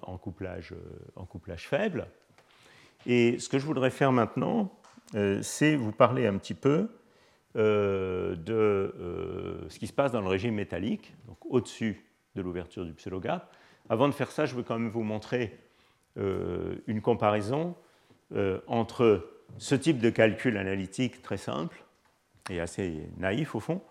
en 0.01 0.17
couplage, 0.17 0.73
en, 1.15 1.25
couplage, 1.25 1.67
faible. 1.67 2.07
Et 3.05 3.39
ce 3.39 3.47
que 3.47 3.59
je 3.59 3.65
voudrais 3.65 3.89
faire 3.89 4.11
maintenant, 4.11 4.73
c'est 5.41 5.75
vous 5.75 5.91
parler 5.91 6.27
un 6.27 6.37
petit 6.37 6.53
peu 6.53 6.89
de 7.55 8.93
ce 9.69 9.79
qui 9.79 9.87
se 9.87 9.93
passe 9.93 10.11
dans 10.11 10.21
le 10.21 10.27
régime 10.27 10.55
métallique, 10.55 11.13
donc 11.27 11.37
au-dessus 11.45 12.05
de 12.35 12.41
l'ouverture 12.41 12.85
du 12.85 12.93
pseudo-gap. 12.93 13.51
Avant 13.89 14.07
de 14.07 14.13
faire 14.13 14.31
ça, 14.31 14.45
je 14.45 14.53
veux 14.53 14.63
quand 14.63 14.77
même 14.77 14.89
vous 14.89 15.03
montrer 15.03 15.57
une 16.17 17.01
comparaison 17.01 17.75
entre 18.67 19.25
ce 19.57 19.75
type 19.75 19.99
de 19.99 20.09
calcul 20.09 20.57
analytique 20.57 21.21
très 21.21 21.37
simple 21.37 21.83
et 22.49 22.59
assez 22.59 23.09
naïf 23.17 23.55
au 23.55 23.59
fond, 23.59 23.81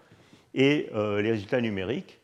et 0.54 0.88
euh, 0.94 1.20
les 1.20 1.32
résultats 1.32 1.60
numériques. 1.60 2.20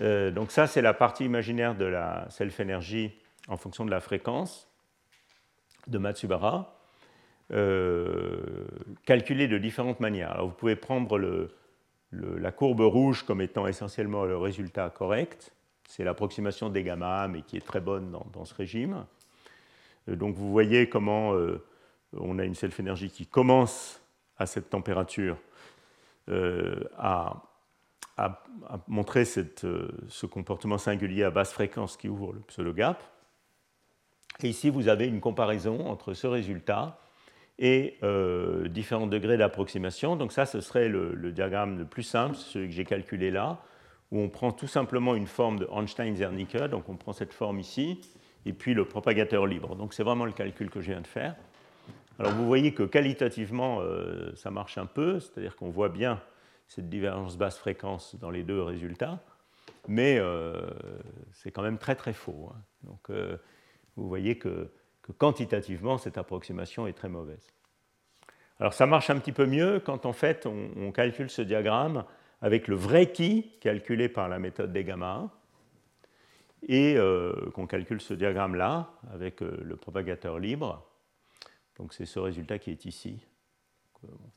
Euh, 0.00 0.30
donc 0.30 0.50
ça, 0.50 0.66
c'est 0.66 0.82
la 0.82 0.94
partie 0.94 1.24
imaginaire 1.24 1.74
de 1.74 1.84
la 1.84 2.26
self-énergie 2.30 3.12
en 3.48 3.56
fonction 3.56 3.84
de 3.84 3.90
la 3.90 4.00
fréquence 4.00 4.68
de 5.88 5.98
Matsubara, 5.98 6.78
euh, 7.52 8.66
calculée 9.04 9.48
de 9.48 9.58
différentes 9.58 10.00
manières. 10.00 10.32
Alors 10.32 10.48
vous 10.48 10.54
pouvez 10.54 10.76
prendre 10.76 11.18
la 12.12 12.52
courbe 12.52 12.80
rouge 12.80 13.24
comme 13.24 13.40
étant 13.40 13.66
essentiellement 13.66 14.24
le 14.24 14.36
résultat 14.36 14.90
correct, 14.90 15.52
c'est 15.88 16.04
l'approximation 16.04 16.70
des 16.70 16.84
gamma, 16.84 17.26
mais 17.28 17.42
qui 17.42 17.56
est 17.56 17.66
très 17.66 17.80
bonne 17.80 18.16
dans, 18.32 18.44
ce 18.44 18.54
régime. 18.54 19.04
donc 20.06 20.36
vous 20.36 20.50
voyez 20.50 20.88
comment 20.88 21.34
on 22.16 22.38
a 22.38 22.44
une 22.44 22.54
self-énergie 22.54 23.10
qui 23.10 23.26
commence 23.26 24.00
à 24.38 24.46
cette 24.46 24.70
température 24.70 25.36
montré 28.88 29.24
cette, 29.24 29.64
euh, 29.64 29.88
ce 30.08 30.26
comportement 30.26 30.78
singulier 30.78 31.24
à 31.24 31.30
basse 31.30 31.52
fréquence 31.52 31.96
qui 31.96 32.08
ouvre 32.08 32.32
le 32.32 32.40
pseudo-gap. 32.40 33.02
Et 34.42 34.48
ici, 34.48 34.70
vous 34.70 34.88
avez 34.88 35.06
une 35.06 35.20
comparaison 35.20 35.86
entre 35.86 36.14
ce 36.14 36.26
résultat 36.26 36.98
et 37.58 37.98
euh, 38.02 38.68
différents 38.68 39.06
degrés 39.06 39.36
d'approximation. 39.36 40.16
Donc 40.16 40.32
ça, 40.32 40.46
ce 40.46 40.60
serait 40.60 40.88
le, 40.88 41.32
diagramme 41.32 41.78
le 41.78 41.84
plus 41.84 42.02
simple, 42.02 42.34
celui 42.34 42.68
que 42.68 42.74
j'ai 42.74 42.84
calculé 42.84 43.30
là, 43.30 43.62
où 44.10 44.20
on 44.20 44.28
prend 44.28 44.52
tout 44.52 44.66
simplement 44.66 45.14
une 45.14 45.26
forme 45.26 45.58
de 45.58 45.68
Einstein-Zernicke, 45.72 46.68
donc 46.68 46.88
on 46.88 46.96
prend 46.96 47.12
cette 47.12 47.32
forme 47.32 47.60
ici, 47.60 48.00
et 48.46 48.52
puis 48.52 48.74
le 48.74 48.84
propagateur 48.84 49.46
libre. 49.46 49.76
Donc 49.76 49.94
c'est 49.94 50.02
vraiment 50.02 50.24
le 50.24 50.32
calcul 50.32 50.70
que 50.70 50.80
je 50.80 50.90
viens 50.90 51.00
de 51.00 51.06
faire. 51.06 51.36
Alors 52.18 52.32
vous 52.32 52.46
voyez 52.46 52.72
que 52.74 52.82
qualitativement, 52.82 53.80
euh, 53.80 54.32
ça 54.34 54.50
marche 54.50 54.76
un 54.76 54.86
peu, 54.86 55.20
c'est-à-dire 55.20 55.56
qu'on 55.56 55.70
voit 55.70 55.88
bien 55.88 56.20
cette 56.74 56.88
divergence 56.88 57.36
basse 57.36 57.58
fréquence 57.58 58.16
dans 58.16 58.30
les 58.30 58.44
deux 58.44 58.62
résultats, 58.62 59.20
mais 59.88 60.16
euh, 60.18 60.70
c'est 61.32 61.50
quand 61.50 61.60
même 61.60 61.76
très 61.76 61.94
très 61.94 62.14
faux. 62.14 62.50
Hein. 62.50 62.60
Donc 62.84 63.10
euh, 63.10 63.36
vous 63.96 64.08
voyez 64.08 64.38
que, 64.38 64.70
quantitativement, 65.18 65.98
cette 65.98 66.16
approximation 66.16 66.86
est 66.86 66.94
très 66.94 67.10
mauvaise. 67.10 67.46
Alors 68.58 68.72
ça 68.72 68.86
marche 68.86 69.10
un 69.10 69.18
petit 69.18 69.32
peu 69.32 69.44
mieux 69.44 69.80
quand 69.80 70.06
en 70.06 70.14
fait 70.14 70.46
on, 70.46 70.92
calcule 70.92 71.28
ce 71.28 71.42
diagramme 71.42 72.04
avec 72.40 72.68
le 72.68 72.76
vrai 72.76 73.12
qui 73.12 73.52
calculé 73.60 74.08
par 74.08 74.30
la 74.30 74.38
méthode 74.38 74.72
des 74.72 74.84
gamma 74.84 75.30
et 76.68 76.96
qu'on 77.54 77.66
calcule 77.66 78.00
ce 78.00 78.14
diagramme-là 78.14 78.92
avec 79.12 79.40
le 79.40 79.74
propagateur 79.74 80.38
libre 80.38 80.86
Donc 81.76 81.92
c'est 81.92 82.06
ce 82.06 82.20
résultat 82.20 82.60
qui 82.60 82.70
est 82.70 82.84
ici. 82.84 83.26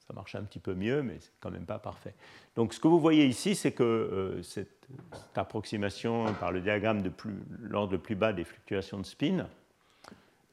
Ça 0.07 0.13
marche 0.13 0.35
un 0.35 0.43
petit 0.43 0.59
peu 0.59 0.73
mieux, 0.73 1.01
mais 1.01 1.17
c'est 1.19 1.31
quand 1.39 1.51
même 1.51 1.65
pas 1.65 1.79
parfait. 1.79 2.13
Donc 2.55 2.73
ce 2.73 2.79
que 2.79 2.87
vous 2.87 2.99
voyez 2.99 3.25
ici, 3.25 3.55
c'est 3.55 3.71
que 3.71 3.83
euh, 3.83 4.41
cette, 4.43 4.87
approximation 5.35 6.31
par 6.35 6.51
le 6.51 6.61
diagramme 6.61 7.01
de 7.01 7.11
l'ordre 7.59 7.93
le 7.93 7.97
plus 7.97 8.15
bas 8.15 8.33
des 8.33 8.43
fluctuations 8.43 8.99
de 8.99 9.05
spin 9.05 9.47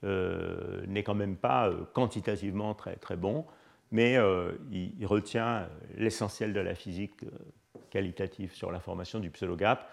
euh, 0.05 0.87
n'est 0.87 1.03
quand 1.03 1.15
même 1.15 1.37
pas 1.37 1.69
euh, 1.69 1.85
quantitativement 1.93 2.75
très, 2.75 2.97
très 2.97 3.17
bon, 3.17 3.45
mais 3.91 4.17
il, 4.71 5.07
retient 5.07 5.69
l'essentiel 5.97 6.55
de 6.55 6.61
la 6.61 6.75
physique 6.75 7.27
qualitative 7.91 8.55
sur 8.55 8.73
la 8.73 8.81
formation 8.81 9.21
du 9.21 9.29
pseudo-gap. 9.31 9.87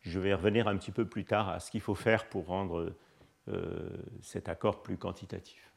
Je 0.00 0.18
vais 0.18 0.34
revenir 0.34 0.66
un 0.66 0.76
petit 0.76 0.90
peu 0.90 1.04
plus 1.04 1.24
tard 1.24 1.48
à 1.48 1.60
ce 1.60 1.70
qu'il 1.70 1.80
faut 1.80 1.94
faire 1.94 2.28
pour 2.28 2.46
rendre 2.46 2.92
cet 4.22 4.48
accord 4.48 4.82
plus 4.82 4.96
quantitatif. 4.96 5.73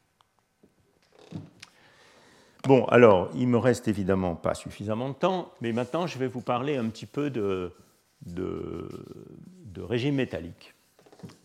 Bon, 2.68 2.84
alors, 2.84 3.30
il 3.34 3.48
me 3.48 3.56
reste 3.56 3.88
évidemment 3.88 4.34
pas 4.34 4.52
suffisamment 4.52 5.08
de 5.08 5.14
temps, 5.14 5.54
mais 5.62 5.72
maintenant 5.72 6.06
je 6.06 6.18
vais 6.18 6.26
vous 6.26 6.42
parler 6.42 6.76
un 6.76 6.86
petit 6.90 7.06
peu 7.06 7.30
de, 7.30 7.72
régime 9.78 10.16
métallique. 10.16 10.74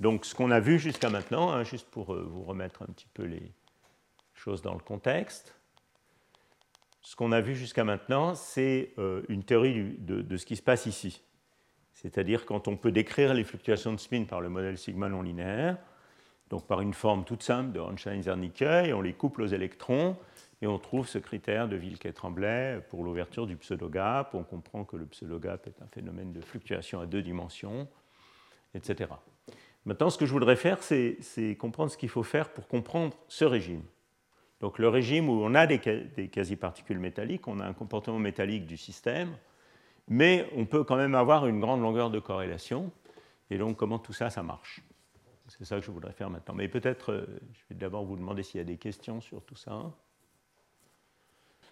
Donc, 0.01 0.25
ce 0.25 0.35
qu'on 0.35 0.51
a 0.51 0.59
vu 0.59 0.79
jusqu'à 0.79 1.09
maintenant, 1.09 1.49
hein, 1.49 1.63
juste 1.63 1.89
pour 1.89 2.13
euh, 2.13 2.27
vous 2.29 2.43
remettre 2.43 2.81
un 2.81 2.87
petit 2.87 3.07
peu 3.13 3.23
les 3.23 3.53
choses 4.33 4.61
dans 4.61 4.73
le 4.73 4.81
contexte, 4.81 5.55
ce 7.01 7.15
qu'on 7.15 7.31
a 7.31 7.39
vu 7.39 7.55
jusqu'à 7.55 7.85
maintenant, 7.85 8.35
c'est 8.35 8.91
euh, 8.97 9.21
une 9.29 9.45
théorie 9.45 9.95
de, 9.99 10.21
de, 10.21 10.35
ce 10.35 10.45
qui 10.45 10.57
se 10.57 10.61
passe 10.61 10.87
ici. 10.87 11.21
C'est-à-dire 11.93 12.45
quand 12.45 12.67
on 12.67 12.75
peut 12.75 12.91
décrire 12.91 13.33
les 13.33 13.45
fluctuations 13.45 13.93
de 13.93 13.97
spin 13.97 14.25
par 14.25 14.41
le 14.41 14.49
modèle 14.49 14.77
sigma 14.77 15.07
non 15.07 15.21
linéaire, 15.21 15.77
donc 16.49 16.67
par 16.67 16.81
une 16.81 16.93
forme 16.93 17.23
toute 17.23 17.43
simple 17.43 17.71
de 17.71 17.79
Hornstein-Zernicke, 17.79 18.87
et 18.87 18.91
on 18.91 19.01
les 19.01 19.13
couple 19.13 19.43
aux 19.43 19.47
électrons, 19.47 20.17
et 20.63 20.67
on 20.67 20.79
trouve 20.79 21.09
ce 21.09 21.17
critère 21.17 21.67
de 21.67 21.75
Vilquet-Tremblay 21.75 22.79
pour 22.87 23.03
l'ouverture 23.03 23.47
du 23.47 23.57
pseudo-gap. 23.57 24.33
On 24.33 24.43
comprend 24.43 24.85
que 24.85 24.95
le 24.95 25.05
pseudo-gap 25.05 25.67
est 25.67 25.81
un 25.81 25.87
phénomène 25.87 26.31
de 26.31 26.39
fluctuation 26.39 27.01
à 27.01 27.05
deux 27.05 27.21
dimensions, 27.21 27.85
etc. 28.73 29.09
Maintenant, 29.83 30.09
ce 30.09 30.17
que 30.17 30.25
je 30.25 30.31
voudrais 30.31 30.55
faire, 30.55 30.81
c'est 30.81 31.57
comprendre 31.59 31.91
ce 31.91 31.97
qu'il 31.97 32.07
faut 32.07 32.23
faire 32.23 32.47
pour 32.47 32.69
comprendre 32.69 33.17
ce 33.27 33.43
régime. 33.43 33.83
Donc 34.61 34.79
le 34.79 34.87
régime 34.87 35.27
où 35.27 35.33
on 35.33 35.53
a 35.53 35.67
des, 35.67 35.79
quasi-particules 35.79 36.97
métalliques, 36.97 37.45
on 37.49 37.59
a 37.59 37.65
un 37.65 37.73
comportement 37.73 38.19
métallique 38.19 38.65
du 38.65 38.77
système, 38.77 39.35
mais 40.07 40.49
on 40.55 40.65
peut 40.65 40.85
quand 40.85 40.95
même 40.95 41.13
avoir 41.13 41.45
une 41.45 41.59
grande 41.59 41.81
longueur 41.81 42.09
de 42.09 42.19
corrélation. 42.19 42.89
Et 43.49 43.57
donc 43.57 43.75
comment 43.75 43.99
tout 43.99 44.13
ça, 44.13 44.29
ça 44.29 44.43
marche? 44.43 44.81
C'est 45.49 45.65
ça 45.65 45.75
que 45.75 45.85
je 45.85 45.91
voudrais 45.91 46.13
faire 46.13 46.29
maintenant. 46.29 46.55
Mais 46.55 46.69
peut-être, 46.69 47.11
euh, 47.11 47.25
je 47.51 47.59
vais 47.69 47.75
d'abord 47.75 48.05
vous 48.05 48.15
demander 48.15 48.43
s'il 48.43 48.59
y 48.59 48.61
a 48.61 48.63
des 48.63 48.77
questions 48.77 49.19
sur 49.19 49.43
tout 49.43 49.57
ça. 49.57 49.91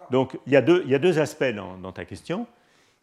Donc 0.09 0.37
il 0.45 0.53
y 0.53 0.55
a 0.55 0.61
deux, 0.61 1.19
aspects 1.19 1.53
dans, 1.53 1.91
ta 1.91 2.05
question. 2.05 2.47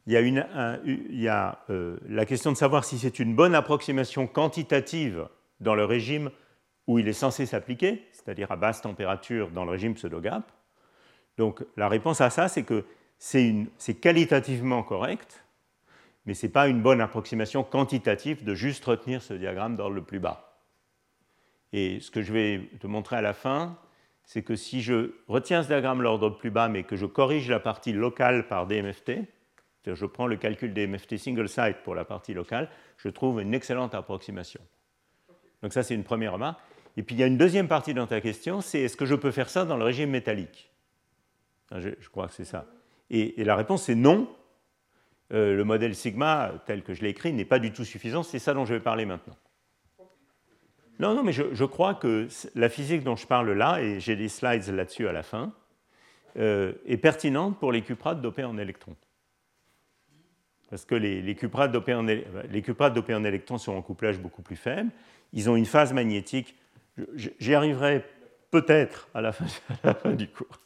Il 0.07 0.13
y 0.13 1.29
a, 1.29 1.59
euh, 1.71 1.99
la 2.09 2.27
question 2.27 2.51
de 2.53 2.57
savoir 2.57 2.85
si 2.85 2.99
c'est 2.99 3.19
une 3.19 3.35
bonne 3.35 3.55
approximation 3.55 4.27
quantitative 4.27 5.29
dans 5.61 5.75
le 5.75 5.85
régime 5.85 6.31
où 6.87 6.99
il 6.99 7.07
est 7.07 7.13
censé 7.13 7.45
s'appliquer, 7.47 8.07
c'est-à-dire 8.13 8.51
à 8.51 8.57
basse 8.57 8.81
température 8.81 9.51
dans 9.51 9.65
le 9.65 9.71
régime 9.71 9.95
pseudo-gap. 9.95 10.51
Donc 11.37 11.65
la 11.77 11.89
réponse 11.89 12.21
à 12.21 12.31
ça, 12.31 12.49
c'est 12.49 12.63
que 12.63 12.85
c'est 13.19 13.95
qualitativement 14.01 14.83
correct, 14.83 15.45
mais 16.25 16.35
ce 16.35 16.47
n'est 16.47 16.53
pas 16.53 16.69
une 16.69 16.83
bonne 16.83 17.01
approximation 17.01 17.63
quantitative 17.63 18.45
de 18.45 18.55
juste 18.55 18.85
retenir 18.85 19.23
ce 19.23 19.35
diagramme 19.35 19.77
dans 19.77 19.91
le 19.91 20.03
plus 20.03 20.19
bas. 20.19 20.49
Et 21.73 22.01
ce 22.01 22.11
que 22.11 22.23
je 22.23 22.33
vais 22.33 22.71
te 22.81 22.87
montrer 22.87 23.17
à 23.17 23.23
la 23.23 23.35
fin, 23.35 23.77
c'est 24.29 24.43
que 24.43 24.57
si 24.57 24.83
je 24.83 25.13
retiens 25.27 25.63
ce 25.63 25.69
diagramme 25.69 26.03
l'ordre 26.03 26.29
plus 26.29 26.51
bas, 26.51 26.69
mais 26.69 26.83
que 26.83 26.97
je 26.97 27.07
corrige 27.07 27.49
la 27.49 27.61
partie 27.61 27.95
locale 27.95 28.47
par 28.47 28.67
DMFT, 28.67 29.07
c'est-à-dire 29.07 29.95
je 29.95 30.05
prends 30.05 30.27
le 30.27 30.37
calcul 30.37 30.75
DMFT 30.75 31.17
single 31.17 31.49
site 31.49 31.79
pour 31.83 31.95
la 31.95 32.05
partie 32.05 32.35
locale, 32.35 32.69
je 32.99 33.09
trouve 33.09 33.41
une 33.41 33.55
excellente 33.55 33.95
approximation. 33.95 34.61
Donc 35.63 35.73
ça, 35.73 35.83
c'est 35.83 35.95
une 35.95 36.05
première 36.05 36.35
remarque. 36.35 36.61
Et 36.99 37.03
puis 37.03 37.17
il 37.17 37.21
y 37.21 37.23
a 37.23 37.27
une 37.27 37.39
deuxième 37.39 37.69
partie 37.69 37.95
dans 37.95 38.07
ta 38.07 38.21
question, 38.21 38.61
c'est 38.61 38.81
est-ce 38.81 38.99
que 38.99 39.07
je 39.07 39.15
peux 39.15 39.31
faire 39.31 39.49
ça 39.49 39.65
dans 39.65 39.79
le 39.79 39.85
régime 39.85 40.11
métallique? 40.11 40.71
Je, 41.75 42.09
crois 42.11 42.29
que 42.29 42.35
c'est 42.35 42.45
ça. 42.45 42.67
Et, 43.09 43.43
la 43.43 43.57
réponse, 43.57 43.85
c'est 43.85 43.95
non. 43.95 44.29
Euh, 45.33 45.55
le 45.55 45.65
modèle 45.65 45.95
sigma, 45.95 46.53
tel 46.67 46.83
que 46.83 46.93
je 46.93 47.01
l'ai 47.01 47.09
écrit, 47.09 47.33
n'est 47.33 47.47
pas 47.47 47.59
du 47.59 47.73
tout 47.73 47.85
suffisant. 47.87 48.23
C'est 48.23 48.39
ça 48.39 48.53
dont 48.53 48.67
je 48.67 48.75
vais 48.75 48.81
parler 48.81 49.07
maintenant. 49.07 49.37
Non, 50.99 51.15
non, 51.15 51.23
mais 51.23 51.33
je, 51.33 51.65
crois 51.65 51.95
que 51.95 52.27
la 52.57 52.69
physique 52.69 53.05
dont 53.05 53.15
je 53.15 53.27
parle 53.27 53.53
là, 53.53 53.81
et 53.81 54.01
j'ai 54.01 54.17
des 54.17 54.29
slides 54.29 54.67
là-dessus 54.69 55.07
à 55.07 55.13
la 55.13 55.23
fin, 55.23 55.53
euh, 56.37 56.73
est 56.87 56.97
pertinente 56.97 57.59
pour 57.59 57.71
les 57.71 57.83
cuprates 57.83 58.21
dopés 58.21 58.45
en 58.45 58.59
électrons. 58.59 58.97
Parce 60.71 60.85
que 60.85 60.97
les, 60.97 61.23
les 61.23 61.35
cuprates 61.35 61.73
dopés 61.73 61.95
en, 61.95 63.25
électrons 63.25 63.59
sont 63.59 63.73
en 63.73 63.83
couplage 63.83 64.19
beaucoup 64.19 64.43
plus 64.43 64.57
faible. 64.57 64.91
Ils 65.33 65.49
ont 65.49 65.57
une 65.57 65.67
phase 65.67 65.93
magnétique. 65.93 66.57
J'y 67.15 67.55
arriverai 67.55 68.05
peut-être 68.51 69.09
à, 69.15 69.19
à 69.19 69.23
la 69.23 69.95
fin 69.95 70.13
du 70.13 70.29
cours. 70.29 70.59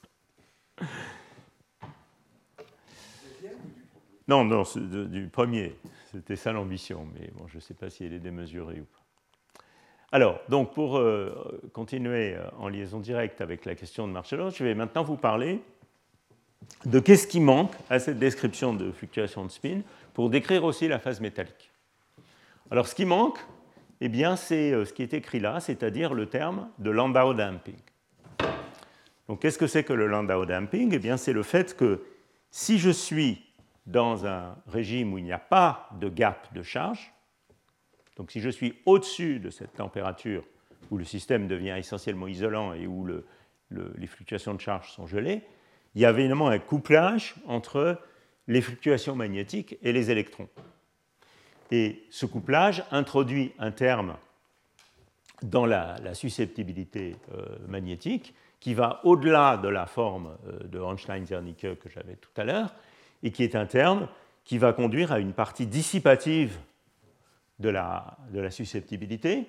Non, 4.26 4.44
non, 4.44 4.64
du 4.76 5.28
premier. 5.28 5.74
C'était 6.10 6.36
ça 6.36 6.52
l'ambition, 6.52 7.06
mais 7.14 7.30
bon, 7.34 7.46
je 7.48 7.56
ne 7.56 7.60
sais 7.60 7.74
pas 7.74 7.90
si 7.90 8.04
elle 8.04 8.14
est 8.14 8.18
démesurée 8.18 8.80
ou 8.80 8.84
pas. 8.84 9.01
Alors, 10.14 10.40
donc 10.50 10.74
pour 10.74 10.98
euh, 10.98 11.70
continuer 11.72 12.34
euh, 12.34 12.44
en 12.58 12.68
liaison 12.68 13.00
directe 13.00 13.40
avec 13.40 13.64
la 13.64 13.74
question 13.74 14.06
de 14.06 14.12
Marcello, 14.12 14.50
je 14.50 14.62
vais 14.62 14.74
maintenant 14.74 15.02
vous 15.02 15.16
parler 15.16 15.62
de 16.84 17.00
qu'est-ce 17.00 17.26
qui 17.26 17.40
manque 17.40 17.72
à 17.88 17.98
cette 17.98 18.18
description 18.18 18.74
de 18.74 18.92
fluctuation 18.92 19.46
de 19.46 19.50
spin 19.50 19.80
pour 20.12 20.28
décrire 20.28 20.64
aussi 20.64 20.86
la 20.86 20.98
phase 20.98 21.22
métallique. 21.22 21.70
Alors, 22.70 22.88
ce 22.88 22.94
qui 22.94 23.06
manque, 23.06 23.38
eh 24.02 24.10
bien, 24.10 24.36
c'est 24.36 24.72
euh, 24.72 24.84
ce 24.84 24.92
qui 24.92 25.02
est 25.02 25.14
écrit 25.14 25.40
là, 25.40 25.60
c'est-à-dire 25.60 26.12
le 26.12 26.26
terme 26.26 26.68
de 26.78 26.90
Landau 26.90 27.32
damping. 27.32 27.80
Donc, 29.28 29.40
qu'est-ce 29.40 29.58
que 29.58 29.66
c'est 29.66 29.82
que 29.82 29.94
le 29.94 30.06
Landau 30.06 30.44
damping? 30.44 30.92
Eh 30.92 30.98
bien, 30.98 31.16
c'est 31.16 31.32
le 31.32 31.42
fait 31.42 31.74
que 31.74 32.04
si 32.50 32.78
je 32.78 32.90
suis 32.90 33.46
dans 33.86 34.26
un 34.26 34.56
régime 34.66 35.14
où 35.14 35.18
il 35.18 35.24
n'y 35.24 35.32
a 35.32 35.38
pas 35.38 35.88
de 35.98 36.10
gap 36.10 36.52
de 36.52 36.62
charge, 36.62 37.14
donc 38.16 38.30
si 38.30 38.40
je 38.40 38.50
suis 38.50 38.74
au-dessus 38.86 39.40
de 39.40 39.50
cette 39.50 39.74
température 39.74 40.44
où 40.90 40.98
le 40.98 41.04
système 41.04 41.48
devient 41.48 41.74
essentiellement 41.78 42.28
isolant 42.28 42.74
et 42.74 42.86
où 42.86 43.06
les 43.70 44.06
fluctuations 44.06 44.54
de 44.54 44.60
charge 44.60 44.90
sont 44.92 45.06
gelées, 45.06 45.42
il 45.94 46.02
y 46.02 46.06
a 46.06 46.10
évidemment 46.10 46.48
un 46.48 46.58
couplage 46.58 47.34
entre 47.46 47.98
les 48.48 48.60
fluctuations 48.60 49.14
magnétiques 49.14 49.78
et 49.82 49.92
les 49.92 50.10
électrons. 50.10 50.48
Et 51.70 52.04
ce 52.10 52.26
couplage 52.26 52.84
introduit 52.90 53.52
un 53.58 53.70
terme 53.70 54.16
dans 55.42 55.66
la, 55.66 56.14
susceptibilité 56.14 57.16
euh, 57.32 57.56
magnétique 57.66 58.34
qui 58.60 58.74
va 58.74 59.00
au-delà 59.04 59.56
de 59.56 59.68
la 59.68 59.86
forme 59.86 60.36
euh, 60.46 60.64
de 60.64 60.78
Einstein-Zernicke 60.78 61.78
que 61.78 61.88
j'avais 61.88 62.16
tout 62.16 62.30
à 62.36 62.44
l'heure 62.44 62.74
et 63.22 63.30
qui 63.30 63.42
est 63.42 63.56
un 63.56 63.66
terme 63.66 64.08
qui 64.44 64.58
va 64.58 64.72
conduire 64.72 65.12
à 65.12 65.18
une 65.18 65.32
partie 65.32 65.66
dissipative 65.66 66.58
de 67.62 67.70
la, 67.70 68.50
susceptibilité 68.50 69.46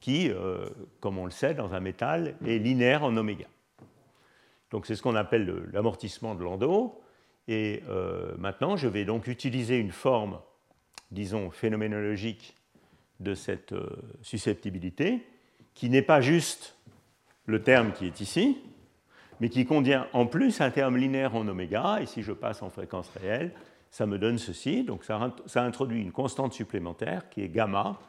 qui, 0.00 0.30
euh, 0.30 0.66
comme 1.00 1.18
on 1.18 1.24
le 1.24 1.30
sait, 1.30 1.54
dans 1.54 1.74
un 1.74 1.80
métal, 1.80 2.36
est 2.46 2.58
linéaire 2.58 3.02
en 3.02 3.16
oméga. 3.16 3.46
Donc 4.70 4.86
c'est 4.86 4.94
ce 4.94 5.02
qu'on 5.02 5.16
appelle 5.16 5.64
l'amortissement 5.72 6.34
de 6.34 6.44
Landau. 6.44 7.00
Et 7.48 7.82
euh, 7.88 8.34
maintenant, 8.38 8.76
je 8.76 8.86
vais 8.86 9.04
donc 9.04 9.26
utiliser 9.26 9.78
une 9.78 9.92
forme, 9.92 10.38
disons, 11.10 11.50
phénoménologique 11.50 12.54
de 13.20 13.34
cette 13.34 13.72
euh, 13.72 13.88
susceptibilité, 14.22 15.26
qui 15.74 15.88
n'est 15.88 16.02
pas 16.02 16.20
juste 16.20 16.76
le 17.46 17.62
terme 17.62 17.92
qui 17.92 18.06
est 18.06 18.20
ici, 18.20 18.58
mais 19.40 19.48
qui 19.48 19.64
contient 19.64 20.06
en 20.12 20.26
plus 20.26 20.60
un 20.60 20.70
terme 20.70 20.96
linéaire 20.96 21.34
en 21.34 21.46
oméga, 21.48 21.98
et 22.00 22.06
si 22.06 22.22
je 22.22 22.32
passe 22.32 22.62
en 22.62 22.70
fréquence 22.70 23.10
réelle, 23.10 23.52
ça 23.94 24.06
me 24.06 24.18
donne 24.18 24.38
ceci. 24.38 24.82
Donc 24.82 25.04
ça, 25.04 25.62
introduit 25.62 26.02
une 26.02 26.10
constante 26.10 26.52
supplémentaire 26.52 27.30
qui 27.30 27.42
est 27.42 27.48
gamma, 27.48 28.00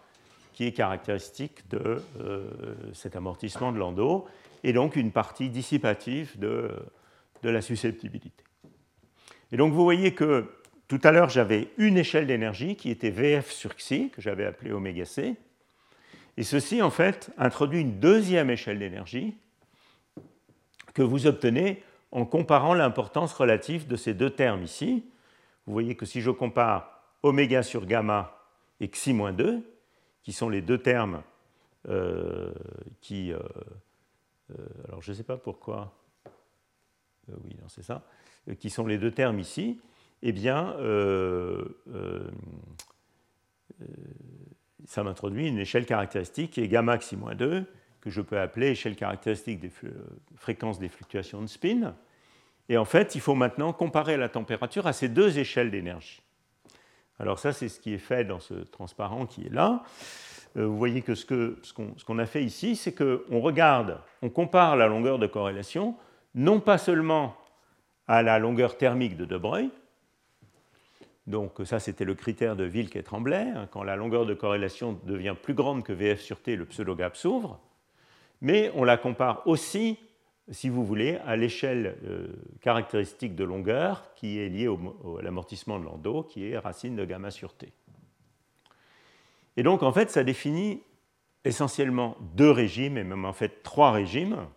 qui 0.52 0.66
est 0.66 0.72
caractéristique 0.72 1.70
de 1.70 2.02
euh, 2.20 2.49
cet 2.94 3.16
amortissement 3.16 3.72
de 3.72 3.78
Landau, 3.78 4.26
et 4.64 4.74
donc 4.74 4.95
une 4.95 5.12
partie 5.12 5.52
dissipative 5.52 6.40
de, 6.40 6.72
de 7.44 7.49
la 7.52 7.62
susceptibilité. 7.62 8.44
Et 9.52 9.57
donc 9.57 9.74
vous 9.74 9.84
voyez 9.84 10.16
que 10.16 10.49
tout 10.88 10.99
à 11.03 11.12
l'heure 11.12 11.30
j'avais 11.30 11.68
une 11.78 11.99
échelle 11.99 12.26
d'énergie 12.26 12.76
qui 12.76 12.90
était 12.90 13.12
VF 13.12 13.52
sur 13.52 13.76
Xi, 13.76 14.10
que 14.10 14.24
j'avais 14.24 14.45
appelée 14.45 14.72
oméga 14.72 15.06
C, 15.06 15.36
et 16.36 16.44
ceci 16.44 16.82
en 16.82 16.90
fait 16.90 17.30
introduit 17.38 17.82
une 17.82 17.99
deuxième 17.99 18.49
échelle 18.49 18.80
d'énergie 18.80 19.36
que 20.95 21.03
vous 21.03 21.28
obtenez 21.28 21.84
en 22.12 22.26
comparant 22.26 22.74
l'importance 22.74 23.34
relative 23.34 23.86
de 23.86 23.95
ces 23.95 24.16
deux 24.16 24.32
termes 24.32 24.64
ici, 24.64 25.03
vous 25.66 25.74
voyez 25.74 25.96
que 25.96 26.06
si 26.06 26.22
je 26.22 26.32
compare 26.32 27.02
oméga 27.24 27.64
sur 27.64 27.86
gamma 27.86 28.38
et 28.80 28.90
xi 28.90 29.14
moins 29.14 29.34
2, 29.34 29.64
qui 30.24 30.34
sont 30.34 30.50
les 30.50 30.62
deux 30.62 30.78
termes 30.78 31.24
euh, 31.88 32.52
qui, 33.02 33.32
euh, 33.32 33.40
alors 34.88 35.02
je 35.02 35.12
ne 35.12 35.18
sais 35.18 35.24
pas 35.24 35.38
pourquoi, 35.38 35.94
oui, 37.28 37.56
c'est 37.68 37.84
ça, 37.84 38.04
qui 38.60 38.70
sont 38.70 38.86
les 38.86 38.98
deux 38.98 39.12
termes 39.12 39.40
ici, 39.40 39.80
eh 40.22 40.32
bien, 40.32 40.76
ça 44.86 45.04
m'introduit 45.04 45.48
une 45.48 45.60
échelle 45.60 45.86
caractéristique 45.86 46.52
qui 46.52 46.62
est 46.62 46.68
gamma 46.68 46.98
xi 46.98 47.18
2, 47.18 47.66
que 48.06 48.12
je 48.12 48.22
peux 48.22 48.40
appeler 48.40 48.68
échelle 48.68 48.96
caractéristique 48.96 49.60
des 49.60 49.72
fréquences 50.36 50.78
des 50.78 50.90
fluctuations 50.90 51.42
de 51.42 51.48
spin. 51.48 51.96
Et 52.70 52.78
en 52.78 52.86
fait, 52.86 53.16
il 53.16 53.22
faut 53.22 53.36
maintenant 53.36 53.74
comparer 53.74 54.18
la 54.18 54.30
température 54.30 54.88
à 54.88 54.94
ces 54.94 55.10
deux 55.10 55.38
échelles 55.38 55.72
d'énergie. 55.72 56.22
Alors 57.20 57.40
ça, 57.40 57.54
c'est 57.54 57.70
ce 57.70 57.80
qui 57.80 57.94
est 57.94 58.00
fait 58.00 58.26
dans 58.26 58.40
ce 58.40 58.54
transparent 58.54 59.26
qui 59.26 59.46
est 59.46 59.54
là. 59.54 59.84
Euh, 60.58 60.66
vous 60.66 60.78
voyez 60.78 61.02
que 61.02 61.16
ce 61.16 61.26
qu'on 61.26 62.20
a 62.20 62.26
fait 62.26 62.44
ici, 62.44 62.76
c'est 62.76 62.94
qu'on 62.94 63.40
regarde, 63.40 64.00
on 64.22 64.30
compare 64.30 64.76
la 64.76 64.88
longueur 64.88 65.20
de 65.20 65.28
corrélation, 65.28 65.96
non 66.34 66.60
pas 66.60 66.78
seulement 66.78 67.36
à 68.08 68.22
la 68.22 68.40
longueur 68.40 68.78
thermique 68.78 69.18
de 69.18 69.26
De 69.26 69.38
Broglie, 69.38 69.72
donc 71.28 71.54
ça 71.66 71.80
c'était 71.80 72.06
le 72.06 72.14
critère 72.14 72.56
de 72.56 72.68
Wilk 72.68 72.96
et 72.96 73.04
Tremblay, 73.04 73.52
hein, 73.56 73.68
quand 73.72 73.84
la 73.84 73.96
longueur 73.96 74.26
de 74.26 74.34
corrélation 74.36 75.00
devient 75.06 75.36
plus 75.42 75.56
grande 75.56 75.84
que 75.84 75.92
VF 75.92 76.22
sur 76.22 76.40
T, 76.40 76.56
le 76.56 76.66
pseudo-gap 76.66 77.18
s'ouvre, 77.18 77.60
mais 78.42 78.72
on 78.76 78.84
la 78.84 78.98
compare 78.98 79.42
aussi 79.48 79.98
si 80.51 80.69
vous 80.69 80.85
voulez, 80.85 81.17
à 81.26 81.35
l'échelle 81.35 81.97
euh, 82.05 82.27
caractéristique 82.61 83.35
de 83.35 83.43
longueur 83.43 84.13
qui 84.15 84.39
est 84.39 84.49
liée 84.49 84.67
à 84.67 85.22
l'amortissement 85.22 85.80
de 85.80 85.85
Landau, 85.85 86.23
qui 86.23 86.49
est 86.49 86.57
racine 86.57 86.95
de 86.95 87.05
gamma 87.05 87.31
sur 87.31 87.55
t. 87.55 87.73
Et 89.57 89.63
donc, 89.63 89.84
en 89.84 89.91
fait, 89.91 90.11
ça 90.11 90.23
définit 90.23 90.84
essentiellement 91.43 92.17
deux 92.35 92.51
régimes, 92.51 92.97
et 92.97 93.03
même 93.03 93.26
en 93.26 93.34
fait 93.34 93.63
trois 93.63 93.91
régimes. 93.91 94.47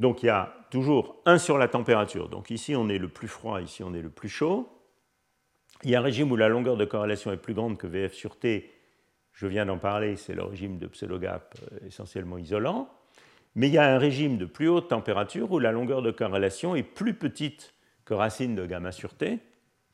Donc, 0.00 0.22
il 0.22 0.26
y 0.26 0.30
a 0.30 0.54
toujours 0.70 1.20
un 1.24 1.38
sur 1.38 1.58
la 1.58 1.68
température. 1.68 2.28
Donc, 2.28 2.50
ici, 2.50 2.74
on 2.74 2.88
est 2.88 2.98
le 2.98 3.08
plus 3.08 3.28
froid, 3.28 3.60
ici, 3.60 3.82
on 3.84 3.94
est 3.94 4.02
le 4.02 4.10
plus 4.10 4.28
chaud. 4.28 4.68
Il 5.84 5.90
y 5.90 5.94
a 5.94 6.00
un 6.00 6.02
régime 6.02 6.32
où 6.32 6.36
la 6.36 6.48
longueur 6.48 6.76
de 6.76 6.84
corrélation 6.84 7.30
est 7.30 7.36
plus 7.36 7.54
grande 7.54 7.76
que 7.76 7.86
VF 7.86 8.14
sur 8.14 8.38
T. 8.38 8.72
Je 9.32 9.46
viens 9.46 9.66
d'en 9.66 9.78
parler, 9.78 10.16
c'est 10.16 10.34
le 10.34 10.44
régime 10.44 10.78
de 10.78 10.86
pseudo-gap 10.86 11.54
euh, 11.62 11.86
essentiellement 11.86 12.38
isolant. 12.38 12.88
Mais 13.54 13.68
il 13.68 13.74
y 13.74 13.78
a 13.78 13.94
un 13.94 13.98
régime 13.98 14.36
de 14.36 14.46
plus 14.46 14.68
haute 14.68 14.88
température 14.88 15.52
où 15.52 15.58
la 15.58 15.72
longueur 15.72 16.02
de 16.02 16.10
corrélation 16.10 16.74
est 16.74 16.82
plus 16.82 17.14
petite 17.14 17.74
que 18.04 18.14
racine 18.14 18.54
de 18.54 18.66
gamma 18.66 18.92
sur 18.92 19.14
T, 19.14 19.38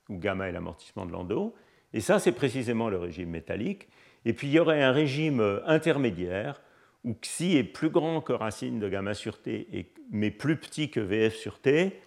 où 0.08 0.18
gamma 0.18 0.48
est 0.48 0.52
l'amortissement 0.52 1.06
de 1.06 1.12
Landau. 1.12 1.54
Et 1.92 2.00
ça, 2.00 2.18
c'est 2.18 2.32
précisément 2.32 2.88
le 2.88 2.98
régime 2.98 3.30
métallique. 3.30 3.88
Et 4.24 4.32
puis 4.32 4.48
il 4.48 4.52
y 4.52 4.58
aurait 4.58 4.82
un 4.82 4.92
régime 4.92 5.60
intermédiaire 5.66 6.60
où 7.04 7.14
xi 7.14 7.56
est 7.56 7.64
plus 7.64 7.88
grand 7.88 8.20
que 8.20 8.32
racine 8.32 8.78
de 8.78 8.88
gamma 8.88 9.14
sur 9.14 9.40
T, 9.40 9.92
mais 10.10 10.30
plus 10.30 10.56
petit 10.56 10.90
que 10.90 11.00
VF 11.00 11.34
sur 11.34 11.58
T, 11.60 11.98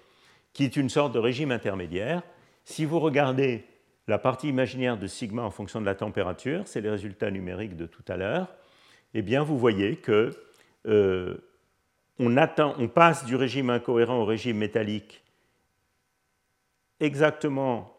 qui 0.54 0.64
est 0.64 0.76
une 0.76 0.90
sorte 0.90 1.14
de 1.14 1.20
régime 1.20 1.52
intermédiaire. 1.52 2.22
Si 2.64 2.86
vous 2.86 3.00
regardez 3.00 3.66
la 4.08 4.20
partie 4.20 4.50
imaginaire 4.50 4.98
de 4.98 5.08
sigma 5.08 5.42
en 5.42 5.50
fonction 5.50 5.82
de 5.82 5.86
la 5.86 5.96
température, 5.96 6.68
c'est 6.68 6.82
les 6.82 6.90
résultats 6.90 7.32
numériques 7.32 7.76
de 7.76 7.88
tout 7.88 8.04
à 8.08 8.18
l'heure, 8.18 8.54
eh 9.16 9.22
bien 9.22 9.44
vous 9.44 9.58
voyez 9.58 9.96
que 9.96 10.32
euh, 10.88 11.38
on, 12.20 12.88
passe 12.88 13.26
du 13.26 13.36
régime 13.36 13.70
incohérent 13.70 14.22
au 14.22 14.26
régime 14.26 14.58
métallique 14.58 15.24
exactement 17.00 17.98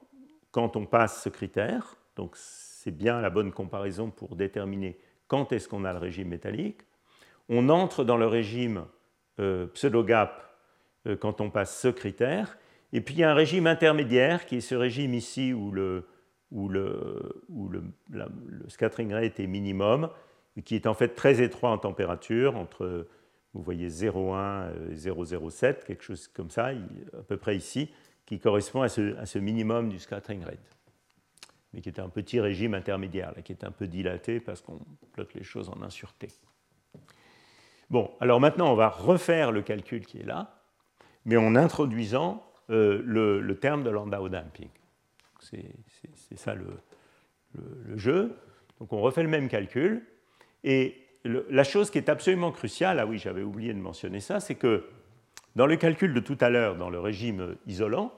quand 0.51 0.77
on 0.77 0.87
passe 0.87 1.23
ce 1.23 1.29
critère. 1.29 1.97
Donc 2.17 2.37
c'est 2.37 2.97
bien 2.97 3.21
la 3.21 3.31
bonne 3.31 3.53
comparaison 3.53 4.11
pour 4.11 4.37
déterminer 4.37 4.99
quand 5.27 5.53
est-ce 5.53 5.69
qu'on 5.69 5.85
a 5.85 5.93
le 5.93 5.99
régime 5.99 6.29
métallique. 6.29 6.83
On 7.49 7.69
entre 7.69 8.05
dans 8.05 8.17
le 8.17 8.27
régime 8.27 8.85
euh, 9.41 9.67
pseudo-gap 9.67 10.57
euh, 11.07 11.17
quand 11.17 11.41
on 11.41 11.51
passe 11.51 11.79
ce 11.81 11.89
critère. 11.89 12.57
Et 12.93 13.01
puis 13.01 13.15
il 13.15 13.21
y 13.21 13.25
a 13.25 13.31
un 13.31 13.35
régime 13.35 13.67
intermédiaire 13.67 14.47
qui 14.47 14.57
est 14.57 14.61
ce 14.61 14.77
régime 14.77 15.15
ici 15.15 15.53
où 15.53 15.73
le 15.73 16.07
scattering 18.69 19.13
rate 19.13 19.41
est 19.41 19.47
minimum 19.47 20.09
qui 20.63 20.75
est 20.77 20.87
en 20.87 20.95
fait 20.95 21.09
très 21.09 21.43
étroit 21.43 21.71
en 21.71 21.79
température, 21.79 22.57
entre, 22.57 23.07
vous 23.55 23.63
voyez, 23.63 23.89
0,1 23.89 24.93
et 24.93 24.95
0,07, 24.95 25.85
quelque 25.85 26.05
chose 26.05 26.29
comme 26.29 26.51
ça, 26.51 26.67
à 26.67 27.23
peu 27.27 27.37
près 27.37 27.57
ici, 27.57 27.91
qui 28.27 28.39
correspond 28.39 28.83
à 28.83 28.89
ce, 28.89 29.39
minimum 29.39 29.89
du 29.89 29.99
scattering 29.99 30.45
rate, 30.45 30.77
mais 31.73 31.81
qui 31.81 31.89
est 31.89 31.99
un 31.99 32.09
petit 32.09 32.41
régime 32.41 32.75
intermédiaire, 32.75 33.33
là, 33.35 33.43
qui 33.43 33.53
est 33.53 33.65
un 33.65 33.71
peu 33.71 33.87
dilaté 33.87 34.41
parce 34.41 34.63
qu'on 34.63 34.81
plotte 35.13 35.35
les 35.35 35.43
choses 35.43 35.69
en 35.69 35.83
1 35.83 35.91
sur 35.91 36.13
T. 36.15 36.29
Bon, 37.91 38.11
alors 38.21 38.41
maintenant, 38.41 38.73
on 38.73 38.77
va 38.77 38.89
refaire 38.89 39.53
le 39.53 39.63
calcul 39.63 40.07
qui 40.07 40.19
est 40.19 40.25
là, 40.25 40.63
mais 41.25 41.37
en 41.37 41.55
introduisant 41.55 42.45
euh, 42.71 43.03
le, 43.05 43.59
terme 43.59 43.85
de 43.85 43.91
Landau 43.91 44.29
damping. 44.29 44.71
C'est 45.41 46.39
ça 46.39 46.55
le, 46.55 46.67
jeu. 47.97 48.37
Donc 48.81 48.93
on 48.93 49.01
refait 49.01 49.23
le 49.23 49.29
même 49.29 49.49
calcul, 49.49 50.05
et 50.65 51.01
la 51.25 51.65
chose 51.65 51.91
qui 51.91 51.99
est 51.99 52.09
absolument 52.09 52.51
cruciale, 52.51 52.99
ah 52.99 53.07
oui, 53.07 53.19
j'avais 53.19 53.43
oublié 53.43 53.73
de 53.73 53.79
mentionner 53.79 54.21
ça, 54.21 54.41
c'est 54.41 54.57
que 54.57 54.85
dans 55.57 55.67
le 55.67 55.77
calcul 55.77 56.13
de 56.13 56.21
tout 56.21 56.37
à 56.41 56.51
l'heure, 56.51 56.77
dans 56.77 56.91
le 56.91 56.99
régime 56.99 57.57
isolant, 57.67 58.13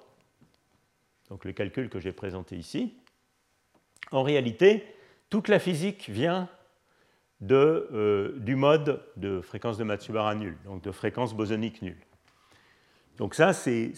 donc 1.28 1.44
le 1.44 1.52
calcul 1.52 1.88
que 1.88 2.00
j'ai 2.00 2.12
présenté 2.12 2.56
ici, 2.56 2.94
en 4.12 4.22
réalité, 4.22 4.84
toute 5.28 5.48
la 5.48 5.58
physique 5.58 6.08
vient 6.08 6.48
euh, 7.50 8.32
du 8.38 8.56
mode 8.56 9.02
de 9.16 9.40
fréquence 9.40 9.76
de 9.76 9.84
Matsubara 9.84 10.34
nul, 10.34 10.56
donc 10.64 10.82
de 10.82 10.90
fréquence 10.90 11.34
bosonique 11.34 11.82
nulle. 11.82 12.00
Donc 13.18 13.34
ça, 13.34 13.52
c'est 13.52 13.92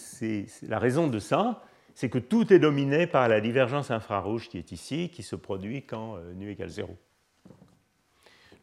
la 0.62 0.78
raison 0.78 1.06
de 1.06 1.18
ça, 1.18 1.62
c'est 1.94 2.08
que 2.08 2.18
tout 2.18 2.52
est 2.52 2.58
dominé 2.58 3.06
par 3.06 3.28
la 3.28 3.40
divergence 3.40 3.90
infrarouge 3.90 4.48
qui 4.48 4.58
est 4.58 4.72
ici, 4.72 5.10
qui 5.10 5.22
se 5.22 5.36
produit 5.36 5.84
quand 5.84 6.16
euh, 6.16 6.32
nu 6.34 6.50
égale 6.50 6.68
0. 6.68 6.96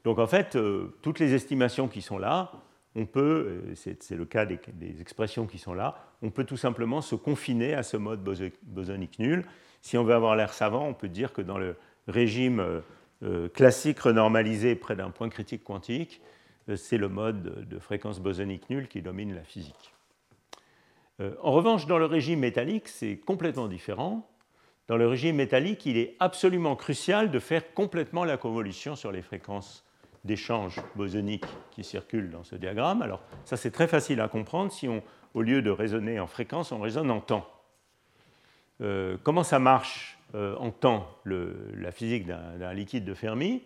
Donc 0.06 0.20
en 0.20 0.28
fait, 0.28 0.56
euh, 0.56 0.96
toutes 1.02 1.20
les 1.20 1.34
estimations 1.34 1.88
qui 1.88 2.02
sont 2.02 2.20
là, 2.20 2.52
on 2.96 3.08
peut, 3.08 3.64
euh, 3.68 3.76
c'est 3.76 4.12
le 4.12 4.24
cas 4.24 4.46
des, 4.46 5.02
expressions 5.02 5.48
qui 5.48 5.58
sont 5.58 5.74
là, 5.74 5.98
on 6.22 6.30
peut 6.30 6.46
tout 6.46 6.58
simplement 6.58 7.02
se 7.02 7.16
confiner 7.16 7.74
à 7.74 7.82
ce 7.82 7.98
mode 7.98 8.24
bosonique 8.64 9.20
nul. 9.20 9.44
Si 9.82 9.98
on 9.98 10.04
veut 10.04 10.14
avoir 10.14 10.36
l'air 10.36 10.54
savant, 10.54 10.88
on 10.88 10.94
peut 10.94 11.10
dire 11.10 11.34
que 11.34 11.42
dans 11.42 11.58
le 11.58 11.76
régime 12.08 12.82
euh, 13.24 13.50
classique 13.50 14.00
renormalisé 14.00 14.76
près 14.76 14.96
d'un 14.96 15.10
point 15.10 15.28
critique 15.28 15.64
quantique, 15.64 16.22
c'est 16.76 16.98
le 16.98 17.10
mode 17.10 17.68
de 17.68 17.80
fréquence 17.80 18.20
bosonique 18.20 18.70
nulle 18.72 18.88
qui 18.88 19.04
domine 19.04 19.36
la 19.36 19.44
physique. 19.44 19.94
En 21.20 21.52
revanche, 21.52 21.86
dans 21.86 22.00
le 22.00 22.06
régime 22.06 22.40
métallique, 22.40 22.88
c'est 22.88 23.18
complètement 23.18 23.68
différent. 23.68 24.28
Dans 24.88 24.98
le 24.98 25.08
régime 25.08 25.36
métallique, 25.36 25.86
il 25.86 25.98
est 25.98 26.16
absolument 26.20 26.76
crucial 26.76 27.30
de 27.30 27.38
faire 27.38 27.72
complètement 27.76 28.26
la 28.26 28.38
convolution 28.38 28.96
sur 28.96 29.12
les 29.12 29.22
fréquences 29.22 29.85
d'échanges 30.26 30.82
bosoniques 30.96 31.46
qui 31.72 31.84
circulent 31.84 32.32
dans 32.32 32.44
ce 32.44 32.56
diagramme. 32.56 33.02
Alors 33.02 33.22
ça 33.46 33.56
c'est 33.56 33.72
très 33.72 33.88
facile 33.88 34.20
à 34.20 34.28
comprendre 34.28 34.72
si 34.72 34.88
on, 34.88 35.02
au 35.34 35.42
lieu 35.42 35.62
de 35.62 35.70
raisonner 35.70 36.20
en 36.20 36.28
fréquence, 36.28 36.72
on 36.72 36.80
raisonne 36.80 37.12
en 37.12 37.22
temps. 37.22 37.48
Euh, 38.82 39.18
comment 39.24 39.44
ça 39.44 39.60
marche 39.60 40.18
euh, 40.34 40.56
en 40.58 40.72
temps 40.72 41.08
la 41.26 41.92
physique 41.92 42.26
d'un 42.26 42.74
liquide 42.74 43.06
de 43.06 43.14
Fermi? 43.14 43.62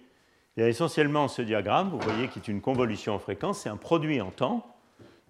Il 0.57 0.61
y 0.61 0.63
a 0.63 0.69
essentiellement 0.69 1.27
ce 1.27 1.41
diagramme, 1.41 1.89
vous 1.89 1.99
voyez, 1.99 2.27
qui 2.27 2.39
est 2.39 2.47
une 2.47 2.61
convolution 2.61 3.13
en 3.13 3.19
fréquence, 3.19 3.61
c'est 3.61 3.69
un 3.69 3.77
produit 3.77 4.19
en 4.19 4.29
temps. 4.29 4.75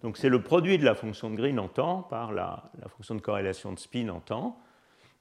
Donc 0.01 0.17
c'est 0.17 0.29
le 0.29 0.41
produit 0.41 0.77
de 0.77 0.85
la 0.85 0.95
fonction 0.95 1.29
de 1.29 1.35
Green 1.35 1.59
en 1.59 1.67
temps 1.67 2.01
par 2.01 2.31
la, 2.31 2.71
fonction 2.87 3.15
de 3.15 3.21
corrélation 3.21 3.73
de 3.73 3.79
spin 3.79 4.09
en 4.09 4.21
temps. 4.21 4.57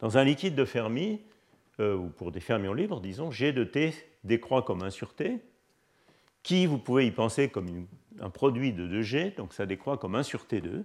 Dans 0.00 0.16
un 0.16 0.24
liquide 0.24 0.54
de 0.54 0.64
Fermi, 0.64 1.20
euh, 1.80 1.96
ou 1.96 2.08
pour 2.08 2.30
des 2.30 2.40
fermions 2.40 2.72
libres, 2.72 3.00
disons, 3.00 3.30
G 3.30 3.52
de 3.52 3.64
T 3.64 3.92
décroît 4.24 4.62
comme 4.62 4.82
1 4.82 4.90
sur 4.90 5.14
T, 5.14 5.40
qui 6.48 6.64
vous 6.64 6.78
pouvez 6.78 7.06
y 7.06 7.10
penser 7.10 7.50
comme 7.50 7.86
un 8.22 8.30
produit 8.30 8.72
de 8.72 8.88
2G, 8.88 9.36
donc 9.36 9.52
ça 9.52 9.66
décroît 9.66 9.98
comme 9.98 10.14
1 10.14 10.22
sur 10.22 10.46
T2. 10.46 10.82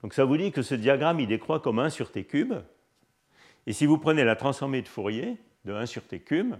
Donc 0.00 0.14
ça 0.14 0.24
vous 0.24 0.36
dit 0.36 0.52
que 0.52 0.62
ce 0.62 0.76
diagramme, 0.76 1.18
il 1.18 1.26
décroît 1.26 1.58
comme 1.58 1.80
1 1.80 1.90
sur 1.90 2.12
T 2.12 2.22
cube. 2.22 2.54
Et 3.66 3.72
si 3.72 3.84
vous 3.84 3.98
prenez 3.98 4.22
la 4.22 4.36
transformée 4.36 4.80
de 4.80 4.86
Fourier 4.86 5.38
de 5.64 5.72
1 5.72 5.86
sur 5.86 6.06
T 6.06 6.20
cube, 6.20 6.54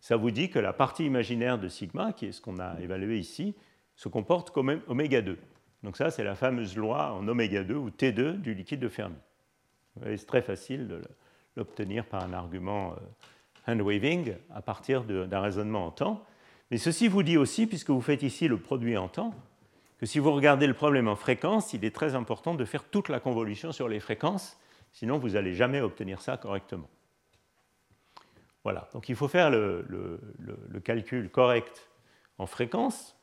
ça 0.00 0.14
vous 0.14 0.30
dit 0.30 0.50
que 0.50 0.60
la 0.60 0.72
partie 0.72 1.04
imaginaire 1.04 1.58
de 1.58 1.66
sigma, 1.66 2.12
qui 2.12 2.26
est 2.26 2.32
ce 2.32 2.40
qu'on 2.40 2.60
a 2.60 2.80
évalué 2.80 3.18
ici, 3.18 3.56
se 3.96 4.08
comporte 4.08 4.50
comme 4.50 4.80
oméga 4.86 5.20
2. 5.20 5.36
Donc 5.82 5.96
ça, 5.96 6.12
c'est 6.12 6.22
la 6.22 6.36
fameuse 6.36 6.76
loi 6.76 7.12
en 7.12 7.26
oméga 7.26 7.64
2 7.64 7.74
ou 7.74 7.90
T2 7.90 8.40
du 8.40 8.54
liquide 8.54 8.78
de 8.78 8.88
Fermi. 8.88 9.16
C'est 10.00 10.28
très 10.28 10.42
facile 10.42 10.86
de 10.86 11.02
l'obtenir 11.56 12.04
par 12.04 12.22
un 12.22 12.34
argument 12.34 12.92
euh, 12.92 13.72
hand-waving 13.72 14.36
à 14.54 14.62
partir 14.62 15.02
d'un 15.02 15.40
raisonnement 15.40 15.86
en 15.86 15.90
temps. 15.90 16.24
Mais 16.70 16.78
ceci 16.78 17.08
vous 17.08 17.22
dit 17.22 17.36
aussi, 17.36 17.66
puisque 17.66 17.90
vous 17.90 18.00
faites 18.00 18.22
ici 18.22 18.48
le 18.48 18.58
produit 18.58 18.96
en 18.96 19.08
temps, 19.08 19.34
que 19.98 20.06
si 20.06 20.18
vous 20.18 20.32
regardez 20.32 20.66
le 20.66 20.74
problème 20.74 21.08
en 21.08 21.16
fréquence, 21.16 21.72
il 21.72 21.84
est 21.84 21.94
très 21.94 22.14
important 22.14 22.54
de 22.54 22.64
faire 22.64 22.84
toute 22.84 23.08
la 23.08 23.20
convolution 23.20 23.72
sur 23.72 23.88
les 23.88 24.00
fréquences, 24.00 24.58
sinon 24.92 25.18
vous 25.18 25.30
n'allez 25.30 25.54
jamais 25.54 25.80
obtenir 25.80 26.20
ça 26.20 26.36
correctement. 26.36 26.88
Voilà, 28.64 28.88
donc 28.92 29.08
il 29.08 29.16
faut 29.16 29.28
faire 29.28 29.50
le, 29.50 30.20
calcul 30.84 31.30
correct 31.30 31.88
en 32.38 32.46
fréquence. 32.46 33.16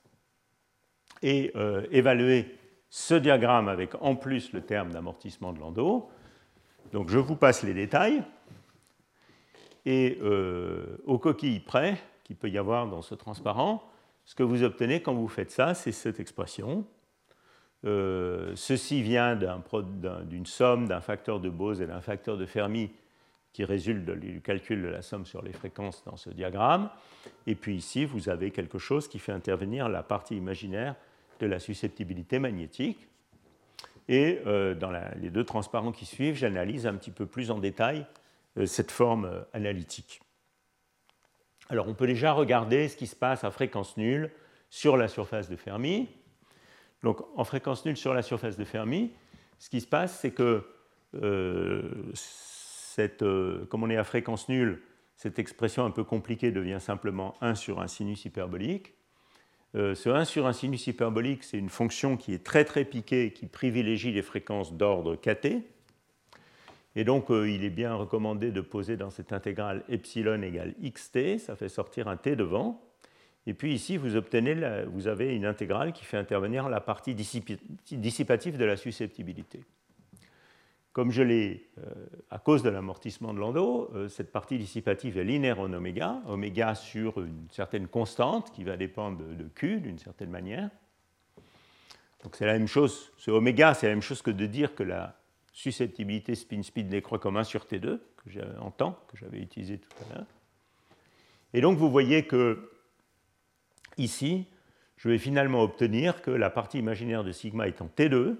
et 1.22 1.54
évaluer 1.92 2.58
ce 2.90 3.14
diagramme 3.16 3.68
avec 3.68 3.94
en 4.02 4.16
plus 4.16 4.54
le 4.54 4.62
terme 4.62 4.92
d'amortissement 4.92 5.54
de 5.54 5.60
Landau. 5.60 6.10
Donc 6.94 7.10
je 7.10 7.20
vous 7.20 7.36
passe 7.36 7.64
les 7.64 7.74
détails. 7.74 8.24
Et 9.86 10.20
aux 11.06 11.20
coquilles 11.20 11.60
près, 11.60 11.98
qu'il 12.26 12.36
peut 12.36 12.50
y 12.50 12.58
avoir 12.58 12.88
dans 12.88 13.02
ce 13.02 13.16
transparent, 13.16 13.82
ce 14.26 14.36
que 14.36 14.44
vous 14.44 14.64
obtenez 14.64 15.02
quand 15.02 15.14
vous 15.14 15.30
faites 15.30 15.52
ça, 15.52 15.74
c'est 15.74 15.94
cette 15.94 16.20
expression. 16.20 16.86
ceci 17.84 19.02
vient 19.04 19.36
d'une 19.36 20.46
somme 20.46 20.88
d'un 20.88 21.02
facteur 21.02 21.40
de 21.40 21.50
Bose 21.50 21.82
et 21.82 21.88
d'un 21.88 22.02
facteur 22.02 22.36
de 22.36 22.46
Fermi 22.46 22.90
qui 23.56 23.64
résulte 23.64 24.10
du 24.10 24.42
calcul 24.42 24.82
de 24.82 24.90
la 24.90 25.02
somme 25.02 25.26
sur 25.26 25.42
les 25.42 25.54
fréquences 25.54 26.04
dans 26.04 26.18
ce 26.18 26.30
diagramme. 26.30 26.90
Et 27.48 27.56
puis 27.56 27.78
ici, 27.78 28.04
vous 28.04 28.28
avez 28.28 28.52
quelque 28.52 28.80
chose 28.80 29.08
qui 29.08 29.18
fait 29.18 29.32
intervenir 29.32 29.88
la 29.88 30.04
partie 30.04 30.36
imaginaire 30.36 30.96
de 31.40 31.46
la 31.46 31.60
susceptibilité 31.60 32.38
magnétique. 32.38 33.08
Et 34.10 34.42
euh, 34.46 34.76
dans 34.76 34.92
les 34.92 35.30
deux 35.30 35.46
transparents 35.46 35.94
qui 35.94 36.06
suivent, 36.06 36.36
j'analyse 36.36 36.86
un 36.86 36.96
petit 36.96 37.12
peu 37.12 37.26
plus 37.26 37.50
en 37.50 37.60
détail 37.60 38.06
euh, 38.58 38.66
cette 38.66 38.92
forme 38.92 39.24
euh, 39.24 39.42
analytique. 39.54 40.22
Alors 41.70 41.88
on 41.88 41.94
peut 41.94 42.08
déjà 42.08 42.32
regarder 42.32 42.88
ce 42.88 42.96
qui 42.96 43.08
se 43.08 43.16
passe 43.16 43.44
à 43.44 43.52
fréquence 43.52 43.98
nulle 43.98 44.32
sur 44.70 44.98
la 44.98 45.08
surface 45.08 45.50
de 45.50 45.56
Fermi. 45.56 46.08
Donc 47.04 47.22
en 47.36 47.44
fréquence 47.44 47.86
nulle 47.86 47.98
sur 47.98 48.14
la 48.14 48.22
surface 48.22 48.58
de 48.58 48.66
Fermi, 48.66 49.12
ce 49.60 49.70
qui 49.70 49.82
se 49.82 49.88
passe, 49.88 50.20
c'est 50.20 50.32
que 50.32 50.64
euh, 51.16 52.14
comme 53.70 53.84
on 53.84 53.90
est 53.90 53.98
à 53.98 54.04
fréquence 54.04 54.48
nulle, 54.48 54.82
cette 55.18 55.40
expression 55.40 55.86
un 55.86 55.92
peu 55.92 56.04
compliquée 56.04 56.52
devient 56.52 56.80
simplement 56.80 57.36
1 57.42 57.56
sur 57.56 57.82
un 57.82 57.88
sinus 57.88 58.26
hyperbolique. 58.26 58.94
Euh, 59.76 59.96
ce 59.96 60.10
1 60.10 60.26
sur 60.26 60.46
un 60.46 60.54
sinus 60.54 60.88
hyperbolique, 60.88 61.44
c'est 61.44 61.58
une 61.58 61.70
fonction 61.70 62.16
qui 62.16 62.34
est 62.34 62.44
très 62.44 62.64
très 62.64 62.86
piquée, 62.86 63.32
qui 63.34 63.48
privilégie 63.48 64.12
les 64.12 64.22
fréquences 64.22 64.74
d'ordre 64.74 65.16
kt. 65.16 65.64
Et 66.96 67.04
donc, 67.04 67.30
euh, 67.30 67.50
il 67.50 67.64
est 67.64 67.70
bien 67.70 67.94
recommandé 67.94 68.52
de 68.52 68.62
poser 68.62 68.96
dans 68.96 69.10
cette 69.10 69.34
intégrale 69.34 69.84
epsilon 69.90 70.42
égale 70.42 70.74
xt, 70.82 71.40
ça 71.40 71.56
fait 71.56 71.70
sortir 71.70 72.08
un 72.08 72.18
t 72.18 72.36
devant. 72.36 72.82
Et 73.48 73.54
puis 73.54 73.74
ici, 73.74 73.98
vous, 73.98 74.16
obtenez 74.16 74.56
vous 74.88 75.08
avez 75.08 75.36
une 75.36 75.46
intégrale 75.46 75.94
qui 75.94 76.04
fait 76.04 76.18
intervenir 76.18 76.68
la 76.70 76.82
partie 76.82 77.14
dissipative 77.14 78.58
de 78.58 78.66
la 78.66 78.76
susceptibilité. 78.76 79.64
Comme 80.94 81.12
je 81.12 81.22
l'ai, 81.22 81.68
euh, 81.78 81.92
à 82.32 82.40
cause 82.40 82.64
de 82.64 82.70
l'amortissement 82.70 83.34
de 83.34 83.40
Landau, 83.40 83.92
euh, 83.94 84.08
cette 84.08 84.32
partie 84.32 84.58
dissipative 84.58 85.18
est 85.18 85.26
linéaire 85.26 85.60
en 85.60 85.74
oméga, 85.74 86.22
oméga 86.26 86.74
sur 86.74 87.22
une 87.22 87.48
certaine 87.52 87.88
constante 87.88 88.54
qui 88.54 88.64
va 88.64 88.78
dépendre 88.78 89.18
de, 89.18 89.44
Q 89.54 89.82
d'une 89.82 90.00
certaine 90.00 90.30
manière. 90.30 90.70
Donc 92.24 92.38
c'est 92.38 92.46
la 92.46 92.54
même 92.54 92.68
chose, 92.68 93.12
ce 93.18 93.30
oméga, 93.30 93.74
c'est 93.74 93.88
la 93.88 93.94
même 93.94 94.02
chose 94.02 94.22
que 94.22 94.32
de 94.32 94.46
dire 94.46 94.74
que 94.74 94.84
la 94.84 95.20
susceptibilité 95.56 96.36
spin-speed 96.36 96.90
décroît 96.90 97.18
comme 97.18 97.38
1 97.38 97.46
sur 97.46 97.64
T2, 97.64 98.00
que 98.18 98.30
j'ai 98.30 98.44
en 98.60 98.72
que 98.72 99.16
j'avais 99.16 99.40
utilisé 99.40 99.78
tout 99.78 99.90
à 100.04 100.14
l'heure. 100.14 100.26
Et 101.54 101.62
donc 101.62 101.78
vous 101.78 101.90
voyez 101.90 102.28
que 102.28 102.74
ici, 103.98 104.48
je 104.98 105.08
vais 105.08 105.18
finalement 105.18 105.64
obtenir 105.64 106.22
que 106.22 106.30
la 106.30 106.50
partie 106.50 106.78
imaginaire 106.78 107.24
de 107.24 107.32
sigma 107.32 107.68
en 107.68 107.88
T2, 107.88 108.36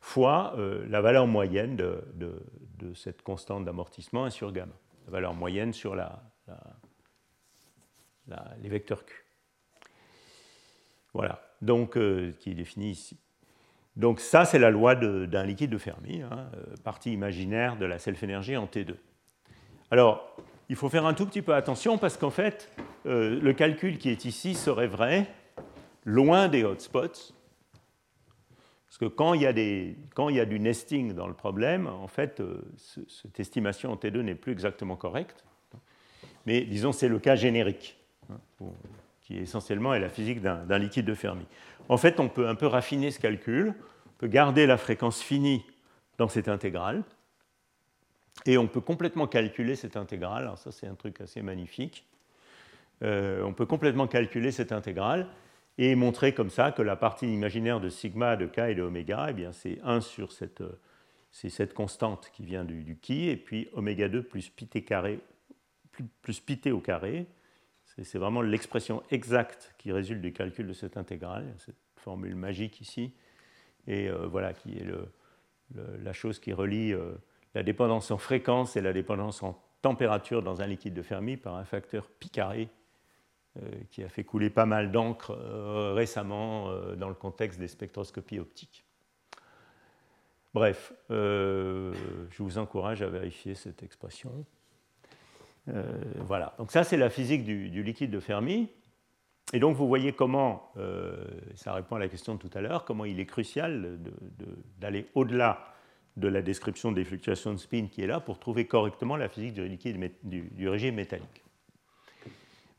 fois 0.00 0.54
euh, 0.56 0.86
la 0.88 1.02
valeur 1.02 1.26
moyenne 1.26 1.76
de, 1.76 2.02
cette 2.94 3.20
constante 3.20 3.66
d'amortissement 3.66 4.24
1 4.24 4.30
sur 4.30 4.50
gamma, 4.50 4.72
la 5.04 5.12
valeur 5.12 5.34
moyenne 5.34 5.74
sur 5.74 5.94
les 5.94 6.06
vecteurs 8.68 9.04
Q. 9.04 9.26
Voilà, 11.12 11.42
donc 11.60 11.98
euh, 11.98 12.32
qui 12.40 12.50
est 12.50 12.54
définie 12.54 12.92
ici. 12.92 13.21
Donc 13.96 14.20
ça, 14.20 14.44
c'est 14.44 14.58
la 14.58 14.70
loi 14.70 14.94
d'un 14.94 15.44
liquide 15.44 15.70
de 15.70 15.78
Fermi, 15.78 16.22
hein, 16.22 16.50
euh, 16.56 16.74
partie 16.82 17.12
imaginaire 17.12 17.76
de 17.76 17.84
la 17.84 17.98
self-énergie 17.98 18.56
en 18.56 18.66
T2. 18.66 18.94
Alors, 19.90 20.36
il 20.68 20.76
faut 20.76 20.88
faire 20.88 21.04
un 21.04 21.14
tout 21.14 21.26
petit 21.26 21.42
peu 21.42 21.54
attention 21.54 21.98
parce 21.98 22.16
qu'en 22.16 22.30
fait, 22.30 22.70
le 23.04 23.52
calcul 23.52 23.98
qui 23.98 24.08
est 24.08 24.24
ici 24.24 24.54
serait 24.54 24.86
vrai 24.86 25.26
loin 26.04 26.48
des 26.48 26.64
hotspots, 26.64 27.34
parce 28.92 28.98
que 28.98 29.04
quand 29.06 29.32
il, 29.32 29.40
y 29.40 29.46
a 29.46 29.54
des, 29.54 29.96
quand 30.14 30.28
il 30.28 30.36
y 30.36 30.40
a 30.40 30.44
du 30.44 30.60
nesting 30.60 31.14
dans 31.14 31.26
le 31.26 31.32
problème, 31.32 31.86
en 31.86 32.08
fait, 32.08 32.40
euh, 32.40 32.60
cette 33.08 33.40
estimation 33.40 33.90
en 33.90 33.96
T2 33.96 34.20
n'est 34.20 34.34
plus 34.34 34.52
exactement 34.52 34.96
correcte. 34.96 35.46
Mais 36.44 36.60
disons, 36.60 36.92
c'est 36.92 37.08
le 37.08 37.18
cas 37.18 37.34
générique, 37.34 37.96
hein, 38.30 38.38
qui 39.22 39.38
essentiellement 39.38 39.94
est 39.94 39.98
la 39.98 40.10
physique 40.10 40.42
d'un 40.42 40.78
liquide 40.78 41.06
de 41.06 41.14
Fermi. 41.14 41.46
En 41.92 41.98
fait, 41.98 42.20
on 42.20 42.30
peut 42.30 42.48
un 42.48 42.54
peu 42.54 42.66
raffiner 42.66 43.10
ce 43.10 43.20
calcul, 43.20 43.74
on 44.06 44.12
peut 44.16 44.26
garder 44.26 44.64
la 44.64 44.78
fréquence 44.78 45.20
finie 45.20 45.62
dans 46.16 46.26
cette 46.26 46.48
intégrale, 46.48 47.04
et 48.46 48.56
on 48.56 48.66
peut 48.66 48.80
complètement 48.80 49.26
calculer 49.26 49.76
cette 49.76 49.98
intégrale. 49.98 50.44
Alors 50.44 50.56
ça, 50.56 50.72
c'est 50.72 50.86
un 50.86 50.94
truc 50.94 51.20
assez 51.20 51.42
magnifique. 51.42 52.06
Euh, 53.02 53.42
on 53.42 53.52
peut 53.52 53.66
complètement 53.66 54.06
calculer 54.06 54.52
cette 54.52 54.72
intégrale 54.72 55.28
et 55.76 55.94
montrer 55.94 56.32
comme 56.32 56.48
ça 56.48 56.72
que 56.72 56.80
la 56.80 56.96
partie 56.96 57.30
imaginaire 57.30 57.78
de 57.78 57.90
sigma, 57.90 58.36
de 58.36 58.46
k 58.46 58.70
et 58.70 58.74
de 58.74 58.80
oméga, 58.80 59.26
eh 59.28 59.34
bien 59.34 59.52
c'est 59.52 59.78
1 59.84 60.00
sur 60.00 60.32
cette, 60.32 60.62
c'est 61.30 61.50
cette 61.50 61.74
constante 61.74 62.30
qui 62.32 62.46
vient 62.46 62.64
du, 62.64 62.84
du 62.84 62.96
et 63.10 63.36
puis 63.36 63.68
oméga 63.74 64.08
2 64.08 64.22
plus 64.22 64.48
pi 64.48 64.66
carré, 64.82 65.20
plus, 65.90 66.40
plus 66.40 66.72
au 66.72 66.80
carré. 66.80 67.26
C'est 68.00 68.18
vraiment 68.18 68.40
l'expression 68.40 69.02
exacte 69.10 69.74
qui 69.76 69.92
résulte 69.92 70.22
du 70.22 70.32
calcul 70.32 70.66
de 70.66 70.72
cette 70.72 70.96
intégrale, 70.96 71.54
cette 71.58 71.76
formule 71.96 72.34
magique 72.34 72.80
ici, 72.80 73.12
et 73.86 74.08
euh, 74.08 74.26
voilà, 74.26 74.54
qui 74.54 74.78
est 74.78 74.86
la 75.74 76.12
chose 76.12 76.38
qui 76.38 76.52
relie 76.52 76.92
euh, 76.92 77.12
la 77.54 77.62
dépendance 77.62 78.10
en 78.10 78.18
fréquence 78.18 78.76
et 78.76 78.80
la 78.80 78.92
dépendance 78.92 79.42
en 79.42 79.62
température 79.82 80.42
dans 80.42 80.62
un 80.62 80.66
liquide 80.66 80.94
de 80.94 81.02
Fermi 81.02 81.36
par 81.36 81.56
un 81.56 81.64
facteur 81.64 82.08
pi 82.08 82.30
carré 82.30 82.70
euh, 83.58 83.70
qui 83.90 84.02
a 84.02 84.08
fait 84.08 84.24
couler 84.24 84.48
pas 84.48 84.66
mal 84.66 84.90
d'encre 84.90 85.34
récemment 85.94 86.72
dans 86.96 87.08
le 87.08 87.14
contexte 87.14 87.58
des 87.58 87.68
spectroscopies 87.68 88.38
optiques. 88.38 88.84
Bref, 90.54 90.92
je 91.10 91.92
vous 92.38 92.58
encourage 92.58 93.02
à 93.02 93.08
vérifier 93.08 93.54
cette 93.54 93.82
expression. 93.82 94.44
Voilà, 96.16 96.54
donc 96.58 96.72
ça 96.72 96.84
c'est 96.84 96.96
la 96.96 97.08
physique 97.08 97.44
du, 97.44 97.82
liquide 97.82 98.10
de 98.10 98.20
Fermi. 98.20 98.68
Et 99.52 99.58
donc 99.58 99.76
vous 99.76 99.86
voyez 99.86 100.12
comment, 100.12 100.72
ça 101.54 101.74
répond 101.74 101.96
à 101.96 101.98
la 101.98 102.08
question 102.08 102.34
de 102.34 102.40
tout 102.40 102.50
à 102.54 102.60
l'heure, 102.60 102.84
comment 102.84 103.04
il 103.04 103.20
est 103.20 103.26
crucial 103.26 103.98
d'aller 104.78 105.06
au-delà 105.14 105.74
de 106.16 106.28
la 106.28 106.42
description 106.42 106.90
des 106.92 107.04
fluctuations 107.04 107.52
de 107.52 107.58
spin 107.58 107.86
qui 107.90 108.02
est 108.02 108.06
là 108.06 108.20
pour 108.20 108.38
trouver 108.38 108.66
correctement 108.66 109.16
la 109.16 109.28
physique 109.28 109.54
du, 109.54 109.66
liquide, 109.66 110.10
du 110.24 110.68
régime 110.68 110.96
métallique. 110.96 111.42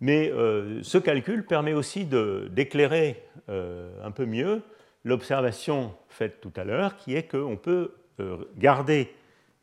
Mais 0.04 0.30
euh, 0.34 0.84
ce 0.84 0.98
calcul 0.98 1.46
permet 1.46 1.72
aussi 1.72 2.06
d'éclairer 2.06 3.24
euh, 3.48 3.90
un 4.04 4.12
peu 4.12 4.26
mieux 4.26 4.62
l'observation 5.06 5.94
faite 6.10 6.42
tout 6.42 6.52
à 6.58 6.66
l'heure, 6.66 6.98
qui 6.98 7.16
est 7.16 7.24
qu'on 7.24 7.56
peut 7.56 7.94
euh, 8.20 8.44
garder 8.58 9.10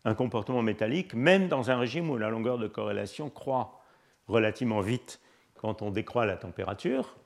un 0.05 0.15
comportement 0.15 0.63
métallique 0.63 1.15
même 1.15 1.49
dans 1.49 1.71
un 1.71 1.79
régime 1.79 2.11
où 2.11 2.17
la 2.17 2.31
longueur 2.31 2.59
de 2.59 2.67
corrélation 2.67 3.31
croît 3.31 3.81
relativement 4.29 4.81
vite 4.81 5.21
quand 5.57 5.83
on 5.83 5.91
décroît 5.91 6.27
la 6.27 6.37
température. 6.37 7.17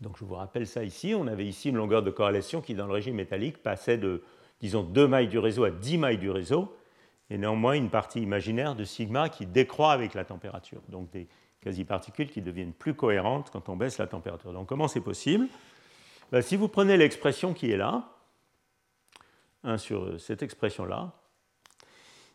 Donc 0.00 0.18
je 0.18 0.24
vous 0.24 0.34
rappelle 0.34 0.66
ça 0.66 0.84
ici. 0.84 1.14
On 1.14 1.26
avait 1.26 1.46
ici 1.46 1.70
une 1.70 1.76
longueur 1.76 2.02
de 2.02 2.10
corrélation 2.10 2.60
qui, 2.60 2.74
dans 2.74 2.86
le 2.86 2.92
régime 2.92 3.14
métallique, 3.14 3.62
passait 3.62 3.96
de, 3.96 4.22
disons, 4.60 4.82
2 4.82 5.08
mailles 5.08 5.28
du 5.28 5.38
réseau 5.38 5.64
à 5.64 5.70
10 5.70 5.98
mailles 5.98 6.18
du 6.18 6.30
réseau, 6.30 6.76
et 7.30 7.38
néanmoins 7.38 7.72
une 7.72 7.88
partie 7.88 8.20
imaginaire 8.20 8.74
de 8.74 8.84
sigma 8.84 9.28
qui 9.28 9.46
décroît 9.46 9.92
avec 9.92 10.14
la 10.14 10.24
température. 10.24 10.82
Donc 10.88 11.10
des, 11.10 11.26
quasi-particules 11.66 12.30
qui 12.30 12.42
deviennent 12.42 12.72
plus 12.72 12.94
cohérentes 12.94 13.50
quand 13.50 13.68
on 13.68 13.74
baisse 13.74 13.98
la 13.98 14.06
température. 14.06 14.52
Donc 14.52 14.68
comment 14.68 14.86
c'est 14.86 15.00
possible? 15.00 15.48
Ben, 16.30 16.40
Si 16.40 16.54
vous 16.54 16.68
prenez 16.68 16.96
l'expression 16.96 17.54
qui 17.54 17.72
est 17.72 17.76
là, 17.76 18.08
sur 19.76 20.04
euh, 20.04 20.18
cette 20.18 20.44
expression-là, 20.44 21.12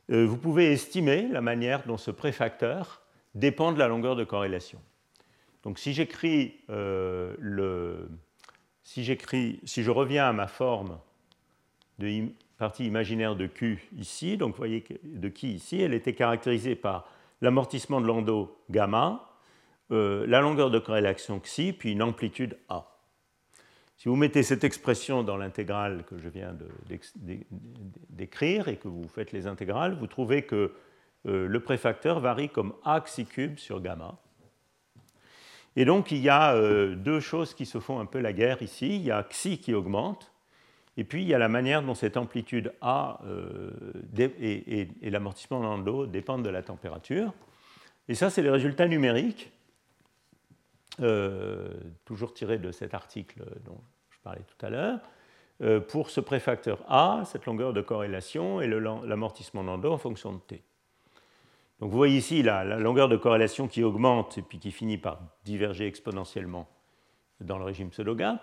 vous 0.09 0.37
pouvez 0.37 0.71
estimer 0.73 1.27
la 1.29 1.41
manière 1.41 1.83
dont 1.85 1.97
ce 1.97 2.11
préfacteur 2.11 3.01
dépend 3.33 3.71
de 3.71 3.79
la 3.79 3.87
longueur 3.87 4.15
de 4.15 4.23
corrélation. 4.23 4.79
Donc 5.63 5.79
si 5.79 5.93
j'écris 5.93 6.55
euh, 6.69 7.35
si 8.83 9.03
je 9.03 9.91
reviens 9.91 10.27
à 10.27 10.33
ma 10.33 10.47
forme 10.47 10.99
de 11.99 12.25
partie 12.57 12.85
imaginaire 12.85 13.35
de 13.35 13.47
Q 13.47 13.87
ici, 13.97 14.37
donc 14.37 14.55
voyez 14.55 14.83
de 15.03 15.29
qui 15.29 15.53
ici, 15.53 15.81
elle 15.81 15.93
était 15.93 16.13
caractérisée 16.13 16.75
par 16.75 17.07
l'amortissement 17.41 18.01
de 18.01 18.07
Landau 18.07 18.55
gamma, 18.69 19.29
euh, 19.91 20.25
la 20.27 20.41
longueur 20.41 20.71
de 20.71 20.79
corrélation 20.79 21.39
xi, 21.39 21.73
puis 21.73 21.91
une 21.91 22.03
amplitude 22.03 22.57
A. 22.69 22.90
Si 24.01 24.09
vous 24.09 24.15
mettez 24.15 24.41
cette 24.41 24.63
expression 24.63 25.21
dans 25.21 25.37
l'intégrale 25.37 26.03
que 26.09 26.17
je 26.17 26.27
viens 26.27 26.57
d'écrire 28.09 28.67
et 28.67 28.77
que 28.77 28.87
vous 28.87 29.07
faites 29.07 29.31
les 29.31 29.45
intégrales, 29.45 29.93
vous 29.93 30.07
trouvez 30.07 30.41
que 30.41 30.73
euh, 31.27 31.47
le 31.47 31.59
préfacteur 31.59 32.19
varie 32.19 32.49
comme 32.49 32.73
A 32.83 32.99
xi 33.01 33.27
cube 33.27 33.59
sur 33.59 33.79
gamma. 33.79 34.17
Et 35.75 35.85
donc 35.85 36.09
il 36.09 36.17
y 36.17 36.29
a 36.29 36.55
euh, 36.55 36.95
deux 36.95 37.19
choses 37.19 37.53
qui 37.53 37.67
se 37.67 37.79
font 37.79 37.99
un 37.99 38.07
peu 38.07 38.17
la 38.17 38.33
guerre 38.33 38.63
ici. 38.63 38.95
Il 38.95 39.03
y 39.03 39.11
a 39.11 39.21
xi 39.21 39.59
qui 39.59 39.75
augmente, 39.75 40.31
et 40.97 41.03
puis 41.03 41.21
il 41.21 41.27
y 41.27 41.35
a 41.35 41.37
la 41.37 41.47
manière 41.47 41.83
dont 41.83 41.93
cette 41.93 42.17
amplitude 42.17 42.73
A 42.81 43.19
euh, 43.27 43.69
et, 44.17 44.87
l'amortissement 45.11 45.61
dans 45.61 45.77
l'eau 45.77 46.07
dépendent 46.07 46.43
de 46.43 46.49
la 46.49 46.63
température. 46.63 47.35
Et 48.07 48.15
ça, 48.15 48.31
c'est 48.31 48.41
les 48.41 48.49
résultats 48.49 48.87
numériques, 48.87 49.51
euh, 51.01 51.69
toujours 52.05 52.33
tirés 52.33 52.57
de 52.57 52.71
cet 52.71 52.93
article 52.93 53.43
dont 53.65 53.79
je 54.09 54.17
parlais 54.23 54.41
tout 54.41 54.65
à 54.65 54.69
l'heure. 54.69 54.99
pour 55.87 56.09
ce 56.09 56.19
préfacteur 56.19 56.83
A, 56.87 57.23
cette 57.25 57.45
longueur 57.45 57.73
de 57.73 57.81
corrélation 57.81 58.61
et 58.61 58.67
l'amortissement 58.67 59.63
l'eau 59.63 59.91
en 59.91 59.97
fonction 59.97 60.33
de 60.33 60.39
T. 60.39 60.63
Donc 61.81 61.89
vous 61.89 61.97
voyez 61.97 62.17
ici 62.17 62.43
la, 62.43 62.63
longueur 62.63 63.09
de 63.09 63.17
corrélation 63.17 63.67
qui 63.67 63.83
augmente 63.83 64.37
et 64.37 64.43
puis 64.43 64.59
qui 64.59 64.71
finit 64.71 64.99
par 64.99 65.19
diverger 65.43 65.87
exponentiellement 65.87 66.69
dans 67.39 67.57
le 67.57 67.63
régime 67.63 67.89
pseudo-gap. 67.89 68.39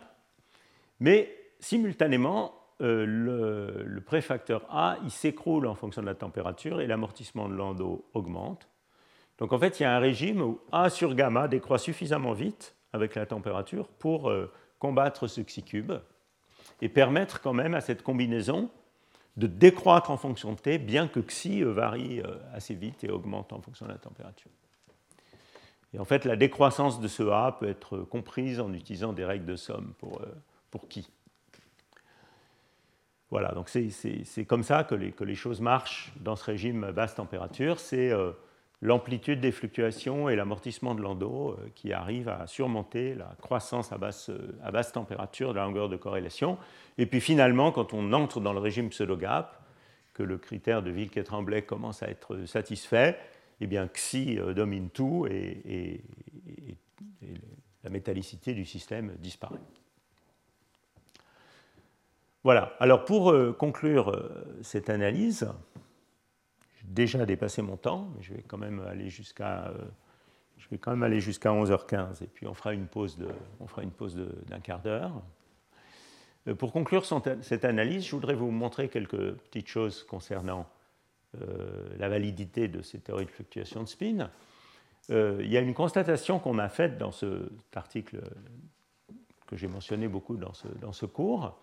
Mais 0.99 1.33
simultanément, 1.61 2.53
euh, 2.81 3.05
le, 3.87 4.01
préfacteur 4.01 4.65
A 4.71 4.97
il 5.05 5.11
s'écroule 5.11 5.67
en 5.67 5.77
fonction 5.77 6.03
de 6.03 6.07
la 6.07 6.17
température 6.17 6.81
et 6.81 6.89
l'amortissement 6.89 7.49
de 7.49 7.55
Landau 7.55 8.05
augmente. 8.13 8.69
Donc 9.39 9.53
en 9.53 9.59
fait, 9.59 9.81
il 9.81 9.85
y 9.85 9.87
a 9.87 9.95
un 9.95 10.01
régime 10.01 10.43
où 10.43 10.61
A 10.73 10.91
sur 10.91 11.15
gamma 11.15 11.49
décroît 11.49 11.79
suffisamment 11.79 12.33
vite 12.33 12.77
avec 12.93 13.15
la 13.15 13.25
température 13.25 13.89
pour 13.89 14.29
euh, 14.31 14.53
combattre 14.79 15.27
ce 15.29 15.41
xi 15.41 15.63
cube 15.63 15.93
et 16.83 16.89
permettre 16.89 17.41
quand 17.41 17.53
même 17.53 17.75
à 17.75 17.81
cette 17.81 18.03
combinaison 18.03 18.71
de 19.37 19.47
décroître 19.47 20.11
en 20.11 20.17
fonction 20.17 20.53
de 20.53 20.59
T, 20.59 20.79
bien 20.79 21.07
que 21.07 21.21
Xi 21.21 21.63
euh, 21.63 21.73
varie 21.73 22.21
euh, 22.21 22.37
assez 22.53 22.75
vite 22.75 23.05
et 23.05 23.11
augmente 23.11 23.53
en 23.53 23.61
fonction 23.61 23.87
de 23.87 23.93
la 23.93 23.99
température. 23.99 24.51
Et 25.95 26.01
en 26.01 26.05
fait, 26.05 26.25
la 26.25 26.37
décroissance 26.37 27.01
de 27.01 27.09
ce 27.09 27.23
A 27.23 27.57
peut 27.59 27.69
être 27.69 27.99
comprise 27.99 28.61
en 28.61 28.73
utilisant 28.75 29.13
des 29.13 29.25
règles 29.25 29.47
de 29.47 29.57
somme 29.57 29.95
pour, 29.99 30.21
pour 30.71 30.87
qui. 30.87 31.09
Voilà, 33.31 33.53
donc 33.53 33.71
c'est 33.71 34.45
comme 34.45 34.65
ça 34.65 34.85
que 34.85 34.95
les, 34.95 35.13
que 35.13 35.25
les, 35.25 35.35
choses 35.35 35.63
marchent 35.63 36.13
dans 36.21 36.37
ce 36.37 36.45
régime 36.45 36.91
basse 36.93 37.15
température. 37.15 37.81
C'est 37.81 38.13
l'amplitude 38.81 39.41
des 39.41 39.53
fluctuations 39.53 40.29
et 40.29 40.37
l'amortissement 40.37 40.95
de 40.95 41.03
Landau 41.03 41.51
euh, 41.51 41.69
qui 41.75 41.93
arrivent 41.93 42.29
à 42.29 42.47
surmonter 42.47 43.15
la 43.15 43.35
croissance 43.41 43.93
à 43.93 43.99
basse, 43.99 44.31
euh, 44.31 44.57
à 44.63 44.71
basse, 44.71 44.93
température 44.93 45.51
de 45.53 45.59
la 45.59 45.65
longueur 45.65 45.89
de 45.89 45.97
corrélation. 45.97 46.59
Et 46.97 47.07
puis 47.07 47.21
finalement, 47.21 47.73
quand 47.73 47.93
on 47.93 48.13
entre 48.13 48.41
dans 48.41 48.53
le 48.53 48.61
régime 48.61 48.91
pseudo-gap, 48.91 49.61
que 50.15 50.23
le 50.23 50.39
critère 50.39 50.83
de 50.83 50.91
Wilke 50.91 51.17
et 51.17 51.25
Tremblay 51.25 51.63
commence 51.63 52.03
à 52.03 52.09
être 52.09 52.45
satisfait, 52.45 53.19
eh 53.61 53.67
bien 53.67 53.87
Xi 53.89 54.39
euh, 54.39 54.53
domine 54.53 54.91
tout 54.91 55.27
et, 55.31 56.03
la 57.85 57.91
métallicité 57.91 58.55
du 58.55 58.65
système 58.65 59.15
disparaît. 59.19 59.61
Voilà, 62.43 62.75
alors 62.81 63.05
pour 63.05 63.33
conclure 63.57 64.13
cette 64.63 64.91
analyse, 64.91 65.49
déjà 66.89 67.27
dépassé 67.27 67.63
mon 67.63 67.77
temps, 67.77 68.09
mais 68.17 68.23
je 68.23 68.35
vais 68.35 68.43
quand 68.47 68.59
même 68.59 68.81
aller 68.81 69.11
jusqu'à 69.11 69.69
euh, 69.69 69.85
je 70.57 70.69
vais 70.71 70.79
quand 70.79 70.91
même 70.91 71.03
aller 71.03 71.21
jusqu'à 71.21 71.51
11h15 71.51 72.23
et 72.23 72.27
puis 72.27 72.47
on 72.47 72.55
fera 72.55 72.75
une 72.75 72.87
pause 72.87 73.17
de, 73.17 73.29
on 73.61 73.67
fera 73.67 73.83
une 73.83 73.93
pause 73.93 74.17
d'un 74.47 74.61
quart 74.61 74.81
d'heure. 74.81 75.23
Euh, 76.49 76.55
pour 76.55 76.73
conclure 76.73 77.05
cette 77.43 77.65
analyse, 77.65 78.07
je 78.07 78.11
voudrais 78.11 78.35
vous 78.35 78.51
montrer 78.51 78.89
quelques 78.89 79.35
petites 79.35 79.69
choses 79.69 80.03
concernant 80.05 80.69
euh, 81.41 81.89
la 81.99 82.09
validité 82.09 82.69
de 82.69 82.83
ces 82.83 82.99
théories 82.99 83.27
de 83.27 83.31
fluctuation 83.31 83.83
de 83.83 83.89
spin. 83.89 84.31
il 85.11 85.47
y 85.47 85.57
a 85.57 85.61
une 85.61 85.75
constatation 85.75 86.39
qu'on 86.39 86.59
a 86.59 86.69
faite 86.69 86.99
dans 86.99 87.13
cet 87.13 87.77
article 87.77 88.21
que 89.47 89.57
j'ai 89.57 89.69
mentionné 89.69 90.09
beaucoup 90.09 90.37
dans 90.37 90.53
ce, 90.53 90.69
dans 90.81 90.93
ce 90.93 91.07
cours, 91.07 91.59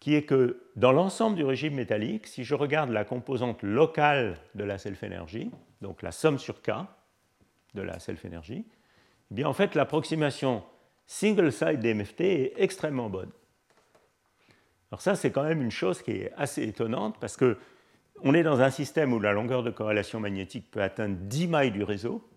qui 0.00 0.14
est 0.14 0.22
que 0.22 0.62
dans 0.76 0.92
l'ensemble 0.92 1.36
du 1.36 1.44
régime 1.44 1.74
métallique, 1.74 2.26
si 2.26 2.44
je 2.44 2.54
regarde 2.54 2.90
la 2.90 3.04
composante 3.04 3.62
locale 3.62 4.38
de 4.54 4.64
la 4.64 4.78
self-énergie, 4.78 5.50
donc 5.80 6.02
la 6.02 6.12
somme 6.12 6.38
sur 6.38 6.62
K 6.62 6.70
de 7.74 7.82
la 7.82 7.98
self-énergie, 7.98 8.64
eh 9.30 9.34
bien 9.34 9.48
en 9.48 9.52
fait 9.52 9.74
l'approximation 9.74 10.62
single-side 11.06 11.80
DMFT 11.80 12.20
est 12.20 12.52
extrêmement 12.56 13.08
bonne. 13.08 13.30
Alors 14.90 15.00
ça, 15.02 15.16
c'est 15.16 15.30
quand 15.30 15.42
même 15.42 15.60
une 15.60 15.70
chose 15.70 16.00
qui 16.02 16.12
est 16.12 16.32
assez 16.36 16.62
étonnante 16.62 17.16
parce 17.20 17.36
que 17.36 17.58
on 18.22 18.34
est 18.34 18.42
dans 18.42 18.60
un 18.60 18.70
système 18.70 19.12
où 19.12 19.20
la 19.20 19.32
longueur 19.32 19.62
de 19.62 19.70
corrélation 19.70 20.18
magnétique 20.18 20.70
peut 20.70 20.82
atteindre 20.82 21.16
10 21.16 21.46
mailles 21.46 21.70
du 21.70 21.84
réseau, 21.84 22.28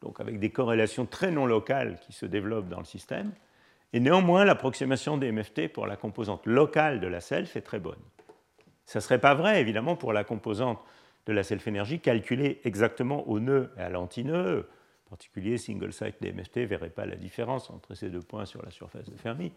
donc 0.00 0.20
avec 0.20 0.40
des 0.40 0.50
corrélations 0.50 1.06
très 1.06 1.30
non 1.30 1.46
locales 1.46 2.00
qui 2.00 2.12
se 2.12 2.26
développent 2.26 2.68
dans 2.68 2.80
le 2.80 2.84
système. 2.84 3.32
Et 3.92 4.00
néanmoins, 4.00 4.44
l'approximation 4.44 5.16
des 5.16 5.32
MFT 5.32 5.68
pour 5.72 5.86
la 5.86 5.96
composante 5.96 6.46
locale 6.46 7.00
de 7.00 7.06
la 7.06 7.20
self 7.20 7.56
est 7.56 7.62
très 7.62 7.78
bonne. 7.78 7.98
Ça 8.84 8.98
ne 8.98 9.02
serait 9.02 9.20
pas 9.20 9.34
vrai, 9.34 9.60
évidemment, 9.60 9.96
pour 9.96 10.12
la 10.12 10.24
composante 10.24 10.78
de 11.26 11.32
la 11.32 11.42
self-énergie 11.42 12.00
calculée 12.00 12.60
exactement 12.64 13.28
au 13.28 13.40
nœud 13.40 13.72
et 13.76 13.80
à 13.80 13.88
l'antinœud. 13.88 14.68
En 15.06 15.10
particulier, 15.10 15.58
single 15.58 15.92
site 15.92 16.16
DMFT 16.20 16.58
ne 16.58 16.66
verrait 16.66 16.90
pas 16.90 17.06
la 17.06 17.16
différence 17.16 17.70
entre 17.70 17.94
ces 17.94 18.10
deux 18.10 18.20
points 18.20 18.44
sur 18.44 18.62
la 18.64 18.70
surface 18.70 19.08
de 19.08 19.16
Fermi. 19.16 19.52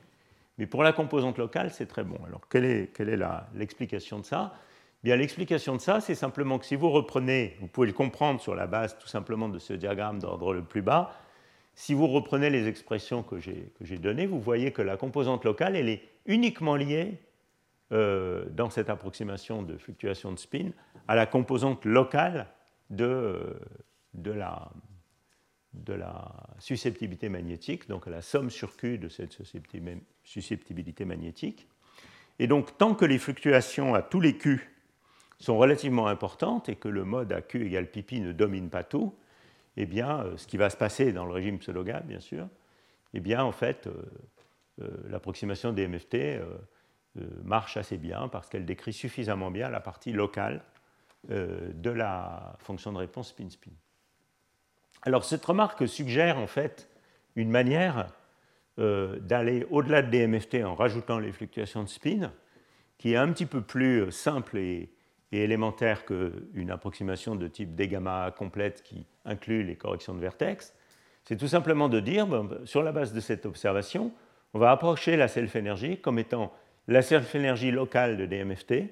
Mais 0.58 0.68
pour 0.68 0.84
la 0.84 0.94
composante 0.94 1.38
locale, 1.38 1.72
c'est 1.72 1.86
très 1.86 2.04
bon. 2.04 2.18
Alors, 2.28 2.42
quelle 2.50 2.66
est, 2.66 2.92
l'explication 3.56 4.20
de 4.20 4.26
ça? 4.26 4.54
Bien, 5.04 5.16
l'explication 5.16 5.76
de 5.76 5.82
ça, 5.82 6.02
c'est 6.02 6.16
simplement 6.16 6.60
que 6.60 6.66
si 6.66 6.76
vous 6.76 6.90
reprenez, 6.90 7.56
vous 7.62 7.68
pouvez 7.68 7.88
le 7.88 7.94
comprendre 7.94 8.42
sur 8.42 8.56
la 8.56 8.68
base 8.68 8.98
tout 9.00 9.08
simplement 9.08 9.48
de 9.48 9.58
ce 9.58 9.74
diagramme 9.74 10.20
d'ordre 10.20 10.54
le 10.54 10.62
plus 10.62 10.82
bas, 10.82 11.14
si 11.80 11.94
vous 11.94 12.08
reprenez 12.08 12.50
les 12.50 12.68
expressions 12.68 13.24
que 13.24 13.40
j'ai 13.40 13.98
données, 13.98 14.26
vous 14.26 14.42
voyez 14.42 14.74
que 14.74 14.82
la 14.82 14.98
composante 14.98 15.46
locale, 15.46 15.78
elle 15.78 15.88
est 15.88 16.04
uniquement 16.26 16.76
liée 16.76 17.14
euh, 17.94 18.44
dans 18.50 18.70
cette 18.70 18.90
approximation 18.90 19.64
de 19.64 19.78
fluctuation 19.78 20.34
de 20.34 20.38
spin 20.38 20.72
à 21.08 21.16
la 21.16 21.26
composante 21.26 21.86
locale 21.86 22.48
de, 22.90 23.58
de, 24.14 24.32
la, 24.32 24.70
de 25.74 25.94
la 25.94 26.30
susceptibilité 26.60 27.30
magnétique, 27.30 27.88
donc 27.88 28.08
à 28.08 28.10
la 28.10 28.22
somme 28.22 28.50
sur 28.50 28.76
Q 28.76 28.98
de 28.98 29.08
cette 29.08 29.32
susceptibilité 30.26 31.06
magnétique. 31.06 31.66
Et 32.40 32.48
donc, 32.48 32.78
tant 32.78 32.94
que 32.94 33.06
les 33.06 33.20
fluctuations 33.20 33.96
à 33.96 34.02
tous 34.02 34.20
les 34.20 34.38
Q 34.38 34.70
sont 35.40 35.58
relativement 35.58 36.08
importantes 36.08 36.68
et 36.68 36.76
que 36.76 36.90
le 36.90 37.06
mode 37.06 37.32
à 37.32 37.42
Q 37.42 37.68
égale 37.68 37.90
pipi 37.90 38.20
ne 38.20 38.34
domine 38.34 38.70
pas 38.70 38.84
tout, 38.84 39.16
eh 39.80 39.86
bien, 39.86 40.26
euh, 40.26 40.38
ce 40.38 40.46
qui 40.46 40.58
va 40.58 40.70
se 40.70 40.76
passer 40.76 41.14
dans 41.14 41.26
le 41.26 41.32
régime 41.32 41.58
pseudogame, 41.58 42.04
bien 42.06 42.20
sûr, 42.20 42.48
eh 43.14 43.22
bien, 43.22 43.42
en 43.42 43.54
fait, 43.54 43.88
euh, 43.88 43.94
euh, 44.82 44.90
l'approximation 45.08 45.72
des 45.72 45.88
MFT 45.88 46.42
marche 47.44 47.76
assez 47.76 47.98
bien 47.98 48.28
parce 48.28 48.48
qu'elle 48.50 48.66
décrit 48.66 48.94
suffisamment 48.94 49.52
bien 49.52 49.70
la 49.70 49.80
partie 49.80 50.14
locale 50.14 50.64
de 51.28 51.90
la 51.90 52.56
fonction 52.60 52.94
de 52.94 52.98
réponse 53.00 53.30
spin-spin. 53.30 53.72
Alors, 55.02 55.26
cette 55.26 55.44
remarque 55.44 55.86
suggère 55.88 56.38
en 56.38 56.48
fait 56.48 56.88
une 57.36 57.50
manière 57.50 58.08
d'aller 58.78 59.66
au-delà 59.70 60.02
de 60.02 60.12
DMFT 60.12 60.64
en 60.64 60.76
rajoutant 60.76 61.20
les 61.20 61.34
fluctuations 61.34 61.84
de 61.84 61.90
spin, 61.90 62.32
qui 62.98 63.14
est 63.14 63.18
un 63.18 63.34
petit 63.34 63.48
peu 63.48 63.62
plus 63.62 64.12
simple 64.12 64.58
et, 64.58 64.94
et 65.32 65.44
élémentaire 65.44 66.06
qu'une 66.06 66.72
approximation 66.72 67.36
de 67.36 67.48
type 67.48 67.76
D 67.76 67.88
gamma 67.88 68.32
complète 68.32 68.82
qui 68.84 69.06
inclut 69.30 69.64
les 69.64 69.76
corrections 69.76 70.14
de 70.14 70.20
vertex, 70.20 70.74
c'est 71.24 71.38
tout 71.38 71.48
simplement 71.48 71.90
de 71.90 72.00
dire, 72.00 72.28
sur 72.66 72.84
la 72.84 72.92
base 72.92 73.14
de 73.14 73.20
cette 73.20 73.46
observation, 73.46 74.12
on 74.54 74.60
va 74.60 74.72
approcher 74.72 75.16
la 75.16 75.28
self-énergie 75.28 76.00
comme 76.02 76.20
étant 76.20 76.54
la 76.88 77.02
self-énergie 77.02 77.72
locale 77.72 78.18
de 78.18 78.26
DMFT, 78.26 78.92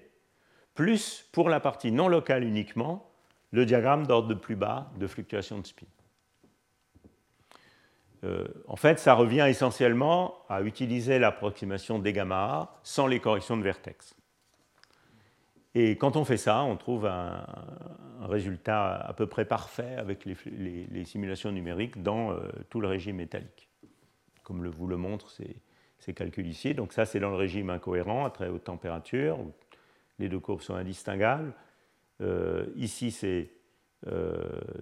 plus 0.76 1.28
pour 1.32 1.50
la 1.50 1.60
partie 1.60 1.92
non 1.92 2.08
locale 2.08 2.44
uniquement, 2.44 3.10
le 3.52 3.66
diagramme 3.66 4.06
d'ordre 4.06 4.28
de 4.28 4.36
plus 4.36 4.56
bas 4.56 4.92
de 5.00 5.08
fluctuation 5.08 5.60
de 5.60 5.66
spin. 5.66 5.88
Euh, 8.24 8.48
en 8.68 8.76
fait, 8.76 9.00
ça 9.00 9.14
revient 9.14 9.46
essentiellement 9.48 10.36
à 10.50 10.62
utiliser 10.62 11.20
l'approximation 11.20 12.00
D 12.00 12.14
gamma 12.14 12.80
sans 12.84 13.08
les 13.08 13.20
corrections 13.20 13.58
de 13.58 13.64
vertex. 13.64 14.16
Et 15.80 15.96
quand 15.96 16.16
on 16.16 16.26
fait 16.26 16.38
ça, 16.38 16.64
on 16.64 16.76
trouve 16.76 17.06
un, 17.06 17.46
résultat 18.22 18.96
à 18.96 19.14
peu 19.14 19.28
près 19.28 19.46
parfait 19.46 19.96
avec 19.96 20.26
les, 20.26 21.06
simulations 21.06 21.52
numériques 21.52 22.02
dans 22.02 22.32
euh, 22.32 22.40
tout 22.72 22.82
le 22.82 22.88
régime 22.88 23.18
métallique. 23.18 23.70
Comme 24.42 24.68
vous 24.68 24.88
le 24.88 24.98
montre 24.98 25.30
ces, 25.30 26.14
calculs 26.16 26.48
ici. 26.48 26.74
Donc 26.74 26.94
ça, 26.94 27.06
c'est 27.06 27.20
dans 27.20 27.30
le 27.30 27.36
régime 27.36 27.70
incohérent 27.70 28.26
à 28.26 28.32
très 28.32 28.48
haute 28.48 28.64
température, 28.64 29.40
où 29.40 29.52
les 30.18 30.30
deux 30.30 30.40
courbes 30.40 30.62
sont 30.62 30.74
indistinguables. 30.74 31.54
Euh, 32.22 32.66
ici, 32.76 33.12
c'est 33.12 33.52
euh, 34.08 34.34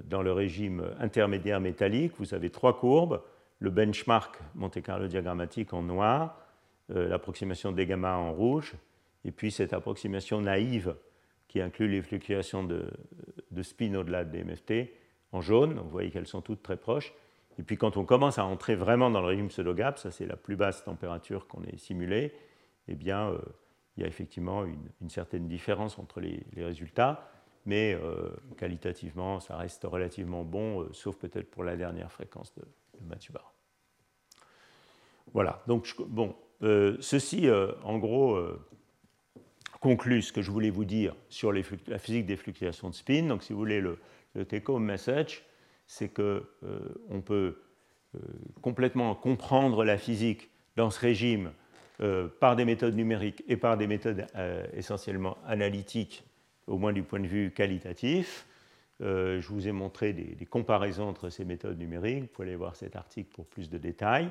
dans 0.05 0.21
le 0.21 0.31
régime 0.31 0.91
intermédiaire 1.01 1.59
métallique. 1.59 2.13
Vous 2.19 2.33
avez 2.33 2.51
trois 2.51 2.79
courbes. 2.79 3.21
Le 3.59 3.69
benchmark 3.69 4.39
Monte 4.53 4.81
Carlo 4.81 5.07
diagrammatique 5.07 5.73
en 5.73 5.81
noir, 5.81 6.39
l'approximation 6.87 7.73
des 7.73 7.85
gamma 7.85 8.15
en 8.15 8.31
rouge, 8.31 8.75
et 9.25 9.31
puis 9.31 9.51
cette 9.51 9.73
approximation 9.73 10.39
naïve 10.39 10.95
qui 11.47 11.59
inclut 11.59 11.89
les 11.89 12.01
fluctuations 12.01 12.63
de, 12.63 12.87
spin 13.63 13.93
au-delà 13.95 14.23
des 14.23 14.43
MFT 14.43 14.91
en 15.31 15.41
jaune, 15.41 15.79
vous 15.79 15.89
voyez 15.89 16.11
qu'elles 16.11 16.27
sont 16.27 16.41
toutes 16.41 16.61
très 16.61 16.77
proches, 16.77 17.13
Et 17.57 17.63
puis 17.63 17.77
quand 17.77 17.97
on 17.97 18.05
commence 18.05 18.37
à 18.37 18.45
entrer 18.45 18.75
vraiment 18.75 19.09
dans 19.09 19.21
le 19.21 19.27
régime 19.27 19.47
pseudo-gap, 19.47 19.97
ça 19.97 20.11
c'est 20.11 20.25
la 20.25 20.35
plus 20.35 20.55
basse 20.55 20.83
température 20.83 21.47
qu'on 21.47 21.63
ait 21.63 21.77
simulée, 21.77 22.33
eh 22.87 22.95
bien, 22.95 23.29
euh, 23.29 23.39
il 23.97 24.03
y 24.03 24.05
a 24.05 24.07
effectivement 24.07 24.65
une, 24.65 25.09
certaine 25.09 25.47
différence 25.47 25.97
entre 25.97 26.19
les, 26.19 26.45
résultats, 26.57 27.27
mais 27.65 27.93
euh, 27.95 28.29
qualitativement, 28.57 29.39
ça 29.39 29.57
reste 29.57 29.83
relativement 29.85 30.43
bon, 30.43 30.81
euh, 30.81 30.89
sauf 30.93 31.15
peut-être 31.15 31.49
pour 31.49 31.63
la 31.63 31.75
dernière 31.77 32.11
fréquence 32.11 32.53
de, 32.55 32.61
de 32.99 33.07
Mathieu 33.07 33.33
Voilà, 35.33 35.63
donc 35.67 35.95
bon, 36.07 36.35
ceci 36.61 37.47
en 37.83 37.97
gros 37.97 38.37
conclut 39.79 40.21
ce 40.21 40.31
que 40.31 40.41
je 40.41 40.51
voulais 40.51 40.69
vous 40.69 40.85
dire 40.85 41.15
sur 41.29 41.51
la 41.51 41.99
physique 41.99 42.25
des 42.25 42.35
fluctuations 42.35 42.89
de 42.89 42.95
spin. 42.95 43.23
Donc 43.23 43.43
si 43.43 43.53
vous 43.53 43.59
voulez 43.59 43.81
le, 43.81 43.97
le 44.35 44.45
take-home 44.45 44.83
message, 44.83 45.43
c'est 45.87 46.09
qu'on 46.09 46.41
euh, 46.63 47.21
peut 47.25 47.57
euh, 48.15 48.19
complètement 48.61 49.15
comprendre 49.15 49.83
la 49.83 49.97
physique 49.97 50.49
dans 50.75 50.89
ce 50.89 50.99
régime 50.99 51.51
euh, 52.01 52.27
par 52.39 52.55
des 52.55 52.65
méthodes 52.65 52.95
numériques 52.95 53.43
et 53.47 53.57
par 53.57 53.77
des 53.77 53.87
méthodes 53.87 54.27
essentiellement 54.73 55.37
analytiques, 55.47 56.23
au 56.67 56.77
moins 56.77 56.93
du 56.93 57.03
point 57.03 57.19
de 57.19 57.27
vue 57.27 57.51
qualitatif. 57.51 58.45
je 58.99 59.47
vous 59.47 59.67
ai 59.67 59.71
montré 59.71 60.13
des, 60.13 60.45
comparaisons 60.45 61.07
entre 61.07 61.29
ces 61.29 61.45
méthodes 61.45 61.77
numériques, 61.77 62.21
vous 62.21 62.27
pouvez 62.27 62.47
aller 62.49 62.57
voir 62.57 62.75
cet 62.75 62.95
article 62.95 63.29
pour 63.33 63.45
plus 63.45 63.69
de 63.69 63.77
détails, 63.77 64.29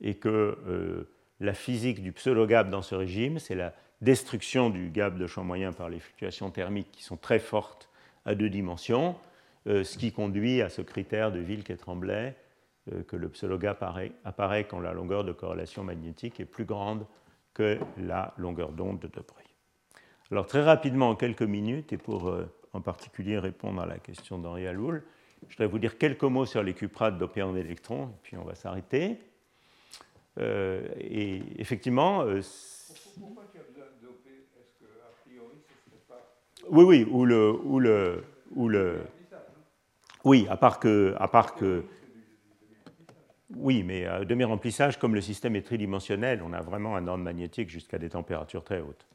et 0.00 0.14
que 0.14 1.06
la 1.40 1.54
physique 1.54 2.02
du 2.02 2.12
pseudo-gap 2.12 2.70
dans 2.70 2.82
ce 2.82 2.94
régime, 2.94 3.38
c'est 3.38 3.54
la 3.54 3.74
destruction 4.02 4.68
du 4.68 4.90
gap 4.90 5.16
de 5.16 5.26
champ 5.26 5.44
moyen 5.44 5.72
par 5.72 5.88
les 5.88 6.00
fluctuations 6.00 6.50
thermiques 6.50 6.90
qui 6.90 7.04
sont 7.04 7.16
très 7.16 7.38
fortes 7.38 7.88
à 8.24 8.34
deux 8.34 8.50
dimensions, 8.50 9.16
euh, 9.68 9.84
ce 9.84 9.96
qui 9.96 10.12
conduit 10.12 10.60
à 10.60 10.68
ce 10.68 10.82
critère 10.82 11.30
de 11.32 11.40
Wilk 11.40 11.70
et 11.70 11.76
Tremblay, 11.76 12.34
euh, 12.92 13.04
que 13.04 13.14
le 13.14 13.28
pseudo-gap 13.28 13.82
apparaît, 14.24 14.64
quand 14.64 14.80
la 14.80 14.92
longueur 14.92 15.24
de 15.24 15.32
corrélation 15.32 15.84
magnétique 15.84 16.40
est 16.40 16.44
plus 16.44 16.64
grande 16.64 17.06
que 17.54 17.78
la 17.96 18.34
longueur 18.38 18.72
d'onde 18.72 18.98
de 18.98 19.06
De 19.06 19.22
Alors 20.32 20.46
très 20.46 20.62
rapidement, 20.62 21.10
en 21.10 21.16
quelques 21.16 21.42
minutes, 21.42 21.92
et 21.92 21.98
pour 21.98 22.28
euh, 22.28 22.52
en 22.72 22.80
particulier 22.80 23.38
répondre 23.38 23.80
à 23.80 23.86
la 23.86 23.98
question 23.98 24.38
d'Henri 24.38 24.66
Aloul, 24.66 25.04
je 25.48 25.54
voudrais 25.54 25.66
vous 25.66 25.78
dire 25.78 25.96
quelques 25.98 26.22
mots 26.24 26.46
sur 26.46 26.62
les 26.62 26.74
cuprates 26.74 27.18
dopées 27.18 27.42
en 27.42 27.54
électrons, 27.54 28.06
et 28.06 28.18
puis 28.22 28.36
on 28.36 28.44
va 28.44 28.54
s'arrêter. 28.54 29.18
et 30.38 31.42
effectivement, 31.58 32.24
tu 33.52 33.58
as 33.58 33.62
besoin 33.62 33.84
de 34.00 34.06
doper 34.06 34.48
Est-ce 34.56 34.78
qu'a 34.80 34.86
priori, 35.24 35.56
ce 35.68 35.90
serait 35.90 36.02
pas. 36.08 36.36
Oui, 36.70 36.84
oui, 36.84 37.06
ou 37.10 37.24
le. 37.24 37.52
Ou 37.64 37.80
le, 37.80 38.24
ou 38.54 38.68
le 38.68 39.02
oui, 40.24 40.46
à 40.48 40.56
part 40.56 40.78
que. 40.78 41.14
À 41.18 41.28
part 41.28 41.54
que 41.54 41.84
oui, 43.56 43.82
mais 43.82 44.06
à 44.06 44.24
demi-remplissage, 44.24 44.98
comme 44.98 45.14
le 45.14 45.20
système 45.20 45.56
est 45.56 45.62
tridimensionnel, 45.62 46.42
on 46.42 46.52
a 46.52 46.62
vraiment 46.62 46.96
un 46.96 47.06
ordre 47.06 47.22
magnétique 47.22 47.68
jusqu'à 47.68 47.98
des 47.98 48.08
températures 48.08 48.64
très 48.64 48.80
hautes. 48.80 49.06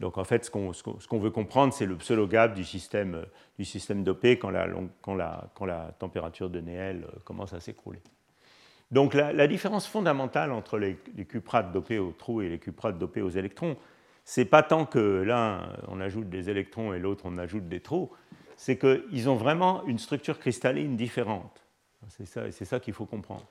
Donc 0.00 0.16
en 0.16 0.24
fait, 0.24 0.46
ce 0.46 0.50
qu'on 0.50 1.18
veut 1.18 1.30
comprendre, 1.30 1.74
c'est 1.74 1.84
le 1.84 1.96
pseudo-gap 1.96 2.54
du 2.54 2.64
système, 2.64 3.26
du 3.58 3.66
système 3.66 4.02
dopé 4.02 4.38
quand 4.38 4.48
la, 4.48 4.66
quand, 5.02 5.14
la, 5.14 5.50
quand 5.54 5.66
la, 5.66 5.94
température 5.98 6.48
de 6.48 6.60
Néel 6.60 7.04
euh, 7.04 7.18
commence 7.24 7.52
à 7.52 7.60
s'écrouler. 7.60 8.00
Donc 8.90 9.12
la, 9.12 9.46
différence 9.46 9.86
fondamentale 9.86 10.52
entre 10.52 10.78
les, 10.78 10.98
les, 11.16 11.26
cuprates 11.26 11.70
dopés 11.70 11.98
aux 11.98 12.12
trous 12.12 12.40
et 12.40 12.48
les 12.48 12.58
cuprates 12.58 12.98
dopés 12.98 13.20
aux 13.20 13.28
électrons, 13.28 13.76
c'est 14.30 14.44
pas 14.44 14.62
tant 14.62 14.86
que 14.86 15.22
l'un 15.22 15.72
on 15.88 16.00
ajoute 16.00 16.28
des 16.28 16.50
électrons 16.50 16.94
et 16.94 17.00
l'autre 17.00 17.24
on 17.26 17.36
ajoute 17.36 17.68
des 17.68 17.80
trous, 17.80 18.12
c'est 18.56 18.78
qu'ils 18.78 19.28
ont 19.28 19.34
vraiment 19.34 19.84
une 19.86 19.98
structure 19.98 20.38
cristalline 20.38 20.96
différente. 20.96 21.66
C'est 22.06 22.26
ça, 22.26 22.48
ça 22.52 22.78
qu'il 22.78 22.94
faut 22.94 23.06
comprendre. 23.06 23.44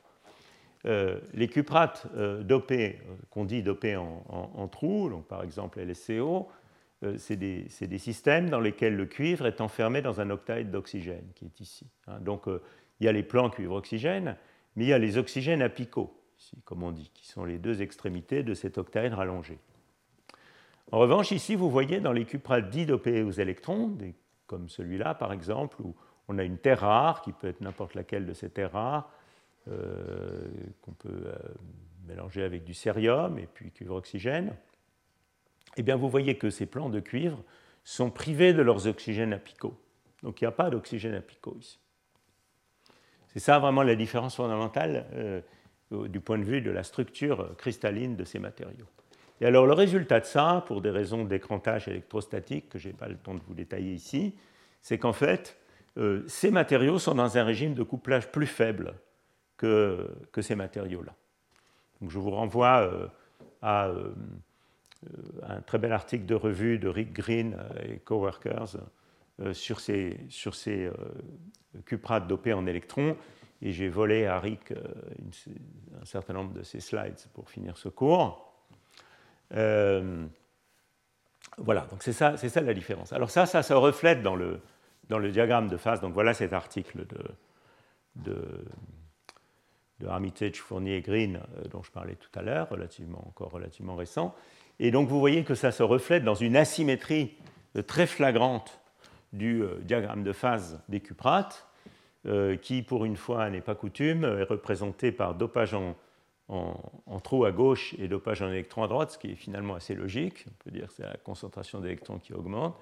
Euh, 0.85 1.19
les 1.33 1.49
cuprates 1.49 2.07
euh, 2.15 2.43
dopés, 2.43 3.01
euh, 3.09 3.15
qu'on 3.29 3.43
dit 3.43 3.61
dopés 3.61 3.97
en, 3.97 4.67
trous, 4.69 5.09
donc 5.09 5.27
par 5.27 5.43
exemple 5.43 5.81
LSCO, 5.81 6.47
c'est 7.17 7.35
des, 7.35 7.97
systèmes 7.97 8.49
dans 8.49 8.61
lesquels 8.61 8.95
le 8.95 9.05
cuivre 9.05 9.47
est 9.47 9.59
enfermé 9.59 10.01
dans 10.01 10.21
un 10.21 10.29
octaèdre 10.29 10.71
d'oxygène 10.71 11.27
qui 11.35 11.43
est 11.43 11.59
ici. 11.59 11.87
Hein. 12.07 12.21
donc 12.21 12.45
il 12.47 13.05
y 13.05 13.09
a 13.09 13.11
les 13.11 13.23
plans 13.23 13.49
cuivre-oxygène, 13.49 14.37
mais 14.77 14.85
il 14.85 14.87
y 14.87 14.93
a 14.93 14.97
les 14.97 15.17
oxygènes 15.17 15.61
apicaux, 15.61 16.17
comme 16.63 16.83
on 16.83 16.91
dit, 16.91 17.11
qui 17.13 17.27
sont 17.27 17.43
les 17.43 17.57
deux 17.57 17.81
extrémités 17.81 18.43
de 18.43 18.53
cet 18.53 18.77
octaèdre 18.77 19.19
allongé. 19.19 19.59
En 20.91 20.99
revanche, 20.99 21.31
ici, 21.31 21.55
vous 21.55 21.69
voyez 21.69 21.99
dans 21.99 22.11
les 22.11 22.25
cuprates 22.25 22.69
dits 22.69 22.85
dopés 22.85 23.21
aux 23.21 23.31
électrons, 23.31 23.95
comme 24.47 24.69
celui-là, 24.69 25.13
par 25.13 25.31
exemple, 25.31 25.81
où 25.81 25.95
on 26.27 26.37
a 26.37 26.43
une 26.43 26.57
terre 26.57 26.81
rare, 26.81 27.21
qui 27.21 27.31
peut 27.31 27.47
être 27.47 27.61
n'importe 27.61 27.93
laquelle 27.93 28.25
de 28.25 28.33
ces 28.33 28.49
terres 28.49 28.71
rares, 28.71 29.11
euh, 29.67 30.47
qu'on 30.81 30.93
peut 30.93 31.09
euh, 31.25 31.35
mélanger 32.07 32.43
avec 32.43 32.63
du 32.63 32.73
cérium 32.73 33.37
et 33.37 33.45
puis 33.45 33.71
cuivre-oxygène, 33.71 34.55
eh 35.77 35.83
bien 35.83 35.95
vous 35.95 36.09
voyez 36.09 36.37
que 36.37 36.49
ces 36.49 36.65
plans 36.65 36.89
de 36.89 36.99
cuivre 36.99 37.43
sont 37.83 38.09
privés 38.09 38.53
de 38.53 38.61
leurs 38.61 38.87
oxygènes 38.87 39.33
apicaux. 39.33 39.79
Donc 40.23 40.41
il 40.41 40.45
n'y 40.45 40.47
a 40.47 40.51
pas 40.51 40.69
d'oxygène 40.69 41.13
apicaux 41.13 41.55
ici. 41.59 41.79
C'est 43.27 43.39
ça 43.39 43.59
vraiment 43.59 43.83
la 43.83 43.95
différence 43.95 44.35
fondamentale 44.35 45.05
euh, 45.13 45.41
du 46.07 46.19
point 46.19 46.39
de 46.39 46.43
vue 46.43 46.61
de 46.61 46.71
la 46.71 46.83
structure 46.83 47.55
cristalline 47.57 48.15
de 48.15 48.23
ces 48.23 48.39
matériaux. 48.39 48.87
Et 49.41 49.45
alors 49.45 49.65
le 49.65 49.73
résultat 49.73 50.19
de 50.19 50.25
ça, 50.25 50.63
pour 50.67 50.81
des 50.81 50.89
raisons 50.89 51.23
d'écrantage 51.23 51.87
électrostatique 51.87 52.69
que 52.69 52.77
je 52.77 52.89
n'ai 52.89 52.93
pas 52.93 53.07
le 53.07 53.15
temps 53.15 53.35
de 53.35 53.41
vous 53.47 53.53
détailler 53.53 53.93
ici, 53.93 54.35
c'est 54.81 54.97
qu'en 54.97 55.13
fait, 55.13 55.57
euh, 55.97 56.23
ces 56.27 56.51
matériaux 56.51 56.99
sont 56.99 57.15
dans 57.15 57.37
un 57.37 57.43
régime 57.43 57.73
de 57.73 57.83
couplage 57.83 58.31
plus 58.31 58.47
faible 58.47 58.95
que, 59.57 60.09
que 60.31 60.41
ces 60.41 60.55
matériaux-là. 60.55 61.15
Donc 62.01 62.11
je 62.11 62.19
vous 62.19 62.31
renvoie 62.31 62.81
euh, 62.81 63.07
à 63.61 63.87
euh, 63.87 64.13
un 65.43 65.61
très 65.61 65.77
bel 65.77 65.93
article 65.93 66.25
de 66.25 66.35
revue 66.35 66.77
de 66.77 66.89
Rick 66.89 67.13
Green 67.13 67.57
et 67.83 67.99
coworkers 67.99 68.77
sur 69.53 69.79
ces, 69.79 70.19
sur 70.27 70.53
ces 70.53 70.91
cuprates 71.85 72.27
dopés 72.27 72.51
en 72.51 72.65
électrons. 72.65 73.15
Et 73.61 73.71
j'ai 73.71 73.87
volé 73.87 74.25
à 74.25 74.37
Rick 74.41 74.73
un 74.73 76.03
certain 76.03 76.33
nombre 76.33 76.51
de 76.51 76.63
ces 76.63 76.81
slides 76.81 77.15
pour 77.33 77.49
finir 77.49 77.77
ce 77.77 77.87
cours. 77.87 78.48
Euh, 79.55 80.25
voilà, 81.57 81.81
donc 81.89 82.03
c'est 82.03 82.13
ça, 82.13 82.37
ça 82.37 82.61
la 82.61 82.73
différence. 82.73 83.13
Alors 83.13 83.31
ça, 83.31 83.45
ça 83.45 83.63
se 83.63 83.73
reflète 83.73 84.21
dans 84.21 84.35
le, 84.35 84.59
dans 85.09 85.19
le 85.19 85.31
diagramme 85.31 85.67
de 85.67 85.77
phase. 85.77 86.01
Donc 86.01 86.13
voilà 86.13 86.33
cet 86.33 86.53
article 86.53 87.05
de, 87.07 88.31
de, 88.31 88.65
de 89.99 90.07
Armitage, 90.07 90.57
Fournier 90.57 91.01
Green 91.01 91.37
euh, 91.37 91.67
dont 91.69 91.83
je 91.83 91.91
parlais 91.91 92.15
tout 92.15 92.39
à 92.39 92.41
l'heure, 92.41 92.69
relativement, 92.69 93.27
encore 93.27 93.51
relativement 93.51 93.95
récent. 93.95 94.35
Et 94.79 94.91
donc 94.91 95.09
vous 95.09 95.19
voyez 95.19 95.43
que 95.43 95.55
ça 95.55 95.71
se 95.71 95.83
reflète 95.83 96.23
dans 96.23 96.35
une 96.35 96.55
asymétrie 96.55 97.35
euh, 97.75 97.81
très 97.81 98.07
flagrante 98.07 98.79
du 99.33 99.63
diagramme 99.81 100.23
de 100.23 100.33
phase 100.33 100.81
des 100.89 101.01
cuprates, 101.01 101.67
qui 102.63 102.81
pour 102.81 103.05
une 103.05 103.15
fois 103.15 103.47
n'est 103.51 103.61
pas 103.61 103.75
coutume, 103.75 104.23
est 104.23 104.43
représenté 104.43 105.11
par 105.11 105.35
dopage 105.35 105.75
en, 105.75 105.95
en, 106.49 107.19
trou 107.19 107.45
à 107.45 107.51
gauche 107.51 107.95
et 107.99 108.07
dopage 108.07 108.41
en 108.41 108.49
électron 108.49 108.83
à 108.83 108.87
droite, 108.87 109.11
ce 109.11 109.17
qui 109.17 109.31
est 109.31 109.35
finalement 109.35 109.75
assez 109.75 109.93
logique. 109.93 110.45
On 110.47 110.63
peut 110.63 110.71
dire 110.71 110.87
que 110.87 110.93
c'est 110.93 111.03
la 111.03 111.17
concentration 111.17 111.79
d'électrons 111.79 112.17
qui 112.17 112.33
augmente. 112.33 112.75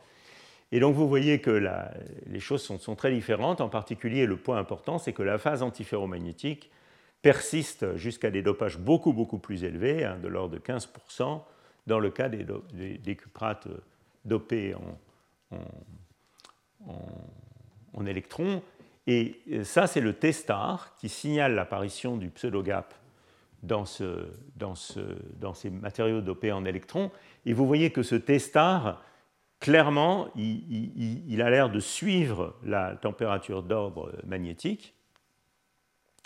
Et 0.71 0.79
donc 0.79 0.95
vous 0.95 1.07
voyez 1.07 1.39
que 1.39 1.63
les 2.25 2.39
choses 2.39 2.61
sont, 2.61 2.95
très 2.95 3.11
différentes. 3.11 3.61
En 3.61 3.69
particulier, 3.69 4.25
le 4.25 4.37
point 4.37 4.57
important, 4.57 4.97
c'est 4.97 5.13
que 5.13 5.23
la 5.23 5.37
phase 5.37 5.63
antiferromagnétique 5.63 6.71
persiste 7.21 7.95
jusqu'à 7.95 8.31
des 8.31 8.41
dopages 8.41 8.77
beaucoup, 8.77 9.11
beaucoup 9.11 9.39
plus 9.39 9.63
élevés, 9.63 10.05
hein, 10.05 10.17
de 10.21 10.27
l'ordre 10.27 10.55
de 10.55 10.59
15%, 10.59 11.41
dans 11.87 11.99
le 11.99 12.09
cas 12.09 12.29
des, 12.29 13.15
cuprates 13.15 13.67
dopés 14.25 14.75
en, 14.75 15.57
en, 17.93 18.05
électrons. 18.05 18.61
Et 19.07 19.39
ça, 19.63 19.87
c'est 19.87 20.01
le 20.01 20.13
T-star 20.13 20.95
qui 20.95 21.07
signale 21.07 21.55
l'apparition 21.55 22.17
du 22.17 22.29
pseudo-gap 22.29 22.93
dans, 23.63 23.85
ce, 23.85 24.27
dans, 24.55 24.75
ce, 24.75 24.99
dans, 25.39 25.53
ces 25.53 25.69
matériaux 25.69 26.21
dopés 26.21 26.51
en 26.51 26.65
électrons. 26.65 27.11
Et 27.45 27.53
vous 27.53 27.65
voyez 27.65 27.91
que 27.91 28.03
ce 28.03 28.15
T-star, 28.15 29.03
clairement, 29.59 30.29
il, 30.35 31.41
a 31.41 31.49
l'air 31.49 31.69
de 31.69 31.79
suivre 31.79 32.55
la 32.63 32.95
température 32.95 33.63
d'ordre 33.63 34.13
magnétique 34.25 34.93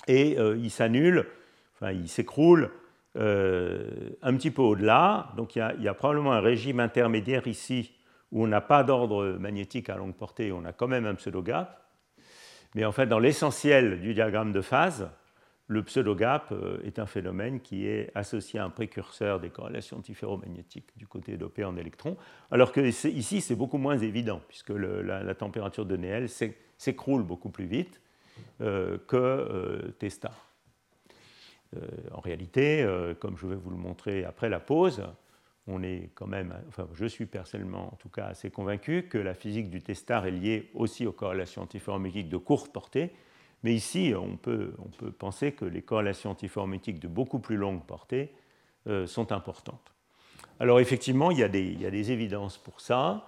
et 0.08 0.38
euh, 0.40 0.58
il 0.58 0.72
s'annule, 0.72 1.28
enfin 1.76 1.92
il 1.92 2.10
s'écroule 2.10 2.72
euh, 3.18 4.10
un 4.22 4.36
petit 4.36 4.52
peu 4.52 4.62
au-delà. 4.62 5.32
Donc 5.38 5.56
il 5.56 5.60
y, 5.60 5.62
a, 5.62 5.74
il 5.76 5.84
y, 5.84 5.88
a, 5.88 5.94
probablement 5.94 6.34
un 6.34 6.42
régime 6.42 6.80
intermédiaire 6.80 7.48
ici 7.48 7.94
où 8.32 8.44
on 8.44 8.48
n'a 8.48 8.62
pas 8.62 8.84
d'ordre 8.84 9.38
magnétique 9.40 9.90
à 9.90 9.98
longue 9.98 10.16
portée, 10.16 10.52
on 10.52 10.66
a 10.66 10.72
quand 10.72 10.88
même 10.88 11.06
un 11.06 11.16
pseudo-gap. 11.16 11.78
Mais 12.76 12.86
en 12.86 12.92
fait, 12.92 13.06
dans 13.06 13.20
l'essentiel 13.20 14.00
du 14.00 14.14
diagramme 14.14 14.54
de 14.54 14.62
phase, 14.62 15.10
le 15.68 15.84
pseudo-gap 15.84 16.52
euh, 16.52 16.82
est 16.84 17.00
un 17.00 17.06
phénomène 17.06 17.62
qui 17.62 17.88
est 17.88 18.12
associé 18.16 18.60
à 18.60 18.66
un 18.66 18.70
précurseur 18.70 19.40
des 19.40 19.50
corrélations 19.50 19.98
antiferromagnétiques 19.98 20.90
du 20.98 21.08
côté 21.08 21.38
dopé 21.38 21.64
en 21.64 21.78
électrons, 21.78 22.18
alors 22.52 22.72
que 22.72 22.82
ici 22.82 23.42
c'est 23.42 23.56
beaucoup 23.56 23.78
moins 23.78 23.98
évident, 23.98 24.42
puisque 24.48 24.72
la, 24.72 25.36
température 25.36 25.86
de 25.86 25.96
Néel 25.96 26.28
s'écroule 26.78 27.24
beaucoup 27.24 27.50
plus 27.50 27.66
vite. 27.66 28.02
que 28.60 29.94
T 30.00 30.10
star. 30.10 30.50
en 32.12 32.20
réalité, 32.20 32.86
comme 33.20 33.38
je 33.38 33.48
vais 33.48 33.56
vous 33.56 33.70
le 33.70 33.78
montrer 33.78 34.26
après 34.26 34.50
la 34.50 34.60
pause, 34.60 35.04
on 35.68 35.84
est 35.84 36.10
quand 36.16 36.28
même, 36.28 36.54
enfin 36.68 36.88
je 36.94 37.06
suis 37.06 37.26
personnellement 37.26 37.94
en 37.94 37.96
tout 37.98 38.10
cas 38.10 38.26
assez 38.26 38.50
convaincu 38.50 39.04
que 39.04 39.18
la 39.18 39.34
physique 39.34 39.70
du 39.70 39.82
T-star 39.82 40.26
est 40.26 40.32
liée 40.32 40.70
aussi 40.74 41.06
aux 41.06 41.12
corrélations 41.12 41.62
antiformétiques 41.62 42.30
de 42.30 42.38
courte 42.38 42.72
portée, 42.72 43.12
mais 43.64 43.74
ici 43.74 44.14
on 44.18 44.38
peut, 44.38 44.74
penser 45.18 45.52
que 45.52 45.66
les 45.66 45.82
corrélations 45.82 46.32
antiformétiques 46.32 47.00
de 47.00 47.08
beaucoup 47.08 47.40
plus 47.40 47.58
longue 47.58 47.84
portée 47.84 48.32
euh, 48.88 49.06
sont 49.06 49.32
importantes. 49.32 49.94
Alors 50.60 50.80
effectivement, 50.80 51.32
il 51.32 51.40
y 51.40 51.44
a 51.44 51.48
des, 51.48 52.12
évidences 52.12 52.58
pour 52.58 52.82
ça, 52.82 53.28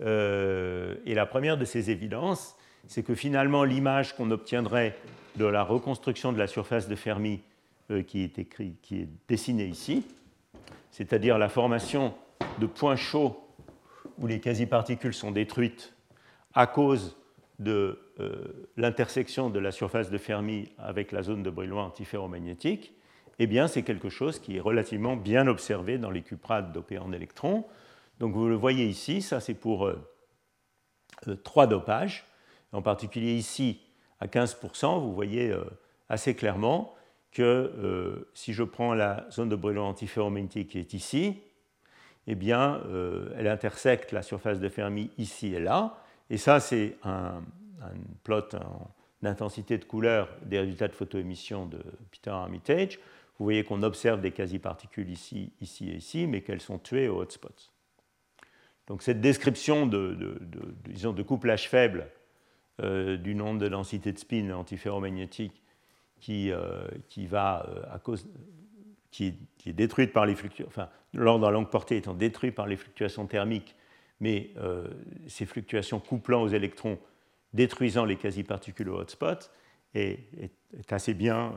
euh, 0.00 0.94
et 1.04 1.14
la 1.14 1.26
première 1.26 1.56
de 1.56 1.64
ces 1.64 1.90
évidences, 1.90 2.56
c'est 2.86 3.02
que 3.02 3.14
finalement 3.14 3.64
l'image 3.64 4.14
qu'on 4.14 4.30
obtiendrait 4.30 4.96
de 5.36 5.44
la 5.44 5.62
reconstruction 5.62 6.32
de 6.32 6.38
la 6.38 6.46
surface 6.46 6.88
de 6.88 6.94
Fermi 6.94 7.40
euh, 7.90 8.02
qui, 8.02 8.22
est 8.22 9.08
dessinée 9.28 9.66
ici, 9.66 10.04
c'est-à-dire 10.90 11.38
la 11.38 11.48
formation 11.48 12.14
de 12.58 12.66
points 12.66 12.96
chauds 12.96 13.44
où 14.18 14.26
les 14.26 14.40
quasi-particules 14.40 15.14
sont 15.14 15.30
détruites 15.30 15.94
à 16.54 16.66
cause 16.66 17.16
de 17.58 17.98
l'intersection 18.76 19.50
de 19.50 19.58
la 19.58 19.70
surface 19.70 20.10
de 20.10 20.18
Fermi 20.18 20.68
avec 20.78 21.12
la 21.12 21.22
zone 21.22 21.42
de 21.42 21.50
brûlement 21.50 21.84
antiferromagnétique, 21.84 22.92
eh 23.38 23.46
bien, 23.46 23.68
c'est 23.68 23.82
quelque 23.82 24.08
chose 24.08 24.40
qui 24.40 24.56
est 24.56 24.60
relativement 24.60 25.16
bien 25.16 25.46
observé 25.46 25.98
dans 25.98 26.10
les 26.10 26.22
cuprates 26.22 26.72
dopées 26.72 26.98
en 26.98 27.12
électrons. 27.12 27.64
Donc, 28.18 28.34
vous 28.34 28.48
le 28.48 28.56
voyez 28.56 28.86
ici, 28.86 29.22
ça 29.22 29.38
c'est 29.38 29.54
pour 29.54 29.86
euh, 29.86 29.96
euh, 31.28 31.36
trois 31.36 31.68
dopages. 31.68 32.24
En 32.72 32.82
particulier 32.82 33.34
ici, 33.34 33.80
à 34.20 34.26
15%, 34.26 35.00
vous 35.00 35.14
voyez 35.14 35.54
assez 36.08 36.34
clairement 36.34 36.94
que 37.32 37.42
euh, 37.42 38.30
si 38.34 38.52
je 38.52 38.62
prends 38.62 38.94
la 38.94 39.26
zone 39.30 39.48
de 39.48 39.56
brûlement 39.56 39.88
antiferromagnétique 39.88 40.70
qui 40.70 40.78
est 40.78 40.94
ici, 40.94 41.40
eh 42.26 42.34
bien, 42.34 42.80
euh, 42.86 43.34
elle 43.36 43.48
intersecte 43.48 44.12
la 44.12 44.22
surface 44.22 44.60
de 44.60 44.68
Fermi 44.68 45.10
ici 45.18 45.54
et 45.54 45.60
là. 45.60 46.02
Et 46.30 46.36
ça, 46.36 46.60
c'est 46.60 46.96
un, 47.04 47.42
plot 48.22 48.54
en 48.54 48.90
intensité 49.22 49.78
de 49.78 49.84
couleur 49.84 50.28
des 50.44 50.60
résultats 50.60 50.88
de 50.88 50.94
photoémission 50.94 51.66
de 51.66 51.78
Peter 52.10 52.30
Armitage. 52.30 52.98
Vous 53.38 53.44
voyez 53.44 53.64
qu'on 53.64 53.82
observe 53.82 54.20
des 54.20 54.32
quasi-particules 54.32 55.10
ici, 55.10 55.52
ici 55.60 55.90
et 55.90 55.96
ici, 55.96 56.26
mais 56.26 56.42
qu'elles 56.42 56.60
sont 56.60 56.78
tuées 56.78 57.08
aux 57.08 57.20
hotspots. 57.20 57.70
Donc 58.86 59.02
cette 59.02 59.20
description 59.20 59.86
de, 59.86 60.40
disons, 60.84 61.12
de 61.12 61.22
couplage 61.22 61.68
faible 61.68 62.08
euh, 62.80 63.16
du 63.16 63.34
nombre 63.34 63.60
de 63.60 63.68
densité 63.68 64.12
de 64.12 64.18
spin 64.18 64.50
antiferromagnétique 64.50 65.62
qui, 66.20 66.50
euh, 66.50 66.86
qui, 67.08 67.26
va, 67.26 67.66
euh, 67.68 67.82
à 67.94 67.98
cause, 67.98 68.26
qui, 69.10 69.34
est 69.66 69.72
détruite 69.72 70.12
par 70.12 70.26
les 70.26 70.34
fluctuations, 70.34 70.68
enfin, 70.68 70.88
l'ordre 71.14 71.46
à 71.46 71.50
longue 71.50 71.70
portée 71.70 71.96
étant 71.96 72.14
détruit 72.14 72.50
par 72.50 72.66
les 72.66 72.76
fluctuations 72.76 73.26
thermiques, 73.26 73.74
mais 74.20 74.50
euh, 74.56 74.88
ces 75.26 75.46
fluctuations 75.46 76.00
couplant 76.00 76.42
aux 76.42 76.48
électrons, 76.48 76.98
détruisant 77.52 78.04
les 78.04 78.16
quasi-particules 78.16 78.88
au 78.88 78.98
hotspot, 78.98 79.50
est, 79.94 80.18
assez 80.90 81.14
bien, 81.14 81.54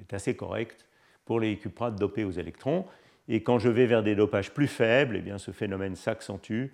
est 0.00 0.14
assez 0.14 0.34
correct 0.34 0.86
pour 1.24 1.40
les 1.40 1.56
cuprates 1.58 1.96
dopés 1.96 2.24
aux 2.24 2.30
électrons. 2.30 2.86
Et 3.28 3.42
quand 3.42 3.58
je 3.58 3.68
vais 3.68 3.86
vers 3.86 4.02
des 4.02 4.14
dopages 4.14 4.52
plus 4.52 4.66
faibles, 4.66 5.16
eh 5.16 5.20
bien, 5.20 5.38
ce 5.38 5.50
phénomène 5.50 5.96
s'accentue 5.96 6.66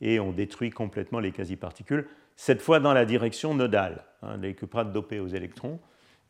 et 0.00 0.20
on 0.20 0.32
détruit 0.32 0.70
complètement 0.70 1.20
les 1.20 1.32
quasi-particules, 1.32 2.06
cette 2.36 2.60
fois 2.60 2.80
dans 2.80 2.92
la 2.92 3.06
direction 3.06 3.54
nodale. 3.54 4.04
Hein, 4.22 4.36
les 4.36 4.54
cuprates 4.54 4.92
dopés 4.92 5.20
aux 5.20 5.28
électrons 5.28 5.80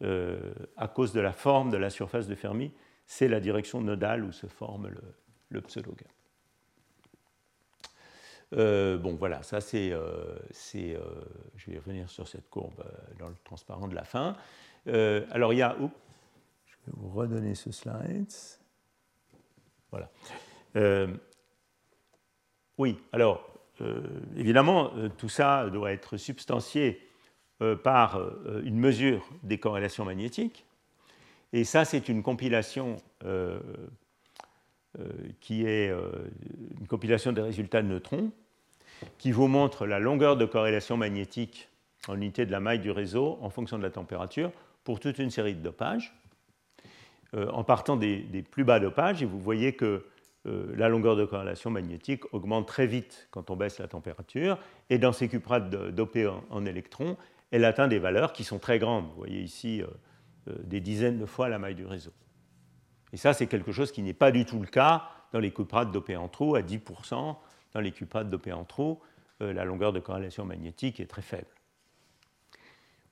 euh, 0.02 0.38
à 0.76 0.88
cause 0.88 1.12
de 1.12 1.20
la 1.20 1.32
forme 1.32 1.70
de 1.70 1.76
la 1.76 1.90
surface 1.90 2.28
de 2.28 2.34
Fermi, 2.34 2.72
c'est 3.06 3.28
la 3.28 3.40
direction 3.40 3.80
nodale 3.80 4.24
où 4.24 4.32
se 4.32 4.46
forme 4.46 4.88
le, 4.88 5.02
le 5.50 5.60
pseudo-gap. 5.62 6.15
Euh, 8.54 8.96
bon, 8.96 9.16
voilà, 9.16 9.42
ça 9.42 9.60
c'est. 9.60 9.92
Euh, 9.92 10.36
je 11.56 11.70
vais 11.70 11.78
revenir 11.78 12.08
sur 12.08 12.28
cette 12.28 12.48
courbe 12.48 12.84
dans 13.18 13.28
le 13.28 13.34
transparent 13.44 13.88
de 13.88 13.94
la 13.94 14.04
fin. 14.04 14.36
alors 14.86 15.52
il 15.52 15.58
y 15.58 15.62
a. 15.62 15.76
je 15.78 15.84
vais 15.84 16.92
vous 16.92 17.08
redonner 17.08 17.54
ce 17.54 17.72
slide. 17.72 18.32
Voilà. 19.90 20.10
oui, 22.78 22.98
alors, 23.12 23.48
évidemment, 24.36 24.92
tout 25.16 25.28
ça 25.28 25.68
doit 25.70 25.92
être 25.92 26.16
substantié 26.16 27.06
euh, 27.62 27.74
par 27.74 28.16
euh, 28.16 28.60
une 28.66 28.78
mesure 28.78 29.26
des 29.42 29.56
corrélations 29.56 30.04
magnétiques. 30.04 30.66
Et 31.54 31.64
ça, 31.64 31.86
c'est 31.86 32.10
une 32.10 32.22
compilation 32.22 32.98
euh, 33.24 33.58
qui 35.40 35.66
est 35.66 35.90
une 36.80 36.86
compilation 36.86 37.32
des 37.32 37.42
résultats 37.42 37.82
de 37.82 37.88
neutrons 37.88 38.30
qui 39.18 39.30
vous 39.30 39.46
montre 39.46 39.86
la 39.86 39.98
longueur 39.98 40.36
de 40.36 40.46
corrélation 40.46 40.96
magnétique 40.96 41.68
en 42.08 42.16
unité 42.16 42.46
de 42.46 42.52
la 42.52 42.60
maille 42.60 42.78
du 42.78 42.90
réseau 42.90 43.38
en 43.42 43.50
fonction 43.50 43.76
de 43.76 43.82
la 43.82 43.90
température 43.90 44.52
pour 44.84 45.00
toute 45.00 45.18
une 45.18 45.30
série 45.30 45.54
de 45.54 45.60
dopages. 45.60 46.14
en 47.34 47.64
partant 47.64 47.96
des, 47.96 48.44
plus 48.50 48.64
bas 48.64 48.80
dopages, 48.80 49.22
et 49.22 49.26
vous 49.26 49.40
voyez 49.40 49.74
que 49.74 50.06
la 50.44 50.88
longueur 50.88 51.16
de 51.16 51.24
corrélation 51.24 51.70
magnétique 51.70 52.32
augmente 52.32 52.68
très 52.68 52.86
vite 52.86 53.28
quand 53.30 53.50
on 53.50 53.56
baisse 53.56 53.78
la 53.78 53.88
température, 53.88 54.58
et 54.88 54.98
dans 54.98 55.12
ces 55.12 55.28
cuprates 55.28 55.68
dopées 55.68 56.30
en 56.50 56.64
électrons, 56.64 57.16
elle 57.50 57.64
atteint 57.64 57.88
des 57.88 57.98
valeurs 57.98 58.32
qui 58.32 58.44
sont 58.44 58.58
très 58.58 58.78
grandes. 58.78 59.06
Vous 59.06 59.16
voyez 59.16 59.40
ici 59.40 59.82
euh, 59.82 59.86
euh, 60.48 60.54
des 60.64 60.80
dizaines 60.80 61.18
de 61.18 61.26
fois 61.26 61.48
la 61.48 61.58
maille 61.58 61.74
du 61.74 61.86
réseau. 61.86 62.12
Et 63.12 63.16
ça, 63.16 63.32
c'est 63.32 63.46
quelque 63.46 63.72
chose 63.72 63.92
qui 63.92 64.02
n'est 64.02 64.14
pas 64.14 64.30
du 64.30 64.44
tout 64.44 64.60
le 64.60 64.66
cas 64.66 65.08
dans 65.32 65.38
les 65.38 65.52
cuprates 65.52 65.90
dopées 65.92 66.16
en 66.16 66.28
trou. 66.28 66.54
À 66.56 66.62
10%, 66.62 67.36
dans 67.72 67.80
les 67.80 67.92
cuprates 67.92 68.30
dopées 68.30 68.52
en 68.52 68.64
trou, 68.64 69.00
euh, 69.42 69.52
la 69.52 69.64
longueur 69.64 69.92
de 69.92 70.00
corrélation 70.00 70.44
magnétique 70.44 71.00
est 71.00 71.06
très 71.06 71.22
faible. 71.22 71.46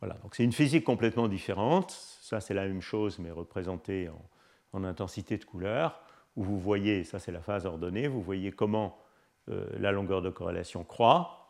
Voilà, 0.01 0.15
donc 0.23 0.35
c'est 0.35 0.45
une 0.45 0.53
physique 0.53 0.85
complètement 0.85 1.29
différente. 1.29 1.91
Ça, 2.21 2.41
c'est 2.41 2.55
la 2.55 2.67
même 2.67 2.83
chose, 2.83 3.19
mais 3.19 3.31
représentée 3.31 4.09
en, 4.09 4.79
en, 4.79 4.85
intensité 4.85 5.39
de 5.39 5.45
couleur, 5.45 6.01
où 6.37 6.43
vous 6.43 6.59
voyez, 6.59 7.05
ça 7.05 7.19
c'est 7.19 7.33
la 7.33 7.41
phase 7.41 7.65
ordonnée, 7.65 8.09
vous 8.09 8.23
voyez 8.23 8.51
comment 8.51 8.99
la 9.47 9.93
longueur 9.93 10.23
de 10.23 10.31
corrélation 10.31 10.85
croît 10.85 11.45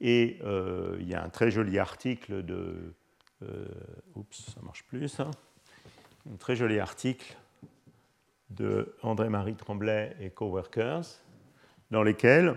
et 0.00 0.38
euh, 0.44 0.96
il 1.00 1.08
y 1.08 1.14
a 1.14 1.22
un 1.22 1.28
très 1.28 1.50
joli 1.50 1.78
article 1.78 2.44
de. 2.44 2.94
Euh, 3.42 3.66
oups, 4.14 4.52
ça 4.52 4.60
marche 4.62 4.84
plus 4.84 5.08
ça. 5.08 5.30
Un 6.32 6.36
très 6.36 6.56
joli 6.56 6.78
article 6.78 7.36
de 8.50 8.94
André-Marie 9.02 9.54
Tremblay 9.54 10.16
et 10.20 10.30
coworkers, 10.30 11.04
dans 11.90 12.02
lequel 12.02 12.56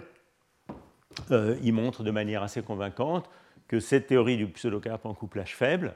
euh, 1.32 1.58
il 1.62 1.74
montre 1.74 2.04
de 2.04 2.12
manière 2.12 2.44
assez 2.44 2.62
convaincante 2.62 3.30
que 3.68 3.80
cette 3.80 4.08
théorie 4.08 4.38
du 4.38 4.48
pseudocarpe 4.48 5.06
en 5.06 5.14
couplage 5.14 5.56
faible, 5.56 5.96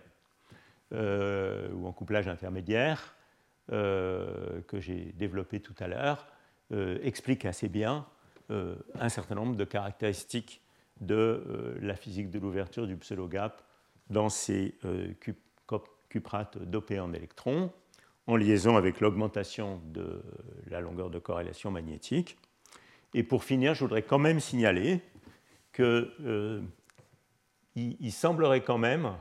ou 0.92 1.88
en 1.88 1.92
couplage 1.92 2.30
intermédiaire, 2.30 3.16
que 3.68 4.80
j'ai 4.80 5.12
développé 5.18 5.60
tout 5.60 5.74
à 5.80 5.88
l'heure, 5.88 6.26
explique 7.02 7.44
assez 7.44 7.68
bien 7.68 8.06
un 8.50 9.10
certain 9.10 9.36
nombre 9.36 9.58
de 9.58 9.66
caractéristiques 9.66 10.62
de 11.02 11.16
euh, 11.16 11.78
la 11.82 11.96
physique 11.96 12.30
de 12.30 12.40
l'ouverture 12.40 12.88
du 12.88 12.96
pseudo-gap 12.98 13.62
dans 14.10 14.30
ces 14.30 14.76
euh, 14.86 15.14
cuprates 16.10 16.58
dopés 16.58 17.00
en 17.00 17.14
électrons, 17.14 17.72
en 18.28 18.36
liaison 18.36 18.78
avec 18.78 19.02
l'augmentation 19.02 19.82
de 19.86 20.22
la 20.70 20.82
longueur 20.82 21.10
de 21.10 21.20
corrélation 21.20 21.72
magnétique. 21.72 22.38
Et 23.14 23.24
pour 23.24 23.44
finir, 23.44 23.74
je 23.74 23.82
voudrais 23.82 24.02
quand 24.02 24.18
même 24.18 24.40
signaler 24.40 25.00
qu'il 25.74 26.12
euh, 26.26 26.62
il 27.76 28.12
semblerait 28.12 28.62
quand 28.62 28.78
même 28.78 29.14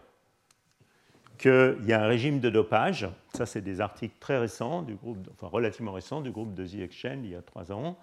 qu'il 1.39 1.85
y 1.85 1.93
a 1.93 2.03
un 2.03 2.07
régime 2.07 2.41
de 2.41 2.49
dopage, 2.49 3.09
ça 3.35 3.45
c'est 3.45 3.61
des 3.61 3.81
articles 3.81 4.15
très 4.21 4.39
récents, 4.39 4.87
enfin 5.33 5.49
relativement 5.49 5.93
récents, 5.93 6.21
du 6.21 6.31
groupe 6.31 6.55
de 6.55 6.65
The 6.67 6.77
Exchange 6.77 7.19
il 7.25 7.31
y 7.31 7.35
a 7.35 7.43
trois 7.43 7.73
ans, 7.73 7.99